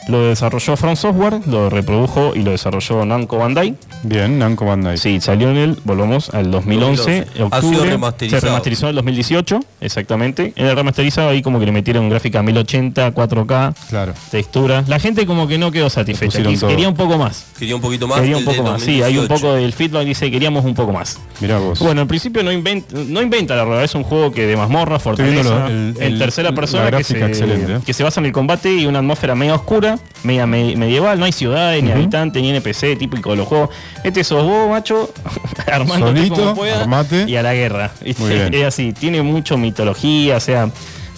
Lo 0.08 0.26
desarrolló 0.26 0.76
From 0.76 0.96
Software, 0.96 1.40
lo 1.46 1.70
reprodujo 1.70 2.32
y 2.34 2.40
lo 2.42 2.50
desarrolló 2.50 3.04
Namco 3.04 3.38
Bandai. 3.38 3.74
Bien, 4.02 4.38
Namco 4.38 4.64
Bandai. 4.66 4.98
Sí, 4.98 5.20
salió 5.20 5.50
en 5.50 5.56
el, 5.56 5.78
volvamos 5.84 6.30
al 6.30 6.50
2011, 6.50 7.26
2011. 7.26 7.40
Ha 7.40 7.44
octubre, 7.44 7.76
sido 7.76 7.84
remasterizado. 7.84 8.40
se 8.40 8.46
remasterizó 8.46 8.86
en 8.86 8.90
el 8.90 8.94
2018, 8.96 9.60
exactamente. 9.80 10.52
En 10.56 10.66
el 10.66 10.74
remasterizado 10.76 11.28
ahí 11.28 11.42
como 11.42 11.60
que 11.60 11.66
le 11.66 11.72
metieron 11.72 12.08
gráfica 12.08 12.42
1080, 12.42 13.12
4K, 13.14 13.74
Claro. 13.90 14.12
texturas. 14.30 14.88
La 14.88 14.98
gente 14.98 15.26
como 15.26 15.46
que 15.46 15.58
no 15.58 15.70
quedó 15.70 15.88
satisfecha, 15.90 16.42
quería 16.42 16.88
un 16.88 16.94
poco 16.96 17.16
más. 17.18 17.46
Quería 17.58 17.76
un 17.76 17.82
poquito 17.82 18.08
más. 18.08 18.20
Quería 18.20 18.36
un 18.38 18.44
poco 18.44 18.62
más, 18.64 18.82
sí, 18.82 19.02
hay 19.02 19.18
un 19.18 19.28
2018. 19.28 19.34
poco 19.40 19.54
del 19.54 19.72
feedback, 19.72 20.04
dice 20.06 20.30
queríamos 20.30 20.64
un 20.64 20.74
poco 20.74 20.92
más. 20.92 21.20
Mirá 21.40 21.58
vos. 21.58 21.78
Bueno, 21.78 22.02
en 22.02 22.08
principio 22.08 22.42
no 22.42 22.50
inventa, 22.50 22.96
no 23.06 23.22
inventa 23.22 23.54
la 23.54 23.64
rueda, 23.64 23.84
es 23.84 23.94
un 23.94 24.02
juego 24.02 24.32
que 24.32 24.46
de 24.46 24.56
mazmorra, 24.56 24.98
fortaleza, 24.98 25.42
lo- 25.48 25.66
el- 25.68 25.94
en 25.98 26.02
el- 26.14 26.18
tercera 26.18 26.50
la 26.50 26.54
persona 26.56 26.90
que 26.90 27.04
se, 27.04 27.24
excelente. 27.24 27.80
que 27.84 27.92
se 27.92 28.02
basa 28.02 28.20
en 28.20 28.26
el 28.26 28.32
combate 28.32 28.72
y 28.74 28.86
una 28.86 28.98
atmósfera 28.98 29.34
media 29.34 29.54
oscura, 29.54 29.91
media 30.22 30.46
me- 30.46 30.76
medieval, 30.76 31.18
no 31.18 31.24
hay 31.24 31.32
ciudades, 31.32 31.82
ni 31.82 31.90
Ujú. 31.90 31.98
habitantes, 31.98 32.42
ni 32.42 32.50
NPC, 32.50 32.96
típico 32.96 33.30
de 33.30 33.36
los 33.36 33.46
juegos. 33.48 33.70
Este 34.04 34.24
sos 34.24 34.44
vos, 34.44 34.68
macho, 34.70 35.12
Solito, 35.98 36.34
como 36.34 36.54
pueda 36.54 36.80
armate. 36.82 37.24
y 37.28 37.36
a 37.36 37.42
la 37.42 37.54
guerra. 37.54 37.90
Es 38.04 38.64
así, 38.66 38.92
tiene 38.92 39.22
mucho 39.22 39.56
mitología, 39.56 40.36
o 40.36 40.40
sea, 40.40 40.70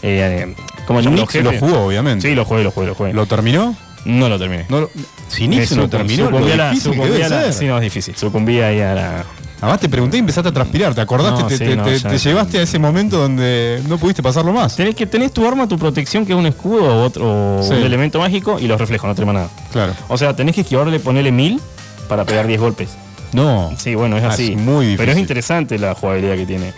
eh, 0.02 0.54
¿cómo 0.86 1.00
se 1.00 1.04
llama? 1.04 1.16
Nix 1.20 1.34
lo 1.36 1.52
jugó, 1.58 1.86
obviamente. 1.86 2.28
Sí, 2.28 2.34
lo 2.34 2.44
jugué, 2.44 2.62
lo 2.64 2.70
jugué, 2.70 2.86
lo 2.88 2.94
jugué. 2.94 3.12
¿Lo 3.12 3.26
terminó? 3.26 3.76
No 4.04 4.28
lo 4.28 4.38
terminé. 4.38 4.66
No 4.68 4.80
lo- 4.82 4.90
si 5.28 5.48
Nix 5.48 5.70
Me 5.72 5.78
no 5.78 5.88
terminó, 5.88 6.24
lo 6.24 6.30
sucumbí 6.36 6.52
a 6.52 6.56
la- 6.56 6.70
difícil 6.70 6.92
que 6.92 6.98
debe 7.06 7.18
la- 7.28 7.28
ser. 7.44 7.52
Sí, 7.54 7.66
no, 7.66 7.76
es 7.78 7.82
difícil. 7.82 8.14
Sucumbí 8.16 8.60
ahí 8.60 8.80
a 8.80 8.94
la... 8.94 9.24
Además 9.64 9.80
te 9.80 9.88
pregunté 9.88 10.16
y 10.16 10.20
empezaste 10.20 10.48
a 10.48 10.52
transpirar, 10.52 10.94
¿te 10.94 11.00
acordaste? 11.00 11.42
No, 11.42 11.48
te 11.48 11.56
sí, 11.58 11.64
te- 11.64 11.76
no, 11.76 11.84
te- 11.84 11.98
ya- 11.98 12.08
te 12.10 12.18
llevaste 12.18 12.58
a 12.58 12.62
ese 12.62 12.78
momento 12.78 13.18
donde 13.18 13.82
no 13.88 13.98
pudiste 13.98 14.22
pasarlo 14.22 14.52
más. 14.52 14.76
Tenés 14.76 14.94
que 14.94 15.06
tenés 15.06 15.32
tu 15.32 15.46
arma, 15.46 15.66
tu 15.66 15.78
protección, 15.78 16.26
que 16.26 16.32
es 16.32 16.38
un 16.38 16.46
escudo 16.46 16.84
o 16.84 17.04
otro 17.04 17.60
Sí. 17.62 17.72
un 17.74 17.82
elemento 17.82 18.18
mágico, 18.18 18.58
y 18.60 18.66
los 18.66 18.78
reflejos, 18.78 19.08
no 19.08 19.14
te 19.14 19.24
nada. 19.24 19.48
Claro. 19.72 19.94
O 20.08 20.18
sea, 20.18 20.36
tenés 20.36 20.54
que 20.54 20.60
esquivarle, 20.60 21.00
ponerle 21.00 21.32
mil 21.32 21.60
para 22.08 22.24
pegar 22.24 22.46
10 22.46 22.60
golpes. 22.60 22.90
No. 23.32 23.72
Sí, 23.78 23.94
bueno, 23.94 24.16
es 24.18 24.24
Ah, 24.24 24.28
así. 24.28 24.52
es 24.52 24.58
muy 24.58 24.84
difícil. 24.86 24.98
Pero 24.98 25.12
es 25.12 25.18
interesante 25.18 25.78
la 25.78 25.94
jugabilidad 25.94 26.36
que 26.36 26.46
tiene. 26.46 26.72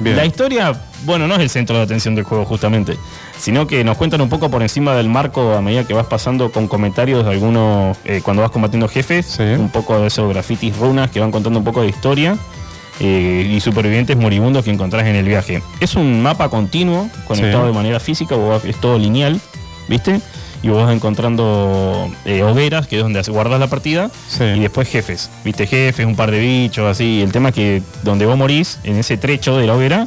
Bien. 0.00 0.16
La 0.16 0.24
historia, 0.24 0.72
bueno, 1.04 1.26
no 1.26 1.34
es 1.34 1.40
el 1.40 1.50
centro 1.50 1.76
de 1.76 1.82
atención 1.82 2.14
del 2.14 2.24
juego 2.24 2.44
justamente, 2.44 2.96
sino 3.38 3.66
que 3.66 3.82
nos 3.84 3.96
cuentan 3.96 4.20
un 4.20 4.28
poco 4.28 4.50
por 4.50 4.62
encima 4.62 4.94
del 4.94 5.08
marco 5.08 5.54
a 5.54 5.60
medida 5.60 5.84
que 5.84 5.94
vas 5.94 6.06
pasando 6.06 6.50
con 6.52 6.68
comentarios 6.68 7.24
de 7.24 7.30
algunos, 7.30 7.96
eh, 8.04 8.20
cuando 8.22 8.42
vas 8.42 8.50
combatiendo 8.50 8.88
jefes, 8.88 9.38
un 9.58 9.70
poco 9.70 9.98
de 10.00 10.06
esos 10.08 10.28
grafitis 10.28 10.76
runas 10.76 11.10
que 11.10 11.20
van 11.20 11.30
contando 11.30 11.58
un 11.58 11.64
poco 11.64 11.82
de 11.82 11.88
historia. 11.88 12.36
eh, 13.02 13.50
y 13.56 13.60
supervivientes 13.60 14.14
moribundos 14.14 14.62
que 14.62 14.70
encontrás 14.70 15.06
en 15.06 15.16
el 15.16 15.24
viaje. 15.24 15.62
Es 15.80 15.94
un 15.94 16.20
mapa 16.20 16.50
continuo, 16.50 17.08
conectado 17.26 17.62
Sí. 17.62 17.68
de 17.68 17.72
manera 17.72 17.98
física, 17.98 18.34
es 18.62 18.76
todo 18.78 18.98
lineal, 18.98 19.40
¿viste? 19.88 20.20
y 20.62 20.68
vos 20.68 20.84
vas 20.84 20.94
encontrando 20.94 22.10
eh, 22.26 22.42
hogueras, 22.42 22.86
que 22.86 22.96
es 22.96 23.02
donde 23.02 23.22
guardas 23.22 23.58
la 23.58 23.68
partida, 23.68 24.10
y 24.54 24.60
después 24.60 24.86
jefes. 24.88 25.30
Viste, 25.44 25.66
jefes, 25.66 26.04
un 26.04 26.14
par 26.16 26.30
de 26.30 26.40
bichos, 26.40 26.84
así. 26.86 27.22
El 27.22 27.32
tema 27.32 27.48
es 27.48 27.54
que 27.54 27.82
donde 28.02 28.26
vos 28.26 28.36
morís, 28.36 28.78
en 28.84 28.96
ese 28.98 29.16
trecho 29.16 29.56
de 29.56 29.66
la 29.66 29.74
hoguera, 29.74 30.06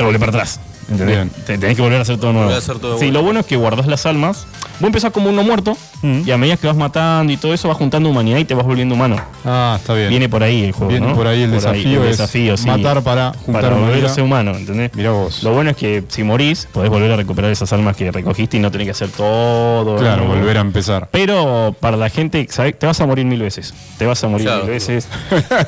te 0.00 0.04
volvés 0.06 0.20
para 0.20 0.30
atrás. 0.32 0.60
¿Entendés? 0.90 1.30
Te- 1.46 1.56
tenés 1.56 1.76
que 1.76 1.82
volver 1.82 1.98
a 1.98 2.02
hacer 2.02 2.16
todo 2.18 2.32
nuevo. 2.32 2.46
Volver 2.46 2.56
a 2.56 2.58
hacer 2.64 2.78
todo 2.80 2.94
sí, 2.98 3.04
bueno. 3.04 3.12
lo 3.20 3.22
bueno 3.22 3.40
es 3.40 3.46
que 3.46 3.54
guardás 3.56 3.86
las 3.86 4.06
almas. 4.06 4.46
Vos 4.80 4.86
empezás 4.88 5.12
como 5.12 5.28
uno 5.28 5.42
muerto, 5.44 5.76
Mm. 6.02 6.22
y 6.26 6.30
a 6.30 6.38
medida 6.38 6.56
que 6.56 6.66
vas 6.66 6.74
matando 6.76 7.30
y 7.30 7.36
todo 7.36 7.52
eso, 7.52 7.68
vas 7.68 7.76
juntando 7.76 8.08
humanidad 8.08 8.38
y 8.38 8.44
te 8.46 8.54
vas 8.54 8.64
volviendo 8.64 8.94
humano. 8.94 9.16
Ah, 9.44 9.76
está 9.78 9.92
bien. 9.92 10.08
Viene 10.08 10.28
por 10.30 10.42
ahí 10.42 10.64
el 10.64 10.72
juego. 10.72 10.90
Viene 10.90 11.06
¿no? 11.08 11.14
por 11.14 11.26
ahí 11.26 11.42
el 11.42 11.50
desafío, 11.50 12.02
el 12.02 12.08
es 12.08 12.16
desafío, 12.18 12.56
sí. 12.56 12.66
matar 12.66 13.02
para 13.02 13.34
juntar 13.44 13.62
para 13.62 13.74
humanidad. 13.76 13.94
volverse 13.96 14.22
humano, 14.22 14.52
¿entendés? 14.56 14.90
Mirá 14.94 15.10
vos. 15.12 15.42
Lo 15.42 15.52
bueno 15.52 15.70
es 15.70 15.76
que 15.76 16.02
si 16.08 16.22
morís, 16.24 16.66
podés 16.72 16.88
volver 16.90 17.12
a 17.12 17.16
recuperar 17.16 17.50
esas 17.52 17.70
almas 17.74 17.94
que 17.96 18.10
recogiste 18.10 18.56
y 18.56 18.60
no 18.60 18.70
tenés 18.70 18.86
que 18.86 18.90
hacer 18.92 19.10
todo. 19.10 19.96
Claro, 19.96 20.24
volver 20.24 20.56
a 20.56 20.60
empezar. 20.62 21.08
Pero 21.12 21.76
para 21.78 21.98
la 21.98 22.08
gente, 22.08 22.46
¿sabes? 22.50 22.76
Te 22.78 22.86
vas 22.86 22.98
a 23.02 23.06
morir 23.06 23.26
mil 23.26 23.40
veces. 23.42 23.74
Te 23.98 24.06
vas 24.06 24.24
a 24.24 24.28
morir 24.28 24.46
Claro. 24.46 24.62
mil 24.62 24.70
veces. 24.72 25.06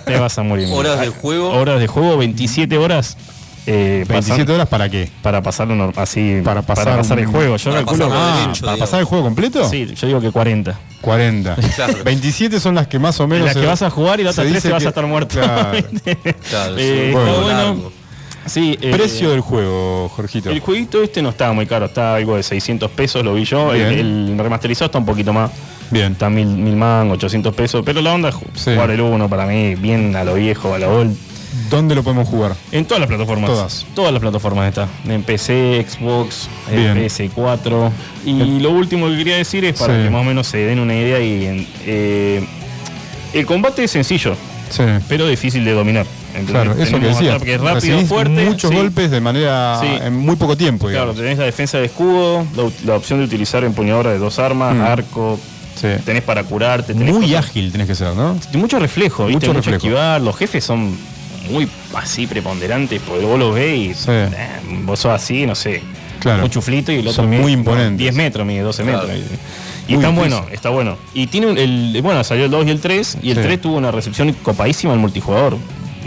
te 0.06 0.18
vas 0.18 0.38
a 0.38 0.42
morir 0.42 0.66
mil 0.66 0.74
Horas 0.76 0.98
de 1.00 1.08
juego. 1.08 1.50
Horas 1.52 1.78
de 1.78 1.86
juego, 1.86 2.16
27 2.16 2.78
horas. 2.78 3.18
Eh, 3.66 4.04
27 4.08 4.42
pasan- 4.44 4.54
horas 4.54 4.68
para 4.68 4.88
qué? 4.88 5.08
Para 5.22 5.42
pasarlo 5.42 5.92
así. 5.96 6.40
Para 6.44 6.62
pasar, 6.62 6.98
el 7.18 7.26
juego. 7.26 7.56
Yo 7.56 7.70
para 7.70 7.84
calculo. 7.84 8.08
pasarlo 8.08 8.14
Ah, 8.34 8.40
derecho, 8.40 8.64
¿para 8.66 8.76
pasar 8.78 9.00
el 9.00 9.06
juego 9.06 9.24
completo? 9.24 9.68
Sí, 9.68 9.86
yo 9.94 10.06
digo 10.06 10.20
que 10.20 10.30
40. 10.32 10.78
40. 11.00 11.56
Claro. 11.76 11.94
27 12.04 12.60
son 12.60 12.74
las 12.74 12.86
que 12.88 12.98
más 12.98 13.18
o 13.20 13.26
menos. 13.28 13.46
las 13.46 13.56
que 13.56 13.66
vas 13.66 13.82
a 13.82 13.90
jugar 13.90 14.20
y 14.20 14.24
las 14.24 14.34
otras 14.38 14.46
se 14.46 14.52
13 14.52 14.68
dice 14.68 14.72
vas 14.74 14.84
a 14.86 14.88
estar 14.88 15.06
muerto. 15.06 15.38
Claro. 15.40 15.78
Claro, 16.50 16.76
Eh, 16.78 17.10
es 17.10 17.16
un 17.16 17.42
bueno. 17.44 17.92
Sí, 18.44 18.76
eh, 18.80 18.90
Precio 18.90 19.30
del 19.30 19.40
juego, 19.40 20.08
Jorgito. 20.08 20.50
El 20.50 20.58
jueguito 20.58 21.00
este 21.00 21.22
no 21.22 21.28
estaba 21.28 21.52
muy 21.52 21.64
caro, 21.66 21.86
está 21.86 22.16
algo 22.16 22.34
de 22.36 22.42
600 22.42 22.90
pesos, 22.90 23.22
lo 23.24 23.34
vi 23.34 23.44
yo. 23.44 23.72
El, 23.72 23.80
el 24.32 24.38
remasterizado 24.38 24.86
está 24.86 24.98
un 24.98 25.06
poquito 25.06 25.32
más. 25.32 25.52
Bien. 25.92 26.12
Está 26.12 26.28
mil, 26.28 26.46
mil 26.48 26.74
man, 26.74 27.08
800 27.12 27.54
pesos. 27.54 27.82
Pero 27.84 28.00
la 28.00 28.12
onda 28.14 28.32
Sí. 28.54 28.72
jugar 28.72 28.90
el 28.90 29.00
uno 29.00 29.28
para 29.28 29.46
mí, 29.46 29.76
bien 29.76 30.16
a 30.16 30.24
lo 30.24 30.34
viejo, 30.34 30.74
a 30.74 30.78
la 30.80 30.88
old. 30.88 31.16
¿Dónde 31.70 31.94
lo 31.94 32.02
podemos 32.02 32.28
jugar? 32.28 32.54
En 32.70 32.84
todas 32.84 33.00
las 33.00 33.08
plataformas. 33.08 33.50
Todas. 33.50 33.86
Todas 33.94 34.12
las 34.12 34.20
plataformas 34.20 34.68
está. 34.68 34.88
En 35.06 35.22
PC, 35.22 35.84
Xbox, 35.88 36.48
eh, 36.70 36.76
Bien. 36.94 36.96
PS4. 36.98 37.90
Y 38.24 38.60
lo 38.60 38.70
último 38.70 39.08
que 39.08 39.16
quería 39.18 39.36
decir 39.36 39.64
es 39.64 39.78
para 39.78 39.96
Sí. 39.96 40.04
que 40.04 40.10
más 40.10 40.20
o 40.22 40.24
menos 40.24 40.46
se 40.46 40.58
den 40.58 40.78
una 40.78 40.94
idea 40.94 41.20
y 41.20 41.66
eh, 41.86 42.44
el 43.34 43.46
combate 43.46 43.84
es 43.84 43.90
sencillo, 43.90 44.34
Sí. 44.70 44.82
pero 45.08 45.26
difícil 45.26 45.64
de 45.64 45.72
dominar. 45.72 46.06
¿entendés? 46.34 46.50
Claro, 46.50 46.72
eso 46.82 46.98
que 46.98 47.06
decía. 47.08 47.34
ataque 47.34 47.58
rápido, 47.58 48.00
fuerte. 48.06 48.44
muchos 48.46 48.70
sí. 48.70 48.76
golpes 48.76 49.10
de 49.10 49.20
manera. 49.20 49.78
Sí. 49.82 49.86
en 50.02 50.16
muy 50.16 50.36
poco 50.36 50.56
tiempo, 50.56 50.88
Claro, 50.88 51.12
tenés 51.12 51.36
la 51.36 51.44
defensa 51.44 51.76
de 51.78 51.84
escudo, 51.84 52.46
la, 52.56 52.70
la 52.86 52.96
opción 52.96 53.18
de 53.18 53.26
utilizar 53.26 53.64
empuñadura 53.64 54.12
de 54.12 54.18
dos 54.18 54.38
armas, 54.38 54.74
Mm. 54.74 54.80
arco, 54.80 55.38
tenés 56.06 56.22
para 56.22 56.42
curarte, 56.44 56.94
tenés 56.94 57.12
Muy 57.12 57.26
cosas- 57.26 57.44
ágil 57.46 57.70
tenés 57.72 57.86
que 57.86 57.94
ser, 57.94 58.14
¿no? 58.14 58.34
mucho 58.54 58.78
reflejo, 58.78 59.26
¿viste? 59.26 59.46
Mucho 59.46 59.48
Mucho, 59.48 59.70
reflejo. 59.70 59.76
esquivar, 59.88 60.20
los 60.22 60.34
jefes 60.36 60.64
son 60.64 60.96
muy 61.52 61.68
así 61.94 62.26
preponderantes, 62.26 63.00
porque 63.06 63.24
vos 63.24 63.38
los 63.38 63.54
ves 63.54 63.78
y 63.78 63.94
Sí. 63.94 64.10
eh, 64.10 64.30
vos 64.84 64.98
sos 64.98 65.12
así, 65.12 65.46
no 65.46 65.54
sé, 65.54 65.82
Claro. 66.20 66.44
un 66.44 66.50
chuflito 66.50 66.90
y 66.92 66.96
el 66.96 67.00
otro 67.08 67.12
Son 67.22 67.30
mide, 67.30 67.42
muy 67.42 67.52
imponentes. 67.52 67.98
10 67.98 68.14
metros, 68.14 68.46
mide 68.46 68.60
12 68.62 68.82
Claro. 68.82 69.06
metros. 69.06 69.20
Y 69.88 69.94
está 69.94 70.08
bueno, 70.10 70.46
está 70.52 70.68
bueno. 70.70 70.96
Y 71.12 71.26
tiene 71.26 71.48
un- 71.48 71.58
el, 71.58 72.00
bueno, 72.02 72.22
salió 72.24 72.44
el 72.44 72.50
2 72.50 72.66
y 72.66 72.70
el 72.70 72.80
3, 72.80 73.18
y 73.22 73.30
el 73.30 73.36
Sí. 73.38 73.42
3 73.42 73.60
tuvo 73.60 73.76
una 73.76 73.90
recepción 73.90 74.32
copadísima 74.42 74.92
al 74.92 74.98
multijugador. 75.00 75.56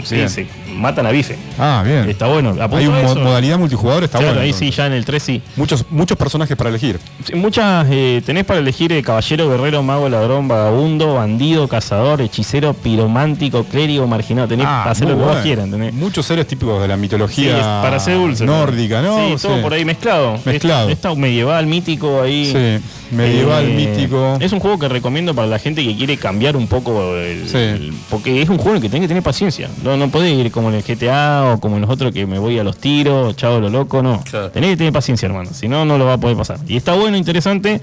Sí, 0.04 0.16
Bien. 0.16 0.28
Matan 0.76 1.06
a 1.06 1.10
bife. 1.10 1.36
Ah, 1.58 1.82
bien. 1.84 2.08
Está 2.08 2.26
bueno. 2.26 2.54
Hay 2.72 2.86
una 2.86 3.02
modalidad 3.14 3.58
multijugador, 3.58 4.04
está 4.04 4.18
Claro, 4.18 4.34
bueno. 4.34 4.44
ahí 4.46 4.52
sí, 4.52 4.70
ya 4.70 4.86
en 4.86 4.92
el 4.92 5.04
3 5.04 5.22
sí. 5.22 5.42
Muchos, 5.56 5.84
muchos 5.90 6.16
personajes 6.16 6.56
para 6.56 6.70
elegir. 6.70 6.98
Sí, 7.24 7.34
Muchas 7.34 7.86
eh, 7.90 8.22
tenés 8.24 8.44
para 8.44 8.60
elegir 8.60 8.92
eh, 8.92 9.02
caballero, 9.02 9.48
guerrero, 9.48 9.82
mago, 9.82 10.08
ladrón, 10.08 10.48
vagabundo, 10.48 11.14
bandido, 11.14 11.66
cazador, 11.68 12.20
hechicero, 12.20 12.74
piromántico, 12.74 13.64
clérigo, 13.64 14.06
marginado. 14.06 14.48
Tenés 14.48 14.66
Ah, 14.68 14.80
para 14.82 14.92
hacer 14.92 15.06
lo 15.08 15.14
que 15.14 15.18
vos 15.20 15.26
bueno. 15.28 15.42
quieras, 15.42 15.64
¿entendés? 15.66 15.94
Muchos 15.94 16.26
seres 16.26 16.46
típicos 16.46 16.80
de 16.82 16.88
la 16.88 16.96
mitología 16.96 17.80
para 17.82 17.98
ser 18.00 18.16
dulce. 18.16 18.44
nórdica, 18.44 19.02
¿no? 19.02 19.16
Sí, 19.38 19.42
todo 19.42 19.60
por 19.62 19.72
ahí 19.72 19.84
mezclado. 19.84 20.38
Mezclado. 20.44 20.88
Está, 20.90 21.14
medieval, 21.14 21.66
mítico 21.66 22.20
ahí. 22.22 22.46
Sí, 22.52 23.14
medieval, 23.14 23.64
Eh, 23.64 23.74
mítico. 23.74 24.36
Es 24.40 24.52
un 24.52 24.60
juego 24.60 24.78
que 24.78 24.88
recomiendo 24.88 25.34
para 25.34 25.46
la 25.48 25.58
gente 25.58 25.84
que 25.84 25.96
quiere 25.96 26.16
cambiar 26.16 26.56
un 26.56 26.66
poco 26.66 27.14
el- 27.16 27.92
porque 28.10 28.42
es 28.42 28.48
un 28.48 28.56
juego 28.56 28.70
en 28.72 28.76
el 28.76 28.82
que 28.82 28.88
tenés 28.88 29.02
que 29.04 29.08
tener 29.08 29.22
paciencia. 29.22 29.68
No, 29.82 29.96
no 29.96 30.08
podés 30.08 30.32
ir 30.36 30.50
como 30.50 30.65
en 30.68 30.76
el 30.76 30.82
GTA 30.82 31.52
o 31.52 31.60
como 31.60 31.76
en 31.76 31.82
los 31.82 31.90
otros 31.90 32.12
que 32.12 32.26
me 32.26 32.38
voy 32.38 32.58
a 32.58 32.64
los 32.64 32.76
tiros, 32.78 33.36
chavo 33.36 33.60
lo 33.60 33.68
loco, 33.68 34.02
no. 34.02 34.22
Claro. 34.28 34.50
Tenés 34.50 34.70
que 34.70 34.76
tener 34.76 34.92
paciencia, 34.92 35.26
hermano. 35.26 35.50
Si 35.52 35.68
no, 35.68 35.84
no 35.84 35.98
lo 35.98 36.04
va 36.04 36.14
a 36.14 36.18
poder 36.18 36.36
pasar. 36.36 36.58
Y 36.66 36.76
está 36.76 36.94
bueno, 36.94 37.16
interesante. 37.16 37.80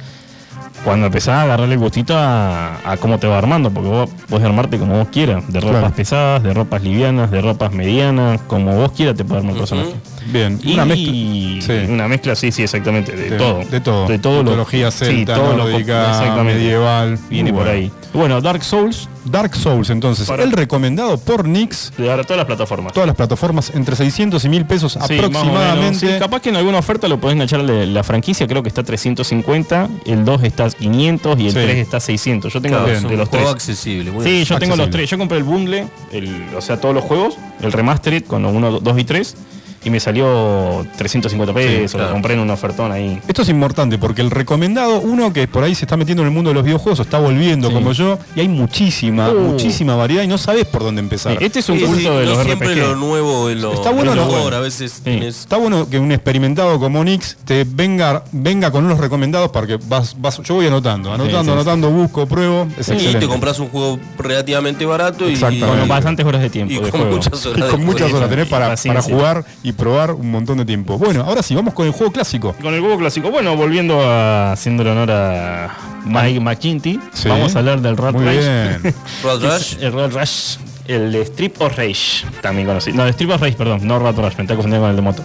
Cuando 0.84 1.06
empezás 1.06 1.36
a 1.36 1.42
agarrarle 1.44 1.76
el 1.76 1.80
gustito 1.80 2.18
a, 2.18 2.78
a 2.84 2.98
cómo 2.98 3.18
te 3.18 3.26
va 3.28 3.38
armando, 3.38 3.72
porque 3.72 3.88
vos 3.90 4.10
podés 4.30 4.46
armarte 4.46 4.78
como 4.78 4.98
vos 4.98 5.08
quieras, 5.10 5.44
de 5.48 5.62
ropas 5.62 5.80
Claro. 5.80 5.96
pesadas, 5.96 6.44
de 6.44 6.54
ropas 6.54 6.84
livianas, 6.84 7.32
de 7.32 7.42
ropas 7.42 7.72
medianas, 7.72 8.42
como 8.48 8.76
vos 8.76 8.92
quieras 8.92 9.16
te 9.16 9.24
puede 9.24 9.40
armar 9.40 9.54
un 9.54 9.60
personaje. 9.60 9.94
Bien, 10.26 10.60
Y 10.64 10.74
una 10.74 10.86
mezcla. 10.86 11.12
Sí. 11.14 11.92
una 11.92 12.08
mezcla, 12.08 12.36
sí, 12.36 12.52
sí, 12.52 12.64
exactamente, 12.64 13.14
de, 13.14 13.30
De- 13.32 13.38
todo. 13.38 13.60
de 13.64 13.80
todo. 13.80 14.08
De 14.08 14.20
todo 14.20 14.38
lo- 14.38 14.44
Mitología 14.44 14.92
celta, 14.92 15.36
todo 15.36 15.56
lo- 15.56 15.70
nórdica, 15.70 16.12
exactamente. 16.12 16.54
medieval. 16.62 17.20
Viene 17.30 17.54
por 17.54 17.68
ahí. 17.68 17.92
Bueno, 18.14 18.40
Dark 18.42 18.64
Souls, 18.64 19.10
Dark 19.26 19.56
Souls, 19.56 19.90
entonces, 19.90 20.28
Para- 20.28 20.44
el 20.44 20.52
recomendado 20.52 21.18
por 21.18 21.48
Nix, 21.48 21.92
de 21.98 22.10
ahora 22.12 22.24
todas 22.24 22.38
las 22.38 22.46
plataformas. 22.46 22.94
todas 22.94 23.08
las 23.08 23.16
plataformas, 23.16 23.72
entre 23.74 23.96
600 23.96 24.44
y 24.46 24.50
1000 24.50 24.66
pesos 24.66 24.94
Sí, 24.94 25.00
más 25.00 25.10
o 25.10 25.14
menos. 25.14 25.26
aproximadamente. 25.36 26.00
Sí, 26.14 26.20
capaz 26.20 26.42
que 26.42 26.50
en 26.50 26.56
alguna 26.58 26.78
oferta 26.78 27.08
lo 27.08 27.20
podés 27.20 27.34
enganchar 27.36 27.62
la, 27.62 27.86
la 27.86 28.04
franquicia, 28.04 28.48
creo 28.48 28.62
que 28.64 28.70
está 28.70 28.84
350, 28.84 29.90
el 30.06 30.24
2 30.26 30.43
está 30.48 30.70
500 30.70 31.40
y 31.40 31.46
el 31.48 31.52
Sí. 31.54 31.60
3 31.64 31.78
está 31.78 32.00
600. 32.00 32.52
Yo 32.54 32.62
tengo 32.62 32.78
Claro, 32.84 32.94
los, 33.02 33.10
de 33.12 33.18
los 33.18 33.30
tres. 33.30 33.48
accesible. 33.48 34.12
Sí, 34.24 34.44
yo 34.46 34.60
tengo 34.60 34.76
los 34.76 34.86
accesible. 34.86 34.88
tres. 34.92 35.10
Yo 35.10 35.18
compré 35.18 35.38
el 35.38 35.44
bundle, 35.44 35.88
el, 36.12 36.46
o 36.56 36.62
sea, 36.62 36.80
todos 36.80 36.94
los 36.96 37.04
juegos, 37.04 37.38
el 37.62 37.72
remastered 37.72 38.24
con 38.26 38.44
los 38.44 38.54
1, 38.54 38.80
2 38.80 39.00
y 39.00 39.04
3, 39.04 39.36
y 39.84 39.90
me 39.90 40.00
salió 40.00 40.86
350 40.98 41.54
pesos. 41.54 41.92
claro. 41.92 42.08
Lo 42.08 42.14
compré 42.14 42.34
en 42.36 42.40
un 42.42 42.50
ofertón 42.50 42.92
ahí. 42.92 43.20
Esto 43.28 43.42
es 43.42 43.50
importante 43.50 43.98
porque 43.98 44.22
el 44.22 44.32
recomendado, 44.32 45.00
uno 45.02 45.34
que 45.34 45.48
por 45.48 45.64
ahí 45.64 45.76
se 45.76 45.86
está 45.86 45.98
metiendo 45.98 46.24
en 46.24 46.28
el 46.30 46.34
mundo 46.34 46.50
de 46.50 46.54
los 46.56 46.64
videojuegos, 46.64 47.00
o 47.00 47.04
está 47.04 47.20
volviendo 47.20 47.68
Sí. 47.70 47.74
como 47.74 47.92
yo, 47.92 48.20
y 48.36 48.40
hay 48.42 48.48
muchísima, 48.48 49.30
Uh. 49.30 49.40
muchísima 49.40 49.96
variedad 49.96 50.24
y 50.24 50.28
no 50.28 50.38
sabes 50.38 50.66
por 50.66 50.84
dónde 50.84 51.02
empezar. 51.02 51.38
Sí, 51.38 51.46
este 51.46 51.60
es 51.60 51.70
un 51.70 51.80
Sí, 51.80 51.86
sí, 51.88 52.04
de 52.04 52.10
no 52.10 52.20
los 52.22 52.44
siempre 52.44 52.70
RPG. 52.74 52.80
lo 52.82 52.96
nuevo 52.96 53.50
es 53.50 53.58
lo 53.58 53.74
Está 53.74 53.90
bueno 53.92 54.16
lo 54.16 54.26
lo 54.26 54.28
bueno. 54.32 54.56
A 54.56 54.60
veces 54.60 55.02
tenés- 55.04 55.40
Está 55.42 55.58
bueno 55.58 55.90
que 55.90 56.00
un 56.00 56.12
experimentado 56.12 56.80
como 56.80 57.04
Nix 57.04 57.38
te 57.46 57.66
venga, 57.68 58.24
venga 58.32 58.72
con 58.72 58.86
unos 58.86 59.00
recomendados 59.00 59.50
porque 59.52 59.78
vas, 59.88 60.16
vas, 60.20 60.42
yo 60.44 60.56
voy 60.56 60.68
anotando, 60.68 61.12
anotando, 61.12 61.40
Sí, 61.40 61.46
sí, 61.46 61.52
anotando, 61.52 61.90
busco, 61.90 62.26
pruebo, 62.28 62.68
es 62.78 62.88
y 62.90 62.92
excelente. 62.94 63.20
te 63.20 63.28
compras 63.28 63.60
un 63.60 63.68
juego 63.70 64.00
relativamente 64.18 64.86
barato 64.86 65.30
y, 65.30 65.34
Exactamente. 65.34 65.80
Con 65.80 65.88
bastantes 65.88 66.26
horas 66.26 66.42
de 66.42 66.50
tiempo. 66.50 66.74
y 66.74 66.76
de 66.78 66.82
con 66.90 67.02
juego. 67.02 67.16
muchas 67.16 67.46
horas 67.46 67.58
Y 67.58 67.62
de 67.62 67.68
con 67.70 67.86
muchas 67.86 68.14
horas 68.14 68.30
tenés 68.30 68.48
y 68.48 68.50
para, 68.50 68.76
para 68.76 69.02
jugar 69.02 69.46
y 69.64 69.73
probar 69.74 70.12
un 70.12 70.32
montón 70.32 70.58
de 70.58 70.66
tiempo. 70.66 70.98
Bueno, 70.98 71.24
ahora 71.24 71.44
sí, 71.44 71.56
vamos 71.56 71.74
con 71.74 71.86
el 71.88 71.94
juego 71.94 72.12
clásico. 72.12 72.54
Con 72.62 72.74
el 72.74 72.80
juego 72.82 72.98
clásico. 72.98 73.30
Bueno, 73.32 73.56
volviendo 73.56 74.02
a 74.02 74.54
haciendo 74.54 74.84
honor 74.90 75.12
a 75.12 75.76
Mike 76.06 76.40
McKinty, 76.40 77.00
Sí. 77.14 77.30
vamos 77.30 77.56
a 77.56 77.60
hablar 77.60 77.82
del 77.82 77.98
Rat 77.98 78.16
Race. 78.16 78.80
es 79.24 79.42
Rush. 79.42 79.78
El 79.82 79.94
Rat 79.94 80.14
Rush. 80.14 80.58
El 80.88 81.16
Strip 81.16 81.62
of 81.62 81.78
Rage, 81.78 82.26
también 82.42 82.68
conocido. 82.68 82.98
No, 82.98 83.04
el 83.04 83.10
Strip 83.12 83.32
of 83.32 83.42
Rage, 83.42 83.56
perdón, 83.56 83.88
no 83.88 84.00
Rat 84.00 84.18
Rush, 84.18 84.36
me 84.38 84.44
está 84.44 84.56
confundiendo 84.56 84.82
con 84.84 84.90
el 84.90 84.96
de 84.98 85.02
moto. 85.02 85.24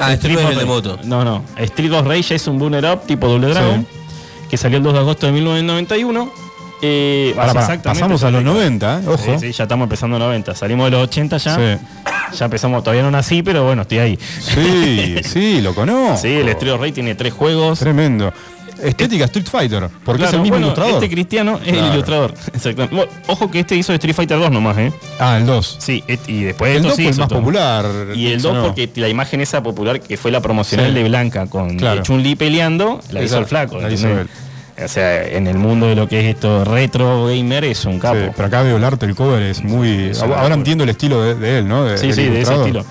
Ah, 0.00 0.12
este 0.12 0.28
no 0.28 0.38
es 0.38 0.44
of 0.44 0.52
el 0.52 0.58
de 0.58 0.64
moto. 0.64 0.98
No, 1.04 1.24
no. 1.24 1.42
Street 1.58 1.92
of 1.92 2.06
Rage 2.06 2.34
es 2.34 2.46
un 2.46 2.58
Booner 2.58 2.84
Up 2.86 3.02
tipo 3.06 3.28
Double 3.28 3.48
Dragon, 3.48 3.86
que 4.50 4.56
salió 4.56 4.78
el 4.78 4.84
2 4.84 4.92
de 4.94 4.98
agosto 5.00 5.26
de 5.26 5.32
1991. 5.32 6.45
Eh, 6.82 7.32
pará, 7.34 7.52
exactamente, 7.52 7.88
pasamos 7.88 8.22
a 8.22 8.30
los 8.30 8.42
salió- 8.42 8.52
90, 8.54 9.00
¿eh? 9.00 9.02
ojo. 9.08 9.18
Sí, 9.18 9.30
sí, 9.40 9.52
ya 9.52 9.64
estamos 9.64 9.84
empezando 9.86 10.18
90. 10.18 10.54
Salimos 10.54 10.86
de 10.86 10.90
los 10.90 11.02
80 11.08 11.36
ya. 11.38 11.56
Sí. 11.56 11.84
Ya 12.38 12.44
empezamos, 12.44 12.82
todavía 12.82 13.02
no 13.02 13.10
nací, 13.10 13.42
pero 13.42 13.64
bueno, 13.64 13.82
estoy 13.82 13.98
ahí. 13.98 14.18
Sí, 14.40 15.16
sí, 15.24 15.60
lo 15.60 15.74
conozco. 15.74 16.18
Sí, 16.18 16.28
el 16.28 16.48
of 16.50 16.80
Rage 16.80 16.92
tiene 16.92 17.14
tres 17.14 17.32
juegos. 17.32 17.78
Tremendo. 17.78 18.32
Estética 18.82 19.24
Street 19.24 19.46
Fighter, 19.50 19.88
porque 20.04 20.24
es 20.24 20.32
el 20.34 20.40
mismo 20.40 20.56
bueno, 20.56 20.66
ilustrador. 20.66 20.94
Este 21.02 21.08
cristiano 21.08 21.58
es 21.64 21.72
el 21.72 21.86
ilustrador. 21.94 22.34
Exactamente. 22.54 22.94
Bueno, 22.94 23.10
ojo 23.28 23.50
que 23.50 23.60
este 23.60 23.74
hizo 23.74 23.94
Street 23.94 24.14
Fighter 24.14 24.38
2 24.38 24.50
nomás, 24.50 24.76
¿eh? 24.76 24.92
Ah, 25.18 25.38
el 25.38 25.46
2. 25.46 25.76
Sí, 25.80 26.04
y 26.26 26.42
después 26.42 26.72
El 26.72 26.76
esto 26.78 26.88
2 26.88 26.96
sí 26.96 27.02
fue 27.04 27.08
el 27.08 27.10
hizo 27.12 27.20
más 27.22 27.28
todo. 27.30 27.38
popular. 27.38 27.86
Y 28.14 28.26
el 28.26 28.38
¿o 28.40 28.42
2 28.42 28.54
no? 28.54 28.62
porque 28.66 28.90
la 28.96 29.08
imagen 29.08 29.40
esa 29.40 29.62
popular 29.62 29.98
que 30.00 30.18
fue 30.18 30.30
la 30.30 30.42
promocional 30.42 30.88
Sí. 30.88 30.94
de 30.94 31.04
Blanca 31.08 31.46
con 31.46 31.78
Claro. 31.78 32.02
Chun-Li 32.02 32.34
peleando, 32.34 33.00
la 33.12 33.22
hizo 33.22 33.38
el 33.38 33.46
flaco. 33.46 33.80
la 33.80 33.90
hizo. 33.90 34.08
O 34.84 34.88
sea, 34.88 35.24
en 35.26 35.46
el 35.46 35.56
mundo 35.56 35.86
de 35.86 35.94
lo 35.94 36.06
que 36.06 36.20
es 36.20 36.34
esto 36.34 36.64
retro 36.64 37.26
gamer 37.26 37.64
es 37.64 37.84
un 37.86 37.98
capo. 37.98 38.16
Sí, 38.16 38.30
pero 38.36 38.48
acá 38.48 38.62
veo 38.62 38.76
el 38.76 38.84
arte, 38.84 39.06
el 39.06 39.14
cover 39.14 39.42
es 39.42 39.62
muy. 39.64 40.12
Ahora 40.36 40.54
entiendo 40.54 40.84
el 40.84 40.90
estilo 40.90 41.22
de, 41.22 41.34
de 41.34 41.58
él, 41.60 41.68
¿no? 41.68 41.84
De- 41.84 41.96
Sí, 41.96 42.12
sí, 42.12 42.24
de 42.24 42.42
ese 42.42 42.54
estilo. 42.54 42.84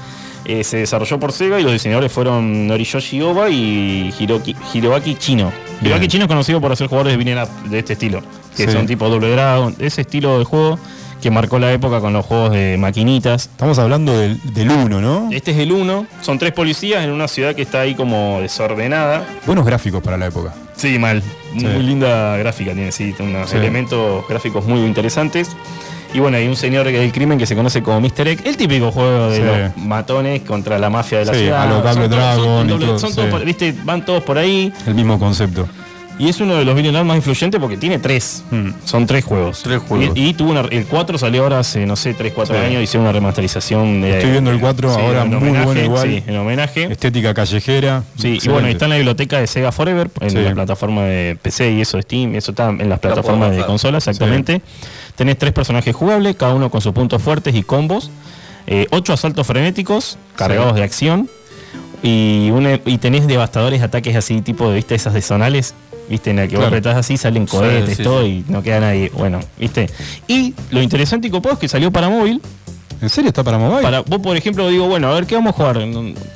Eh, 0.45 0.63
se 0.63 0.77
desarrolló 0.77 1.19
por 1.19 1.31
Sega 1.31 1.59
y 1.59 1.63
los 1.63 1.71
diseñadores 1.73 2.11
fueron 2.11 2.67
Noriyoshi 2.67 3.19
Oba 3.21 3.49
y 3.49 4.13
Hiroki, 4.19 4.55
Hiroaki 4.73 5.15
Chino. 5.15 5.51
Bien. 5.81 5.87
Hiroaki 5.93 6.07
Chino 6.07 6.25
es 6.25 6.27
conocido 6.27 6.61
por 6.61 6.71
hacer 6.71 6.87
jugadores 6.87 7.17
de 7.17 7.41
up 7.41 7.49
de 7.69 7.79
este 7.79 7.93
estilo, 7.93 8.21
que 8.55 8.65
Sí. 8.67 8.71
son 8.71 8.85
tipo 8.85 9.09
Double 9.09 9.29
Dragon, 9.31 9.75
ese 9.79 10.01
estilo 10.01 10.37
de 10.39 10.45
juego 10.45 10.77
que 11.25 11.31
marcó 11.31 11.57
la 11.57 11.73
época 11.73 12.01
con 12.01 12.13
los 12.13 12.23
juegos 12.23 12.51
de 12.51 12.77
maquinitas. 12.77 13.45
Estamos 13.51 13.79
hablando 13.79 14.15
del, 14.15 14.39
del 14.53 14.69
1, 14.69 15.01
¿no? 15.01 15.29
Este 15.31 15.49
es 15.53 15.57
el 15.57 15.71
1, 15.71 16.05
son 16.21 16.37
tres 16.37 16.51
policías 16.51 17.03
en 17.03 17.09
una 17.09 17.27
ciudad 17.27 17.55
que 17.55 17.63
está 17.63 17.81
ahí 17.81 17.95
como 17.95 18.37
desordenada. 18.41 19.25
Buenos 19.47 19.65
gráficos 19.65 20.03
para 20.03 20.17
la 20.19 20.27
época. 20.27 20.53
Sí, 20.75 20.99
mal. 20.99 21.23
Sí. 21.57 21.65
Muy 21.65 21.81
linda 21.81 22.37
gráfica 22.37 22.73
tiene, 22.73 22.91
sí, 22.91 23.15
unos 23.17 23.49
Sí. 23.49 23.57
elementos 23.57 24.23
gráficos 24.29 24.65
muy 24.67 24.81
interesantes. 24.81 25.49
Y 26.13 26.19
bueno, 26.19 26.37
hay 26.37 26.47
un 26.47 26.55
señor 26.55 26.85
del 26.85 27.11
crimen 27.11 27.39
que 27.39 27.47
se 27.47 27.55
conoce 27.55 27.81
como 27.81 27.99
Mr. 28.01 28.27
Egg, 28.27 28.41
el 28.45 28.55
típico 28.55 28.91
juego 28.91 29.29
de 29.31 29.37
Sí. 29.37 29.41
los 29.41 29.77
matones 29.83 30.43
contra 30.43 30.77
la 30.77 30.91
mafia 30.91 31.17
de 31.19 31.25
la 31.25 31.33
Sí, 31.33 31.39
ciudad. 31.39 31.63
a 31.63 31.65
lo 31.65 31.75
Double 31.77 31.91
Son 31.93 32.01
todos- 32.03 32.09
Dragon 32.11 32.45
son 32.45 32.67
y 32.67 32.71
doble- 32.71 32.85
todo, 32.85 32.99
son 32.99 33.09
sí. 33.09 33.15
todos 33.15 33.29
por- 33.31 33.43
viste, 33.45 33.73
van 33.83 34.05
todos 34.05 34.21
por 34.21 34.37
ahí. 34.37 34.71
El 34.85 34.93
mismo 34.93 35.17
concepto. 35.17 35.67
Y 36.17 36.29
es 36.29 36.39
uno 36.39 36.55
de 36.55 36.63
los 36.63 36.75
billionaires 36.75 37.05
más 37.05 37.17
influyentes 37.17 37.59
porque 37.59 37.75
tiene 37.75 37.99
tres. 37.99 38.43
Son 38.85 39.05
tres 39.05 39.25
juegos. 39.25 39.61
Tres 39.63 39.81
juegos. 39.81 40.15
Y, 40.17 40.29
y 40.29 40.33
tuvo 40.33 40.51
una- 40.51 40.61
el 40.61 40.85
4 40.85 41.17
salió 41.17 41.43
ahora 41.43 41.59
hace, 41.59 41.85
no 41.85 41.97
sé, 41.97 42.13
3, 42.13 42.31
4 42.33 42.55
Sí. 42.55 42.61
años. 42.65 42.81
Hicieron 42.81 43.03
una 43.03 43.11
remasterización. 43.11 44.01
De, 44.01 44.11
Estoy 44.17 44.31
viendo 44.31 44.49
el 44.51 44.59
4 44.61 44.93
sí, 44.95 45.01
ahora 45.01 45.25
muy 45.25 45.35
homenaje, 45.37 45.65
bueno 45.65 45.81
igual. 45.83 46.07
Sí, 46.09 46.23
en 46.25 46.37
homenaje. 46.37 46.83
Estética 46.91 47.33
callejera. 47.33 48.03
Sí, 48.17 48.39
y 48.41 48.47
bueno, 48.47 48.67
está 48.69 48.85
en 48.85 48.91
la 48.91 48.95
biblioteca 48.95 49.39
de 49.39 49.47
Sega 49.47 49.73
Forever, 49.73 50.09
en 50.21 50.29
Sí. 50.29 50.37
la 50.37 50.53
plataforma 50.53 51.03
de 51.03 51.37
PC 51.41 51.71
y 51.73 51.81
eso 51.81 51.97
de 51.97 52.03
Steam, 52.03 52.35
eso 52.35 52.51
está 52.51 52.69
en 52.69 52.87
las 52.89 52.99
plataformas 52.99 53.49
de 53.51 53.57
bajar. 53.57 53.67
consola, 53.67 53.97
exactamente. 53.97 54.61
Tenés 55.17 55.37
tres 55.37 55.51
personajes 55.51 55.93
jugables, 55.95 56.35
cada 56.37 56.53
uno 56.53 56.69
con 56.71 56.79
sus 56.81 56.93
puntos 56.93 57.21
fuertes 57.21 57.53
y 57.55 57.63
combos. 57.63 58.09
eh, 58.67 58.87
ocho 58.89 59.13
asaltos 59.13 59.45
frenéticos, 59.45 60.17
cargados 60.35 60.73
de 60.73 60.81
acción. 60.81 61.29
Y, 62.07 62.51
una- 62.51 62.79
y 62.85 62.97
tenés 62.99 63.25
devastadores 63.27 63.81
ataques 63.81 64.15
así, 64.15 64.41
tipo 64.41 64.69
de, 64.69 64.75
viste, 64.75 64.93
esas 64.95 65.13
de 65.13 65.21
zonales. 65.21 65.73
Viste, 66.07 66.29
en 66.29 66.35
la 66.35 66.43
que 66.43 66.49
vos 66.55 66.65
Claro. 66.65 66.67
apretás 66.67 66.97
así, 66.97 67.17
salen 67.17 67.47
cohetes, 67.47 67.97
sí, 67.97 68.03
todo, 68.03 68.21
sí. 68.23 68.43
y 68.47 68.51
no 68.51 68.61
queda 68.61 68.79
nadie. 68.79 69.09
Bueno, 69.17 69.39
viste. 69.59 69.89
Y 70.27 70.53
lo 70.69 70.81
interesante 70.83 71.27
y 71.27 71.31
copado 71.31 71.53
es 71.53 71.59
que 71.59 71.67
salió 71.67 71.91
para 71.91 72.09
móvil. 72.09 72.39
¿En 73.01 73.09
serio 73.09 73.27
está 73.29 73.43
para 73.43 73.57
mobile? 73.57 73.81
Para, 73.81 74.01
vos, 74.01 74.19
por 74.19 74.37
ejemplo, 74.37 74.69
digo, 74.69 74.87
bueno, 74.87 75.09
a 75.09 75.13
ver, 75.15 75.25
¿qué 75.25 75.35
vamos 75.35 75.53
a 75.53 75.57
jugar? 75.57 75.79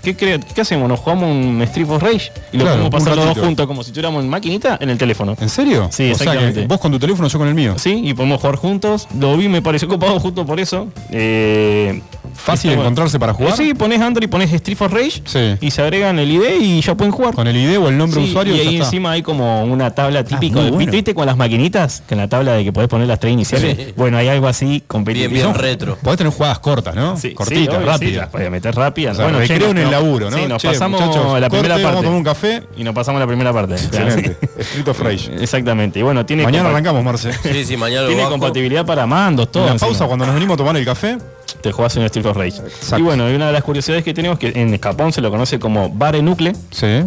¿Qué, 0.03 0.17
cre- 0.17 0.43
qué 0.53 0.61
hacemos? 0.61 0.89
¿Nos 0.89 0.99
jugamos 0.99 1.29
un 1.29 1.61
Street 1.61 1.87
of 1.89 2.01
Rage? 2.01 2.31
Y 2.51 2.57
lo 2.57 2.63
Claro, 2.65 2.79
podemos 2.81 2.89
pasar 2.89 3.15
los 3.15 3.25
dos 3.27 3.37
juntos 3.45 3.65
como 3.67 3.83
si 3.83 3.91
tuviéramos 3.91 4.23
en 4.23 4.29
maquinita 4.29 4.77
en 4.81 4.89
el 4.89 4.97
teléfono. 4.97 5.37
¿En 5.39 5.49
serio? 5.49 5.87
Sí, 5.91 6.11
o 6.11 6.15
sea 6.15 6.25
que 6.25 6.31
exactamente. 6.31 6.67
vos 6.67 6.79
con 6.79 6.91
tu 6.91 6.99
teléfono, 6.99 7.29
yo 7.29 7.39
con 7.39 7.47
el 7.47 7.53
mío. 7.55 7.75
Sí, 7.77 8.01
y 8.03 8.13
podemos 8.15 8.41
jugar 8.41 8.55
juntos. 8.57 9.07
Lo 9.17 9.37
vi, 9.37 9.47
me 9.47 9.61
pareció 9.61 9.87
copado 9.87 10.19
justo 10.19 10.45
por 10.45 10.59
eso. 10.59 10.87
Eh, 11.11 12.01
Fácil 12.35 12.69
está 12.71 12.77
bueno. 12.77 12.81
encontrarse 12.83 13.19
para 13.19 13.33
jugar. 13.33 13.53
Eh, 13.53 13.57
sí, 13.57 13.73
pones 13.73 14.01
Android, 14.01 14.29
pones 14.29 14.51
Street 14.53 14.77
of 14.81 14.91
Rage 14.93 15.21
Sí. 15.25 15.57
y 15.61 15.71
se 15.71 15.81
agregan 15.81 16.17
el 16.19 16.31
ID 16.31 16.59
y 16.61 16.81
ya 16.81 16.95
pueden 16.95 17.11
jugar. 17.11 17.33
Con 17.33 17.47
el 17.47 17.55
ID 17.55 17.77
o 17.79 17.89
el 17.89 17.97
nombre 17.97 18.21
de 18.21 18.27
usuario. 18.27 18.55
y 18.55 18.59
ahí 18.59 18.67
está. 18.75 18.83
Ah, 18.83 18.85
encima 18.85 19.11
hay 19.11 19.21
como 19.21 19.63
una 19.63 19.91
tabla 19.91 20.23
típica. 20.23 20.59
muy 20.61 20.71
bueno. 20.71 20.91
¿Viste 20.91 21.13
con 21.13 21.25
las 21.25 21.37
maquinitas? 21.37 22.03
Que 22.07 22.13
en 22.15 22.19
la 22.21 22.27
tabla 22.27 22.53
de 22.53 22.63
que 22.63 22.71
podés 22.73 22.89
poner 22.89 23.07
las 23.07 23.19
tres 23.19 23.33
iniciales. 23.33 23.75
Sí. 23.77 23.93
Bueno, 23.95 24.17
hay 24.17 24.27
algo 24.27 24.47
así 24.47 24.83
competitivo. 24.87 25.31
Bien, 25.31 25.47
bien 25.51 25.55
retro. 25.55 25.97
Podés 26.01 26.17
tener 26.17 26.33
jugadas 26.33 26.59
cortas, 26.59 26.95
¿no? 26.95 27.17
Sí, 27.17 27.33
Cortitas, 27.33 27.63
sí, 27.63 27.67
obvio, 27.69 27.79
sí, 27.79 27.85
rápidas. 27.85 28.27
podés 28.29 28.51
meter 28.51 28.75
rápidas. 28.75 29.13
O 29.13 29.15
sea, 29.17 29.25
Bueno, 29.25 29.39
no- 29.39 29.65
en 29.69 29.77
el 29.77 29.91
laburo, 29.91 30.29
¿no? 30.29 30.37
Sí, 30.37 30.43
nos 30.47 30.61
Che, 30.61 30.67
pasamos 30.69 31.01
muchachos, 31.01 31.25
la 31.39 31.49
corte, 31.49 31.49
primera 31.49 31.75
Vamos 31.75 31.85
a 31.85 31.91
parte. 31.93 32.03
tomar 32.05 32.17
un 32.17 32.23
café. 32.23 32.63
Y 32.77 32.83
nos 32.83 32.93
pasamos 32.95 33.19
la 33.19 33.27
primera 33.27 33.53
parte. 33.53 33.75
Excelente. 33.75 34.37
Street 34.59 34.87
of 34.87 34.99
Rage. 34.99 35.31
Exactamente. 35.41 35.99
Y 35.99 36.01
bueno, 36.01 36.25
tiene 36.25 36.43
Mañana 36.43 36.69
arrancamos, 36.69 37.03
Marce. 37.03 37.31
Sí, 37.33 37.65
sí, 37.65 37.77
mañana 37.77 38.03
lo 38.03 38.07
Tiene 38.09 38.23
compatibilidad 38.25 38.85
para 38.85 39.05
mandos, 39.05 39.51
todo. 39.51 39.67
En 39.67 39.73
la 39.73 39.79
pausa, 39.79 40.05
cuando 40.05 40.25
nos 40.25 40.35
venimos 40.35 40.53
a 40.55 40.57
tomar 40.57 40.75
el 40.77 40.85
café, 40.85 41.17
Te 41.61 41.71
jugás 41.71 41.95
en 41.97 42.03
Street 42.03 42.25
of 42.25 42.37
Rage. 42.37 42.57
Exacto. 42.57 42.99
Y 42.99 43.01
bueno, 43.01 43.29
y 43.29 43.35
una 43.35 43.47
de 43.47 43.53
las 43.53 43.63
curiosidades 43.63 44.03
que 44.03 44.13
tenemos 44.13 44.37
que 44.39 44.51
en 44.55 44.79
Japón 44.79 45.11
se 45.13 45.21
lo 45.21 45.29
conoce 45.31 45.59
como 45.59 45.89
Bare 45.89 46.21
Nucle. 46.21 46.53
sí. 46.71 47.03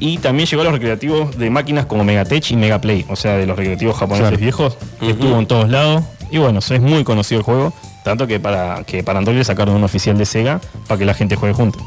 Y 0.00 0.18
también 0.18 0.46
llegó 0.48 0.62
a 0.62 0.64
los 0.66 0.74
recreativos 0.74 1.36
de 1.36 1.50
máquinas 1.50 1.86
como 1.86 2.04
Megatech 2.04 2.52
y 2.52 2.56
Megaplay. 2.56 3.04
O 3.08 3.16
sea, 3.16 3.32
de 3.36 3.46
los 3.46 3.56
recreativos 3.56 3.96
japoneses 3.96 4.28
Claro. 4.28 4.38
viejos. 4.40 4.78
Ujú. 5.00 5.10
Estuvo 5.10 5.38
en 5.40 5.46
todos 5.48 5.68
lados. 5.68 6.04
Y 6.30 6.38
bueno, 6.38 6.60
es 6.60 6.80
muy 6.80 7.02
conocido 7.02 7.40
el 7.40 7.44
juego. 7.44 7.72
Tanto 8.04 8.28
que 8.28 8.38
para, 8.38 8.84
que 8.84 9.02
para 9.02 9.18
Android 9.18 9.36
le 9.38 9.42
sacaron 9.44 9.74
un 9.74 9.82
oficial 9.82 10.16
de 10.16 10.24
Sega 10.24 10.60
para 10.86 10.98
que 10.98 11.04
la 11.04 11.14
gente 11.14 11.34
juegue 11.34 11.52
junto. 11.52 11.80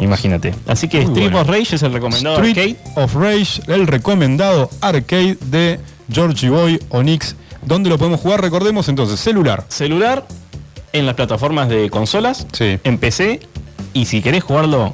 Imagínate. 0.00 0.54
Así 0.66 0.86
que 0.86 0.98
Muy 0.98 1.06
Street 1.06 1.30
bueno. 1.32 1.40
of 1.40 1.48
Rage 1.48 1.76
es 1.76 1.82
el 1.82 1.92
recomendado 1.94 2.36
Street 2.44 2.76
arcade. 2.76 3.02
of 3.04 3.14
Rage, 3.14 3.62
el 3.68 3.86
recomendado 3.86 4.68
arcade 4.82 5.38
de 5.46 5.80
Georgie 6.12 6.50
Boy 6.50 6.78
Onyx. 6.90 7.36
¿Dónde 7.64 7.88
lo 7.88 7.96
podemos 7.96 8.20
jugar? 8.20 8.42
Recordemos 8.42 8.88
entonces, 8.90 9.18
celular. 9.18 9.64
Celular 9.68 10.26
en 10.92 11.06
las 11.06 11.14
plataformas 11.14 11.68
de 11.68 11.90
consolas, 11.90 12.46
Sí. 12.52 12.78
en 12.84 12.98
PC. 12.98 13.40
Y 13.92 14.06
si 14.06 14.22
querés 14.22 14.44
jugarlo 14.44 14.92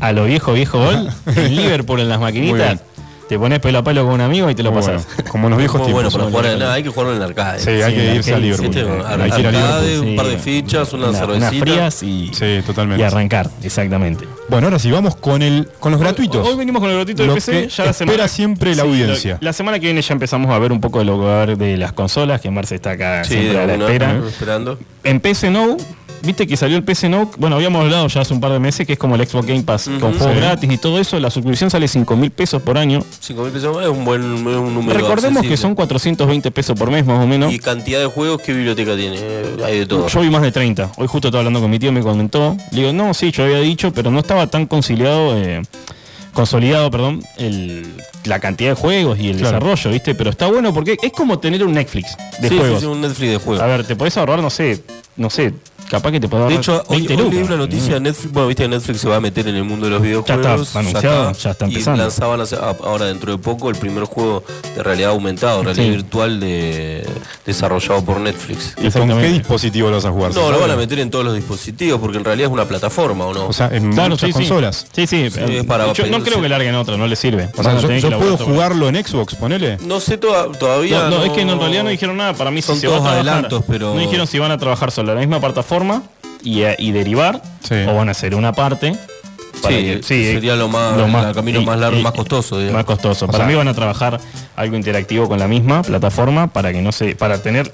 a 0.00 0.12
lo 0.12 0.24
viejo, 0.24 0.52
viejo 0.52 0.78
gol, 0.78 1.08
en 1.36 1.56
Liverpool 1.56 2.00
en 2.00 2.08
las 2.08 2.20
maquinitas. 2.20 2.80
Te 3.30 3.38
pones 3.38 3.60
pelo 3.60 3.78
a 3.78 3.84
pelo 3.84 4.04
con 4.04 4.14
un 4.14 4.20
amigo 4.22 4.50
y 4.50 4.56
te 4.56 4.62
lo 4.64 4.72
Muy 4.72 4.80
pasas. 4.82 5.06
bueno. 5.06 5.30
Como 5.30 5.46
en 5.46 5.50
los 5.50 5.58
viejos 5.58 5.78
Muy 5.80 5.86
tiempos. 5.92 6.02
bueno, 6.12 6.18
para 6.18 6.30
jugar 6.42 6.52
en 6.54 6.58
nada, 6.58 6.74
hay 6.74 6.82
que 6.82 6.88
jugarlo 6.88 7.12
en 7.12 7.18
el 7.18 7.22
arcade. 7.28 7.60
Sí, 7.60 7.70
hay 7.70 7.92
Sí, 7.92 7.96
que 7.96 8.14
irse 8.16 8.30
a 8.32 8.34
arcade, 8.34 8.40
Liverpool. 8.40 8.66
¿Viste? 8.66 8.80
Hay 8.80 9.30
que 9.30 9.40
ir 9.40 9.46
a 9.46 9.48
Arcade, 9.50 9.86
Liverpool. 9.86 10.08
un 10.10 10.16
par 10.16 10.26
de 10.26 10.38
fichas, 10.38 10.92
una, 10.92 11.08
Una- 11.10 11.24
unas 11.26 11.54
frías 11.54 12.02
y, 12.02 12.30
Sí, 12.34 12.60
totalmente. 12.66 13.00
y 13.02 13.06
arrancar, 13.06 13.48
exactamente. 13.62 14.26
Bueno, 14.48 14.66
ahora 14.66 14.80
sí, 14.80 14.90
vamos 14.90 15.14
con 15.14 15.42
el 15.42 15.68
con 15.78 15.92
los 15.92 16.00
gratuitos. 16.00 16.44
Hoy 16.44 16.56
venimos 16.56 16.80
con 16.80 16.90
el 16.90 16.96
gratuito 16.96 17.22
de 17.22 17.28
Lo 17.28 17.34
PC. 17.34 17.52
que 17.52 17.68
Ya 17.68 17.84
la 17.84 17.90
espera 17.90 17.92
semana, 18.12 18.28
siempre 18.28 18.74
la 18.74 18.82
Sí, 18.82 18.88
audiencia. 18.88 19.32
lo- 19.40 19.44
la 19.46 19.52
semana 19.52 19.78
que 19.78 19.86
viene 19.86 20.02
ya 20.02 20.12
empezamos 20.12 20.50
a 20.50 20.58
ver 20.58 20.72
un 20.72 20.80
poco 20.80 20.98
de 20.98 21.04
lo 21.04 21.16
que 21.20 21.24
va 21.24 21.38
a 21.38 21.42
haber 21.44 21.56
de 21.56 21.76
las 21.76 21.92
consolas, 21.92 22.40
que 22.40 22.50
Marce 22.50 22.74
está 22.74 22.90
acá 22.90 23.22
Sí, 23.22 23.34
siempre 23.34 23.52
de 23.52 23.62
a 23.62 23.66
la 23.68 23.74
una, 23.74 23.84
espera. 23.86 24.20
esperando. 24.26 24.78
En 25.04 25.20
PC 25.20 25.50
Now, 25.50 25.76
viste 26.22 26.46
que 26.46 26.56
salió 26.56 26.76
el 26.76 26.82
PC 26.84 27.08
Now, 27.08 27.30
bueno, 27.38 27.56
habíamos 27.56 27.82
hablado 27.82 28.06
ya 28.08 28.20
hace 28.20 28.32
un 28.34 28.40
par 28.40 28.52
de 28.52 28.58
meses 28.58 28.86
que 28.86 28.94
es 28.94 28.98
como 28.98 29.14
el 29.16 29.26
Xbox 29.26 29.46
Game 29.46 29.62
Pass, 29.62 29.88
con 30.00 30.12
juegos 30.16 30.34
Sí. 30.34 30.40
gratis 30.40 30.72
y 30.72 30.78
todo 30.78 30.98
eso. 30.98 31.18
La 31.20 31.30
suscripción 31.30 31.70
sale 31.70 31.88
5 31.88 32.16
mil 32.16 32.30
pesos 32.30 32.60
por 32.62 32.76
año. 32.78 33.02
5 33.20 33.42
mil 33.42 33.52
pesos 33.52 33.82
es 33.82 33.88
un 33.88 34.04
buen 34.04 34.22
un 34.22 34.74
número. 34.74 34.98
Recordemos 34.98 35.42
que 35.46 35.56
son 35.56 35.74
420 35.74 36.50
pesos 36.50 36.78
por 36.78 36.90
mes 36.90 37.04
más 37.06 37.22
o 37.22 37.26
menos. 37.26 37.52
Y 37.52 37.58
cantidad 37.58 38.00
de 38.00 38.06
juegos, 38.06 38.40
¿qué 38.42 38.52
biblioteca 38.52 38.96
tiene? 38.96 39.16
Eh, 39.18 39.56
Hay 39.64 39.78
de 39.80 39.86
todo. 39.86 40.06
Yo 40.08 40.20
vi 40.20 40.30
más 40.30 40.42
de 40.42 40.52
30. 40.52 40.92
Hoy 40.96 41.06
justo 41.06 41.28
estaba 41.28 41.40
hablando 41.40 41.60
con 41.60 41.70
mi 41.70 41.78
tío, 41.78 41.92
me 41.92 42.00
comentó. 42.02 42.56
Le 42.72 42.80
digo, 42.80 42.92
no, 42.92 43.14
sí, 43.14 43.30
yo 43.32 43.44
había 43.44 43.58
dicho, 43.58 43.92
pero 43.92 44.10
no 44.10 44.18
estaba 44.20 44.46
tan 44.48 44.66
conciliado, 44.66 45.36
eh, 45.38 45.62
consolidado, 46.32 46.90
perdón, 46.90 47.22
el- 47.38 47.92
la 48.24 48.38
cantidad 48.38 48.70
de 48.70 48.74
juegos 48.76 49.18
y 49.18 49.30
el 49.30 49.38
Claro. 49.38 49.56
desarrollo, 49.58 49.90
¿viste? 49.90 50.14
Pero 50.14 50.30
está 50.30 50.46
bueno 50.46 50.72
porque 50.72 50.96
es 51.02 51.12
como 51.12 51.38
tener 51.38 51.64
un 51.64 51.72
Netflix 51.72 52.16
de 52.40 52.48
Sí, 52.48 52.54
sí, 52.54 52.58
juegos. 52.60 52.80
sí, 52.80 52.86
un 52.86 53.00
Netflix 53.00 53.30
de 53.32 53.36
juegos. 53.38 53.62
A 53.62 53.66
ver, 53.66 53.84
te 53.84 53.96
podés 53.96 54.16
ahorrar, 54.16 54.40
no 54.40 54.50
sé, 54.50 54.82
no 55.16 55.28
sé, 55.30 55.52
capaz 55.88 56.10
que 56.12 56.20
te 56.20 56.28
podés 56.28 56.48
De 56.48 56.54
hecho, 56.56 56.82
hoy, 56.88 57.06
20 57.06 57.22
hoy 57.24 57.30
leí 57.30 57.42
una 57.42 57.56
noticia 57.56 57.94
de 57.94 58.00
Netflix, 58.00 58.32
bueno, 58.32 58.48
viste 58.48 58.62
que 58.64 58.68
Netflix 58.68 59.00
se 59.00 59.08
va 59.08 59.16
a 59.16 59.20
meter 59.20 59.48
en 59.48 59.56
el 59.56 59.64
mundo 59.64 59.86
de 59.86 59.92
los 59.92 60.02
videojuegos. 60.02 60.60
está 60.66 60.78
anunciado, 60.80 61.32
ya 61.32 61.50
está 61.50 61.64
empezando. 61.64 61.96
Y 62.00 62.04
lanzaban 62.04 62.40
hace- 62.40 62.56
a- 62.56 62.76
ahora 62.84 63.06
dentro 63.06 63.32
de 63.32 63.38
poco 63.38 63.70
el 63.70 63.76
primer 63.76 64.04
juego 64.04 64.42
de 64.76 64.82
realidad 64.82 65.10
aumentada, 65.10 65.62
realidad 65.62 65.84
Sí. 65.84 65.90
virtual 65.90 66.40
de, 66.40 67.06
desarrollado 67.46 68.04
por 68.04 68.20
Netflix. 68.20 68.74
¿Y 68.82 68.90
con 68.90 69.08
qué 69.08 69.28
dispositivo 69.32 69.88
lo 69.90 69.96
vas 69.96 70.04
a 70.04 70.10
jugar? 70.10 70.34
No, 70.34 70.46
¿Se 70.46 70.52
lo 70.52 70.60
van 70.60 70.70
a 70.70 70.76
meter 70.76 70.98
en 71.00 71.10
todos 71.10 71.24
los 71.24 71.34
dispositivos 71.34 72.00
porque 72.00 72.18
en 72.18 72.24
realidad 72.24 72.48
es 72.48 72.52
una 72.52 72.64
plataforma, 72.66 73.26
¿o 73.26 73.34
no? 73.34 73.46
O 73.46 73.52
sea, 73.52 73.68
en 73.72 73.92
Claro, 73.92 74.10
muchas 74.10 74.28
sí, 74.28 74.32
sí. 74.32 74.38
consolas. 74.38 74.86
Sí, 74.92 75.06
sí, 75.06 75.30
Sí, 75.30 75.40
eh, 75.40 75.58
es 75.60 75.64
para 75.66 75.92
yo 75.92 76.06
no 76.06 76.22
creo 76.22 76.40
que 76.40 76.48
larguen 76.48 76.74
otro, 76.74 76.96
no 76.96 77.06
le 77.06 77.16
sirve. 77.16 77.48
O 77.56 77.62
sea, 77.62 77.78
yo, 77.78 78.18
puedo 78.18 78.36
jugarlo 78.36 78.88
en 78.88 79.04
Xbox, 79.04 79.34
ponele. 79.34 79.78
No 79.84 80.00
sé 80.00 80.18
toda- 80.18 80.50
todavía. 80.52 81.08
No, 81.08 81.18
no, 81.18 81.24
es 81.24 81.32
que 81.32 81.40
en 81.42 81.58
realidad 81.58 81.84
no 81.84 81.90
dijeron 81.90 82.16
nada. 82.16 82.34
Para 82.34 82.50
mí 82.50 82.62
Son 82.62 82.74
si 82.76 82.82
se 82.82 82.86
va 82.88 82.94
a 82.94 82.98
todos 82.98 83.10
trabajar, 83.10 83.32
adelantos, 83.34 83.64
pero- 83.68 83.94
No 83.94 84.00
dijeron 84.00 84.26
si 84.26 84.38
van 84.38 84.50
a 84.50 84.58
trabajar 84.58 84.90
sobre 84.90 85.14
la 85.14 85.20
misma 85.20 85.40
plataforma 85.40 85.69
y, 86.42 86.62
eh, 86.62 86.76
y 86.78 86.92
derivar 86.92 87.42
Sí. 87.62 87.74
o 87.88 87.94
van 87.94 88.08
a 88.08 88.12
hacer 88.12 88.34
una 88.34 88.52
parte. 88.52 88.96
para 89.62 89.76
Sí, 89.76 89.82
que- 90.00 90.02
sería 90.32 90.56
lo 90.56 90.68
más- 90.68 90.96
el 90.96 91.34
camino 91.34 91.60
más 91.60 91.78
largo, 91.78 92.00
más 92.00 92.12
costoso, 92.14 92.56
digamos. 92.58 92.78
Más 92.78 92.84
costoso. 92.86 93.26
O 93.26 93.28
para 93.28 93.40
sea- 93.44 93.46
mí 93.46 93.54
van 93.54 93.68
a 93.68 93.74
trabajar 93.74 94.18
algo 94.56 94.74
interactivo 94.74 95.28
con 95.28 95.38
la 95.38 95.48
misma 95.48 95.82
plataforma 95.82 96.46
para 96.46 96.72
que 96.72 96.80
no 96.80 96.92
se, 96.92 97.14
para 97.14 97.42
tener 97.42 97.70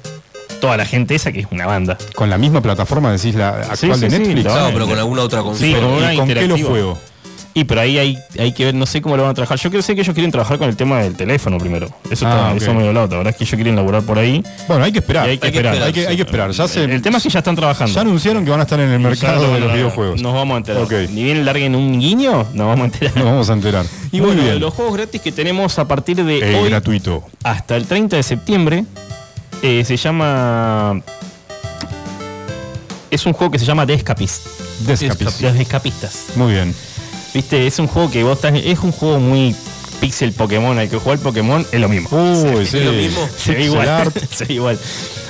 toda 0.61 0.77
la 0.77 0.85
gente 0.85 1.15
esa 1.15 1.31
que 1.31 1.41
es 1.41 1.47
una 1.53 1.65
banda. 1.67 1.97
Con 2.17 2.29
la 2.29 2.39
misma 2.39 2.61
plataforma, 2.61 3.13
decís 3.13 3.37
la 3.37 3.51
actual 3.51 3.77
Sí, 3.77 3.93
sí, 3.95 4.01
de 4.01 4.19
Netflix. 4.19 4.43
Claro, 4.47 4.71
pero 4.73 4.89
con 4.89 4.99
alguna 4.99 5.23
otra 5.23 5.43
consola. 5.43 5.79
Con 6.17 6.29
¿y 6.31 6.35
qué 6.35 6.49
lo 6.49 6.59
juego? 6.59 6.99
Y 7.59 7.65
pero 7.65 7.81
ahí 7.81 7.97
hay, 7.97 8.19
hay 8.39 8.53
que 8.53 8.67
ver, 8.67 8.75
no 8.75 8.85
sé 8.85 9.01
cómo 9.01 9.17
lo 9.17 9.23
van 9.23 9.31
a 9.31 9.35
trabajar. 9.35 9.59
Yo 9.59 9.71
creo 9.71 9.81
sé 9.81 9.95
que 9.95 10.03
ellos 10.03 10.13
quieren 10.13 10.31
trabajar 10.31 10.59
con 10.59 10.69
el 10.69 10.77
tema 10.77 11.01
del 11.01 11.17
teléfono 11.17 11.57
primero. 11.57 11.87
Eso 12.11 12.27
Ah, 12.27 12.31
está, 12.31 12.51
ok. 12.51 12.57
eso 12.61 12.75
me 12.75 12.87
hablado. 12.87 13.07
La 13.09 13.17
verdad 13.17 13.31
es 13.33 13.37
que 13.39 13.45
ellos 13.45 13.55
quieren 13.55 13.75
laburar 13.77 14.03
por 14.03 14.19
ahí. 14.19 14.45
Bueno, 14.69 14.85
hay 14.85 14.93
que 14.93 14.99
esperar. 14.99 15.27
Hay 15.27 15.39
que 15.39 15.47
esperar. 15.47 15.75
Hay 15.83 15.91
que, 15.91 16.07
hay 16.07 16.17
que 16.17 16.23
esperar. 16.23 16.51
Ya 16.51 16.69
se, 16.69 16.85
El, 16.85 17.01
tema 17.01 17.17
es 17.17 17.23
que 17.23 17.31
ya 17.31 17.39
están 17.39 17.57
trabajando. 17.57 17.95
ya 17.95 18.03
anunciaron 18.03 18.45
que 18.45 18.51
van 18.51 18.61
a 18.61 18.65
estar 18.65 18.79
en 18.79 18.91
el 18.91 19.01
mercado 19.01 19.55
de 19.55 19.61
los 19.61 19.73
videojuegos. 19.73 20.21
Nos 20.21 20.35
vamos 20.35 20.55
a 20.55 20.59
enterar. 20.59 20.83
Ok. 20.83 20.93
Ni 21.13 21.25
bien 21.25 21.47
larguen 21.47 21.75
un 21.75 21.99
guiño, 21.99 22.47
nos 22.53 22.67
vamos 22.67 22.81
a 22.83 22.85
enterar. 22.85 23.17
Nos 23.17 23.25
vamos 23.25 23.49
a 23.49 23.53
enterar. 23.55 23.87
Y 24.13 24.19
Muy 24.21 24.27
bueno, 24.29 24.43
bien. 24.43 24.61
los 24.61 24.75
juegos 24.75 24.95
gratis 24.95 25.21
que 25.23 25.33
tenemos 25.33 25.79
a 25.79 25.89
partir 25.89 26.23
de 26.23 26.39
Eh, 26.39 26.57
hoy 26.61 26.69
gratuito. 26.69 27.25
hasta 27.43 27.75
el 27.77 27.87
30 27.87 28.17
de 28.17 28.23
septiembre 28.23 28.85
eh, 29.63 29.83
se 29.85 29.97
llama. 29.97 31.01
Es 33.11 33.25
un 33.25 33.33
juego 33.33 33.51
que 33.51 33.59
se 33.59 33.65
llama 33.65 33.87
The 33.87 33.95
Escapist. 33.95 34.47
The 34.87 34.93
Escapist. 34.93 35.41
Los 35.41 35.57
escapistas. 35.57 36.25
Muy 36.37 36.53
bien. 36.53 36.75
Viste, 37.37 37.67
es 37.67 37.79
un 37.79 37.87
juego 37.87 38.11
que 38.11 38.23
vos 38.25 38.37
estás. 38.37 38.55
Es 38.55 38.79
un 38.79 38.93
juego 38.93 39.21
muy 39.21 39.55
pixel 40.01 40.33
Pokémon 40.33 40.79
al 40.79 40.89
que 40.89 40.97
jugó 40.97 41.13
el 41.13 41.19
Pokémon, 41.19 41.67
es 41.71 41.79
lo 41.79 41.87
mismo. 41.87 42.09
Uy, 42.11 42.65
sí. 42.65 42.79
¿Es 42.79 42.85
lo 42.87 42.93
mismo? 42.93 43.29
Se 43.37 43.53
ve 43.55 43.65
igual. 43.65 44.11
se 44.35 44.45
ve 44.47 44.55
igual. 44.55 44.79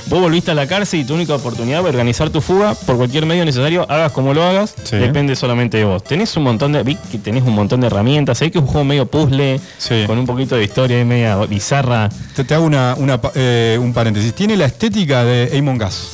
Vos 0.06 0.20
volviste 0.20 0.52
a 0.52 0.54
la 0.54 0.68
cárcel 0.68 1.00
y 1.00 1.04
tu 1.04 1.14
única 1.14 1.34
oportunidad 1.34 1.82
de 1.82 1.88
organizar 1.88 2.30
tu 2.30 2.40
fuga 2.40 2.74
por 2.74 2.96
cualquier 2.96 3.26
medio 3.26 3.44
necesario, 3.44 3.84
hagas 3.90 4.12
como 4.12 4.34
lo 4.34 4.44
hagas, 4.44 4.72
Sí. 4.84 4.94
depende 4.98 5.34
solamente 5.34 5.78
de 5.78 5.84
vos. 5.84 6.04
Tenés 6.04 6.36
un 6.36 6.44
montón 6.44 6.70
de. 6.70 6.84
Vi 6.84 6.94
que 7.10 7.18
tenés 7.18 7.42
un 7.42 7.56
montón 7.56 7.80
de 7.80 7.88
herramientas. 7.88 8.38
Sé 8.38 8.52
que 8.52 8.58
es 8.58 8.62
un 8.62 8.68
juego 8.70 8.84
medio 8.84 9.06
puzzle, 9.06 9.60
Sí. 9.78 10.04
con 10.06 10.16
un 10.16 10.26
poquito 10.26 10.54
de 10.54 10.62
historia 10.62 11.00
y 11.00 11.04
media 11.04 11.34
bizarra. 11.46 12.08
Te, 12.36 12.44
te 12.44 12.54
hago 12.54 12.66
una, 12.66 12.94
eh, 13.34 13.76
un 13.82 13.92
paréntesis. 13.92 14.32
Tiene 14.32 14.56
la 14.56 14.66
estética 14.66 15.24
de 15.24 15.58
Among 15.58 15.82
Us, 15.82 16.06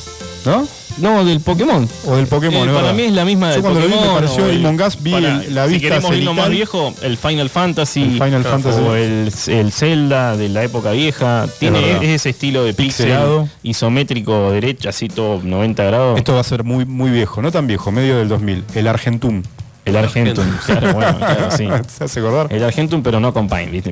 ¿no? 0.45 0.67
No, 0.97 1.25
del 1.25 1.39
Pokémon. 1.41 1.87
O 2.05 2.15
del 2.15 2.27
Pokémon, 2.27 2.63
Eh, 2.69 2.71
para 2.71 2.77
verdad. 2.87 2.93
mí 2.93 3.03
es 3.03 3.11
la 3.13 3.25
misma 3.25 3.47
Yo 3.47 3.53
del 3.53 3.61
cuando 3.61 3.79
lo 3.79 3.87
vi 3.87 3.93
me 3.95 4.07
pareció 4.13 4.45
el- 4.47 4.65
Among 4.65 4.81
Us, 4.81 5.01
vi 5.01 5.11
para- 5.11 5.43
la 5.49 5.65
si 5.65 5.73
vista 5.73 5.87
queremos 5.89 6.15
irnos 6.17 6.35
más 6.35 6.49
viejo, 6.49 6.93
el 7.01 7.17
Final 7.17 7.49
Fantasy, 7.49 8.01
El 8.03 8.11
Final 8.11 8.43
Fantasy. 8.43 8.79
o 8.81 8.95
el, 8.95 9.31
el 9.47 9.71
Zelda 9.71 10.37
de 10.37 10.49
la 10.49 10.63
época 10.63 10.91
vieja. 10.91 11.47
Tiene 11.59 11.97
es 11.97 12.03
ese 12.03 12.29
estilo 12.29 12.63
de 12.63 12.73
pixel 12.73 13.05
Pixelado. 13.07 13.47
isométrico 13.63 14.51
derecha, 14.51 14.89
así 14.89 15.07
todo 15.09 15.41
90 15.43 15.83
grados. 15.83 16.17
Esto 16.17 16.33
va 16.35 16.41
a 16.41 16.43
ser 16.43 16.63
muy, 16.63 16.85
muy 16.85 17.09
viejo, 17.11 17.41
no 17.41 17.51
tan 17.51 17.65
viejo, 17.67 17.91
medio 17.91 18.17
del 18.17 18.29
2000. 18.29 18.63
El 18.75 18.87
Argentum. 18.87 19.41
el 19.85 19.97
Argentum, 19.97 20.45
claro, 20.65 20.93
bueno, 20.93 21.17
claro, 21.17 21.51
sí. 21.51 21.67
¿Se 21.97 22.03
hace 22.05 22.19
acordar? 22.19 22.47
El 22.51 22.63
Argentum, 22.63 23.01
pero 23.03 23.19
no 23.19 23.33
con 23.33 23.49
Pine, 23.49 23.65
¿viste? 23.65 23.91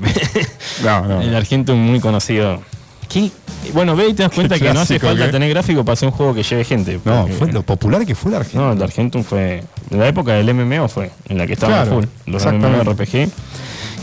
No, 0.84 1.06
no. 1.06 1.22
El 1.22 1.36
Argentum 1.36 1.78
muy 1.78 1.99
conocido. 1.99 2.61
¿Qué? 3.11 3.29
Bueno, 3.73 3.95
ve 3.95 4.09
y 4.09 4.13
te 4.13 4.23
das 4.23 4.31
cuenta 4.31 4.57
que 4.57 4.73
no 4.73 4.81
hace 4.81 4.99
falta 4.99 5.29
tener 5.29 5.49
gráfico 5.49 5.83
para 5.85 5.93
hacer 5.93 6.07
un 6.09 6.13
juego 6.15 6.33
que 6.33 6.43
lleve 6.43 6.63
gente. 6.63 6.99
No, 7.05 7.21
porque- 7.21 7.33
fue 7.33 7.51
lo 7.51 7.61
popular 7.63 8.05
que 8.05 8.15
fue 8.15 8.31
el 8.31 8.38
Argentum. 8.38 8.61
No, 8.67 8.73
el 8.73 8.81
Argentum 8.81 9.23
fue. 9.23 9.63
La 9.89 10.07
época 10.07 10.33
del 10.33 10.49
MMO 10.53 10.88
fue, 10.88 11.11
en 11.29 11.38
la 11.38 11.45
que 11.45 11.53
estaba 11.53 11.83
Claro, 11.83 11.95
full. 11.95 12.05
Los. 12.25 12.45
MMORPG. 12.45 13.29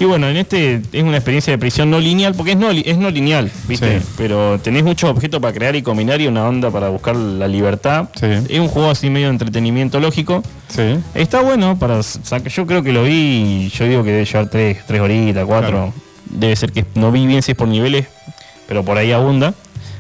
Y 0.00 0.04
bueno, 0.04 0.28
en 0.28 0.36
este 0.36 0.80
es 0.92 1.02
una 1.02 1.16
experiencia 1.16 1.52
de 1.52 1.58
prisión 1.58 1.90
no 1.90 1.98
lineal, 1.98 2.32
porque 2.34 2.52
es 2.52 2.56
no, 2.56 2.70
es 2.70 2.98
no 2.98 3.10
lineal, 3.10 3.50
¿viste? 3.66 3.98
Sí. 3.98 4.06
Pero 4.16 4.60
tenés 4.60 4.84
muchos 4.84 5.10
objetos 5.10 5.40
para 5.40 5.52
crear 5.52 5.74
y 5.74 5.82
combinar 5.82 6.20
y 6.20 6.28
una 6.28 6.46
onda 6.48 6.70
para 6.70 6.88
buscar 6.88 7.16
la 7.16 7.48
libertad. 7.48 8.08
Sí. 8.14 8.26
Es 8.48 8.60
un 8.60 8.68
juego 8.68 8.90
así 8.90 9.10
medio 9.10 9.26
de 9.26 9.32
entretenimiento 9.32 9.98
lógico. 9.98 10.44
Sí. 10.68 11.00
Está 11.14 11.40
bueno 11.40 11.76
para. 11.80 12.00
Yo 12.00 12.66
creo 12.66 12.82
que 12.84 12.92
lo 12.92 13.02
vi 13.02 13.70
yo 13.76 13.86
digo 13.86 14.04
que 14.04 14.12
debe 14.12 14.24
llevar 14.24 14.48
tres, 14.50 14.78
tres 14.86 15.00
horitas, 15.00 15.44
cuatro. 15.46 15.70
Claro. 15.70 15.94
Debe 16.30 16.54
ser 16.54 16.70
que 16.70 16.84
no 16.94 17.10
vi 17.10 17.26
bien 17.26 17.42
si 17.42 17.52
es 17.52 17.56
por 17.56 17.66
niveles, 17.66 18.06
pero 18.68 18.84
por 18.84 18.96
ahí 18.98 19.10
abunda. 19.10 19.54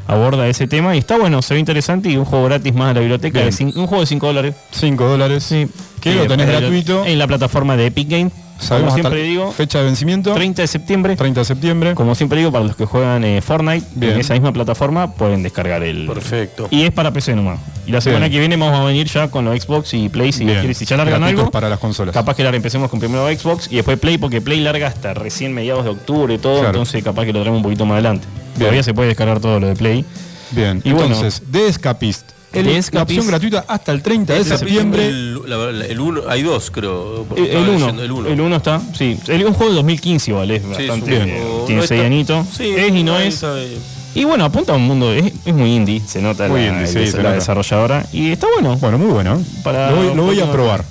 Aborda 0.06 0.48
ese 0.48 0.66
tema 0.66 0.94
y 0.94 1.00
está 1.00 1.18
bueno, 1.18 1.42
se 1.42 1.52
ve 1.52 1.60
interesante 1.60 2.08
y 2.08 2.16
un 2.16 2.24
juego 2.24 2.46
gratis 2.46 2.72
más 2.72 2.88
de 2.88 2.94
la 2.94 3.00
biblioteca. 3.00 3.40
De 3.40 3.64
un 3.64 3.86
juego 3.86 4.00
de 4.00 4.06
5 4.06 4.26
dólares. 4.26 4.54
5 4.70 5.04
dólares. 5.04 5.42
Sí. 5.44 5.68
Que 6.00 6.14
lo 6.14 6.26
tenés 6.26 6.48
Eh, 6.48 6.52
gratuito. 6.52 7.04
En 7.04 7.18
la 7.18 7.26
plataforma 7.26 7.76
de 7.76 7.86
Epic 7.86 8.08
Game. 8.08 8.30
Sabemos 8.58 8.92
como 8.94 9.02
siempre 9.02 9.22
digo, 9.22 9.52
fecha 9.52 9.78
de 9.78 9.84
vencimiento. 9.84 10.34
30 10.34 10.62
de 10.62 10.68
septiembre. 10.68 11.16
30 11.16 11.40
de 11.40 11.44
septiembre. 11.44 11.94
Como 11.94 12.14
siempre 12.14 12.38
digo, 12.38 12.50
para 12.52 12.64
los 12.64 12.76
que 12.76 12.84
juegan 12.86 13.24
eh, 13.24 13.40
Fortnite, 13.40 13.86
Bien. 13.94 14.14
en 14.14 14.20
esa 14.20 14.34
misma 14.34 14.52
plataforma 14.52 15.12
pueden 15.14 15.42
descargar 15.42 15.82
el. 15.82 16.06
Perfecto. 16.06 16.66
Y 16.70 16.82
es 16.82 16.90
para 16.90 17.12
PC 17.12 17.34
nomás. 17.36 17.60
Y 17.86 17.92
la 17.92 18.00
semana 18.00 18.26
Bien. 18.26 18.32
que 18.32 18.38
viene 18.40 18.56
vamos 18.56 18.78
a 18.80 18.84
venir 18.84 19.06
ya 19.06 19.28
con 19.30 19.44
los 19.44 19.58
Xbox 19.62 19.94
y 19.94 20.08
Play 20.08 20.32
si, 20.32 20.44
Bien. 20.44 20.58
quieres- 20.60 20.76
si 20.78 20.84
ya 20.84 20.96
largan 20.96 21.20
Gratuitos 21.20 21.40
algo. 21.44 21.50
para 21.52 21.68
las 21.68 21.78
consolas. 21.78 22.12
Capaz 22.12 22.34
que 22.36 22.42
la 22.44 22.50
empecemos 22.50 22.90
con 22.90 22.98
primero 23.00 23.26
Xbox 23.28 23.68
y 23.70 23.76
después 23.76 23.98
Play, 23.98 24.18
porque 24.18 24.40
Play 24.40 24.60
larga 24.60 24.88
hasta 24.88 25.14
recién 25.14 25.54
mediados 25.54 25.84
de 25.84 25.90
octubre 25.90 26.34
y 26.34 26.38
todo, 26.38 26.54
Claro. 26.54 26.68
entonces 26.70 27.02
capaz 27.02 27.24
que 27.24 27.32
lo 27.32 27.40
traemos 27.40 27.58
un 27.58 27.62
poquito 27.62 27.86
más 27.86 27.94
adelante. 27.94 28.26
Bien. 28.56 28.58
Todavía 28.58 28.82
se 28.82 28.92
puede 28.92 29.08
descargar 29.08 29.40
todo 29.40 29.58
lo 29.60 29.68
de 29.68 29.76
Play. 29.76 30.04
Bien. 30.50 30.80
Y 30.84 30.90
bueno. 30.92 31.14
Entonces, 31.14 31.42
The 31.50 31.68
Escapist. 31.68 32.30
El- 32.52 32.82
La 32.92 33.02
opción 33.02 33.26
gratuita 33.26 33.64
hasta 33.68 33.92
el 33.92 34.02
30 34.02 34.34
de 34.34 34.44
septiembre. 34.44 35.06
El, 35.06 35.48
la- 35.48 35.70
la- 35.70 35.84
el 35.86 36.00
uno, 36.00 36.22
hay 36.28 36.42
dos, 36.42 36.70
creo. 36.70 37.26
porque 37.28 37.42
El 37.42 37.48
estaba 37.48 37.64
1, 37.68 37.72
leyendo 37.78 38.02
El 38.02 38.12
uno. 38.12 38.28
el 38.28 38.40
1 38.40 38.56
está, 38.56 38.80
sí. 38.96 39.18
El, 39.28 39.44
un 39.44 39.52
juego 39.54 39.72
de 39.72 39.76
2015 39.76 40.30
igual, 40.30 40.50
es 40.50 40.62
Sí, 40.62 40.68
bastante. 40.68 41.16
es 41.16 41.26
eh, 41.26 41.38
juego- 41.42 41.64
tiene 41.66 41.80
no 41.82 41.86
6 41.86 41.98
está- 42.00 42.06
añitos. 42.06 42.46
Sí, 42.56 42.64
es 42.76 42.94
y 42.94 43.02
no 43.04 43.18
es. 43.18 43.34
está 43.34 43.54
bien. 43.54 43.68
Y 44.14 44.24
bueno, 44.24 44.44
apunta 44.46 44.72
a 44.72 44.76
un 44.76 44.82
mundo, 44.86 45.12
es, 45.12 45.30
es 45.44 45.54
muy 45.54 45.74
indie, 45.76 46.00
se 46.06 46.22
nota 46.22 46.48
Muy 46.48 46.62
la, 46.62 46.66
indie, 46.68 46.82
el- 46.84 46.88
sí, 46.88 47.10
se 47.10 47.16
la 47.18 47.24
nota. 47.24 47.34
desarrolladora. 47.34 48.06
Y 48.12 48.30
está 48.32 48.46
bueno. 48.54 48.76
Bueno, 48.78 48.98
muy 48.98 49.08
bueno. 49.08 49.40
Para 49.62 49.90
lo 49.90 49.96
voy, 49.96 50.14
lo 50.16 50.22
voy 50.24 50.40
a 50.40 50.50
probar. 50.50 50.84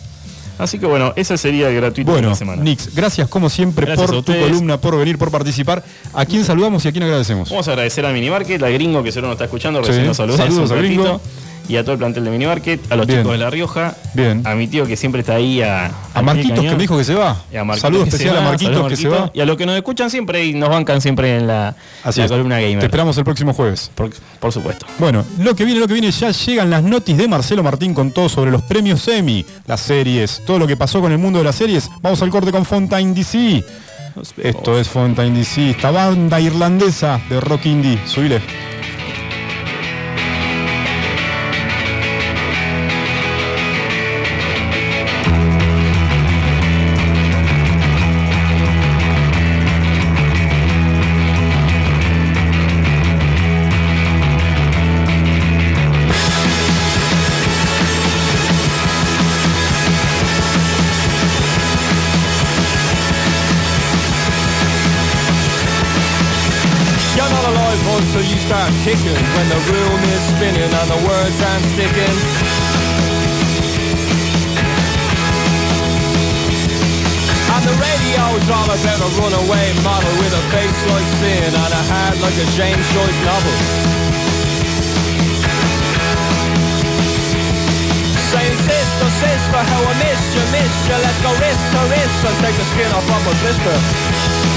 Así 0.60 0.80
que 0.80 0.88
bueno, 0.88 1.14
ese 1.16 1.38
sería 1.38 1.70
el 1.70 1.76
gratuito 1.76 2.10
de 2.12 2.16
Bueno, 2.16 2.30
la 2.30 2.36
semana. 2.36 2.64
Nix, 2.64 2.96
gracias 2.96 3.28
como 3.28 3.48
siempre 3.48 3.86
Gracias 3.86 4.10
por 4.10 4.24
tu 4.24 4.34
columna, 4.34 4.80
por 4.82 4.98
venir, 4.98 5.18
por 5.20 5.30
participar. 5.30 5.84
¿A 6.14 6.26
quién 6.26 6.44
saludamos 6.46 6.84
y 6.84 6.88
a 6.88 6.92
quién 6.92 7.04
agradecemos? 7.04 7.50
Vamos 7.50 7.68
a 7.68 7.72
agradecer 7.72 8.04
a 8.08 8.12
Minimarket, 8.12 8.62
al 8.64 8.74
gringo 8.74 9.04
que 9.04 9.12
solo 9.12 9.28
nos 9.28 9.36
está 9.36 9.44
escuchando, 9.46 9.82
recién 9.82 10.02
Sí, 10.02 10.08
nos 10.08 10.18
saludó. 10.18 10.38
saludos 10.38 10.72
gringo. 10.72 11.04
ratito, 11.04 11.22
Y 11.70 11.76
a 11.76 11.84
todo 11.84 11.94
el 11.94 11.98
plantel 11.98 12.24
de 12.24 12.32
Minimarket, 12.32 12.92
a 12.92 12.96
los 12.96 13.06
Bien. 13.08 13.20
chicos 13.20 13.34
de 13.34 13.38
La 13.40 13.50
Rioja, 13.50 13.96
Bien. 14.14 14.42
a 14.46 14.56
mi 14.56 14.68
tío 14.68 14.86
que 14.86 14.96
siempre 14.96 15.20
está 15.20 15.36
ahí 15.36 15.62
a. 15.62 15.88
A 15.88 15.92
del 16.16 16.26
Marquitos 16.26 16.60
que 16.62 16.72
me 16.72 16.78
dijo 16.78 16.98
que 16.98 17.04
se 17.04 17.14
va. 17.14 17.32
A 17.54 17.78
Saludo 17.78 18.04
especial 18.06 18.38
a 18.38 18.42
Marquitos 18.42 18.88
que 18.88 18.96
se 18.96 19.10
va. 19.10 19.30
Y 19.34 19.42
a 19.42 19.46
los 19.46 19.58
que 19.58 19.66
nos 19.66 19.76
escuchan 19.76 20.10
siempre 20.10 20.46
y 20.46 20.54
nos 20.54 20.70
bancan 20.70 21.02
siempre 21.02 21.36
en 21.38 21.48
la, 21.48 21.76
Así 22.04 22.22
la 22.22 22.28
columna 22.28 22.60
gamer. 22.60 22.80
Te 22.80 22.86
esperamos 22.86 23.18
el 23.18 23.24
próximo 23.26 23.54
jueves. 23.54 23.92
Por, 23.94 24.12
por 24.40 24.52
supuesto. 24.54 24.86
Bueno, 24.98 25.26
lo 25.40 25.56
que 25.56 25.66
viene, 25.66 25.80
lo 25.80 25.88
que 25.88 25.94
viene, 25.94 26.12
ya 26.12 26.32
llegan 26.32 26.70
las 26.70 26.84
notis 26.84 27.18
de 27.18 27.28
Marcelo 27.28 27.64
Martín 27.64 27.94
con 27.94 28.12
todo 28.12 28.30
sobre 28.30 28.50
los 28.50 28.62
premios 28.62 29.08
Emmy, 29.08 29.46
las 29.66 29.82
series, 29.82 30.42
todo 30.46 30.60
lo 30.60 30.68
que 30.68 30.78
pasó 30.78 31.02
con 31.02 31.12
el 31.12 31.18
mundo 31.18 31.40
de 31.40 31.46
las 31.46 31.56
series. 31.56 31.90
Vamos 32.02 32.22
al 32.22 32.30
corte 32.30 32.52
con 32.52 32.66
Fontaine 32.66 33.14
DC. 33.14 33.64
Esto 34.38 34.80
es 34.80 34.88
Fontaine 34.88 35.38
DC, 35.38 35.72
esta 35.72 35.92
banda 35.92 36.40
irlandesa 36.40 37.20
de 37.30 37.40
rock 37.40 37.66
indie. 37.68 38.00
Subile. 38.06 38.67
Kicking 68.88 69.20
When 69.36 69.48
the 69.52 69.62
room 69.68 70.00
is 70.16 70.24
spinning 70.32 70.72
and 70.72 70.88
the 70.88 71.00
words 71.04 71.38
aren't 71.44 71.66
sticking. 71.76 72.16
And 77.52 77.64
the 77.68 77.76
radio's 77.76 78.48
all 78.48 78.70
about 78.72 79.00
a 79.04 79.10
runaway 79.20 79.68
model 79.84 80.14
With 80.24 80.40
a 80.40 80.44
face 80.56 80.82
like 80.88 81.10
sin 81.20 81.52
and 81.52 81.74
a 81.76 81.84
heart 81.92 82.16
like 82.24 82.38
a 82.40 82.48
James 82.56 82.88
Joyce 82.96 83.22
novel. 83.28 83.56
Saying 88.32 88.58
sister, 88.72 89.10
sister, 89.20 89.62
how 89.68 89.82
I 89.84 89.94
missed 90.00 90.32
you, 90.32 90.44
missed 90.56 90.84
you. 90.88 90.96
Let's 90.96 91.20
go 91.24 91.32
wrist 91.36 91.64
to 91.76 91.82
wrist 91.92 92.20
and 92.24 92.36
take 92.40 92.56
the 92.56 92.68
skin 92.72 92.92
off 92.96 93.08
of 93.08 93.24
a 93.28 93.36
blister 93.44 94.57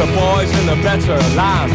the 0.00 0.08
boys 0.16 0.50
in 0.58 0.64
the 0.64 0.78
better 0.80 1.18
land. 1.36 1.72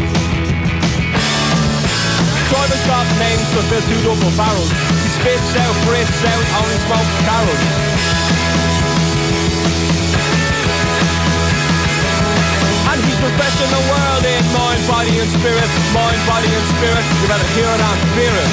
Drivers 2.50 2.84
got 2.86 3.06
names 3.18 3.46
to 3.54 3.60
fill 3.70 3.84
two 3.86 4.00
double 4.06 4.32
barrels. 4.38 4.70
He 5.02 5.08
spits 5.18 5.50
out, 5.58 5.74
breathes 5.86 6.22
out, 6.26 6.44
only 6.58 6.78
smokes 6.86 7.14
carols. 7.26 7.64
And 12.90 12.98
he's 13.02 13.20
refreshing 13.22 13.70
the 13.70 13.82
world 13.90 14.24
in 14.26 14.44
mind, 14.54 14.82
body 14.86 15.14
and 15.18 15.30
spirit, 15.30 15.70
mind, 15.94 16.20
body 16.26 16.50
and 16.50 16.66
spirit. 16.78 17.04
You 17.22 17.26
better 17.28 17.50
hear 17.54 17.70
it 17.70 17.82
and 17.82 18.00
fear 18.14 18.34
it. 18.34 18.50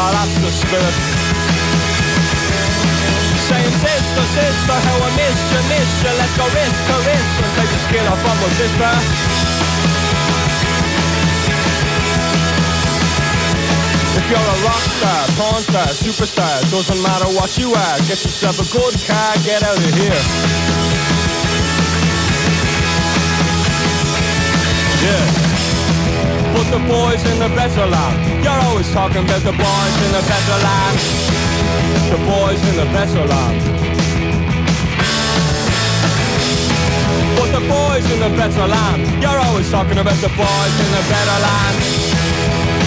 Ah, 0.00 0.10
that's 0.12 0.34
the 0.44 0.50
spirit. 0.50 1.17
Sister, 4.18 4.42
sister, 4.42 4.78
how 4.88 4.98
I 4.98 5.10
missed 5.14 5.46
you, 5.52 5.60
missed 5.70 5.98
you 6.02 6.12
Let's 6.18 6.34
go 6.34 6.46
wrist 6.50 6.78
to 6.88 6.96
wrist 7.06 7.32
and 7.38 7.50
take 7.54 7.70
the 7.70 7.80
skin 7.86 8.04
off 8.10 8.18
of 8.18 8.36
my 8.42 8.50
sister 8.58 8.92
If 14.18 14.24
you're 14.26 14.38
a 14.38 14.58
rock 14.66 14.84
star, 14.98 15.22
porn 15.38 15.62
star, 15.62 15.88
superstar, 15.94 16.58
doesn't 16.70 17.00
matter 17.00 17.30
what 17.38 17.56
you 17.56 17.72
are. 17.72 17.96
Get 18.10 18.18
yourself 18.26 18.58
a 18.58 18.66
good 18.74 18.92
car, 19.06 19.32
get 19.46 19.62
out 19.62 19.78
of 19.78 19.94
here. 19.94 20.22
Yeah. 25.06 25.24
But 26.52 26.66
the 26.74 26.82
boys 26.90 27.22
in 27.30 27.38
the 27.38 27.48
better 27.54 27.86
land, 27.86 28.44
you're 28.44 28.60
always 28.68 28.92
talking 28.92 29.22
about 29.24 29.42
the 29.46 29.54
boys 29.54 29.96
in 30.04 30.10
the 30.12 30.24
better 30.26 30.58
land. 30.66 30.98
The 32.10 32.18
boys 32.26 32.60
in 32.68 32.76
the 32.76 32.88
better 32.92 33.24
land. 33.24 33.67
But 37.38 37.52
the 37.52 37.64
boys 37.68 38.04
in 38.10 38.18
the 38.18 38.36
better 38.36 38.66
land, 38.66 39.22
you're 39.22 39.38
always 39.38 39.70
talking 39.70 39.98
about 39.98 40.16
the 40.16 40.28
boys 40.28 40.74
in 40.84 40.90
the 40.90 41.04
better 41.06 41.38
land. 41.46 41.76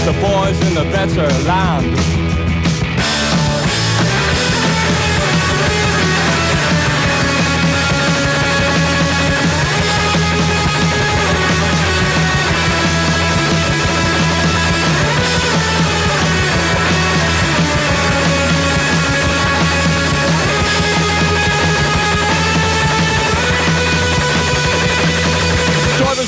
The 0.04 0.16
boys 0.20 0.58
in 0.68 0.74
the 0.76 0.84
better 0.92 1.28
land. 1.48 2.21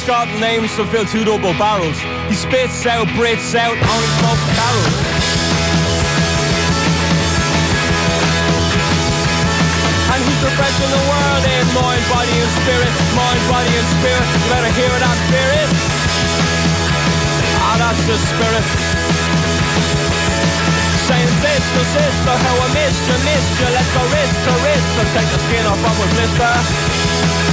Got 0.04 0.28
names 0.36 0.76
to 0.76 0.84
fill 0.92 1.06
two 1.06 1.24
double 1.24 1.56
barrels. 1.56 1.96
He 2.28 2.36
spits 2.36 2.84
out, 2.86 3.08
breathes 3.16 3.56
out, 3.56 3.72
only 3.72 4.10
smokes 4.20 4.46
carols. 4.52 4.98
And 10.12 10.20
he's 10.28 10.42
refreshing 10.44 10.92
the 10.92 11.04
world 11.08 11.44
in 11.48 11.66
mind, 11.72 12.04
body 12.12 12.36
and 12.36 12.52
spirit, 12.52 12.92
mind, 13.16 13.42
body 13.48 13.72
and 13.72 13.90
spirit. 13.96 14.28
You 14.28 14.48
better 14.52 14.72
hear 14.76 14.92
that 14.92 15.18
spirit. 15.32 15.70
Ah, 17.64 17.80
that's 17.80 18.04
the 18.04 18.20
spirit. 18.20 18.66
Saying 21.08 21.32
sister, 21.40 21.84
sister, 21.96 22.34
how 22.44 22.56
I 22.60 22.68
missed 22.76 23.08
you, 23.08 23.16
missed 23.24 23.56
you. 23.56 23.68
Let's 23.72 23.88
go 23.96 24.04
wrist 24.12 24.36
to 24.36 24.52
wrist 24.68 24.92
and 25.00 25.08
take 25.16 25.30
the 25.32 25.40
skin 25.48 25.64
off 25.64 25.80
from 25.80 25.96
a 25.96 26.08
blister. 26.12 27.53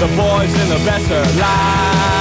the 0.00 0.06
boys 0.16 0.54
in 0.58 0.68
the 0.70 0.82
better 0.86 1.38
land. 1.38 2.19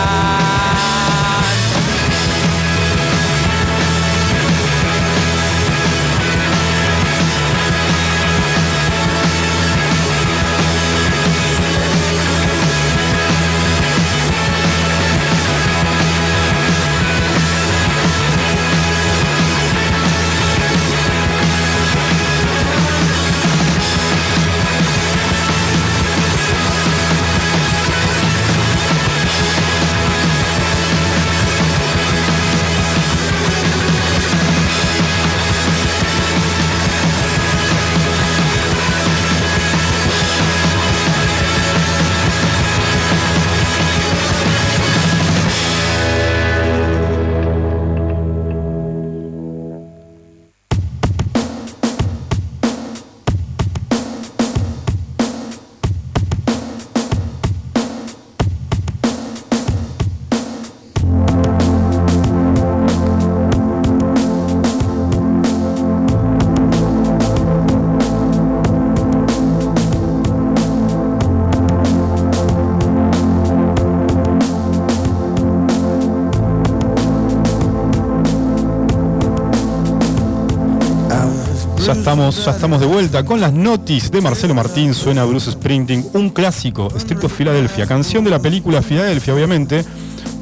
Ya 81.90 81.94
estamos, 81.95 82.45
ya 82.45 82.52
estamos 82.52 82.80
de 82.80 82.86
vuelta 82.86 83.26
con 83.26 83.41
las 83.41 83.52
notis 83.52 84.11
de 84.11 84.22
Marcelo 84.22 84.53
Martín. 84.53 84.94
Suena 84.94 85.26
Bruce 85.26 85.49
Sprinting, 85.49 86.06
un 86.14 86.30
clásico, 86.30 86.88
Street 86.95 87.24
of 87.24 87.36
Philadelphia, 87.36 87.88
canción 87.88 88.24
de 88.24 88.30
la 88.30 88.38
película 88.38 88.84
Philadelphia, 88.84 89.34
obviamente. 89.34 89.84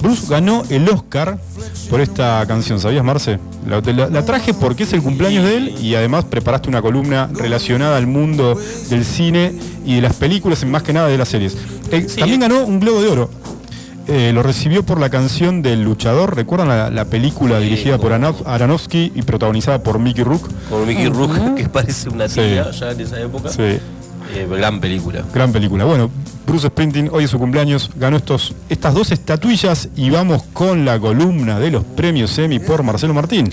Bruce 0.02 0.26
ganó 0.30 0.64
el 0.69 0.90
Oscar 0.90 1.40
por 1.90 2.02
esta 2.02 2.44
canción, 2.49 2.82
¿sabías, 2.82 3.02
Marce? 3.06 3.40
La, 3.65 3.80
la- 3.80 4.10
la 4.10 4.26
traje 4.26 4.53
porque 4.53 4.84
es 4.84 4.91
el 4.91 5.02
cumpleaños 5.02 5.45
de 5.45 5.56
él 5.56 5.76
y 5.82 5.95
además 5.95 6.26
preparaste 6.26 6.68
una 6.68 6.82
columna 6.82 7.30
relacionada 7.34 7.95
al 7.95 8.07
mundo 8.07 8.60
del 8.90 9.06
cine 9.06 9.53
y 9.86 9.95
de 9.95 10.02
las 10.02 10.15
películas, 10.18 10.61
y 10.64 10.65
más 10.65 10.84
que 10.84 10.91
nada 10.91 11.07
de 11.07 11.18
las 11.18 11.30
series. 11.30 11.56
Eh, 11.91 12.06
También 12.19 12.41
ganó 12.41 12.65
un 12.65 12.82
Globo 12.82 13.02
de 13.02 13.07
Oro. 13.07 13.30
Eh, 14.08 14.32
lo 14.34 14.42
recibió 14.42 14.84
por 14.84 15.00
la 15.02 15.10
canción 15.10 15.62
del 15.62 15.84
luchador. 15.84 16.36
¿Recuerdan 16.36 16.70
la, 16.70 16.90
la 16.90 17.06
película 17.06 17.60
dirigida 17.60 17.98
por 17.98 18.14
Aronofsky 18.14 19.12
y 19.16 19.22
protagonizada 19.24 19.84
por 19.84 20.00
Mickey 20.00 20.24
Rourke? 20.24 20.48
Con 20.70 20.88
Mickey 20.88 21.10
Rourke, 21.10 21.56
que 21.62 21.68
parece 21.70 22.10
una 22.10 22.30
Sí. 22.30 22.36
tía 22.40 22.72
ya 22.72 22.92
en 22.92 23.02
esa 23.02 23.20
época. 23.20 23.50
Sí. 23.50 23.62
Eh, 23.64 24.48
gran 24.50 24.80
película. 24.80 25.24
Gran 25.34 25.52
película. 25.52 25.84
Bueno, 25.86 26.10
Bruce 26.46 26.68
Sprinting, 26.68 27.10
hoy 27.12 27.26
es 27.26 27.30
su 27.30 27.38
cumpleaños, 27.40 27.92
ganó 27.98 28.16
estos, 28.18 28.54
estas 28.70 28.94
dos 28.94 29.12
estatuillas 29.12 29.90
y 29.98 30.10
vamos 30.10 30.44
con 30.54 30.86
la 30.86 30.98
columna 31.00 31.60
de 31.60 31.72
los 31.72 31.84
premios 31.84 32.38
Emmy 32.40 32.60
por 32.60 32.84
Marcelo 32.84 33.14
Martín. 33.14 33.50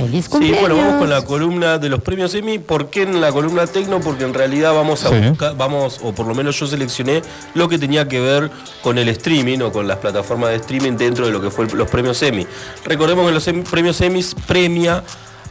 Feliz 0.00 0.28
Sí, 0.30 0.52
bueno, 0.60 0.76
vamos 0.76 0.94
con 0.96 1.10
la 1.10 1.22
columna 1.22 1.78
de 1.78 1.88
los 1.88 2.00
premios 2.00 2.34
Emmy. 2.34 2.58
¿Por 2.58 2.88
qué 2.90 3.02
en 3.02 3.20
la 3.20 3.30
columna 3.32 3.66
Tecno? 3.66 4.00
Porque 4.00 4.24
en 4.24 4.32
realidad 4.34 4.72
vamos 4.72 5.04
a 5.04 5.10
Sí. 5.10 5.28
buscar, 5.28 5.56
vamos, 5.56 6.00
o 6.02 6.12
por 6.12 6.26
lo 6.26 6.34
menos 6.34 6.58
yo 6.58 6.66
seleccioné 6.66 7.22
lo 7.54 7.68
que 7.68 7.78
tenía 7.78 8.08
que 8.08 8.20
ver 8.20 8.50
con 8.82 8.96
el 8.98 9.08
streaming 9.10 9.58
o 9.60 9.70
con 9.72 9.86
las 9.86 9.98
plataformas 9.98 10.50
de 10.50 10.56
streaming 10.56 10.92
dentro 10.96 11.26
de 11.26 11.32
lo 11.32 11.40
que 11.40 11.50
fue 11.50 11.66
los 11.68 11.88
premios 11.90 12.22
Emmy. 12.22 12.46
Recordemos 12.84 13.26
que 13.26 13.32
los 13.32 13.46
Emmy- 13.48 13.62
premios 13.68 14.00
Emmy 14.00 14.24
premia 14.46 15.04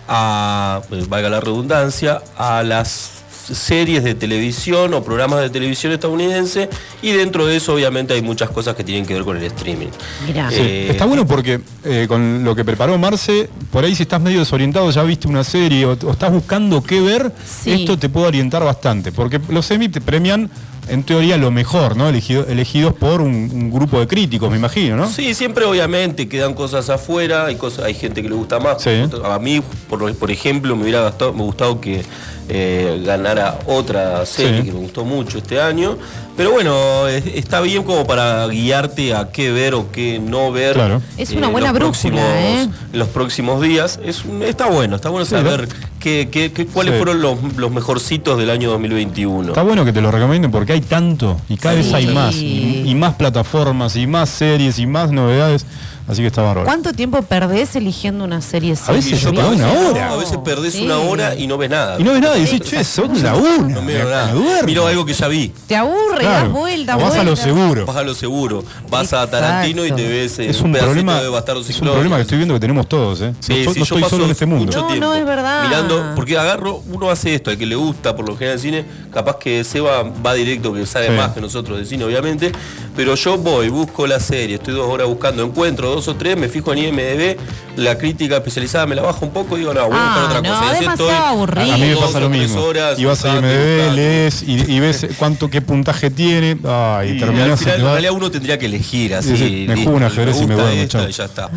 a, 0.08 0.82
eh, 0.92 1.06
valga 1.08 1.30
la 1.30 1.40
redundancia, 1.40 2.22
a 2.38 2.64
las 2.64 3.19
series 3.52 4.04
de 4.04 4.16
televisión 4.16 4.94
o 4.94 5.04
programas 5.04 5.42
de 5.42 5.50
televisión 5.50 5.92
estadounidense 5.94 6.70
y 7.02 7.12
dentro 7.12 7.46
de 7.46 7.58
eso 7.58 7.74
obviamente 7.74 8.14
hay 8.14 8.22
muchas 8.22 8.50
cosas 8.50 8.76
que 8.76 8.84
tienen 8.84 9.06
que 9.06 9.14
ver 9.14 9.24
con 9.24 9.38
el 9.38 9.44
streaming. 9.44 9.88
Mirá. 10.28 10.50
Sí, 10.50 10.58
Eh, 10.60 10.88
Está 10.92 11.06
bueno 11.06 11.26
porque 11.26 11.60
eh, 11.84 12.06
con 12.08 12.44
lo 12.44 12.56
que 12.56 12.64
preparó 12.66 12.98
Marce, 12.98 13.50
por 13.72 13.84
ahí 13.86 13.96
si 13.96 14.04
estás 14.04 14.22
medio 14.22 14.40
desorientado, 14.40 14.90
ya 14.92 15.04
viste 15.04 15.28
una 15.28 15.44
serie 15.44 15.86
o, 15.86 15.98
o 16.06 16.12
estás 16.12 16.32
buscando 16.32 16.84
qué 16.84 17.02
ver, 17.02 17.32
Sí. 17.46 17.72
esto 17.72 17.98
te 17.98 18.10
puede 18.10 18.28
orientar 18.28 18.64
bastante. 18.64 19.12
Porque 19.12 19.40
los 19.50 19.70
Emmy 19.72 19.90
te 19.90 20.02
premian, 20.02 20.50
en 20.90 21.04
teoría, 21.04 21.38
lo 21.38 21.52
mejor, 21.52 21.96
¿no? 21.96 22.10
Elegido- 22.10 22.46
elegidos 22.48 22.94
por 22.94 23.22
un, 23.22 23.34
un 23.54 23.72
grupo 23.72 24.00
de 24.00 24.08
críticos, 24.08 24.50
me 24.50 24.58
imagino, 24.58 24.96
¿no? 24.98 25.08
Sí, 25.10 25.34
siempre 25.34 25.66
obviamente 25.66 26.28
quedan 26.28 26.54
cosas 26.54 26.90
afuera, 26.90 27.46
hay 27.46 27.56
cosas, 27.56 27.86
hay 27.86 27.94
gente 27.94 28.22
que 28.22 28.30
le 28.30 28.36
gusta 28.36 28.60
más. 28.60 28.86
A 29.24 29.40
mí, 29.40 29.62
por, 29.90 30.14
por 30.16 30.32
ejemplo, 30.32 30.76
me 30.76 30.84
hubiera 30.84 31.04
gustado, 31.08 31.34
me 31.34 31.44
gustado 31.44 31.80
que 31.82 32.04
eh, 32.52 33.02
ganara 33.06 33.60
otra 33.68 34.26
serie 34.26 34.62
Sí. 34.62 34.66
que 34.68 34.74
me 34.74 34.80
gustó 34.80 35.06
mucho 35.06 35.38
este 35.38 35.62
año, 35.62 35.98
Pero 36.40 36.52
bueno, 36.54 37.06
es- 37.10 37.26
está 37.36 37.60
bien 37.60 37.84
como 37.84 38.08
para 38.08 38.48
guiarte 38.48 39.14
a 39.14 39.30
qué 39.30 39.52
ver 39.52 39.74
o 39.74 39.92
qué 39.92 40.20
no 40.20 40.54
ver. 40.54 40.72
Claro. 40.74 41.02
Es 41.18 41.32
una 41.32 41.48
en 41.48 41.52
buena 41.52 41.74
los 41.74 41.80
brújula, 41.80 42.14
próximos- 42.14 42.22
¿eh? 42.24 42.70
Los 42.94 43.08
próximos 43.10 43.62
días. 43.62 44.00
Es, 44.06 44.24
está 44.46 44.68
bueno, 44.68 44.96
está 44.96 45.10
bueno 45.10 45.26
Sí, 45.26 45.32
saber 45.32 45.68
qué, 46.00 46.30
qué- 46.32 46.54
qué- 46.54 46.66
cuáles 46.66 46.94
Sí. 46.94 46.98
fueron 46.98 47.22
los, 47.22 47.38
los 47.58 47.72
mejorcitos 47.72 48.38
del 48.38 48.52
año 48.52 48.70
2021. 48.70 49.50
Está 49.50 49.64
bueno 49.64 49.84
que 49.84 49.92
te 49.92 50.00
lo 50.00 50.12
recomienden 50.12 50.50
porque 50.50 50.72
hay 50.72 50.80
tanto 50.80 51.36
y 51.50 51.58
cada 51.58 51.76
Sí. 51.76 51.82
vez 51.82 51.94
hay 51.94 52.08
más. 52.08 52.34
Y, 52.36 52.84
y 52.86 52.96
más 52.96 53.16
plataformas 53.16 53.98
y 53.98 54.08
más 54.08 54.30
series 54.30 54.80
y 54.80 54.86
más 54.88 55.12
novedades. 55.12 55.66
Así 56.10 56.22
que 56.22 56.28
está 56.28 56.42
bárbaro. 56.42 56.66
¿Cuánto 56.66 56.92
tiempo 56.92 57.22
perdés 57.22 57.76
eligiendo 57.76 58.24
una 58.24 58.42
serie? 58.42 58.74
A 58.88 58.92
veces 58.92 59.20
serie? 59.20 59.40
para 59.40 59.50
una 59.54 59.68
No, 59.74 59.90
hora. 59.92 60.12
A 60.14 60.16
veces 60.16 60.38
perdés 60.44 60.74
Sí. 60.74 60.84
una 60.86 60.98
hora 60.98 61.36
y 61.36 61.46
no 61.46 61.58
ves 61.58 61.70
nada. 61.70 62.00
Y 62.00 62.04
no 62.04 62.14
ves 62.14 62.22
nada 62.22 62.38
y 62.38 62.46
decís, 62.46 62.62
che, 62.70 62.84
son 62.84 63.22
la 63.22 63.36
una. 63.36 63.76
No 63.76 63.82
miro 63.84 64.10
nada. 64.10 64.34
Miro 64.66 64.88
algo 64.88 65.06
que 65.06 65.14
ya 65.14 65.28
vi. 65.28 65.50
Te 65.68 65.76
aburre, 65.76 66.22
Claro. 66.22 66.46
das 66.46 66.52
vuelta, 66.52 66.98
O 66.98 67.02
vas 67.02 67.16
a 67.16 67.24
lo 67.24 67.36
seguro. 67.36 67.86
Vas 67.86 67.96
a 67.98 68.04
lo 68.04 68.16
seguro. 68.16 68.64
Vas 68.90 69.14
a 69.14 69.30
Tarantino 69.30 69.86
y 69.86 69.92
te 69.92 70.08
ves 70.08 70.40
eh, 70.40 70.50
Es 70.50 70.62
un 70.62 70.72
problema, 70.74 71.22
de 71.22 71.30
Bastardos 71.30 71.70
es 71.70 71.80
un 71.80 71.88
problema 71.90 72.16
que 72.16 72.24
estoy 72.24 72.38
viendo 72.40 72.56
que 72.56 72.60
tenemos 72.60 72.88
todos, 72.90 73.22
¿eh? 73.22 73.34
Sí, 73.40 73.52
no, 73.52 73.58
sí, 73.58 73.66
no 73.68 73.74
yo 73.76 73.82
estoy 73.84 74.02
paso 74.02 74.10
solo 74.16 74.26
en 74.26 74.32
este 74.32 74.46
mundo. 74.48 74.66
mucho 74.66 74.82
No, 74.82 74.88
tiempo 74.88 75.06
no, 75.06 75.14
es 75.14 75.26
verdad. 75.26 75.64
Mirando, 75.68 76.04
porque 76.16 76.38
agarro, 76.40 76.82
uno 76.92 77.12
hace 77.12 77.36
esto, 77.36 77.52
al 77.52 77.58
que 77.60 77.68
le 77.68 77.76
gusta 77.76 78.16
por 78.16 78.28
lo 78.28 78.36
general 78.36 78.56
el 78.56 78.62
cine, 78.62 78.86
capaz 79.14 79.38
que 79.38 79.64
Seba 79.64 80.02
va 80.04 80.34
directo, 80.34 80.74
que 80.74 80.88
sabe 80.88 81.08
Sí. 81.10 81.14
más 81.14 81.34
que 81.34 81.42
nosotros 81.42 81.78
de 81.78 81.86
cine, 81.86 82.04
obviamente, 82.04 82.52
pero 82.96 83.14
yo 83.14 83.38
voy, 83.38 83.70
busco 83.70 84.08
la 84.08 84.20
serie, 84.20 84.56
estoy 84.56 84.74
dos 84.74 84.88
horas 84.90 85.08
buscando, 85.08 85.44
encuentro 85.44 85.90
dos 85.92 85.99
o 86.08 86.16
tres, 86.16 86.38
me 86.38 86.48
fijo 86.50 86.72
en 86.74 86.80
IMDB, 86.80 87.38
la 87.78 87.98
crítica 87.98 88.38
especializada 88.38 88.86
me 88.86 88.96
la 88.96 89.02
bajo 89.02 89.26
un 89.26 89.32
poco 89.32 89.56
y 89.58 89.62
digo, 89.62 89.74
no, 89.74 89.88
voy 89.88 89.98
a 89.98 90.00
buscar 90.00 90.18
Ah, 90.20 90.26
otra 90.28 90.42
no, 90.42 90.50
cosa. 90.60 90.66
Y 90.78 90.80
demasiado 90.82 91.10
estoy 91.12 91.28
aburrido. 91.30 91.74
A 91.74 91.78
mí 91.78 91.82
me 91.84 91.92
dos 91.94 92.04
pasa 92.06 92.20
lo 92.20 92.30
mismo. 92.30 92.62
horas 92.62 93.00
y 93.00 93.06
vas 93.06 93.26
a 93.26 93.36
IMDB, 93.36 93.94
lees 93.96 94.44
y, 94.44 94.72
y 94.72 94.80
ves 94.80 95.08
cuánto 95.18 95.50
qué 95.50 95.62
puntaje 95.62 96.10
tiene. 96.10 96.58
Ay, 96.66 97.10
Y 97.10 97.12
al 97.14 97.20
terminás 97.20 97.62
y 97.62 97.64
final, 97.66 97.76
te 97.78 97.82
en 97.86 97.92
realidad 97.92 98.12
uno 98.14 98.32
tendría 98.32 98.58
que 98.58 98.66
elegir 98.66 99.16
así. 99.16 99.36
Sí, 99.38 99.66
me 99.68 99.76
listo, 99.76 99.92
juego 99.92 99.98
un 99.98 100.04
ajedrez 100.04 100.42
y 100.42 100.46
me 100.48 100.56
y 100.84 101.12
ya 101.12 101.26
está. 101.26 101.50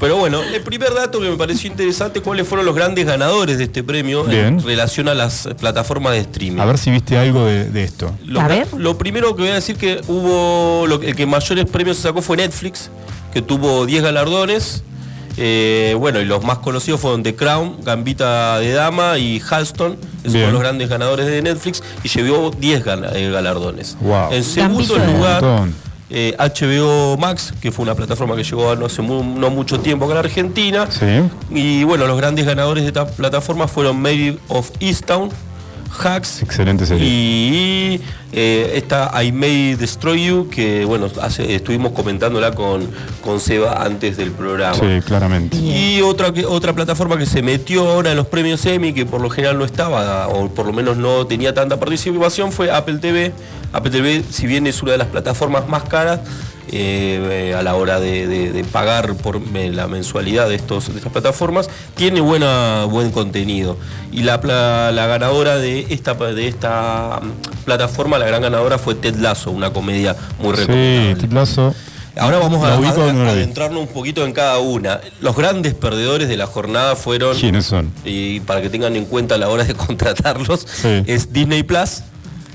Pero 0.00 0.16
bueno, 0.16 0.42
el 0.42 0.60
primer 0.62 0.94
dato 0.94 1.20
que 1.20 1.28
me 1.30 1.36
pareció 1.36 1.70
interesante, 1.70 2.20
cuáles 2.20 2.46
fueron 2.46 2.66
los 2.66 2.74
grandes 2.74 3.06
ganadores 3.06 3.58
de 3.58 3.64
este 3.64 3.82
premio 3.82 4.24
Bien. 4.24 4.46
en 4.46 4.62
relación 4.62 5.08
a 5.08 5.14
las 5.14 5.48
plataformas 5.58 6.12
de 6.12 6.20
streaming. 6.20 6.60
A 6.60 6.64
ver 6.64 6.78
si 6.78 6.90
viste 6.90 7.16
algo 7.18 7.44
de, 7.44 7.64
de 7.70 7.84
esto. 7.84 8.12
Lo, 8.24 8.40
lo 8.78 8.98
primero 8.98 9.34
que 9.36 9.42
voy 9.42 9.50
a 9.50 9.54
decir 9.54 9.76
que 9.76 10.00
hubo, 10.08 10.86
lo, 10.86 11.00
que- 11.00 11.08
el 11.10 11.16
que 11.16 11.26
mayores 11.26 11.66
premios 11.66 11.96
se 11.96 12.04
sacó 12.04 12.22
fue 12.22 12.36
Netflix, 12.36 12.90
que 13.32 13.42
tuvo 13.42 13.86
10 13.86 14.02
galardones. 14.02 14.82
Eh, 15.36 15.94
bueno, 15.98 16.20
y 16.20 16.24
los 16.24 16.44
más 16.44 16.58
conocidos 16.58 17.00
fueron 17.00 17.22
The 17.22 17.34
Crown, 17.34 17.76
Gambita 17.82 18.58
de 18.58 18.72
Dama 18.72 19.16
y 19.18 19.40
Halston. 19.40 19.92
Esos 20.20 20.32
Bien. 20.32 20.32
fueron 20.46 20.52
los 20.54 20.62
grandes 20.62 20.88
ganadores 20.88 21.26
de 21.26 21.40
Netflix 21.40 21.82
y 22.02 22.08
llevó 22.08 22.50
10 22.50 22.84
gana- 22.84 23.10
eh, 23.14 23.30
galardones. 23.30 23.96
Wow. 24.00 24.32
En 24.32 24.44
segundo 24.44 24.94
Gambito 24.96 25.12
lugar, 25.16 25.40
Dama. 25.42 25.68
eh, 26.10 26.34
HBO 26.38 27.16
Max, 27.16 27.54
que 27.60 27.70
fue 27.72 27.84
una 27.84 27.94
plataforma 27.94 28.34
que 28.36 28.42
llegó 28.42 28.74
no 28.76 28.86
hace 28.86 29.02
no 29.02 29.22
mucho 29.50 29.80
tiempo 29.80 30.04
acá 30.06 30.12
a 30.12 30.14
la 30.16 30.20
Argentina. 30.20 30.88
Sí. 30.90 31.06
Y 31.54 31.84
bueno, 31.84 32.06
los 32.06 32.16
grandes 32.18 32.44
ganadores 32.44 32.82
de 32.82 32.88
esta 32.88 33.06
plataforma 33.06 33.66
fueron 33.68 34.02
Made 34.02 34.36
of 34.48 34.70
Easttown, 34.80 35.30
Hacks 35.98 36.42
Excelente 36.42 36.86
serie. 36.86 37.06
y 37.06 38.00
eh, 38.32 38.72
esta 38.76 39.10
I 39.22 39.32
May 39.32 39.74
Destroy 39.74 40.24
You, 40.26 40.48
que 40.48 40.84
bueno, 40.84 41.08
hace- 41.20 41.54
estuvimos 41.54 41.92
comentándola 41.92 42.52
con, 42.54 42.88
con 43.22 43.40
Seba 43.40 43.84
antes 43.84 44.16
del 44.16 44.30
programa. 44.30 44.74
Sí, 44.76 45.00
claramente. 45.04 45.56
Y 45.56 46.00
otra, 46.02 46.32
que, 46.32 46.46
otra 46.46 46.72
plataforma 46.72 47.18
que 47.18 47.26
se 47.26 47.42
metió 47.42 47.88
ahora 47.90 48.10
en 48.12 48.16
los 48.16 48.26
premios 48.28 48.64
Emmy, 48.66 48.92
que 48.92 49.04
por 49.04 49.20
lo 49.20 49.30
general 49.30 49.58
no 49.58 49.64
estaba, 49.64 50.28
o 50.28 50.48
por 50.48 50.66
lo 50.66 50.72
menos 50.72 50.96
no 50.96 51.26
tenía 51.26 51.52
tanta 51.54 51.78
participación, 51.80 52.52
fue 52.52 52.70
Apple 52.70 52.98
TV. 52.98 53.32
Apple 53.72 53.90
TV, 53.90 54.22
si 54.30 54.46
bien 54.46 54.66
es 54.66 54.82
una 54.82 54.92
de 54.92 54.98
las 54.98 55.08
plataformas 55.08 55.68
más 55.68 55.84
caras, 55.84 56.20
eh, 56.72 57.54
a 57.56 57.62
la 57.62 57.74
hora 57.74 58.00
de, 58.00 58.26
de- 58.26 58.52
de 58.52 58.64
pagar 58.64 59.14
por 59.16 59.40
eh, 59.54 59.70
la 59.72 59.86
mensualidad 59.88 60.48
de, 60.48 60.54
estos, 60.54 60.88
de 60.92 60.96
estas 60.98 61.12
plataformas, 61.12 61.68
tiene 61.94 62.20
buena, 62.20 62.84
buen 62.84 63.10
contenido. 63.10 63.76
Y 64.12 64.22
la, 64.22 64.36
la 64.92 65.06
ganadora 65.06 65.56
de 65.58 65.86
esta, 65.90 66.14
de 66.14 66.48
esta 66.48 67.20
mm, 67.22 67.64
plataforma, 67.64 68.18
la 68.18 68.26
gran 68.26 68.42
ganadora 68.42 68.78
fue 68.78 68.94
Ted 68.94 69.16
Lasso, 69.16 69.50
una 69.50 69.72
comedia 69.72 70.16
muy 70.38 70.52
recomendable. 70.54 71.14
Sí, 71.14 71.20
Titlazo. 71.20 71.74
Ahora 72.16 72.38
vamos 72.38 72.62
a, 72.64 72.74
adentrarnos 72.74 73.80
un 73.82 73.86
poquito 73.88 74.26
en 74.26 74.32
cada 74.32 74.58
una. 74.58 75.00
Los 75.20 75.36
grandes 75.36 75.74
perdedores 75.74 76.28
de 76.28 76.36
la 76.36 76.46
jornada 76.46 76.96
fueron, 76.96 77.38
¿Quiénes 77.38 77.66
son? 77.66 77.90
y 78.04 78.40
para 78.40 78.60
que 78.60 78.68
tengan 78.68 78.96
en 78.96 79.04
cuenta 79.06 79.36
a 79.36 79.38
la 79.38 79.48
hora 79.48 79.64
de 79.64 79.74
contratarlos, 79.86 80.66
Sí. 80.70 81.02
es 81.06 81.32
Disney 81.32 81.62
Plus. 81.62 82.02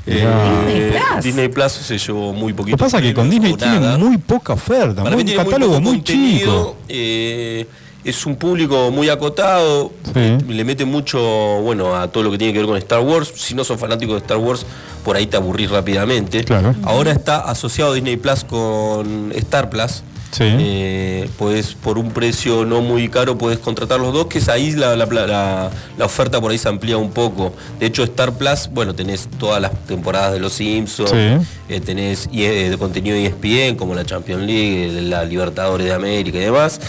Eh, 0.07 0.27
Disney 0.67 0.89
Plus. 0.91 1.23
Disney 1.23 1.47
Plus 1.49 1.71
se 1.71 1.97
llevó 1.97 2.33
muy 2.33 2.51
Lo 2.51 2.55
poquito. 2.57 2.77
que 2.77 2.83
pasa 2.83 2.97
es 2.97 3.03
que 3.03 3.13
con 3.13 3.29
Disney 3.29 3.53
tiene 3.55 3.79
nada. 3.79 3.97
muy 3.97 4.17
poca 4.17 4.53
oferta, 4.53 5.03
Para 5.03 5.15
muy, 5.15 5.23
mí 5.23 5.31
un 5.31 5.35
tiene 5.35 5.43
catálogo 5.43 5.81
muy, 5.81 6.03
chico. 6.03 6.75
eh, 6.87 7.65
es 8.03 8.25
un 8.27 8.35
público 8.35 8.91
muy 8.91 9.09
acotado, 9.09 9.91
Sí. 10.13 10.37
le 10.47 10.63
mete 10.63 10.85
mucho, 10.85 11.19
bueno, 11.63 11.95
a 11.95 12.07
todo 12.07 12.23
lo 12.23 12.29
que 12.31 12.37
tiene 12.37 12.53
que 12.53 12.59
ver 12.59 12.67
con 12.67 12.77
Star 12.77 12.99
Wars. 12.99 13.31
Si 13.35 13.55
no 13.55 13.63
son 13.63 13.79
fanáticos 13.79 14.13
de 14.15 14.19
Star 14.21 14.37
Wars, 14.37 14.63
por 15.03 15.15
ahí 15.15 15.25
te 15.25 15.37
aburrís 15.37 15.71
rápidamente. 15.71 16.43
Claro. 16.43 16.75
Ahora 16.83 17.11
está 17.11 17.37
asociado 17.39 17.93
Disney 17.95 18.17
Plus 18.17 18.43
con 18.43 19.31
Star 19.35 19.71
Plus. 19.71 20.03
Sí. 20.37 20.43
Eh, 20.47 21.29
pues 21.37 21.75
por 21.75 21.97
un 21.97 22.11
precio 22.11 22.65
no 22.65 22.81
muy 22.81 23.07
caro 23.09 23.37
puedes 23.37 23.59
contratar 23.59 23.99
los 23.99 24.13
dos, 24.13 24.25
que 24.27 24.39
es 24.39 24.49
ahí 24.49 24.71
la, 24.73 24.95
la- 24.95 25.05
la- 25.05 25.69
la 25.97 26.05
oferta 26.05 26.41
por 26.41 26.51
ahí 26.51 26.57
se 26.57 26.67
amplía 26.67 26.97
un 26.97 27.11
poco. 27.11 27.53
De 27.79 27.85
hecho, 27.85 28.03
Star 28.03 28.33
Plus, 28.33 28.69
bueno, 28.73 28.93
tenés 28.93 29.29
todas 29.39 29.61
las 29.61 29.71
temporadas 29.85 30.33
de 30.33 30.39
Los 30.39 30.53
Simpsons, 30.53 31.11
Sí. 31.11 31.47
eh, 31.69 31.79
tenés 31.79 32.27
y- 32.31 32.43
eh, 32.43 32.69
de 32.69 32.77
contenido 32.77 33.15
ESPN, 33.15 33.75
como 33.77 33.95
la 33.95 34.03
Champions 34.05 34.43
League, 34.43 35.01
la 35.03 35.23
Libertadores 35.23 35.87
de 35.87 35.93
América 35.93 36.37
y 36.37 36.41
demás. 36.41 36.81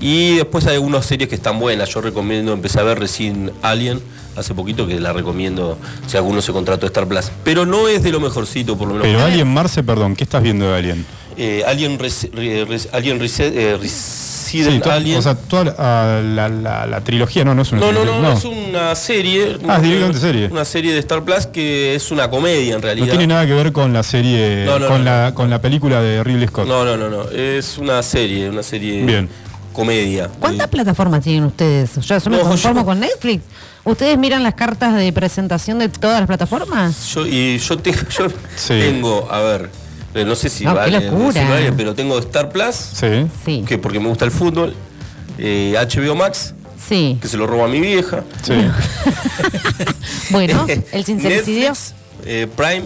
Y 0.00 0.36
después 0.36 0.66
hay 0.66 0.74
algunas 0.74 1.04
series 1.06 1.28
que 1.28 1.34
están 1.34 1.58
buenas. 1.58 1.88
Yo 1.90 2.00
recomiendo, 2.00 2.52
empecé 2.52 2.78
a 2.80 2.84
ver 2.84 2.98
recién 3.00 3.52
Alien 3.62 4.00
hace 4.36 4.54
poquito, 4.54 4.86
que 4.86 5.00
la 5.00 5.12
recomiendo 5.12 5.76
si 6.06 6.16
alguno 6.16 6.40
se 6.40 6.52
contrató 6.52 6.86
Star 6.86 7.06
Plus. 7.08 7.30
Pero 7.42 7.66
no 7.66 7.88
es 7.88 8.02
de 8.04 8.12
lo 8.12 8.20
mejorcito, 8.20 8.76
por 8.78 8.86
lo 8.86 8.94
menos. 8.94 9.06
Pero 9.08 9.24
Alien 9.24 9.52
Marce, 9.52 9.82
perdón, 9.82 10.14
¿qué 10.14 10.22
estás 10.24 10.42
viendo 10.42 10.70
de 10.70 10.76
Alien? 10.78 11.06
Eh, 11.38 11.62
Alien, 11.66 11.98
Res- 11.98 12.28
Re- 12.32 12.64
Res- 12.64 12.88
Alien 12.92 13.20
Reset- 13.20 13.52
eh, 13.54 13.76
Resident 13.80 14.74
Sí, 14.74 14.80
to- 14.82 14.90
Alien. 14.90 15.18
O 15.18 15.22
sea, 15.22 15.34
toda 15.34 15.64
la, 15.64 16.20
la- 16.22 16.48
la- 16.48 16.86
la 16.86 17.00
trilogía, 17.02 17.44
no, 17.44 17.54
no 17.54 17.62
es 17.62 17.70
una 17.70 17.80
no, 17.82 17.92
no, 17.92 18.04
no, 18.04 18.20
no, 18.20 18.32
es 18.32 18.44
una 18.46 18.94
serie. 18.94 19.58
Ah, 19.68 19.76
es 19.76 19.82
directamente 19.82 20.18
serie. 20.20 20.48
Una 20.50 20.64
serie 20.64 20.92
de 20.94 20.98
Star 21.00 21.22
Plus 21.22 21.46
que 21.46 21.94
es 21.94 22.10
una 22.10 22.28
comedia 22.30 22.74
en 22.74 22.82
realidad. 22.82 23.06
No 23.06 23.10
tiene 23.12 23.26
nada 23.26 23.46
que 23.46 23.52
ver 23.52 23.72
con 23.72 23.92
la 23.92 24.02
serie, 24.02 24.64
No, 24.64 24.78
no, 24.78 24.88
con, 24.88 25.04
no, 25.04 25.10
la, 25.10 25.32
con 25.34 25.50
la 25.50 25.60
película 25.60 26.00
de 26.00 26.24
Ridley 26.24 26.48
Scott. 26.48 26.66
No, 26.66 26.84
no, 26.84 26.96
no, 26.96 27.08
no. 27.10 27.28
Es 27.30 27.76
una 27.78 28.02
serie, 28.02 28.48
una 28.48 28.62
serie 28.62 29.04
Bien. 29.04 29.28
comedia. 29.74 30.28
¿Cuántas 30.40 30.66
plataformas 30.68 31.22
tienen 31.22 31.44
ustedes? 31.44 31.94
Yo, 31.96 32.18
yo 32.18 32.30
me 32.30 32.38
No, 32.38 32.42
conformo 32.44 32.80
yo- 32.80 32.86
con 32.86 33.00
Netflix. 33.00 33.44
¿Ustedes 33.84 34.16
miran 34.18 34.42
las 34.42 34.54
cartas 34.54 34.94
de 34.96 35.12
presentación 35.12 35.78
de 35.78 35.88
todas 35.90 36.20
las 36.20 36.26
plataformas? 36.26 37.12
Yo, 37.14 37.26
y 37.26 37.58
yo, 37.58 37.76
te- 37.78 37.92
yo 38.18 38.26
tengo, 38.66 39.28
a 39.30 39.40
ver, 39.40 39.70
eh, 40.18 40.24
no 40.24 40.34
sé 40.34 40.48
si 40.48 40.64
No, 40.64 40.74
vale 40.74 41.00
pero 41.76 41.94
tengo 41.94 42.18
Star 42.18 42.48
Plus, 42.50 42.74
Sí. 43.44 43.62
que 43.66 43.78
porque 43.78 44.00
me 44.00 44.08
gusta 44.08 44.24
el 44.24 44.30
fútbol, 44.30 44.74
eh, 45.38 45.74
HBO 45.78 46.14
Max, 46.14 46.54
Sí. 46.88 47.18
que 47.20 47.28
se 47.28 47.36
lo 47.36 47.46
roba 47.46 47.64
a 47.64 47.68
mi 47.68 47.80
vieja. 47.80 48.22
Sí. 48.42 48.54
Bueno, 50.30 50.66
el 50.92 51.04
sincericidio. 51.04 51.68
Netflix, 51.70 51.94
eh, 52.24 52.46
Prime 52.54 52.84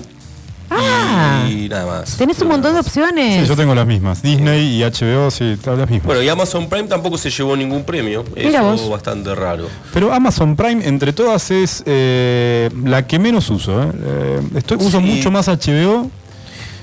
Ah. 0.74 1.46
y 1.50 1.68
nada 1.68 1.84
más. 1.86 2.16
Tenés 2.16 2.40
un 2.40 2.48
montón 2.48 2.72
de 2.74 2.80
opciones. 2.80 3.42
Sí, 3.42 3.48
yo 3.48 3.56
tengo 3.56 3.74
las 3.74 3.86
mismas. 3.86 4.22
Disney 4.22 4.76
y 4.76 4.82
HBO, 4.84 5.30
sí, 5.30 5.56
las 5.66 5.76
mismas. 5.90 6.04
Bueno, 6.06 6.22
y 6.22 6.28
Amazon 6.30 6.68
Prime 6.68 6.88
tampoco 6.88 7.18
se 7.18 7.28
llevó 7.30 7.54
ningún 7.56 7.84
premio. 7.84 8.24
Mira 8.34 8.60
Eso 8.60 8.62
vos. 8.84 8.88
bastante 8.90 9.34
raro. 9.34 9.68
Pero 9.92 10.12
Amazon 10.14 10.56
Prime, 10.56 10.86
entre 10.86 11.12
todas, 11.12 11.50
es 11.50 11.82
eh, 11.84 12.70
la 12.84 13.06
que 13.06 13.18
menos 13.18 13.50
uso. 13.50 13.82
¿eh? 13.82 13.86
Eh, 14.04 14.40
estoy, 14.56 14.78
uso 14.80 15.00
mucho 15.00 15.30
más 15.30 15.48
HBO 15.48 16.10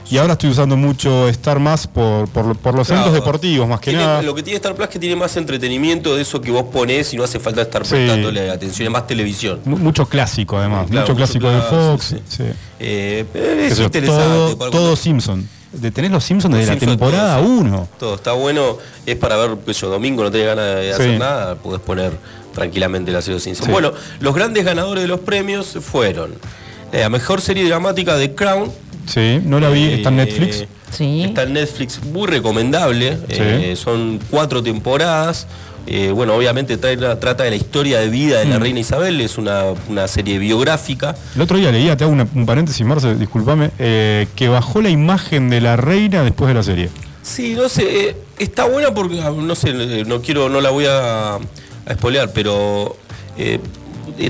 y 0.09 0.17
ahora 0.17 0.33
estoy 0.33 0.49
usando 0.49 0.75
mucho 0.77 1.27
Star 1.29 1.59
más 1.59 1.87
por, 1.87 2.27
por, 2.29 2.45
lo- 2.45 2.55
por 2.55 2.75
los 2.75 2.87
Claro. 2.87 3.03
eventos 3.03 3.23
deportivos, 3.23 3.67
más 3.67 3.79
que 3.79 3.91
Tiene- 3.91 4.05
nada. 4.05 4.21
Lo 4.21 4.33
que 4.35 4.43
tiene 4.43 4.55
Star 4.57 4.73
Plus 4.75 4.87
es 4.87 4.93
que 4.93 4.99
tiene 4.99 5.15
más 5.15 5.35
entretenimiento 5.37 6.15
de 6.15 6.21
eso 6.21 6.41
que 6.41 6.51
vos 6.51 6.63
ponés 6.71 7.13
y 7.13 7.17
no 7.17 7.23
hace 7.23 7.39
falta 7.39 7.61
estar 7.61 7.85
Sí. 7.85 7.91
prestándole 7.95 8.49
atención, 8.49 8.87
es 8.87 8.91
más 8.91 9.05
televisión. 9.07 9.59
Mu- 9.65 9.77
Mucho 9.77 10.05
clásico, 10.07 10.57
además. 10.57 10.87
Claro, 10.89 11.01
mucho 11.07 11.13
mucho 11.13 11.15
clásico 11.17 11.49
de 11.49 11.61
Fox. 11.61 12.15
sí. 12.27 12.43
Eh, 12.79 13.25
es 13.69 13.79
interesante. 13.79 14.01
todo, 14.01 14.57
para- 14.57 14.71
todo 14.71 14.95
Simpson. 14.95 15.47
De 15.71 15.91
tener 15.91 16.09
los 16.09 16.23
Simpsons 16.23 16.55
desde 16.55 16.73
la 16.73 16.79
temporada 16.79 17.37
todo, 17.37 17.45
sí. 17.47 17.59
1. 17.59 17.87
Todo 17.99 18.15
está 18.15 18.31
bueno, 18.31 18.77
es 19.05 19.15
para 19.17 19.35
ver, 19.37 19.51
yo, 19.71 19.89
domingo 19.89 20.23
no 20.23 20.31
tenés 20.31 20.47
ganas 20.47 20.65
de 20.77 20.93
hacer 20.93 21.11
Sí. 21.13 21.19
nada, 21.19 21.55
podés 21.55 21.79
poner 21.81 22.11
tranquilamente 22.55 23.11
la 23.11 23.21
serie 23.21 23.35
de 23.35 23.41
Simpsons. 23.41 23.67
Sí. 23.67 23.71
Bueno, 23.71 23.93
los 24.19 24.33
grandes 24.33 24.65
ganadores 24.65 25.03
de 25.03 25.07
los 25.07 25.19
premios 25.19 25.77
fueron 25.81 26.31
eh, 26.91 27.01
la 27.01 27.09
mejor 27.09 27.39
serie 27.39 27.63
dramática 27.67 28.15
de 28.17 28.33
Crown. 28.33 28.71
Sí, 29.07 29.41
no 29.43 29.59
la 29.59 29.69
vi, 29.69 29.83
Eh, 29.85 29.95
está 29.95 30.09
en 30.09 30.17
Netflix. 30.17 30.65
Sí. 30.91 31.23
Está 31.23 31.43
en 31.43 31.53
Netflix, 31.53 32.03
muy 32.03 32.27
recomendable. 32.27 33.17
Sí. 33.29 33.37
eh, 33.39 33.75
son 33.75 34.19
cuatro 34.29 34.61
temporadas. 34.63 35.47
Eh, 35.87 36.11
bueno, 36.13 36.35
obviamente 36.35 36.77
trae- 36.79 36.97
trata 37.19 37.43
de 37.45 37.49
la 37.51 37.55
historia 37.55 37.99
de 37.99 38.09
vida 38.09 38.39
de 38.39 38.45
la 38.45 38.59
Mm. 38.59 38.61
reina 38.61 38.79
Isabel, 38.79 39.19
es 39.21 39.37
una, 39.39 39.63
una 39.87 40.07
serie 40.07 40.37
biográfica. 40.37 41.15
El 41.35 41.41
otro 41.41 41.57
día 41.57 41.71
leía, 41.71 41.97
te 41.97 42.03
hago 42.03 42.13
una- 42.13 42.27
un 42.35 42.45
paréntesis, 42.45 42.85
Marce, 42.85 43.15
discúlpame, 43.15 43.71
eh, 43.79 44.27
que 44.35 44.49
bajó 44.49 44.81
la 44.81 44.89
imagen 44.89 45.49
de 45.49 45.61
la 45.61 45.77
reina 45.77 46.21
después 46.23 46.47
de 46.49 46.53
la 46.53 46.63
serie. 46.63 46.89
Sí, 47.23 47.53
no 47.55 47.69
sé, 47.69 48.09
eh, 48.09 48.15
está 48.37 48.65
buena 48.65 48.93
porque, 48.93 49.19
ah, 49.21 49.31
no 49.35 49.55
sé, 49.55 49.69
eh, 49.71 50.03
no 50.05 50.21
quiero, 50.21 50.49
no 50.49 50.61
la 50.61 50.69
voy 50.69 50.85
a, 50.85 51.35
a 51.35 51.93
spoilear, 51.93 52.31
pero 52.33 52.95
eh, 53.37 53.55
eh, 53.55 53.59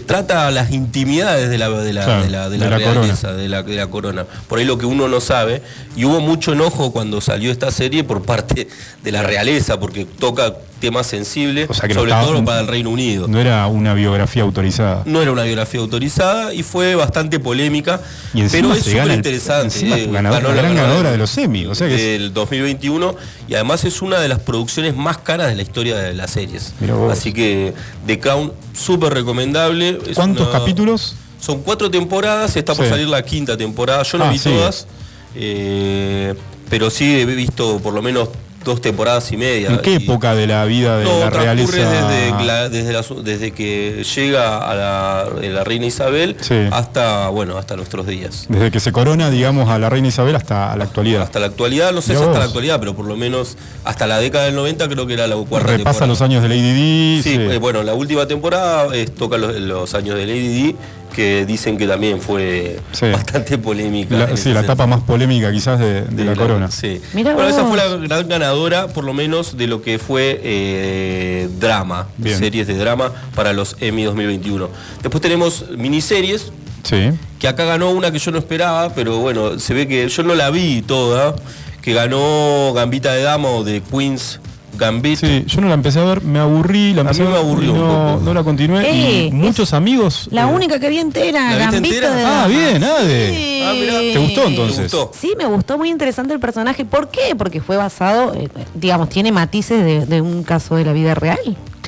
trata 0.05 0.51
las 0.51 0.71
intimidades 0.71 1.49
de 1.49 1.57
la, 1.57 1.69
de 1.69 1.93
la, 1.93 2.03
Claro, 2.05 2.23
de 2.23 2.29
la, 2.29 2.49
de 2.49 2.57
la 2.57 2.65
de 2.65 2.69
la 2.71 2.77
realeza, 2.77 3.33
de 3.33 3.47
la, 3.49 3.63
de 3.63 3.75
la 3.75 3.87
corona. 3.87 4.25
Por 4.47 4.59
ahí 4.59 4.65
lo 4.65 4.77
que 4.77 4.85
uno 4.85 5.07
no 5.07 5.19
sabe, 5.19 5.61
y 5.95 6.05
hubo 6.05 6.19
mucho 6.21 6.53
enojo 6.53 6.91
cuando 6.91 7.21
salió 7.21 7.51
esta 7.51 7.71
serie 7.71 8.03
por 8.03 8.21
parte 8.23 8.67
de 9.03 9.11
la 9.11 9.23
realeza, 9.23 9.79
porque 9.79 10.05
toca 10.05 10.53
temas 10.79 11.07
sensibles, 11.07 11.69
O 11.69 11.73
sea 11.73 11.89
que 11.89 11.93
no 11.93 11.99
sobre 12.01 12.11
todo 12.13 12.45
para 12.45 12.61
el 12.61 12.67
Reino 12.67 12.89
Unido. 12.89 13.27
No 13.27 13.37
era 13.41 13.67
una 13.67 13.93
biografía 13.93 14.43
autorizada. 14.43 15.01
No 15.05 15.21
era 15.21 15.31
una 15.33 15.43
biografía 15.43 15.81
autorizada 15.81 16.53
y 16.53 16.63
fue 16.63 16.95
bastante 16.95 17.37
polémica, 17.39 17.99
Y 18.33 18.43
pero 18.43 18.73
es 18.73 18.83
súper 18.85 19.11
interesante. 19.11 19.77
eh, 19.81 20.07
ganadora- 20.09 20.39
ganó 20.39 20.49
la 20.49 20.55
la 20.55 20.61
gran 20.61 20.75
ganadora 20.75 20.81
ganadora 20.83 21.11
de 21.11 21.17
los 21.17 21.37
Emmy, 21.37 21.65
o 21.65 21.75
sea 21.75 21.87
que 21.89 21.95
es- 21.95 22.01
del 22.21 22.33
2021 22.33 23.13
y 23.49 23.55
además 23.55 23.83
es 23.83 24.01
una 24.01 24.19
de 24.21 24.29
las 24.29 24.39
producciones 24.39 24.95
más 24.95 25.17
caras 25.17 25.47
de 25.49 25.55
la 25.55 25.63
historia 25.63 25.97
de 25.97 26.13
las 26.13 26.31
series. 26.31 26.73
Así 27.11 27.33
que 27.33 27.73
The 28.07 28.19
Crown 28.19 28.53
súper 28.73 29.13
recomendable. 29.13 29.78
Es 29.81 30.15
¿Cuántos 30.15 30.47
una- 30.49 30.60
capítulos? 30.60 31.15
Son 31.39 31.61
cuatro 31.61 31.89
temporadas, 31.89 32.56
está 32.57 32.76
por 32.76 32.85
Sí. 32.85 32.91
salir 32.91 33.07
la 33.07 33.23
quinta 33.23 33.56
temporada. 33.56 34.03
Yo 34.03 34.18
no 34.18 34.26
Ah, 34.26 34.30
vi 34.31 34.38
sí. 34.38 34.49
todas, 34.49 34.88
eh, 35.35 36.34
pero 36.69 36.89
sí 36.89 37.19
he 37.22 37.26
visto 37.26 37.80
por 37.80 37.93
lo 37.93 38.01
menos 38.01 38.30
dos 38.64 38.81
temporadas 38.81 39.31
y 39.31 39.38
media. 39.38 39.69
¿En 39.69 39.80
qué 39.80 39.95
época 39.95 40.36
de 40.36 40.45
la 40.48 40.65
vida 40.65 40.98
de 40.98 41.06
no, 41.06 41.19
la 41.19 41.30
realeza? 41.30 41.76
desde, 41.77 42.45
la- 42.45 42.69
desde, 42.69 42.94
la- 42.94 43.03
desde 43.23 43.52
que 43.52 44.03
llega 44.15 44.57
a 44.57 44.76
la, 44.76 45.26
eh, 45.41 45.49
la 45.49 45.64
reina 45.64 45.86
Isabel 45.86 46.36
Sí. 46.41 46.56
hasta 46.72 47.30
bueno 47.30 47.57
hasta 47.57 47.76
nuestros 47.76 48.06
días. 48.06 48.45
Desde 48.49 48.69
que 48.72 48.80
se 48.80 48.91
corona, 48.91 49.30
digamos, 49.30 49.69
a 49.69 49.80
la 49.80 49.90
reina 49.90 50.10
Isabel 50.10 50.36
hasta 50.36 50.76
la 50.76 50.84
actualidad. 50.84 51.22
Hasta 51.23 51.40
la 51.40 51.45
actualidad, 51.48 51.91
no 51.94 52.02
sé 52.02 52.15
si 52.15 52.22
hasta 52.23 52.38
la 52.40 52.45
actualidad, 52.45 52.80
pero 52.80 52.95
por 52.95 53.06
lo 53.06 53.15
menos 53.15 53.57
hasta 53.86 54.07
la 54.07 54.19
década 54.19 54.45
del 54.45 54.56
90 54.56 54.88
creo 54.90 55.07
que 55.07 55.14
era 55.14 55.27
la 55.27 55.36
cuarta 55.36 55.68
Repasa 55.72 55.77
temporada. 56.06 56.07
los 56.07 56.22
años 56.22 56.44
de 56.44 56.49
Lady 56.49 56.73
Di. 56.73 57.22
Sí, 57.23 57.34
eh, 57.40 57.57
bueno, 57.60 57.81
la 57.84 57.94
última 57.94 58.27
temporada 58.27 58.88
eh, 58.94 59.06
toca 59.07 59.38
los, 59.38 59.56
los 59.56 59.94
años 59.95 60.15
de 60.15 60.26
Lady 60.26 60.48
Di, 60.48 60.76
que 61.14 61.45
dicen 61.45 61.77
que 61.77 61.88
también 61.88 62.22
fue 62.22 62.80
Sí. 62.91 63.07
bastante 63.11 63.57
polémica. 63.57 64.15
La- 64.18 64.38
sí, 64.38 64.52
la 64.53 64.61
etapa 64.61 64.88
más 64.88 65.02
polémica 65.02 65.52
quizás 65.52 65.80
de, 65.80 66.02
de 66.03 66.26
la 66.26 66.36
corona. 66.36 66.69
Sí. 66.72 67.02
Mirá 67.14 67.34
bueno, 67.34 67.49
esa 67.49 67.65
fue 67.65 67.77
la 67.77 67.88
gran 67.98 68.27
ganadora, 68.27 68.88
por 68.88 69.03
lo 69.03 69.14
menos, 69.14 69.57
de 69.57 69.68
lo 69.68 69.81
que 69.81 69.99
fue 69.99 70.40
eh, 70.44 71.49
drama, 71.60 72.07
Bien. 72.18 72.38
series 72.38 72.68
de 72.68 72.76
drama 72.77 73.11
para 73.36 73.53
los 73.53 73.76
Emmy 73.80 74.03
2021. 74.03 74.69
Después 75.02 75.22
tenemos 75.22 75.65
miniseries, 75.76 76.52
Sí. 76.84 77.11
que 77.40 77.48
acá 77.48 77.65
ganó 77.65 77.91
una 77.91 78.11
que 78.11 78.19
yo 78.19 78.31
no 78.31 78.38
esperaba, 78.38 78.94
pero 78.94 79.18
bueno, 79.18 79.60
se 79.60 79.73
ve 79.73 79.88
que 79.88 80.07
yo 80.07 80.23
no 80.23 80.36
la 80.36 80.49
vi 80.49 80.81
toda, 80.81 81.36
que 81.81 81.94
ganó 81.94 82.72
Gambita 82.73 83.14
de 83.14 83.23
Dama 83.23 83.49
o 83.49 83.64
de 83.64 83.81
Queens 83.81 84.40
Gambit. 84.77 85.17
Sí, 85.19 85.43
yo 85.47 85.61
no 85.61 85.67
la 85.67 85.73
empecé 85.73 85.99
a 85.99 86.03
ver, 86.03 86.21
me 86.23 86.39
aburrí, 86.39 86.93
la 86.93 87.01
A 87.01 87.03
empecé 87.03 87.21
mí 87.21 87.27
me 87.27 87.33
ver 87.33 87.41
aburrió 87.43 87.73
un 87.73 87.79
no, 87.79 87.87
poco. 88.13 88.21
no 88.25 88.33
la 88.33 88.43
continué. 88.43 88.89
Eh, 88.89 89.25
y 89.27 89.31
muchos 89.31 89.73
amigos. 89.73 90.27
La 90.31 90.43
eh, 90.43 90.53
única 90.53 90.79
que 90.79 90.89
vi 90.89 90.99
entera, 90.99 91.51
¿La 91.51 91.71
Gambito 91.71 91.95
entera? 91.95 92.15
de 92.15 92.23
Ah, 92.23 92.47
bien, 92.47 92.83
Ade. 92.83 93.29
Sí. 93.35 93.63
Ah, 93.65 93.73
mirá. 93.73 93.99
¿Te 93.99 94.17
gustó 94.19 94.43
entonces? 94.47 94.75
¿Te 94.91 94.97
gustó? 94.97 95.11
Sí, 95.19 95.33
me 95.37 95.45
gustó 95.45 95.77
muy 95.77 95.89
interesante 95.89 96.33
el 96.33 96.39
personaje. 96.39 96.85
¿Por 96.85 97.09
qué? 97.09 97.35
Porque 97.37 97.61
fue 97.61 97.77
basado, 97.77 98.33
eh, 98.35 98.47
digamos, 98.75 99.09
tiene 99.09 99.31
matices 99.31 99.83
de, 99.83 100.05
de 100.05 100.21
un 100.21 100.43
caso 100.43 100.75
de 100.75 100.85
la 100.85 100.93
vida 100.93 101.15
real. 101.15 101.39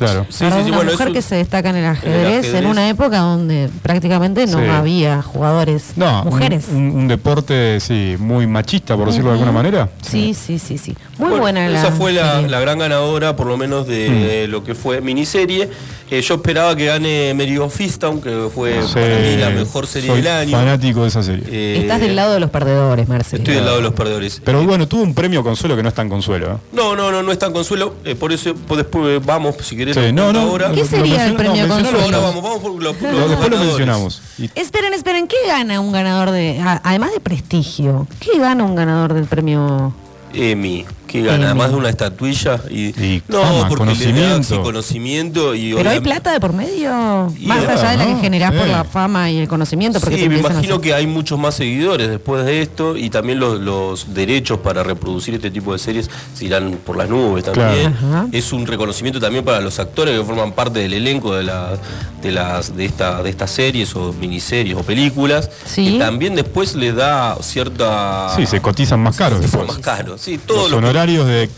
Claro. 0.02 0.26
Sí, 0.30 0.44
Ahora, 0.44 0.56
sí, 0.58 0.62
sí, 0.64 0.68
una 0.70 0.78
bueno, 0.78 0.92
mujer 0.94 1.08
eso- 1.10 1.14
que 1.14 1.22
se 1.22 1.36
destaca 1.36 1.70
en 1.70 1.76
el 1.76 1.86
ajedrez, 1.86 2.46
en 2.46 2.50
ajedrez. 2.56 2.66
una 2.72 2.90
época 2.90 3.20
donde 3.20 3.70
prácticamente 3.84 4.48
no 4.48 4.58
Sí. 4.60 4.66
había 4.66 5.22
jugadores 5.22 5.92
No, 5.96 6.24
mujeres. 6.26 6.66
Un, 6.72 6.78
un 6.92 7.08
deporte, 7.08 7.80
sí, 7.80 8.16
muy 8.18 8.48
machista, 8.48 8.98
por 8.98 9.08
decirlo 9.10 9.30
de 9.30 9.34
alguna 9.34 9.52
manera. 9.52 9.90
Sí, 10.02 10.34
sí, 10.34 10.58
sí, 10.58 10.80
sí. 10.80 10.96
Muy 11.20 11.28
Bueno, 11.30 11.42
buena 11.44 11.68
la. 11.70 11.80
Esa 11.80 11.92
fue 11.92 12.14
la, 12.14 12.42
la 12.42 12.60
gran 12.60 12.80
ganadora, 12.80 13.36
por 13.36 13.46
lo 13.46 13.58
menos 13.58 13.86
de 13.86 14.48
lo 14.50 14.64
que 14.64 14.74
fue 14.74 15.02
miniserie. 15.02 15.70
Eh, 16.14 16.22
yo 16.22 16.36
esperaba 16.36 16.76
que 16.76 16.88
gane 16.88 17.34
Mary 17.34 17.58
of 17.58 17.80
Easttown, 17.80 18.20
que 18.22 18.50
fue 18.54 18.82
Sí, 18.86 18.96
para 18.96 19.08
mí 19.20 19.38
la 19.38 19.50
mejor 19.50 19.88
serie 19.88 20.10
soy 20.10 20.22
del 20.22 20.28
año. 20.32 20.52
fanático 20.58 21.04
de 21.04 21.08
esa 21.08 21.24
serie. 21.24 21.46
Eh, 21.50 21.78
Estás 21.84 22.02
del 22.02 22.18
lado 22.18 22.34
de 22.34 22.42
los 22.42 22.50
perdedores, 22.50 23.08
Marcelo. 23.08 23.42
Estoy 23.42 23.56
del 23.56 23.64
lado 23.64 23.78
de 23.78 23.84
los 23.84 23.94
perdedores. 23.94 24.42
Pero 24.44 24.62
bueno, 24.66 24.90
tuvo 24.90 25.04
un 25.04 25.14
premio 25.16 25.42
consuelo 25.42 25.78
que 25.78 25.84
no 25.84 25.88
es 25.88 25.96
tan 25.96 26.10
consuelo. 26.10 26.52
¿eh? 26.52 26.58
No, 26.74 26.98
no, 26.98 27.12
no, 27.14 27.24
no 27.24 27.32
es 27.32 27.40
tan 27.40 27.54
consuelo. 27.54 27.96
eh, 28.04 28.16
por 28.16 28.34
eso 28.34 28.54
pues 28.68 28.80
después 28.80 29.06
eh, 29.08 29.22
vamos, 29.26 29.56
si 29.62 29.78
querés, 29.78 29.96
Sí, 29.96 30.12
no, 30.12 30.34
no, 30.34 30.42
ahora. 30.42 30.74
¿Qué 30.74 30.84
sería 30.84 31.26
el 31.28 31.36
premio 31.36 31.66
no, 31.66 31.76
consuelo? 31.76 32.02
Ahora 32.02 32.18
vamos, 32.20 32.44
vamos 32.44 32.60
por 32.60 32.72
los, 32.84 33.02
los 33.02 33.14
Lo- 33.14 33.30
Después 33.30 33.50
lo 33.50 33.58
mencionamos. 33.60 34.22
Y- 34.38 34.50
Esperen, 34.56 34.94
esperen, 34.94 35.30
¿qué 35.30 35.38
gana 35.48 35.80
un 35.80 35.94
ganador 35.94 36.32
de. 36.32 36.60
a- 36.60 36.82
además 36.84 37.14
de 37.14 37.22
prestigio, 37.22 38.06
¿qué 38.20 38.38
gana 38.38 38.66
un 38.66 38.76
ganador 38.76 39.14
del 39.14 39.28
premio? 39.28 39.94
Emmy, 40.34 40.86
que 41.12 41.22
gana, 41.22 41.46
además 41.48 41.72
de 41.72 41.76
una 41.78 41.90
estatuilla 41.90 42.60
y, 42.70 42.88
Y 42.90 43.24
no, 43.28 43.42
fama, 43.42 43.68
porque 43.70 43.86
le 43.86 43.90
da, 43.92 43.96
conocimiento. 43.96 44.56
sí, 44.56 44.62
conocimiento 44.62 45.56
y 45.56 45.74
¿Pero 45.74 45.90
hay 45.90 46.00
plata 46.00 46.32
de 46.32 46.40
por 46.40 46.54
medio? 46.54 47.32
Y 47.40 47.46
Más 47.46 47.68
allá 47.68 47.92
de 47.92 47.98
la 47.98 48.06
que 48.06 48.16
generás 48.22 48.54
por 48.54 48.68
la 48.68 48.84
fama 48.84 49.30
y 49.30 49.38
el 49.40 49.48
conocimiento. 49.48 50.00
Porque 50.00 50.18
Sí, 50.18 50.30
me 50.30 50.40
imagino 50.40 50.80
que 50.82 50.94
hay 50.94 51.08
muchos 51.08 51.38
más 51.40 51.56
seguidores 51.56 52.10
después 52.10 52.46
de 52.46 52.62
esto 52.62 52.96
y 52.98 53.10
también 53.10 53.40
los, 53.40 53.60
los 53.60 54.14
derechos 54.14 54.60
para 54.60 54.84
reproducir 54.84 55.36
este 55.36 55.52
tipo 55.52 55.74
de 55.74 55.80
series 55.80 56.10
se 56.34 56.46
irán 56.46 56.78
por 56.86 56.98
las 56.98 57.10
nubes 57.10 57.44
también. 57.44 57.94
Claro. 57.94 58.28
Es 58.32 58.54
un 58.54 58.66
reconocimiento 58.66 59.20
también 59.20 59.44
para 59.44 59.60
los 59.62 59.80
actores 59.80 60.18
que 60.18 60.26
forman 60.26 60.52
parte 60.54 60.80
del 60.80 60.94
elenco 60.94 61.36
de, 61.36 61.44
la- 61.44 61.78
de, 62.22 62.32
las, 62.32 62.76
de, 62.76 62.86
esta, 62.86 63.22
de 63.24 63.30
estas 63.30 63.52
series 63.52 63.96
o 63.96 64.14
miniseries 64.14 64.76
o 64.78 64.84
películas. 64.84 65.50
Sí. 65.66 65.94
Que 65.94 66.00
también 66.00 66.36
después 66.36 66.76
les 66.76 66.96
da 66.96 67.36
cierta... 67.42 68.30
Sí, 68.36 68.46
se 68.46 68.62
cotizan 68.62 69.00
más 69.02 69.18
caros 69.18 69.42
después. 69.42 69.68
más 69.68 69.78
caros. 69.80 70.22
Sí, 70.22 70.38
todo 70.38 70.64
Los 70.64 70.72
lo 70.72 70.78
que- 70.78 70.84
de. 71.08 71.50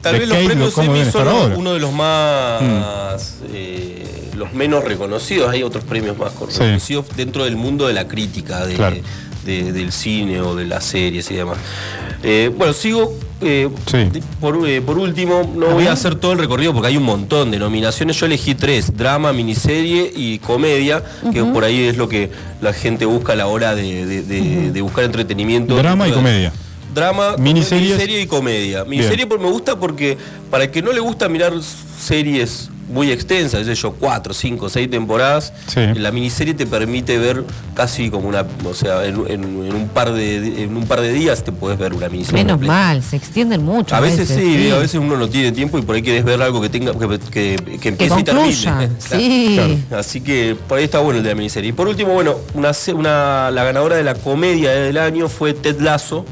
Tal 0.00 0.12
de 0.12 0.18
vez 0.20 0.28
los 0.28 0.38
premios 0.38 0.74
¿cómo 0.74 0.94
Emmy 0.94 1.10
son 1.10 1.28
ahora? 1.28 1.56
uno 1.56 1.74
de 1.74 1.80
los 1.80 1.92
más 1.92 2.62
eh, 3.52 4.30
los 4.36 4.52
menos 4.52 4.84
reconocidos. 4.84 5.50
Hay 5.50 5.62
otros 5.62 5.84
premios 5.84 6.16
más 6.18 6.32
Sí. 6.50 6.58
reconocidos 6.60 7.06
dentro 7.16 7.44
del 7.44 7.56
mundo 7.56 7.86
de 7.86 7.94
la 7.94 8.06
crítica, 8.06 8.64
de- 8.66 8.74
Claro. 8.74 8.96
de- 9.44 9.72
del 9.72 9.92
cine 9.92 10.40
o 10.40 10.54
de 10.54 10.66
las 10.66 10.84
series 10.84 11.30
y 11.30 11.34
demás. 11.34 11.58
Eh, 12.22 12.50
bueno, 12.56 12.72
sigo. 12.72 13.12
eh, 13.40 13.68
Sí. 13.88 14.20
por, 14.40 14.68
eh, 14.68 14.80
por 14.80 14.98
último, 14.98 15.48
no 15.56 15.66
voy 15.68 15.86
a 15.86 15.92
hacer 15.92 16.16
todo 16.16 16.32
el 16.32 16.38
recorrido 16.40 16.72
porque 16.72 16.88
hay 16.88 16.96
un 16.96 17.04
montón 17.04 17.52
de 17.52 17.58
nominaciones. 17.60 18.16
Yo 18.18 18.26
elegí 18.26 18.56
tres: 18.56 18.96
drama, 18.96 19.32
miniserie 19.32 20.12
y 20.14 20.40
comedia, 20.40 21.04
que 21.32 21.44
por 21.44 21.62
ahí 21.62 21.82
es 21.86 21.96
lo 21.96 22.08
que 22.08 22.30
la 22.60 22.72
gente 22.72 23.04
busca 23.04 23.34
a 23.34 23.36
la 23.36 23.46
hora 23.46 23.76
de, 23.76 24.04
de- 24.06 24.22
de- 24.22 24.70
de 24.72 24.80
buscar 24.82 25.04
entretenimiento. 25.04 25.76
Drama 25.76 26.08
y 26.08 26.12
comedia. 26.12 26.52
Drama, 26.98 27.36
Miniseries. 27.38 27.88
miniserie 27.90 28.20
y 28.22 28.26
comedia. 28.26 28.84
Miniserie 28.84 29.16
Bien. 29.16 29.28
por- 29.28 29.40
me 29.40 29.50
gusta 29.50 29.78
porque 29.78 30.16
para 30.50 30.64
el 30.64 30.70
que 30.70 30.82
no 30.82 30.92
le 30.92 31.00
gusta 31.00 31.28
mirar 31.28 31.52
series 31.98 32.70
muy 32.90 33.10
extensas, 33.12 33.68
es 33.68 33.82
yo, 33.82 33.92
cuatro, 33.92 34.32
cinco, 34.32 34.70
seis 34.70 34.88
temporadas, 34.90 35.52
Sí. 35.66 35.80
la 35.96 36.10
miniserie 36.10 36.54
te 36.54 36.64
permite 36.64 37.18
ver 37.18 37.44
casi 37.74 38.08
como 38.08 38.28
una, 38.30 38.46
o 38.64 38.72
sea, 38.72 39.04
en, 39.04 39.16
en- 39.28 39.44
en 39.66 39.74
un 39.74 39.88
par 39.88 40.10
de 40.14 40.62
en 40.62 40.74
un 40.74 40.86
par 40.86 41.02
de 41.02 41.12
días 41.12 41.44
te 41.44 41.52
puedes 41.52 41.78
ver 41.78 41.92
una 41.92 42.08
miniserie. 42.08 42.44
Menos 42.44 42.54
completa. 42.54 42.72
mal, 42.72 43.02
se 43.02 43.16
extienden 43.16 43.62
mucho. 43.62 43.94
A 43.94 44.00
veces 44.00 44.26
sí, 44.28 44.70
a 44.70 44.78
veces 44.78 44.98
uno 44.98 45.18
no 45.18 45.28
tiene 45.28 45.52
tiempo 45.52 45.78
y 45.78 45.82
por 45.82 45.96
ahí 45.96 46.02
querés 46.02 46.24
ver 46.24 46.40
algo 46.40 46.62
que 46.62 46.70
tenga 46.70 46.92
que, 46.98 47.18
que, 47.30 47.78
que 47.78 47.88
empiece 47.90 48.20
y 48.20 48.24
concluya, 48.24 48.78
termine. 48.78 48.90
sí. 48.98 49.52
Claro. 49.56 50.00
Así 50.00 50.22
que 50.22 50.56
por 50.66 50.78
ahí 50.78 50.84
está 50.84 51.00
bueno 51.00 51.18
el 51.18 51.24
de 51.24 51.28
la 51.28 51.34
miniserie. 51.34 51.68
Y 51.68 51.72
por 51.74 51.88
último, 51.88 52.14
bueno, 52.14 52.36
una, 52.54 52.70
una- 52.94 53.50
la 53.50 53.64
ganadora 53.64 53.96
de 53.96 54.02
la 54.04 54.14
comedia 54.14 54.70
del 54.70 54.96
año 54.96 55.28
fue 55.28 55.52
Ted 55.52 55.78
Lasso 55.80 56.24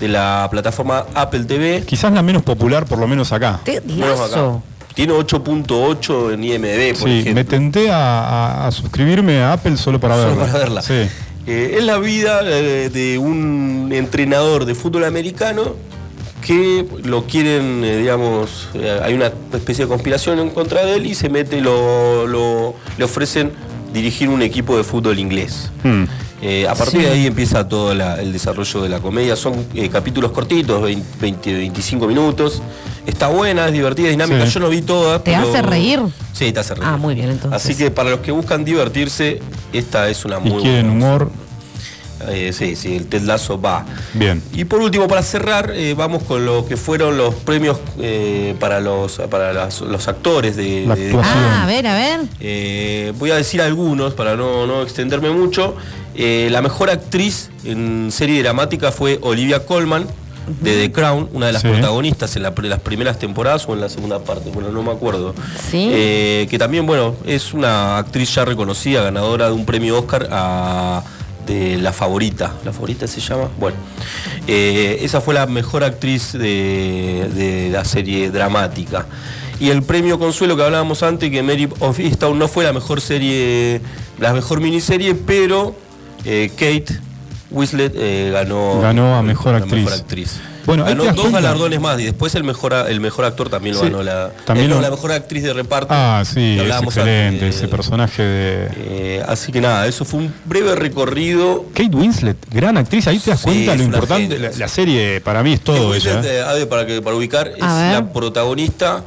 de 0.00 0.08
la 0.08 0.48
plataforma 0.50 1.04
Apple 1.14 1.44
TV. 1.44 1.82
Quizás 1.86 2.12
la 2.12 2.22
menos 2.22 2.42
popular, 2.42 2.84
por 2.86 2.98
lo 2.98 3.06
menos 3.06 3.32
acá. 3.32 3.60
Menos 3.86 4.20
acá. 4.32 4.58
Tiene 4.94 5.12
8.8 5.12 6.34
en 6.34 6.44
IMDb, 6.44 6.98
por 6.98 7.08
Sí, 7.08 7.18
ejemplo. 7.20 7.34
me 7.34 7.44
tenté 7.44 7.90
a, 7.90 8.20
a- 8.20 8.66
a 8.68 8.70
suscribirme 8.70 9.40
a 9.42 9.54
Apple 9.54 9.76
solo 9.76 9.98
para 9.98 10.14
Solo 10.16 10.28
verla. 10.36 10.44
para 10.46 10.58
verla. 10.58 10.82
Sí. 10.82 11.08
Eh, 11.46 11.76
es 11.78 11.84
la 11.84 11.98
vida 11.98 12.40
eh, 12.44 12.90
de 12.90 13.18
un 13.18 13.90
entrenador 13.92 14.64
de 14.64 14.74
fútbol 14.74 15.04
americano 15.04 15.74
que 16.46 16.86
lo 17.02 17.24
quieren, 17.24 17.82
eh, 17.84 17.96
digamos, 17.96 18.68
eh, 18.74 19.00
hay 19.02 19.14
una 19.14 19.32
especie 19.52 19.84
de 19.86 19.88
conspiración 19.88 20.38
en 20.38 20.50
contra 20.50 20.84
de 20.84 20.94
él 20.96 21.06
y 21.06 21.14
se 21.14 21.28
mete, 21.28 21.60
lo, 21.60 22.26
lo- 22.26 22.74
le 22.96 23.04
ofrecen 23.04 23.50
dirigir 23.94 24.28
un 24.28 24.42
equipo 24.42 24.76
de 24.76 24.84
fútbol 24.84 25.18
inglés. 25.18 25.70
Hmm. 25.82 26.04
Eh, 26.42 26.66
a 26.68 26.74
partir 26.74 27.00
Sí. 27.00 27.06
de 27.06 27.12
ahí 27.12 27.26
empieza 27.26 27.66
todo 27.66 27.94
la- 27.94 28.20
el 28.20 28.30
desarrollo 28.32 28.82
de 28.82 28.88
la 28.90 29.00
comedia. 29.00 29.34
Son 29.36 29.64
eh, 29.74 29.88
capítulos 29.88 30.30
cortitos, 30.32 30.82
20, 30.82 31.06
20, 31.20 31.54
25 31.54 32.06
minutos. 32.06 32.60
Está 33.06 33.28
buena, 33.28 33.66
es 33.68 33.72
divertida, 33.72 34.08
es 34.08 34.12
dinámica. 34.12 34.44
Sí. 34.46 34.52
Yo 34.52 34.60
no 34.60 34.68
vi 34.68 34.82
toda. 34.82 35.22
¿Te 35.22 35.32
pero- 35.32 35.48
hace 35.48 35.62
reír? 35.62 36.00
Sí, 36.34 36.52
te 36.52 36.60
hace 36.60 36.74
reír. 36.74 36.86
Ah, 36.86 36.96
muy 36.98 37.14
bien, 37.14 37.30
entonces. 37.30 37.52
Así 37.62 37.74
que 37.76 37.90
para 37.90 38.10
los 38.10 38.20
que 38.20 38.30
buscan 38.32 38.64
divertirse, 38.64 39.40
esta 39.72 40.08
es 40.10 40.24
una 40.26 40.36
Y 40.44 40.50
muy 40.50 40.62
quieren 40.62 40.98
buena 40.98 41.14
humor. 41.16 41.30
Eh, 42.28 42.52
sí, 42.52 42.76
sí, 42.76 42.96
el 42.96 43.06
Ted 43.06 43.22
Lasso 43.22 43.60
va. 43.60 43.84
Bien. 44.14 44.42
Y 44.52 44.64
por 44.64 44.80
último, 44.80 45.06
para 45.08 45.22
cerrar, 45.22 45.72
eh, 45.74 45.94
vamos 45.94 46.22
con 46.22 46.44
lo 46.46 46.66
que 46.66 46.76
fueron 46.76 47.16
los 47.16 47.34
premios 47.34 47.78
eh, 48.00 48.54
para 48.60 48.80
los 48.80 49.18
para 49.30 49.52
las- 49.52 49.80
los 49.80 50.08
actores 50.08 50.56
de, 50.56 50.84
La 50.86 50.94
de-. 50.94 51.12
Ah, 51.22 51.62
a 51.64 51.66
ver, 51.66 51.86
a 51.86 51.94
ver. 51.94 52.20
Eh, 52.40 53.12
voy 53.18 53.30
a 53.30 53.36
decir 53.36 53.60
algunos 53.62 54.14
para 54.14 54.36
no, 54.36 54.66
no 54.66 54.82
extenderme 54.82 55.30
mucho. 55.30 55.74
Eh, 56.16 56.48
la 56.50 56.62
mejor 56.62 56.90
actriz 56.90 57.50
en 57.64 58.10
serie 58.12 58.42
dramática 58.42 58.92
fue 58.92 59.18
Olivia 59.22 59.64
Colman 59.66 60.06
de 60.60 60.76
The 60.76 60.92
Crown, 60.92 61.30
una 61.32 61.46
de 61.46 61.52
las 61.54 61.62
Sí. 61.62 61.68
protagonistas 61.68 62.36
en 62.36 62.42
la- 62.42 62.52
las 62.64 62.80
primeras 62.80 63.18
temporadas 63.18 63.64
o 63.66 63.72
en 63.72 63.80
la 63.80 63.88
segunda 63.88 64.18
parte, 64.18 64.50
bueno, 64.50 64.68
no 64.70 64.82
me 64.82 64.92
acuerdo. 64.92 65.34
Sí. 65.70 65.88
Eh, 65.90 66.46
que 66.50 66.58
también, 66.58 66.84
bueno, 66.84 67.14
es 67.24 67.54
una 67.54 67.96
actriz 67.96 68.34
ya 68.34 68.44
reconocida, 68.44 69.02
ganadora 69.02 69.46
de 69.46 69.52
un 69.54 69.64
premio 69.64 69.98
Oscar 69.98 70.28
a- 70.30 71.02
de 71.46 71.78
La 71.78 71.92
Favorita. 71.92 72.54
¿La 72.64 72.72
Favorita 72.72 73.06
se 73.06 73.20
llama? 73.20 73.48
Bueno, 73.58 73.76
eh, 74.46 74.98
esa 75.02 75.20
fue 75.20 75.34
la 75.34 75.46
mejor 75.46 75.84
actriz 75.84 76.32
de, 76.32 77.28
de 77.34 77.70
la 77.70 77.84
serie 77.84 78.30
dramática. 78.30 79.06
Y 79.60 79.70
el 79.70 79.82
premio 79.82 80.18
Consuelo 80.18 80.56
que 80.56 80.62
hablábamos 80.64 81.02
antes, 81.02 81.30
que 81.30 81.42
Mary 81.42 81.68
of 81.80 81.98
Easttown 82.00 82.38
no 82.38 82.48
fue 82.48 82.64
la 82.64 82.72
mejor 82.72 83.00
serie, 83.00 83.80
la 84.18 84.32
mejor 84.32 84.60
miniserie, 84.60 85.14
pero 85.14 85.76
eh, 86.24 86.50
Kate 86.54 86.86
Winslet 87.50 87.92
eh, 87.96 88.30
ganó, 88.32 88.80
Ganó 88.80 89.14
a 89.14 89.22
mejor 89.22 89.54
actriz. 89.54 90.40
Bueno, 90.66 90.84
ganó 90.84 91.02
te 91.02 91.06
das 91.08 91.16
dos 91.16 91.24
cuenta. 91.26 91.40
galardones 91.40 91.80
más 91.80 92.00
y 92.00 92.04
después 92.04 92.34
el 92.34 92.44
mejor, 92.44 92.72
el 92.88 93.00
mejor 93.00 93.24
actor 93.24 93.48
también 93.48 93.74
lo 93.74 93.80
Sí, 93.82 93.86
ganó 93.86 94.02
la, 94.02 94.30
también 94.46 94.70
eh, 94.70 94.74
lo- 94.74 94.80
la 94.80 94.90
mejor 94.90 95.12
actriz 95.12 95.42
de 95.42 95.52
reparto. 95.52 95.88
Ah, 95.90 96.22
sí, 96.24 96.58
es 96.58 96.82
excelente 96.82 97.44
antes, 97.44 97.56
ese 97.56 97.64
eh, 97.66 97.68
personaje 97.68 98.22
de 98.22 98.68
eh, 98.76 99.22
así 99.28 99.52
que 99.52 99.60
nada, 99.60 99.86
eso 99.86 100.04
fue 100.04 100.20
un 100.20 100.34
breve 100.44 100.74
recorrido. 100.74 101.66
Kate 101.74 101.94
Winslet, 101.96 102.36
gran 102.50 102.76
actriz, 102.78 103.06
ahí 103.08 103.18
te 103.18 103.30
das 103.30 103.40
Sí, 103.40 103.44
cuenta 103.44 103.74
lo 103.76 103.82
importante, 103.82 104.38
la, 104.38 104.50
la 104.56 104.68
serie 104.68 105.20
para 105.20 105.42
mí 105.42 105.52
es 105.52 105.60
todo 105.60 105.90
Kate 105.92 105.96
ella, 105.98 106.14
Winslet, 106.16 106.62
¿eh? 106.62 106.66
para, 106.66 106.86
que, 106.86 107.02
para 107.02 107.16
ubicar, 107.16 107.48
es 107.48 107.58
la 107.60 108.10
protagonista 108.12 109.04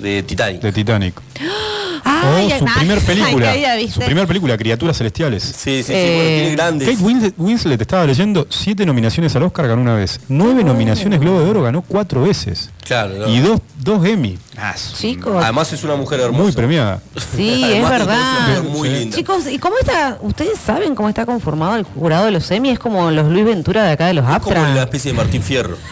de 0.00 0.22
Titanic. 0.22 0.62
de 0.62 0.72
Titanic. 0.72 1.14
Ay, 2.04 2.46
o 2.52 2.58
su 2.58 2.64
ay, 2.66 2.72
primer 2.78 2.98
ay, 2.98 3.04
película, 3.04 3.54
su 3.92 4.00
primer 4.00 4.26
película, 4.26 4.56
Criaturas 4.56 4.96
Celestiales. 4.98 5.42
Sí, 5.42 5.52
sí, 5.78 5.84
sí, 5.84 5.92
Eh, 5.94 6.14
bueno, 6.16 6.28
tiene 6.30 6.50
grandes. 6.56 6.88
Kate 6.88 7.02
Winslet, 7.02 7.34
Winslet, 7.38 7.80
estaba 7.80 8.04
leyendo, 8.06 8.46
siete 8.50 8.84
nominaciones 8.86 9.34
al 9.36 9.42
Oscar 9.44 9.68
ganó 9.68 9.82
una 9.82 9.94
vez, 9.94 10.20
nueve 10.28 10.64
nominaciones 10.64 11.20
Globo 11.20 11.40
de 11.40 11.50
Oro 11.50 11.62
ganó 11.62 11.82
cuatro 11.82 12.22
veces 12.22 12.70
Claro, 12.84 13.14
¿no? 13.16 13.28
y 13.28 13.38
dos, 13.40 13.60
dos 13.78 14.04
Emmy. 14.04 14.38
Ah, 14.58 14.74
Chicos. 14.98 15.42
Además 15.42 15.72
es 15.72 15.82
una 15.84 15.94
mujer 15.96 16.20
hermosa. 16.20 16.42
muy 16.42 16.52
premiada. 16.52 17.00
Sí, 17.36 17.62
es 17.72 17.88
verdad. 17.88 18.62
muy 18.64 18.88
linda. 18.88 19.16
Chicos, 19.16 19.46
¿y 19.50 19.58
cómo 19.58 19.76
está? 19.78 20.18
¿Ustedes 20.20 20.58
saben 20.58 20.94
cómo 20.94 21.08
está 21.08 21.24
conformado 21.24 21.76
el 21.76 21.84
jurado 21.84 22.26
de 22.26 22.32
los 22.32 22.50
Emmy? 22.50 22.70
Es 22.70 22.78
como 22.78 23.10
los 23.10 23.28
Luis 23.30 23.44
Ventura 23.44 23.84
de 23.84 23.92
acá 23.92 24.06
de 24.08 24.14
los 24.14 24.24
Es 24.28 24.38
como 24.40 24.56
Aptra. 24.56 24.74
la 24.74 24.82
especie 24.82 25.12
de 25.12 25.16
Martín 25.16 25.42
Fierro. 25.42 25.76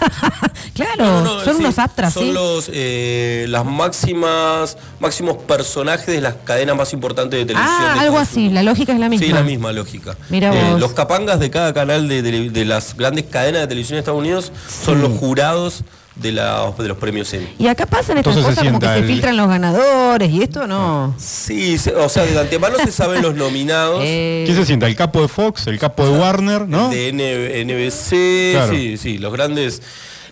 Claro, 0.74 1.04
No, 1.04 1.20
no, 1.22 1.34
no, 1.36 1.44
son 1.44 1.56
sí, 1.56 1.60
unos 1.62 1.78
Aptra, 1.78 2.10
Son 2.10 2.22
¿sí? 2.24 2.32
los 2.32 2.70
eh, 2.72 3.46
las 3.48 3.64
máximas 3.64 4.76
máximos 4.98 5.36
personajes 5.38 5.89
de 5.98 6.20
las 6.20 6.34
cadenas 6.44 6.76
más 6.76 6.92
importantes 6.92 7.38
de 7.40 7.46
televisión. 7.46 7.76
Ah, 7.80 7.94
de 7.94 8.00
algo 8.00 8.18
así, 8.18 8.48
la 8.48 8.62
lógica 8.62 8.92
es 8.92 8.98
la 8.98 9.08
misma. 9.08 9.26
Sí, 9.26 9.32
la 9.32 9.42
misma 9.42 9.72
lógica. 9.72 10.16
Mira 10.30 10.54
Eh, 10.54 10.70
vos. 10.72 10.80
los 10.80 10.92
capangas 10.92 11.40
de 11.40 11.50
cada 11.50 11.72
canal 11.74 12.08
de, 12.08 12.22
de- 12.22 12.50
de 12.50 12.64
las 12.64 12.96
grandes 12.96 13.24
cadenas 13.26 13.62
de 13.62 13.66
televisión 13.68 13.96
de 13.96 14.00
Estados 14.00 14.20
Unidos 14.20 14.52
son 14.84 15.02
los 15.02 15.12
jurados 15.18 15.82
de, 16.16 16.32
la- 16.32 16.72
de 16.78 16.88
los 16.88 16.98
premios 16.98 17.32
Emmy. 17.32 17.48
Y 17.58 17.66
acá 17.68 17.86
pasan 17.86 18.18
estas 18.18 18.36
Entonces 18.36 18.44
cosas 18.56 18.64
como 18.64 18.78
que 18.80 18.86
se 19.00 19.02
filtran 19.04 19.36
los 19.36 19.48
ganadores 19.48 20.30
y 20.30 20.42
esto 20.42 20.66
no. 20.66 21.14
Sí, 21.18 21.78
se- 21.78 21.94
o 21.94 22.08
sea, 22.08 22.24
de 22.24 22.38
antemano 22.38 22.76
se 22.84 22.92
saben 22.92 23.22
los 23.22 23.34
nominados. 23.34 24.00
Eh, 24.06 24.42
¿Quién 24.46 24.56
se 24.56 24.64
sienta? 24.66 24.86
El 24.86 24.96
capo 24.96 25.22
de 25.22 25.28
Fox, 25.28 25.66
el 25.66 25.78
capo 25.78 26.04
de 26.06 26.18
Warner, 26.18 26.68
¿no? 26.68 26.90
De 26.90 27.08
N- 27.08 27.64
NBC, 27.64 28.52
Claro. 28.54 28.72
sí, 28.72 28.96
sí, 28.96 29.18
los 29.18 29.32
grandes. 29.32 29.82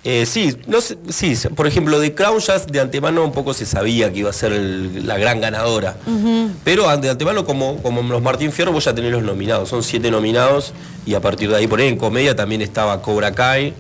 Eh, 0.05 0.27
sí, 0.27 0.57
no 0.67 0.81
sé, 0.81 0.97
sí, 1.09 1.35
por 1.55 1.67
ejemplo, 1.67 1.99
de 2.01 2.15
Crown 2.15 2.39
ya 2.41 2.59
de 2.59 2.81
antemano 2.81 3.25
un 3.25 3.33
poco 3.33 3.53
se 3.55 3.67
sabía 3.67 4.13
que 4.13 4.21
iba 4.21 4.31
a 4.31 4.33
ser 4.33 4.53
el- 4.53 5.07
la 5.07 5.19
gran 5.19 5.41
ganadora. 5.41 5.97
ujú. 6.07 6.51
Pero 6.65 6.97
de 6.99 7.11
antemano, 7.11 7.45
como, 7.45 7.83
como 7.83 8.03
los 8.03 8.23
Martín 8.23 8.53
Fierro, 8.53 8.73
vos 8.73 8.85
ya 8.85 8.95
tenés 8.95 9.13
los 9.13 9.23
nominados. 9.23 9.69
Son 9.69 9.83
siete 9.83 10.11
nominados 10.11 10.73
y 11.07 11.15
a 11.15 11.21
partir 11.21 11.51
de 11.51 11.57
ahí, 11.57 11.67
por 11.67 11.81
ahí 11.81 11.89
en 11.89 11.97
comedia 11.97 12.35
también 12.37 12.63
estaba 12.63 13.01
Cobra 13.03 13.33
Kai, 13.35 13.75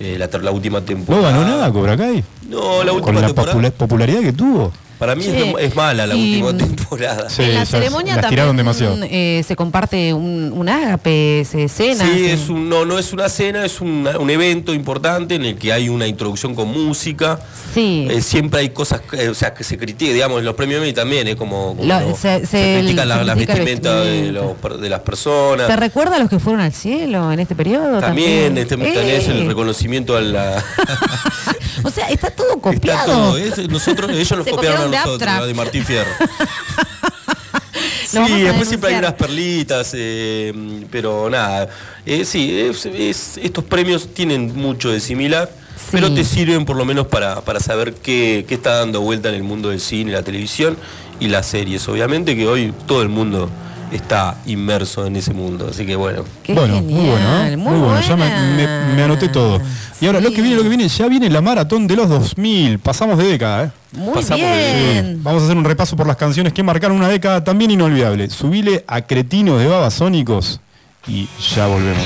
eh, 0.00 0.16
la, 0.18 0.28
la 0.40 0.50
última 0.50 0.80
¿No 0.80 0.86
temporada. 0.86 1.30
ganó 1.30 1.44
nada 1.46 1.72
Cobra 1.72 1.96
Kai? 1.96 2.24
No, 2.48 2.82
la 2.82 2.92
Con 2.92 3.00
última 3.00 3.20
la 3.20 3.26
temporada. 3.26 3.52
popula- 3.54 3.70
popularidad 3.72 4.20
que 4.20 4.32
tuvo. 4.32 4.72
Para 4.98 5.14
mí 5.14 5.22
Sí. 5.22 5.30
es, 5.30 5.54
es 5.68 5.76
mala 5.76 6.06
la 6.06 6.14
Y- 6.14 6.42
última 6.42 6.56
temporada. 6.66 7.30
Sí, 7.30 7.42
en 7.42 7.54
la 7.54 7.64
ceremonia 7.64 8.16
las 8.16 8.22
también 8.26 8.56
demasiado. 8.56 8.96
eh, 9.04 9.44
se 9.46 9.54
comparte 9.56 10.12
un, 10.12 10.52
un 10.52 10.68
ágape, 10.68 11.44
se 11.48 11.68
cena. 11.68 12.04
Sí, 12.04 12.10
se- 12.18 12.32
es 12.32 12.48
un, 12.48 12.68
no, 12.68 12.84
no 12.84 12.98
es 12.98 13.12
una 13.12 13.28
cena, 13.28 13.64
es 13.64 13.80
un, 13.80 14.08
un 14.18 14.30
evento 14.30 14.74
importante 14.74 15.36
en 15.36 15.44
el 15.44 15.56
que 15.56 15.72
hay 15.72 15.88
una 15.88 16.06
introducción 16.06 16.54
con 16.54 16.68
música. 16.72 17.38
Sí. 17.74 18.08
Eh, 18.10 18.20
siempre 18.22 18.60
hay 18.60 18.70
cosas, 18.70 19.00
eh, 19.12 19.28
o 19.28 19.34
sea, 19.34 19.54
que 19.54 19.62
se 19.64 19.78
critican, 19.78 20.14
digamos, 20.14 20.38
en 20.40 20.44
los 20.46 20.54
premios 20.54 20.82
Emmy 20.82 20.92
también, 20.92 21.28
es 21.28 21.36
como, 21.36 21.76
como 21.76 21.84
Lo- 21.84 22.00
no, 22.00 22.16
se- 22.16 22.40
se, 22.40 22.46
se- 22.46 22.78
critican 22.80 23.08
la- 23.08 23.22
las 23.24 23.38
el 23.38 23.46
vestimentas 23.46 24.04
de, 24.04 24.10
vestimenta. 24.10 24.40
los 24.70 24.80
de 24.80 24.88
las 24.88 25.00
personas. 25.00 25.66
¿Se 25.68 25.76
recuerda 25.76 26.16
a 26.16 26.18
los 26.18 26.28
que 26.28 26.38
fueron 26.40 26.60
al 26.60 26.72
cielo 26.72 27.32
en 27.32 27.38
este 27.40 27.54
periodo? 27.54 28.00
También, 28.00 28.54
También, 28.54 28.58
este, 28.58 28.76
tenés 28.76 29.28
el 29.28 29.42
Eh, 29.42 29.48
reconocimiento 29.48 30.16
a 30.16 30.20
la... 30.20 30.64
O 31.82 31.90
sea, 31.90 32.08
está 32.08 32.30
todo 32.30 32.48
Está 32.56 32.60
copiado. 32.60 33.06
todo, 33.12 33.38
es- 33.38 33.68
nosotros, 33.68 34.10
ellos 34.10 34.28
Se 34.28 34.50
copiaron 34.50 34.50
a 34.50 34.56
copiaron 34.56 34.90
de 34.90 34.96
nosotros, 34.98 35.46
de 35.46 35.54
Martín 35.54 35.84
Fierro. 35.84 36.10
sí, 38.06 38.18
a 38.18 38.26
después 38.26 38.68
siempre 38.68 38.90
hay 38.90 38.98
unas 38.98 39.14
perlitas, 39.14 39.90
eh, 39.94 40.52
pero 40.90 41.28
nada. 41.30 41.68
Eh, 42.06 42.24
sí, 42.24 42.58
es- 42.58 42.86
es- 42.86 43.38
estos 43.42 43.64
premios 43.64 44.12
tienen 44.14 44.54
mucho 44.56 44.90
de 44.90 45.00
similar, 45.00 45.50
pero 45.92 46.12
te 46.12 46.24
sirven 46.24 46.64
por 46.64 46.76
lo 46.76 46.84
menos 46.84 47.06
para, 47.06 47.40
para 47.42 47.60
saber 47.60 47.94
qué, 47.94 48.44
qué 48.48 48.54
está 48.54 48.76
dando 48.78 49.00
vuelta 49.00 49.28
en 49.28 49.36
el 49.36 49.42
mundo 49.44 49.70
del 49.70 49.80
cine, 49.80 50.12
la 50.12 50.22
televisión 50.22 50.76
y 51.20 51.28
las 51.28 51.46
series. 51.46 51.86
Obviamente 51.88 52.36
que 52.36 52.46
hoy 52.46 52.72
todo 52.86 53.02
el 53.02 53.08
mundo 53.08 53.48
está 53.92 54.36
inmerso 54.46 55.06
en 55.06 55.16
ese 55.16 55.32
mundo, 55.32 55.68
así 55.70 55.86
que 55.86 55.96
bueno. 55.96 56.24
bueno, 56.48 56.82
muy 56.82 57.06
bueno, 57.06 57.44
¿eh? 57.46 57.56
muy 57.56 57.78
bueno. 57.78 58.00
Ya 58.00 58.16
me, 58.16 58.26
me- 58.56 58.94
me 58.94 59.02
anoté 59.02 59.28
todo. 59.28 59.60
Y 60.00 60.06
ahora 60.06 60.20
lo 60.20 60.30
que 60.30 60.42
viene, 60.42 60.56
lo 60.56 60.62
que 60.62 60.68
viene, 60.68 60.86
ya 60.88 61.08
viene 61.08 61.28
la 61.30 61.40
maratón 61.40 61.86
de 61.86 61.96
los 61.96 62.08
2000. 62.08 62.78
Pasamos 62.78 63.18
de 63.18 63.24
década, 63.24 63.64
¿eh? 63.64 63.70
Muy 63.92 64.14
Pasamos 64.14 64.44
de- 64.46 65.02
sí. 65.14 65.20
Vamos 65.22 65.42
a 65.42 65.44
hacer 65.46 65.56
un 65.56 65.64
repaso 65.64 65.96
por 65.96 66.06
las 66.06 66.16
canciones 66.16 66.52
que 66.52 66.62
marcaron 66.62 66.96
una 66.96 67.08
década 67.08 67.42
también 67.42 67.70
inolvidable. 67.70 68.30
Subile 68.30 68.84
a 68.86 69.00
Cretinos 69.02 69.58
de 69.60 69.66
Babasónicos 69.66 70.60
y 71.06 71.26
ya 71.54 71.66
volvemos. 71.66 72.04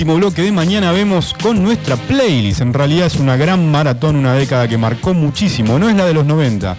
Último 0.00 0.16
bloque 0.16 0.40
de 0.40 0.50
mañana 0.50 0.92
vemos 0.92 1.34
con 1.42 1.62
nuestra 1.62 1.94
playlist. 1.94 2.62
En 2.62 2.72
realidad 2.72 3.06
es 3.06 3.16
una 3.16 3.36
gran 3.36 3.70
maratón, 3.70 4.16
una 4.16 4.32
década 4.32 4.66
que 4.66 4.78
marcó 4.78 5.12
muchísimo. 5.12 5.78
No 5.78 5.90
es 5.90 5.94
la 5.94 6.06
de 6.06 6.14
los 6.14 6.24
90, 6.24 6.74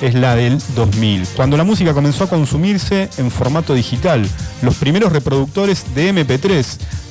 es 0.00 0.14
la 0.14 0.34
del 0.34 0.58
2000. 0.74 1.24
Cuando 1.36 1.56
la 1.56 1.62
música 1.62 1.94
comenzó 1.94 2.24
a 2.24 2.28
consumirse 2.28 3.08
en 3.16 3.30
formato 3.30 3.74
digital. 3.74 4.28
Los 4.60 4.74
primeros 4.74 5.12
reproductores 5.12 5.94
de 5.94 6.12
MP3. 6.12 6.66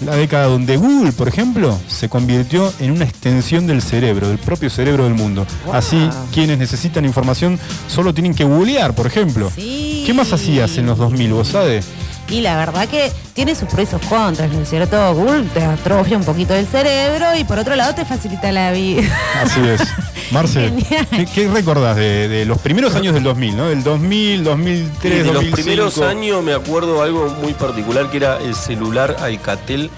La 0.06 0.18
década 0.18 0.48
donde 0.48 0.76
Google, 0.76 1.14
por 1.14 1.30
ejemplo, 1.30 1.80
se 1.88 2.10
convirtió 2.10 2.74
en 2.82 2.92
una 2.92 3.06
extensión 3.06 3.66
del 3.66 3.82
cerebro, 3.82 4.28
del 4.28 4.40
propio 4.40 4.70
cerebro 4.70 5.06
del 5.06 5.14
mundo. 5.14 5.48
Así, 5.72 6.10
quienes 6.34 6.58
necesitan 6.58 7.06
información 7.06 7.58
solo 7.88 8.14
tienen 8.14 8.36
que 8.36 8.44
googlear, 8.44 8.96
por 8.96 9.08
ejemplo. 9.08 9.50
¿Qué 9.56 10.12
más 10.14 10.34
hacías 10.34 10.78
en 10.78 10.88
los 10.88 10.98
2000, 10.98 11.32
vos 11.32 11.48
sabés? 11.48 11.86
Y 12.30 12.42
la 12.42 12.58
verdad 12.58 12.90
que 12.90 13.12
tiene 13.34 13.56
sus 13.56 13.68
pros 13.70 13.88
y 13.88 13.92
sus 13.92 14.02
contras, 14.08 14.52
¿no 14.52 14.62
es 14.62 14.70
cierto? 14.70 15.14
Google 15.16 15.44
te 15.54 15.64
atrofia 15.64 16.18
un 16.18 16.24
poquito 16.24 16.54
el 16.54 16.68
cerebro 16.68 17.36
y 17.38 17.44
por 17.44 17.58
otro 17.60 17.76
lado 17.76 17.96
te 17.96 18.06
facilita 18.06 18.52
la 18.52 18.72
vida. 18.72 19.04
Así 19.42 19.60
es. 19.68 19.82
Marce. 20.32 20.72
¿qué, 21.12 21.26
qué 21.34 21.48
recordás 21.48 21.96
de, 21.96 22.28
de 22.28 22.46
los 22.46 22.58
primeros 22.60 22.96
años 22.96 23.14
del 23.14 23.24
2000, 23.24 23.58
¿no? 23.58 23.68
Del 23.70 23.84
2000, 23.84 24.44
2003, 24.44 25.14
Y 25.14 25.18
de 25.18 25.24
los 25.26 25.34
2005. 25.34 25.56
primeros 25.56 25.98
años 26.02 26.44
me 26.44 26.54
acuerdo 26.54 27.02
algo 27.04 27.28
muy 27.42 27.54
particular 27.54 28.10
que 28.10 28.18
era 28.18 28.38
el 28.38 28.56
celular 28.56 29.18
Alcatel. 29.20 29.90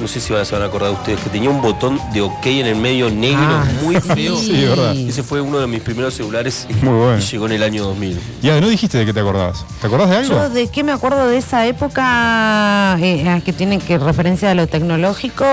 No 0.00 0.08
sé 0.08 0.20
si 0.20 0.32
van 0.32 0.42
a- 0.42 0.44
se 0.44 0.52
van 0.54 0.62
a 0.62 0.66
acordar 0.66 0.90
ustedes, 0.92 1.20
que 1.20 1.30
tenía 1.30 1.50
un 1.50 1.60
botón 1.60 2.00
de 2.12 2.20
OK 2.22 2.46
en 2.46 2.66
el 2.66 2.76
medio 2.76 3.10
negro, 3.10 3.40
Ah, 3.42 3.64
muy 3.82 3.96
sí. 3.96 4.00
feo. 4.00 4.36
Sí, 4.36 4.64
verdad. 4.64 4.94
Ese 4.96 5.22
fue 5.22 5.40
uno 5.40 5.58
de 5.58 5.66
mis 5.66 5.80
primeros 5.82 6.14
celulares 6.14 6.66
Muy 6.82 6.94
bueno. 6.94 7.18
y 7.18 7.22
llegó 7.22 7.46
en 7.46 7.52
el 7.52 7.62
año 7.62 7.84
2000. 7.84 8.18
Ya, 8.42 8.60
no 8.60 8.68
dijiste 8.68 8.98
de 8.98 9.06
qué 9.06 9.12
te 9.12 9.20
acordabas. 9.20 9.64
¿Te 9.80 9.86
acordás 9.86 10.10
de 10.10 10.16
algo? 10.16 10.34
Yo 10.34 10.48
de 10.48 10.68
qué 10.68 10.82
me 10.84 10.92
acuerdo 10.92 11.26
de 11.26 11.36
esa 11.38 11.66
época 11.66 12.96
eh, 13.00 13.28
a 13.28 13.40
que 13.40 13.52
tiene 13.52 13.78
que 13.78 13.98
referencia 13.98 14.50
a 14.50 14.54
lo 14.54 14.66
tecnológico. 14.66 15.44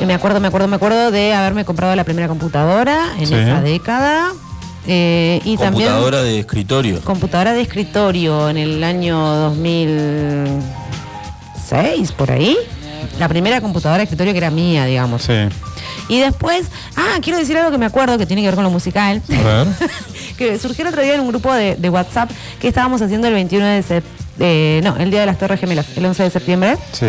Eh, 0.00 0.06
me 0.06 0.14
acuerdo, 0.14 0.40
me 0.40 0.48
acuerdo, 0.48 0.68
me 0.68 0.76
acuerdo 0.76 1.10
de 1.10 1.32
haberme 1.34 1.64
comprado 1.64 1.94
la 1.96 2.04
primera 2.04 2.28
computadora 2.28 3.14
en 3.18 3.26
Sí. 3.26 3.34
esa 3.34 3.60
década. 3.62 4.32
Eh, 4.86 5.40
y 5.46 5.56
también 5.56 5.88
Computadora 5.88 6.22
de 6.22 6.40
escritorio. 6.40 7.00
computadora 7.00 7.54
de 7.54 7.62
escritorio 7.62 8.50
en 8.50 8.58
el 8.58 8.84
año 8.84 9.18
2006, 9.18 12.12
por 12.12 12.30
ahí. 12.30 12.54
La 13.18 13.28
primera 13.28 13.60
computadora 13.60 13.98
de 13.98 14.04
escritorio 14.04 14.32
que 14.32 14.38
era 14.38 14.50
mía, 14.50 14.84
digamos. 14.84 15.22
Sí. 15.22 15.34
Y 16.08 16.20
después, 16.20 16.66
ah, 16.96 17.18
quiero 17.22 17.38
decir 17.38 17.56
algo 17.56 17.70
que 17.70 17.78
me 17.78 17.86
acuerdo 17.86 18.18
que 18.18 18.26
tiene 18.26 18.42
que 18.42 18.48
ver 18.48 18.54
con 18.54 18.64
lo 18.64 18.70
musical. 18.70 19.22
A 19.30 19.42
ver. 19.42 19.66
que 20.38 20.58
surgió 20.58 20.82
el 20.82 20.88
otro 20.88 21.02
día 21.02 21.14
en 21.14 21.20
un 21.20 21.28
grupo 21.28 21.52
de, 21.52 21.76
de 21.76 21.90
WhatsApp 21.90 22.30
que 22.60 22.68
estábamos 22.68 23.00
haciendo 23.02 23.28
el 23.28 23.34
21 23.34 23.64
de 23.66 23.82
septiembre, 23.82 24.24
no, 24.82 24.96
el 24.96 25.10
Día 25.10 25.20
de 25.20 25.26
las 25.26 25.38
Torres 25.38 25.60
Gemelas, 25.60 25.86
el 25.96 26.04
11 26.04 26.24
de 26.24 26.30
septiembre. 26.30 26.76
Sí. 26.92 27.06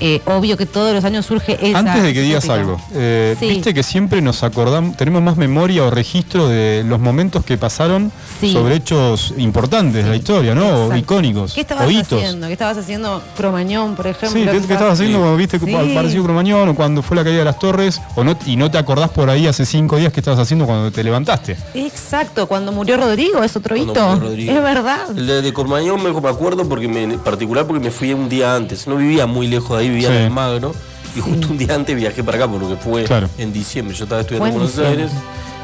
Eh, 0.00 0.20
obvio 0.26 0.56
que 0.56 0.66
todos 0.66 0.92
los 0.94 1.04
años 1.04 1.24
surge 1.26 1.56
esa... 1.60 1.78
Antes 1.78 2.02
de 2.02 2.12
que 2.12 2.20
digas 2.22 2.48
algo, 2.48 2.80
eh, 2.94 3.34
Sí. 3.38 3.48
viste 3.48 3.72
que 3.74 3.82
siempre 3.82 4.20
nos 4.20 4.42
acordamos, 4.42 4.96
tenemos 4.96 5.22
más 5.22 5.36
memoria 5.36 5.84
o 5.84 5.90
registro 5.90 6.48
de 6.48 6.84
los 6.86 7.00
momentos 7.00 7.44
que 7.44 7.56
pasaron 7.56 8.12
Sí. 8.40 8.52
sobre 8.52 8.76
hechos 8.76 9.32
importantes 9.38 10.04
de 10.04 10.10
la 10.10 10.16
historia, 10.16 10.54
¿no? 10.54 10.86
O 10.86 10.96
icónicos. 10.96 11.54
¿Qué 11.54 11.62
estabas 11.62 11.86
o 11.86 11.90
hitos. 11.90 12.12
haciendo? 12.22 12.46
¿Qué 12.46 12.52
estabas 12.52 12.76
haciendo? 12.78 13.22
Cromañón, 13.36 13.94
por 13.96 14.06
ejemplo. 14.06 14.38
Sí, 14.40 14.44
¿qué, 14.46 14.66
qué 14.66 14.72
estabas 14.74 14.94
haciendo 14.94 15.18
cuando 15.18 15.36
viste 15.36 15.56
apareció 15.56 16.22
Cromañón 16.22 16.68
o 16.68 16.74
cuando 16.74 17.02
fue 17.02 17.16
la 17.16 17.24
caída 17.24 17.38
de 17.38 17.44
las 17.44 17.58
torres? 17.58 18.00
O 18.14 18.24
no, 18.24 18.36
y 18.46 18.56
no 18.56 18.70
te 18.70 18.78
acordás 18.78 19.10
por 19.10 19.30
ahí 19.30 19.46
hace 19.46 19.64
cinco 19.64 19.96
días 19.96 20.12
qué 20.12 20.20
estabas 20.20 20.40
haciendo 20.40 20.66
cuando 20.66 20.90
te 20.90 21.02
levantaste. 21.02 21.56
Exacto, 21.74 22.46
cuando 22.46 22.72
murió 22.72 22.96
Rodrigo 22.96 23.42
es 23.42 23.56
otro 23.56 23.76
Cuando 23.76 24.32
hito. 24.34 24.52
Es 24.52 24.62
verdad. 24.62 25.06
El 25.16 25.26
de, 25.26 25.42
de 25.42 25.52
Cormañón 25.52 26.02
me, 26.02 26.12
me 26.12 26.28
acuerdo 26.28 26.68
porque 26.68 26.88
me, 26.88 27.04
en 27.04 27.18
particular 27.20 27.66
porque 27.66 27.82
me 27.82 27.90
fui 27.90 28.12
un 28.12 28.28
día 28.28 28.54
antes. 28.54 28.86
No 28.86 28.96
vivía 28.96 29.26
muy 29.26 29.46
lejos 29.46 29.76
de 29.78 29.84
ahí, 29.84 29.85
vivía 29.88 30.08
Sí. 30.10 30.16
en 30.16 30.22
Almagro. 30.24 30.74
Y 31.14 31.20
justo 31.20 31.48
un 31.48 31.58
día 31.58 31.74
antes 31.74 31.96
viajé 31.96 32.22
para 32.22 32.36
acá 32.36 32.48
porque 32.48 32.76
fue 32.76 33.04
Claro. 33.04 33.28
en 33.38 33.52
diciembre. 33.52 33.96
Yo 33.96 34.04
estaba 34.04 34.20
estudiando 34.20 34.46
en 34.48 34.52
Buenos 34.52 34.76
diciembre. 34.76 35.04
Aires 35.04 35.16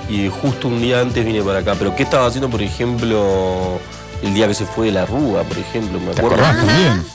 y 0.08 0.28
justo 0.28 0.68
un 0.68 0.80
día 0.80 1.00
antes 1.00 1.24
vine 1.24 1.42
para 1.42 1.58
acá. 1.60 1.74
Pero 1.78 1.94
¿qué 1.94 2.02
estaba 2.04 2.26
haciendo, 2.26 2.48
por 2.48 2.62
ejemplo, 2.62 3.78
el 4.22 4.34
día 4.34 4.46
que 4.48 4.54
se 4.54 4.64
fue 4.66 4.86
de 4.86 4.92
la 4.92 5.04
Rúa, 5.06 5.42
por 5.42 5.58
ejemplo? 5.58 5.98
Me 6.00 6.12
acuerdo. 6.12 6.44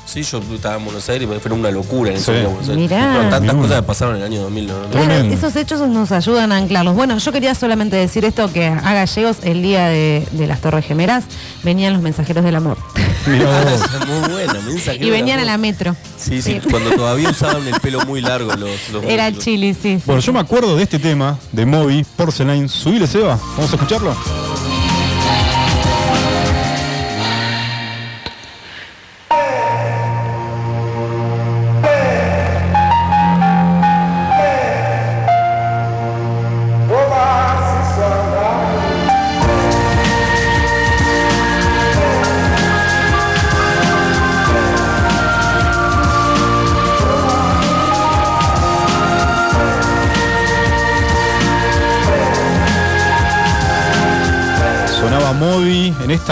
Sí, 0.05 0.23
yo 0.23 0.41
estaba 0.53 0.75
en 0.75 0.85
Buenos 0.85 1.07
Aires, 1.09 1.27
fue 1.41 1.51
una 1.51 1.71
locura 1.71 2.11
en 2.11 2.17
ese 2.17 2.25
Sí. 2.25 2.31
Buenos 2.45 2.61
Aires. 2.69 2.77
Mirá. 2.77 3.09
Pero 3.17 3.29
tantas 3.29 3.41
Mirá. 3.41 3.53
cosas 3.55 3.75
que 3.81 3.83
pasaron 3.83 4.15
en 4.15 4.21
el 4.21 4.27
año 4.31 4.41
2000. 4.41 4.67
¿no? 4.67 4.73
Claro, 4.91 5.13
esos 5.13 5.55
hechos 5.55 5.79
nos 5.89 6.11
ayudan 6.11 6.51
a 6.51 6.57
anclarlos. 6.57 6.95
Bueno, 6.95 7.17
yo 7.17 7.31
quería 7.31 7.55
solamente 7.55 7.95
decir 7.95 8.25
esto, 8.25 8.51
que 8.51 8.67
a 8.67 8.93
Gallegos 8.93 9.37
el 9.43 9.61
día 9.61 9.87
de, 9.87 10.27
de 10.31 10.47
las 10.47 10.61
Torres 10.61 10.85
Gemelas 10.85 11.25
venían 11.63 11.93
los 11.93 12.01
mensajeros 12.01 12.43
del 12.43 12.55
amor. 12.55 12.77
Mirá 13.25 13.45
vos. 13.63 13.71
Esa 13.73 13.85
es 13.99 14.07
muy 14.07 14.73
mensaje 14.73 14.97
y 15.05 15.09
venían 15.09 15.39
a 15.39 15.41
amor. 15.43 15.51
la 15.53 15.57
metro. 15.57 15.95
Sí, 16.17 16.41
sí, 16.41 16.59
cuando 16.69 16.91
todavía 16.91 17.29
usaban 17.29 17.67
el 17.67 17.79
pelo 17.79 18.05
muy 18.05 18.21
largo 18.21 18.53
los, 18.55 18.89
los 18.91 19.03
Era 19.03 19.27
el 19.27 19.37
chili, 19.37 19.73
sí. 19.73 19.97
sí. 19.97 20.03
Bueno, 20.05 20.21
yo 20.21 20.33
me 20.33 20.39
acuerdo 20.39 20.75
de 20.75 20.83
este 20.83 20.99
tema 20.99 21.37
de 21.51 21.65
Moby, 21.65 22.05
Porcelain. 22.15 22.67
Subile, 22.67 23.07
Seba. 23.07 23.37
Vamos 23.55 23.71
a 23.71 23.75
escucharlo. 23.75 24.15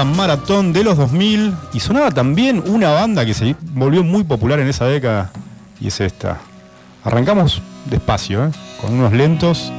Maratón 0.06 0.74
de 0.74 0.84
los 0.84 0.98
2000 0.98 1.54
y 1.74 1.80
sonaba 1.80 2.12
también 2.12 2.64
una 2.66 2.92
banda 2.92 3.26
que 3.26 3.34
se 3.34 3.56
volvió 3.74 4.04
muy 4.04 4.24
popular 4.24 4.60
en 4.60 4.68
esa 4.68 4.86
década 4.86 5.32
y 5.80 5.88
es 5.88 6.00
esta. 6.00 6.40
Arrancamos 7.04 7.62
despacio, 7.86 8.46
¿eh? 8.46 8.52
con 8.82 8.94
unos 8.94 9.14
lentos. 9.14 9.72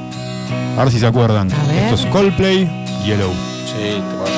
A 0.76 0.84
ver 0.84 0.92
si 0.92 1.00
se 1.00 1.06
acuerdan. 1.06 1.50
Esto 1.50 1.94
es 1.94 2.06
Coldplay, 2.06 2.68
Yellow. 3.04 3.32
Sí, 3.66 4.00
te 4.00 4.35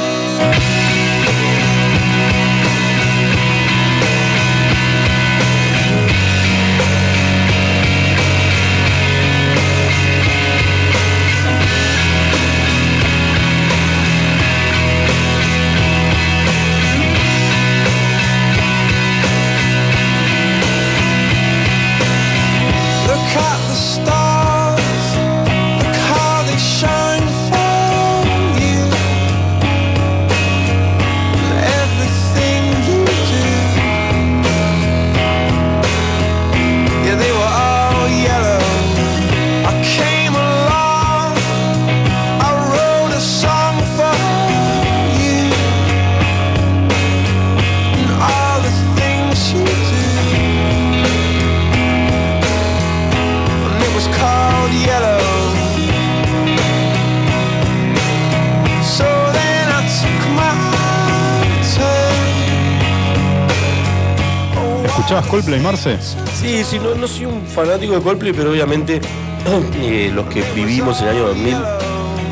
¿Escuchabas 64.85 65.27
Coldplay, 65.27 65.61
Marce? 65.61 65.99
Sí, 66.41 66.65
sí, 66.65 66.79
no, 66.79 66.95
no 66.95 67.07
soy 67.09 67.27
un 67.27 67.47
fanático 67.47 67.95
de 67.95 68.01
Coldplay, 68.01 68.33
pero 68.33 68.51
obviamente 68.51 69.01
eh, 69.81 70.11
los 70.15 70.27
que 70.27 70.43
vivimos 70.55 71.01
en 71.01 71.09
el 71.09 71.17
año 71.17 71.27
2000 71.29 71.57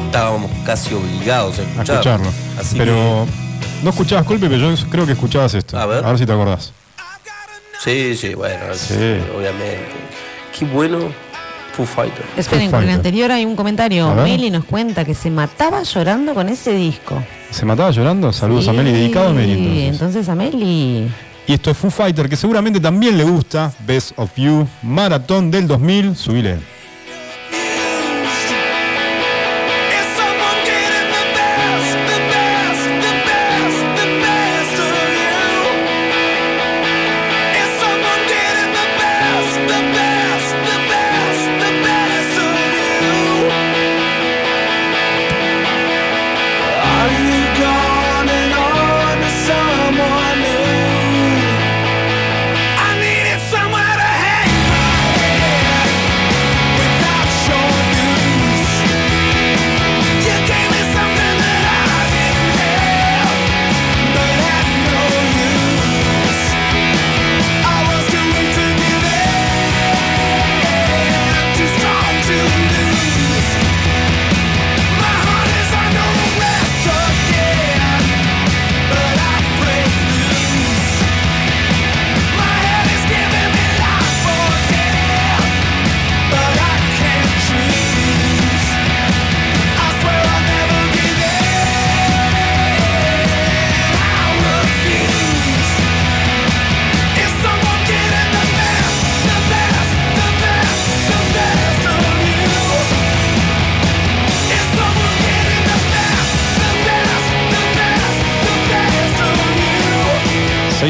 estábamos 0.07 0.51
casi 0.65 0.95
obligados 0.95 1.59
a 1.59 1.63
A 1.63 1.65
escuchar. 1.65 1.95
escucharlo. 1.97 2.29
Así 2.59 2.77
Pero 2.79 3.27
no 3.83 3.91
escuchabas 3.91 4.25
Coldplay, 4.27 4.51
pero 4.51 4.75
yo 4.75 4.89
creo 4.91 5.07
que 5.07 5.13
escuchabas 5.13 5.55
esto. 5.55 5.79
A 5.79 5.87
ver. 5.87 6.05
A 6.05 6.09
ver 6.09 6.19
si 6.19 6.27
te 6.27 6.33
acordás. 6.33 6.73
sí, 7.83 8.17
sí, 8.17 8.35
bueno, 8.35 8.75
Sí. 8.75 8.95
obviamente. 9.37 9.87
Qué 10.59 10.65
bueno 10.65 10.99
Foo 11.77 11.85
Fighter. 11.85 12.25
Esperen, 12.39 12.71
con 12.71 12.83
el 12.83 12.89
anterior 12.89 13.31
hay 13.31 13.45
un 13.45 13.55
comentario. 13.55 14.15
Meli 14.15 14.51
nos 14.51 14.65
cuenta 14.65 15.05
que 15.05 15.15
se 15.15 15.31
mataba 15.31 15.83
llorando 15.83 16.33
con 16.33 16.49
ese 16.49 16.73
disco. 16.73 17.23
¿Se 17.51 17.67
mataba 17.67 17.91
llorando? 17.91 18.33
Saludos 18.33 18.67
a 18.69 18.73
Meli, 18.73 18.93
dedicado 18.93 19.29
a 19.29 19.33
Meli. 19.33 19.53
entonces. 19.53 19.93
entonces 19.93 20.29
a 20.31 20.35
Meli. 20.35 21.09
Y 21.47 21.53
esto 21.53 21.71
es 21.71 21.77
Foo 21.77 21.91
Fighter, 21.91 22.31
que 22.31 22.37
seguramente 22.37 22.81
también 22.81 23.19
le 23.19 23.25
gusta. 23.25 23.73
Best 23.87 24.13
of 24.17 24.31
You, 24.37 24.67
Maratón 24.83 25.51
del 25.51 25.67
2000. 25.67 26.17
Subile. 26.17 26.76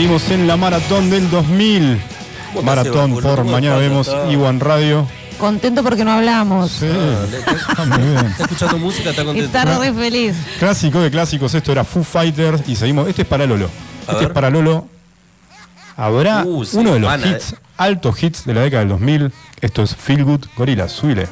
Seguimos 0.06 0.30
en 0.30 0.46
la 0.46 0.56
maratón 0.56 1.10
del 1.10 1.28
2000. 1.30 2.00
¿Cómo 2.52 2.60
te 2.60 2.64
Maratón 2.64 3.14
por 3.14 3.24
boludo? 3.24 3.44
Mañana 3.44 3.74
¿Cómo 3.74 3.88
Vemos? 3.88 4.16
Iwan 4.30 4.60
Radio. 4.60 5.04
Contento 5.36 5.82
porque 5.82 6.04
no 6.04 6.12
hablamos. 6.12 6.80
Está 6.80 7.84
muy 7.86 8.10
bien. 8.10 8.26
Está 8.26 8.44
escuchando 8.44 8.78
música, 8.78 9.10
está 9.10 9.24
contento. 9.24 9.58
Está 9.58 9.78
re 9.80 9.92
feliz. 9.92 10.36
Clásico 10.60 11.00
de 11.00 11.10
clásicos, 11.10 11.52
esto 11.54 11.72
era 11.72 11.82
Foo 11.82 12.04
Fighters 12.04 12.68
y 12.68 12.76
seguimos. 12.76 13.08
Este 13.08 13.22
es 13.22 13.28
para 13.28 13.46
Lolo. 13.46 13.68
A 14.06 14.12
este 14.12 14.14
ver. 14.14 14.24
es 14.28 14.30
para 14.30 14.48
Lolo. 14.48 14.86
Habrá 15.96 16.44
Uh, 16.44 16.64
sí, 16.64 16.76
uno 16.76 16.92
de 16.94 17.00
los 17.00 17.26
hits, 17.26 17.56
altos 17.76 18.22
hits 18.22 18.44
de 18.44 18.54
la 18.54 18.60
década 18.60 18.82
del 18.82 18.90
2000. 18.90 19.32
Esto 19.60 19.82
es 19.82 19.96
Feel 19.96 20.22
Good 20.22 20.44
Gorilla. 20.56 20.88
Subile. 20.88 21.26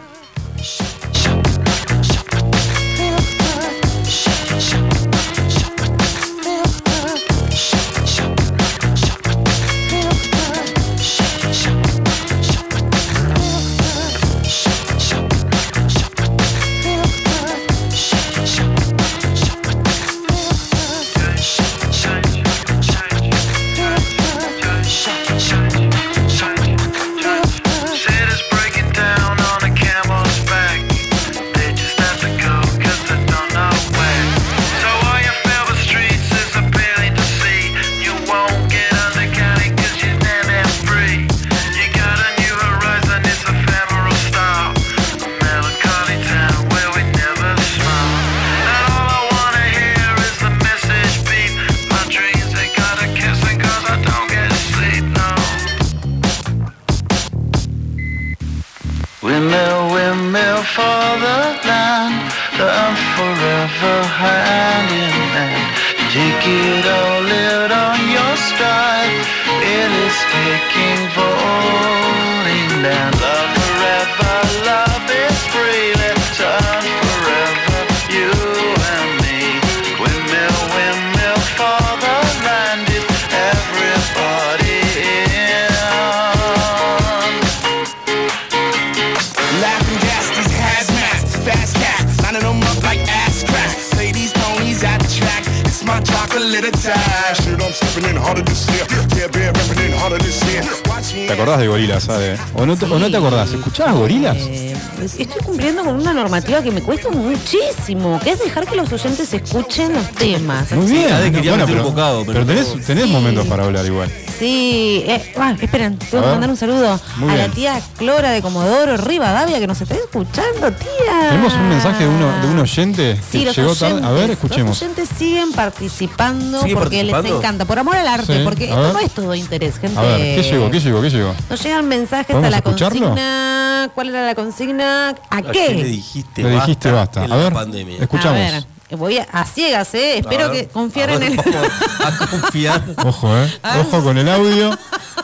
Acordás 101.44 101.60
de 101.60 101.68
Gorilas, 101.68 102.04
Sade? 102.04 102.38
¿O 102.54 102.64
no 102.64 102.74
te, 102.74 102.86
o 102.86 102.98
no 102.98 103.10
te 103.10 103.16
acordás? 103.18 103.52
¿Escuchabas 103.52 103.94
Gorilas? 103.96 104.36
Eh, 104.38 104.74
estoy 105.02 105.42
cumpliendo 105.44 105.84
con 105.84 106.00
una 106.00 106.14
normativa 106.14 106.62
que 106.62 106.70
me 106.70 106.82
cuesta 106.82 107.10
muchísimo, 107.10 108.18
que 108.24 108.30
es 108.30 108.38
dejar 108.38 108.66
que 108.66 108.74
los 108.74 108.90
oyentes 108.90 109.30
escuchen 109.34 109.92
los 109.92 110.08
temas. 110.12 110.72
Muy 110.72 110.86
bien. 110.86 111.10
Bueno, 111.10 111.32
meter 111.32 111.66
pero, 111.66 111.82
un 111.82 111.90
bocado, 111.90 112.24
pero 112.24 112.46
pero 112.46 112.46
tenés, 112.46 112.86
tenés 112.86 113.08
momentos 113.08 113.46
para 113.46 113.64
hablar 113.64 113.84
igual. 113.84 114.10
Sí, 114.38 115.04
eh, 115.06 115.32
ah, 115.38 115.54
esperen, 115.60 115.96
tengo 115.96 116.18
A 116.24 116.26
que 116.26 116.32
mandar 116.32 116.50
un 116.50 116.56
saludo 116.56 116.98
Muy 117.18 117.30
a 117.32 117.36
la 117.36 117.48
tía 117.48 117.80
Clora 117.96 118.30
de 118.32 118.42
Comodoro 118.42 118.96
Rivadavia 118.96 119.60
que 119.60 119.66
nos 119.68 119.80
está 119.80 119.94
escuchando, 119.94 120.72
tía. 120.72 121.28
Tenemos 121.30 121.52
un 121.54 121.68
mensaje 121.68 122.02
de, 122.04 122.08
uno, 122.08 122.40
de 122.40 122.48
un 122.48 122.58
oyente 122.58 123.16
Sí, 123.30 123.38
que 123.40 123.44
los 123.46 123.56
llegó 123.56 123.70
oyentes, 123.70 124.00
tarde. 124.00 124.06
A 124.06 124.10
ver, 124.10 124.22
Los 124.28 124.30
escuchemos. 124.30 124.82
oyentes 124.82 125.08
siguen 125.16 125.52
participando 125.52 126.60
¿Siguen 126.62 126.78
porque 126.78 127.04
les 127.04 127.24
encanta, 127.24 127.64
por 127.64 127.78
amor 127.78 127.96
al 127.96 128.08
arte, 128.08 128.38
Sí, 128.38 128.40
porque 128.44 128.64
esto 128.64 128.80
ver. 128.82 128.92
no 128.92 128.98
es 128.98 129.12
todo 129.12 129.34
interés, 129.36 129.78
gente. 129.78 129.98
A 129.98 130.02
ver, 130.02 130.18
¿qué 130.36 130.42
llegó? 130.42 130.70
¿Qué 130.70 130.80
llegó? 130.80 131.00
¿Qué 131.02 131.10
llegó? 131.10 131.34
Nos 131.48 131.62
llegan 131.62 131.86
mensajes 131.88 132.30
a 132.30 132.32
¿Podemos 132.32 132.50
la 132.50 132.56
escucharlo? 132.56 133.00
consigna. 133.06 133.90
¿Cuál 133.94 134.08
era 134.08 134.26
la 134.26 134.34
consigna? 134.34 135.14
¿A, 135.30 135.42
qué? 135.42 135.52
qué 135.52 135.74
le 135.74 135.84
dijiste 135.84 136.42
Le 136.42 136.50
dijiste 136.50 136.90
basta. 136.90 137.24
en 137.24 137.32
A 137.32 137.36
ver, 137.36 137.52
pandemia? 137.52 137.98
escuchamos. 138.00 138.36
A 138.36 138.40
ver, 138.50 138.64
voy 138.94 139.18
a, 139.18 139.24
a 139.32 139.44
ciegas, 139.44 139.94
¿eh? 139.94 140.18
Espero 140.18 140.46
A 140.46 140.48
ver, 140.48 140.66
que 140.66 140.72
confiar 140.72 141.10
a 141.10 141.14
en 141.14 141.22
el. 141.22 141.38
a 141.40 142.26
confiar. 142.30 142.82
Ojo, 143.04 143.36
¿eh? 143.36 143.52
Ah. 143.62 143.78
Ojo 143.80 144.02
con 144.02 144.18
el 144.18 144.28
audio. 144.28 144.70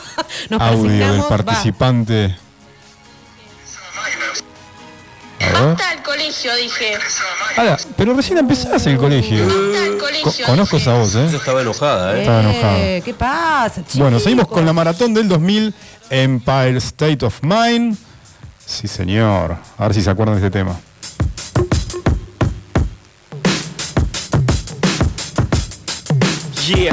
Nos 0.50 0.60
audio 0.60 1.12
del 1.12 1.22
participante. 1.24 2.36
Basta 5.52 5.90
al 5.90 6.02
colegio, 6.02 6.54
dije. 6.56 6.92
Ahora, 7.56 7.76
pero 7.96 8.14
recién 8.14 8.38
empezás 8.38 8.86
el 8.86 8.96
colegio. 8.98 9.46
Co- 10.22 10.32
conozco 10.46 10.76
esa 10.76 10.94
voz, 10.94 11.14
¿eh? 11.16 11.26
estaba 11.34 11.62
enojada, 11.62 12.14
¿eh? 12.16 12.20
Estaba 12.20 12.40
enojada. 12.40 12.78
Eh, 12.78 13.02
¿Qué 13.04 13.14
pasa, 13.14 13.76
chicos? 13.82 13.96
Bueno, 13.98 14.20
seguimos 14.20 14.46
con 14.48 14.64
la 14.66 14.72
maratón 14.72 15.12
del 15.14 15.28
2000, 15.28 15.74
Empire 16.10 16.76
State 16.78 17.24
of 17.24 17.38
Mind. 17.42 17.96
Sí, 18.64 18.86
señor. 18.86 19.56
A 19.78 19.84
ver 19.84 19.94
si 19.94 20.02
se 20.02 20.10
acuerdan 20.10 20.38
de 20.40 20.46
este 20.46 20.58
tema. 20.58 20.78
Yeah, 26.76 26.92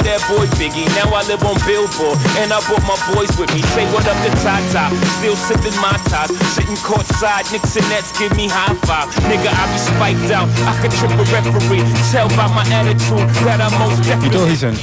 of 0.00 0.06
that 0.08 0.20
boy 0.28 0.48
Biggie. 0.56 0.88
Now 0.96 1.12
I 1.12 1.22
live 1.28 1.44
on 1.44 1.56
Billboard, 1.68 2.16
and 2.40 2.48
I 2.52 2.58
brought 2.64 2.82
my 2.88 2.96
boys 3.12 3.30
with 3.36 3.52
me. 3.52 3.60
Say 3.76 3.84
what 3.92 4.08
up 4.08 4.16
to 4.24 4.30
Tata, 4.40 4.88
still 5.20 5.36
sipping 5.36 5.76
my 5.80 5.92
ties. 6.08 6.32
Sitting 6.56 6.76
courtside, 6.80 7.44
Knicks 7.52 7.76
and 7.76 7.86
Nets 7.92 8.10
give 8.16 8.32
me 8.36 8.48
high 8.48 8.74
five. 8.88 9.12
Nigga, 9.28 9.52
I 9.52 9.64
be 9.68 9.78
spiked 9.78 10.30
out, 10.32 10.48
I 10.64 10.72
could 10.80 10.92
trip 10.96 11.12
a 11.12 11.24
referee. 11.28 11.84
Tell 12.10 12.28
by 12.32 12.48
my 12.56 12.64
attitude 12.72 13.28
that 13.44 13.60
I'm 13.60 13.72
most 13.78 14.00
Y 14.00 14.08
definitely. 14.08 14.30
todos 14.30 14.48
dicen, 14.48 14.74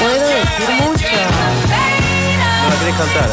Puedo 0.00 0.26
decir 0.26 0.70
mucho. 0.84 1.16
No 2.60 2.68
la 2.68 2.76
querés 2.80 2.96
cantar, 2.96 3.30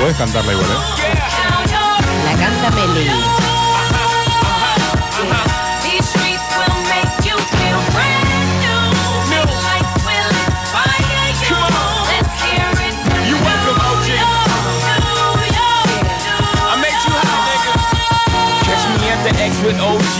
a 0.00 0.18
cantarla 0.18 0.52
igual, 0.52 0.70
¿eh? 0.70 0.78
La 2.24 2.32
canta 2.36 2.70
Meli. 2.70 3.49
With 19.62 19.78
OG 19.78 20.19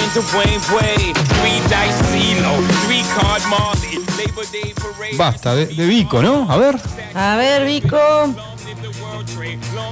Dwayne 0.00 0.60
Wade. 0.72 1.12
Three 1.40 1.60
dice 1.68 2.04
CeeLo, 2.10 2.52
three 2.86 3.02
card 3.14 3.42
Marley. 3.48 3.98
Labor 4.18 4.44
Day 4.50 4.72
parade. 4.74 5.16
Basta, 5.16 5.54
de, 5.54 5.66
de 5.66 5.86
Vico, 5.86 6.22
¿no? 6.22 6.46
A 6.50 6.56
ver. 6.56 6.76
A 7.14 7.36
ver, 7.36 7.64
Vico. 7.66 7.98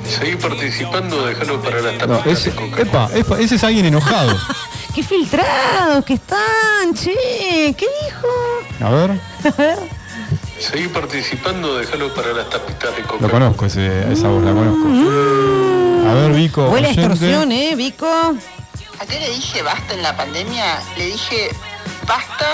Seguí 0.09 0.37
participando, 0.37 1.27
déjalo 1.27 1.61
para 1.61 1.81
las 1.81 1.95
No, 2.07 2.17
tapitas 2.19 2.39
ese, 2.47 2.51
de 2.51 2.57
coca. 2.57 2.83
epa, 2.83 3.09
epa, 3.15 3.39
ese 3.41 3.55
es 3.57 3.65
alguien 3.65 3.87
enojado. 3.87 4.37
Qué 4.95 5.03
filtrados 5.03 6.05
que 6.05 6.15
están, 6.15 6.95
che. 6.95 7.75
¿Qué 7.77 7.87
dijo? 8.05 8.29
A 8.81 8.91
ver, 8.91 9.11
A 9.45 9.51
ver. 9.57 9.79
Seguí 10.59 10.89
participando, 10.89 11.77
déjalo 11.77 12.15
para 12.15 12.33
las 12.33 12.49
tapitas 12.49 12.97
de 12.97 13.03
coca. 13.03 13.23
lo 13.27 13.31
conozco, 13.31 13.67
ese, 13.67 14.11
esa 14.13 14.29
voz 14.29 14.43
la 14.45 14.53
conozco. 14.53 14.89
A 16.09 16.15
ver, 16.15 16.33
Vico. 16.33 16.69
Huele 16.71 16.89
a 16.89 16.91
oyente. 16.91 17.07
extorsión, 17.13 17.53
¿eh, 17.53 17.75
Vico? 17.77 18.07
¿A 19.01 19.07
qué 19.07 19.19
le 19.19 19.31
dije 19.31 19.63
basta 19.63 19.95
en 19.95 20.03
la 20.03 20.17
pandemia? 20.17 20.81
Le 20.97 21.07
dije 21.07 21.51
basta 22.07 22.53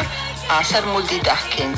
a 0.48 0.58
hacer 0.58 0.84
multitasking. 0.86 1.74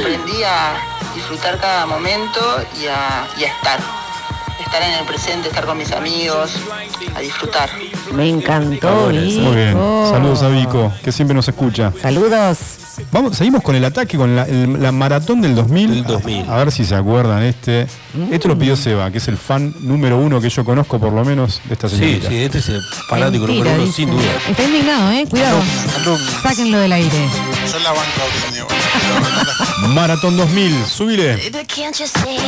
Aprendí 0.00 0.42
a 0.42 0.76
disfrutar 1.14 1.60
cada 1.60 1.86
momento 1.86 2.40
y 2.80 2.86
a, 2.86 3.26
estar. 3.38 3.80
Estar 4.74 4.90
en 4.90 4.98
el 4.98 5.04
presente, 5.06 5.48
estar 5.50 5.64
con 5.66 5.78
mis 5.78 5.92
amigos, 5.92 6.50
a 7.14 7.20
disfrutar. 7.20 7.70
Me 8.12 8.28
encantó, 8.28 9.06
Vico. 9.06 9.40
Muy 9.42 9.54
bien. 9.54 9.72
Saludos 10.10 10.42
a 10.42 10.48
Vico, 10.48 10.92
que 11.04 11.12
siempre 11.12 11.32
nos 11.32 11.46
escucha. 11.46 11.92
Saludos. 12.02 12.58
Vamos, 13.12 13.36
seguimos 13.36 13.62
con 13.62 13.76
el 13.76 13.84
ataque, 13.84 14.16
con 14.16 14.34
la, 14.34 14.42
el- 14.42 14.82
la 14.82 14.90
maratón 14.90 15.40
del 15.42 15.54
2000. 15.54 16.04
A, 16.48 16.54
a 16.54 16.56
ver 16.56 16.72
si 16.72 16.84
se 16.84 16.96
acuerdan 16.96 17.44
este. 17.44 17.86
Esto 18.32 18.48
lo 18.48 18.58
pidió 18.58 18.74
Seba, 18.74 19.12
que 19.12 19.18
es 19.18 19.28
el 19.28 19.36
fan 19.36 19.72
número 19.82 20.18
uno 20.18 20.40
que 20.40 20.48
yo 20.50 20.64
conozco, 20.64 20.98
por 20.98 21.12
lo 21.12 21.24
menos, 21.24 21.60
de 21.66 21.74
esta 21.74 21.88
Sí, 21.88 21.96
señorita. 21.96 22.28
sí, 22.30 22.36
este 22.42 22.58
es 22.58 22.68
el 22.70 22.82
fanático 23.08 23.46
Mentira, 23.46 23.64
número 23.70 23.74
uno, 23.76 23.84
dice. 23.84 23.96
sin 23.96 24.10
duda. 24.10 24.24
Está 24.48 24.64
indignado, 24.64 25.12
¿eh? 25.12 25.24
Cuidado. 25.30 25.60
Sáquenlo 26.42 26.78
del 26.80 26.92
aire. 26.94 27.28
Yo 27.70 27.78
la 27.78 27.90
banco, 27.90 28.22
Maratón 29.94 30.36
2000, 30.36 30.84
subile. 30.86 31.36
Baby, 31.36 31.64
can't 31.64 31.96
you 31.96 32.06
see 32.08 32.38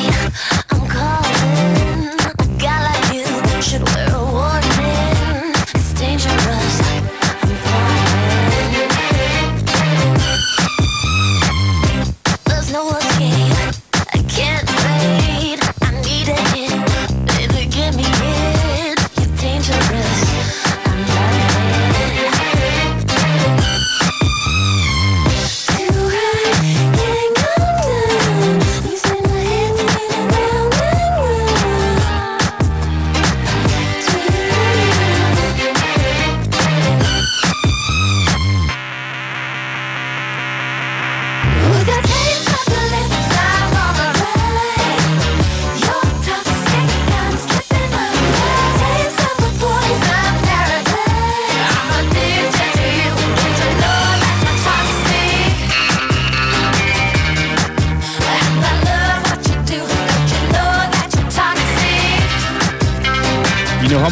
I'm 0.72 0.88
calling? 0.88 1.85
should 3.62 3.82
live. 3.82 4.15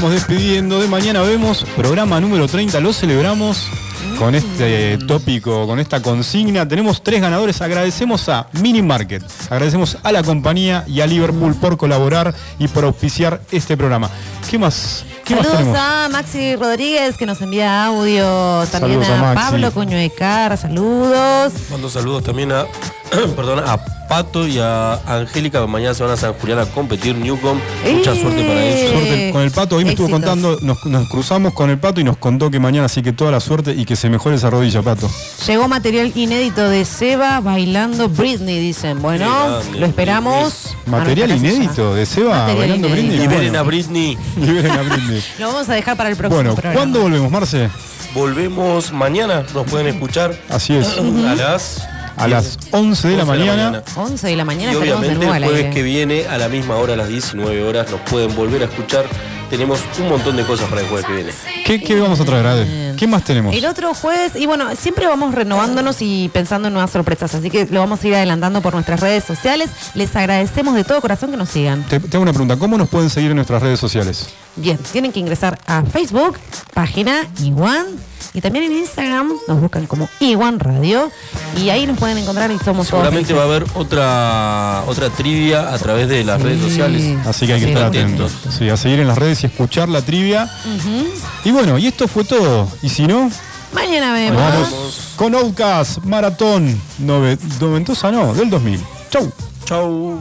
Vamos 0.04 0.20
despidiendo 0.20 0.80
de 0.80 0.86
mañana. 0.86 1.22
Vemos 1.22 1.64
programa 1.76 2.20
número 2.20 2.46
30. 2.46 2.78
Lo 2.80 2.92
celebramos 2.92 3.70
con 4.18 4.34
este 4.34 4.98
tópico, 4.98 5.66
con 5.66 5.80
esta 5.80 6.02
consigna. 6.02 6.68
Tenemos 6.68 7.02
tres 7.02 7.22
ganadores. 7.22 7.62
Agradecemos 7.62 8.28
a 8.28 8.46
Mini 8.60 8.82
Market, 8.82 9.22
agradecemos 9.48 9.96
a 10.02 10.12
la 10.12 10.22
compañía 10.22 10.84
y 10.86 11.00
a 11.00 11.06
Liverpool 11.06 11.54
por 11.54 11.78
colaborar 11.78 12.34
y 12.58 12.68
por 12.68 12.84
auspiciar 12.84 13.40
este 13.50 13.78
programa. 13.78 14.10
¿Qué 14.50 14.58
más? 14.58 15.06
¿Qué 15.24 15.36
más 15.36 15.46
Saludos 15.46 15.72
tenemos? 15.72 15.78
a 15.78 16.08
Maxi 16.10 16.56
Rodríguez 16.56 17.16
que 17.16 17.24
nos 17.24 17.40
envía 17.40 17.86
audio. 17.86 18.66
También 18.70 19.02
Saludos 19.02 19.08
a 19.08 19.30
a. 19.30 19.34
Pablo 19.34 19.72
Coño 19.72 19.96
de 19.96 20.10
Cara, 20.10 20.58
saludos. 20.58 21.54
Mando 21.70 21.88
saludos 21.88 22.24
también 22.24 22.52
a, 22.52 22.66
perdón, 23.36 23.60
a 23.66 23.78
Pato 24.08 24.46
y 24.46 24.58
a 24.58 24.94
Angélica, 25.06 25.66
mañana 25.66 25.94
se 25.94 26.02
van 26.02 26.12
a 26.12 26.16
San 26.16 26.34
Julián 26.34 26.58
a 26.58 26.66
competir 26.66 27.16
Newcom. 27.16 27.58
Mucha 27.90 28.14
suerte 28.14 28.44
para 28.44 28.64
ellos. 28.64 28.90
Suerte 28.92 29.30
con 29.32 29.42
el 29.42 29.50
pato, 29.50 29.76
hoy 29.76 29.84
me 29.84 29.90
estuvo 29.90 30.10
contando, 30.10 30.58
nos, 30.60 30.84
nos 30.84 31.08
cruzamos 31.08 31.54
con 31.54 31.70
el 31.70 31.78
pato 31.78 32.00
y 32.00 32.04
nos 32.04 32.18
contó 32.18 32.50
que 32.50 32.60
mañana 32.60 32.86
así 32.86 33.02
que 33.02 33.12
toda 33.12 33.30
la 33.30 33.40
suerte 33.40 33.72
y 33.72 33.84
que 33.86 33.96
se 33.96 34.10
mejore 34.10 34.36
esa 34.36 34.50
rodilla, 34.50 34.82
pato. 34.82 35.10
Llegó 35.46 35.68
material 35.68 36.12
inédito 36.14 36.68
de 36.68 36.84
Seba 36.84 37.40
bailando 37.40 38.08
Britney, 38.08 38.60
dicen. 38.60 39.00
Bueno, 39.00 39.26
grande, 39.26 39.80
lo 39.80 39.86
esperamos. 39.86 40.76
Material 40.86 41.30
inédito 41.30 41.94
de 41.94 42.04
Seba 42.06 42.46
Material 42.46 42.58
bailando 42.58 42.88
inédito. 42.88 43.06
Britney. 43.06 43.26
Liberen 43.26 43.48
Bueno, 43.48 43.58
a 43.58 43.62
Britney. 43.62 44.18
liberen 44.36 44.72
a 44.72 44.82
Britney. 44.82 45.22
Lo 45.38 45.46
vamos 45.48 45.68
a 45.68 45.74
dejar 45.74 45.96
para 45.96 46.10
el 46.10 46.16
próximo 46.16 46.36
Bueno, 46.36 46.52
programa. 46.54 46.74
¿cuándo 46.76 47.00
volvemos, 47.00 47.30
Marce? 47.30 47.70
Volvemos 48.14 48.92
mañana, 48.92 49.44
nos 49.54 49.66
pueden 49.66 49.88
escuchar 49.88 50.36
Así 50.48 50.74
es. 50.74 50.86
a 51.26 51.34
las 51.34 51.88
A 52.16 52.28
las 52.28 52.58
11 52.70 53.08
de 53.08 53.16
la 53.16 53.22
11 53.24 53.38
mañana. 53.38 53.82
11 53.96 54.26
de 54.26 54.36
la 54.36 54.44
mañana 54.44 54.72
Y 54.72 54.76
obviamente 54.76 55.26
el 55.26 55.44
jueves 55.44 55.74
que 55.74 55.82
viene 55.82 56.26
a 56.26 56.38
la 56.38 56.48
misma 56.48 56.76
hora, 56.76 56.94
a 56.94 56.96
las 56.96 57.08
19 57.08 57.62
horas, 57.64 57.90
nos 57.90 58.00
pueden 58.02 58.34
volver 58.34 58.62
a 58.62 58.66
escuchar. 58.66 59.04
Tenemos 59.50 59.80
un 60.00 60.08
montón 60.08 60.36
de 60.36 60.44
cosas 60.44 60.68
para 60.68 60.80
el 60.80 60.88
jueves 60.88 61.06
que 61.06 61.12
viene. 61.12 61.32
¿Qué, 61.66 61.80
qué 61.80 62.00
vamos 62.00 62.20
a 62.20 62.24
traer, 62.24 62.46
Ade? 62.46 62.93
¿Qué 62.96 63.06
más 63.06 63.24
tenemos? 63.24 63.54
El 63.54 63.64
otro 63.66 63.94
jueves, 63.94 64.32
y 64.36 64.46
bueno, 64.46 64.74
siempre 64.76 65.06
vamos 65.06 65.34
renovándonos 65.34 65.96
y 66.00 66.30
pensando 66.32 66.68
en 66.68 66.74
nuevas 66.74 66.90
sorpresas, 66.90 67.34
así 67.34 67.50
que 67.50 67.66
lo 67.66 67.80
vamos 67.80 68.02
a 68.02 68.08
ir 68.08 68.14
adelantando 68.14 68.60
por 68.60 68.74
nuestras 68.74 69.00
redes 69.00 69.24
sociales. 69.24 69.70
Les 69.94 70.14
agradecemos 70.16 70.74
de 70.74 70.84
todo 70.84 71.00
corazón 71.00 71.30
que 71.30 71.36
nos 71.36 71.48
sigan. 71.48 71.82
Te, 71.84 72.00
te 72.00 72.16
hago 72.16 72.22
una 72.22 72.32
pregunta, 72.32 72.56
¿cómo 72.56 72.78
nos 72.78 72.88
pueden 72.88 73.10
seguir 73.10 73.30
en 73.30 73.36
nuestras 73.36 73.62
redes 73.62 73.80
sociales? 73.80 74.28
Bien, 74.56 74.78
tienen 74.92 75.12
que 75.12 75.20
ingresar 75.20 75.58
a 75.66 75.82
Facebook, 75.82 76.38
página 76.72 77.26
Iwan, 77.42 77.86
y 78.32 78.40
también 78.40 78.64
en 78.64 78.78
Instagram 78.78 79.32
nos 79.46 79.60
buscan 79.60 79.86
como 79.86 80.08
Iwan 80.20 80.58
Radio, 80.60 81.10
y 81.60 81.70
ahí 81.70 81.86
nos 81.86 81.98
pueden 81.98 82.18
encontrar 82.18 82.50
y 82.50 82.58
somos 82.58 82.88
todos 82.88 83.04
Seguramente 83.04 83.32
va 83.32 83.42
a 83.42 83.44
haber 83.44 83.64
otra 83.74 84.82
otra 84.86 85.10
trivia 85.10 85.72
a 85.72 85.78
través 85.78 86.08
de 86.08 86.24
las 86.24 86.40
redes 86.40 86.60
sociales. 86.60 87.16
Así 87.26 87.46
que 87.46 87.54
hay 87.54 87.60
que 87.60 87.68
estar 87.68 87.84
atentos. 87.84 88.32
Sí, 88.56 88.68
a 88.68 88.76
seguir 88.76 89.00
en 89.00 89.08
las 89.08 89.18
redes 89.18 89.42
y 89.42 89.46
escuchar 89.46 89.88
la 89.88 90.02
trivia. 90.02 90.50
Y 91.44 91.50
bueno, 91.50 91.78
y 91.78 91.86
esto 91.86 92.08
fue 92.08 92.24
todo. 92.24 92.68
Y 92.84 92.88
si 92.90 93.06
no, 93.06 93.30
Mañana 93.72 94.12
vemos. 94.12 94.36
vamos 94.36 95.12
con 95.16 95.34
Outcast 95.34 96.04
Maratón 96.04 96.78
nove- 97.00 97.38
noventosa, 97.58 98.12
no, 98.12 98.34
del 98.34 98.50
2000. 98.50 98.78
Chau. 99.10 99.32
Chau. 99.64 100.20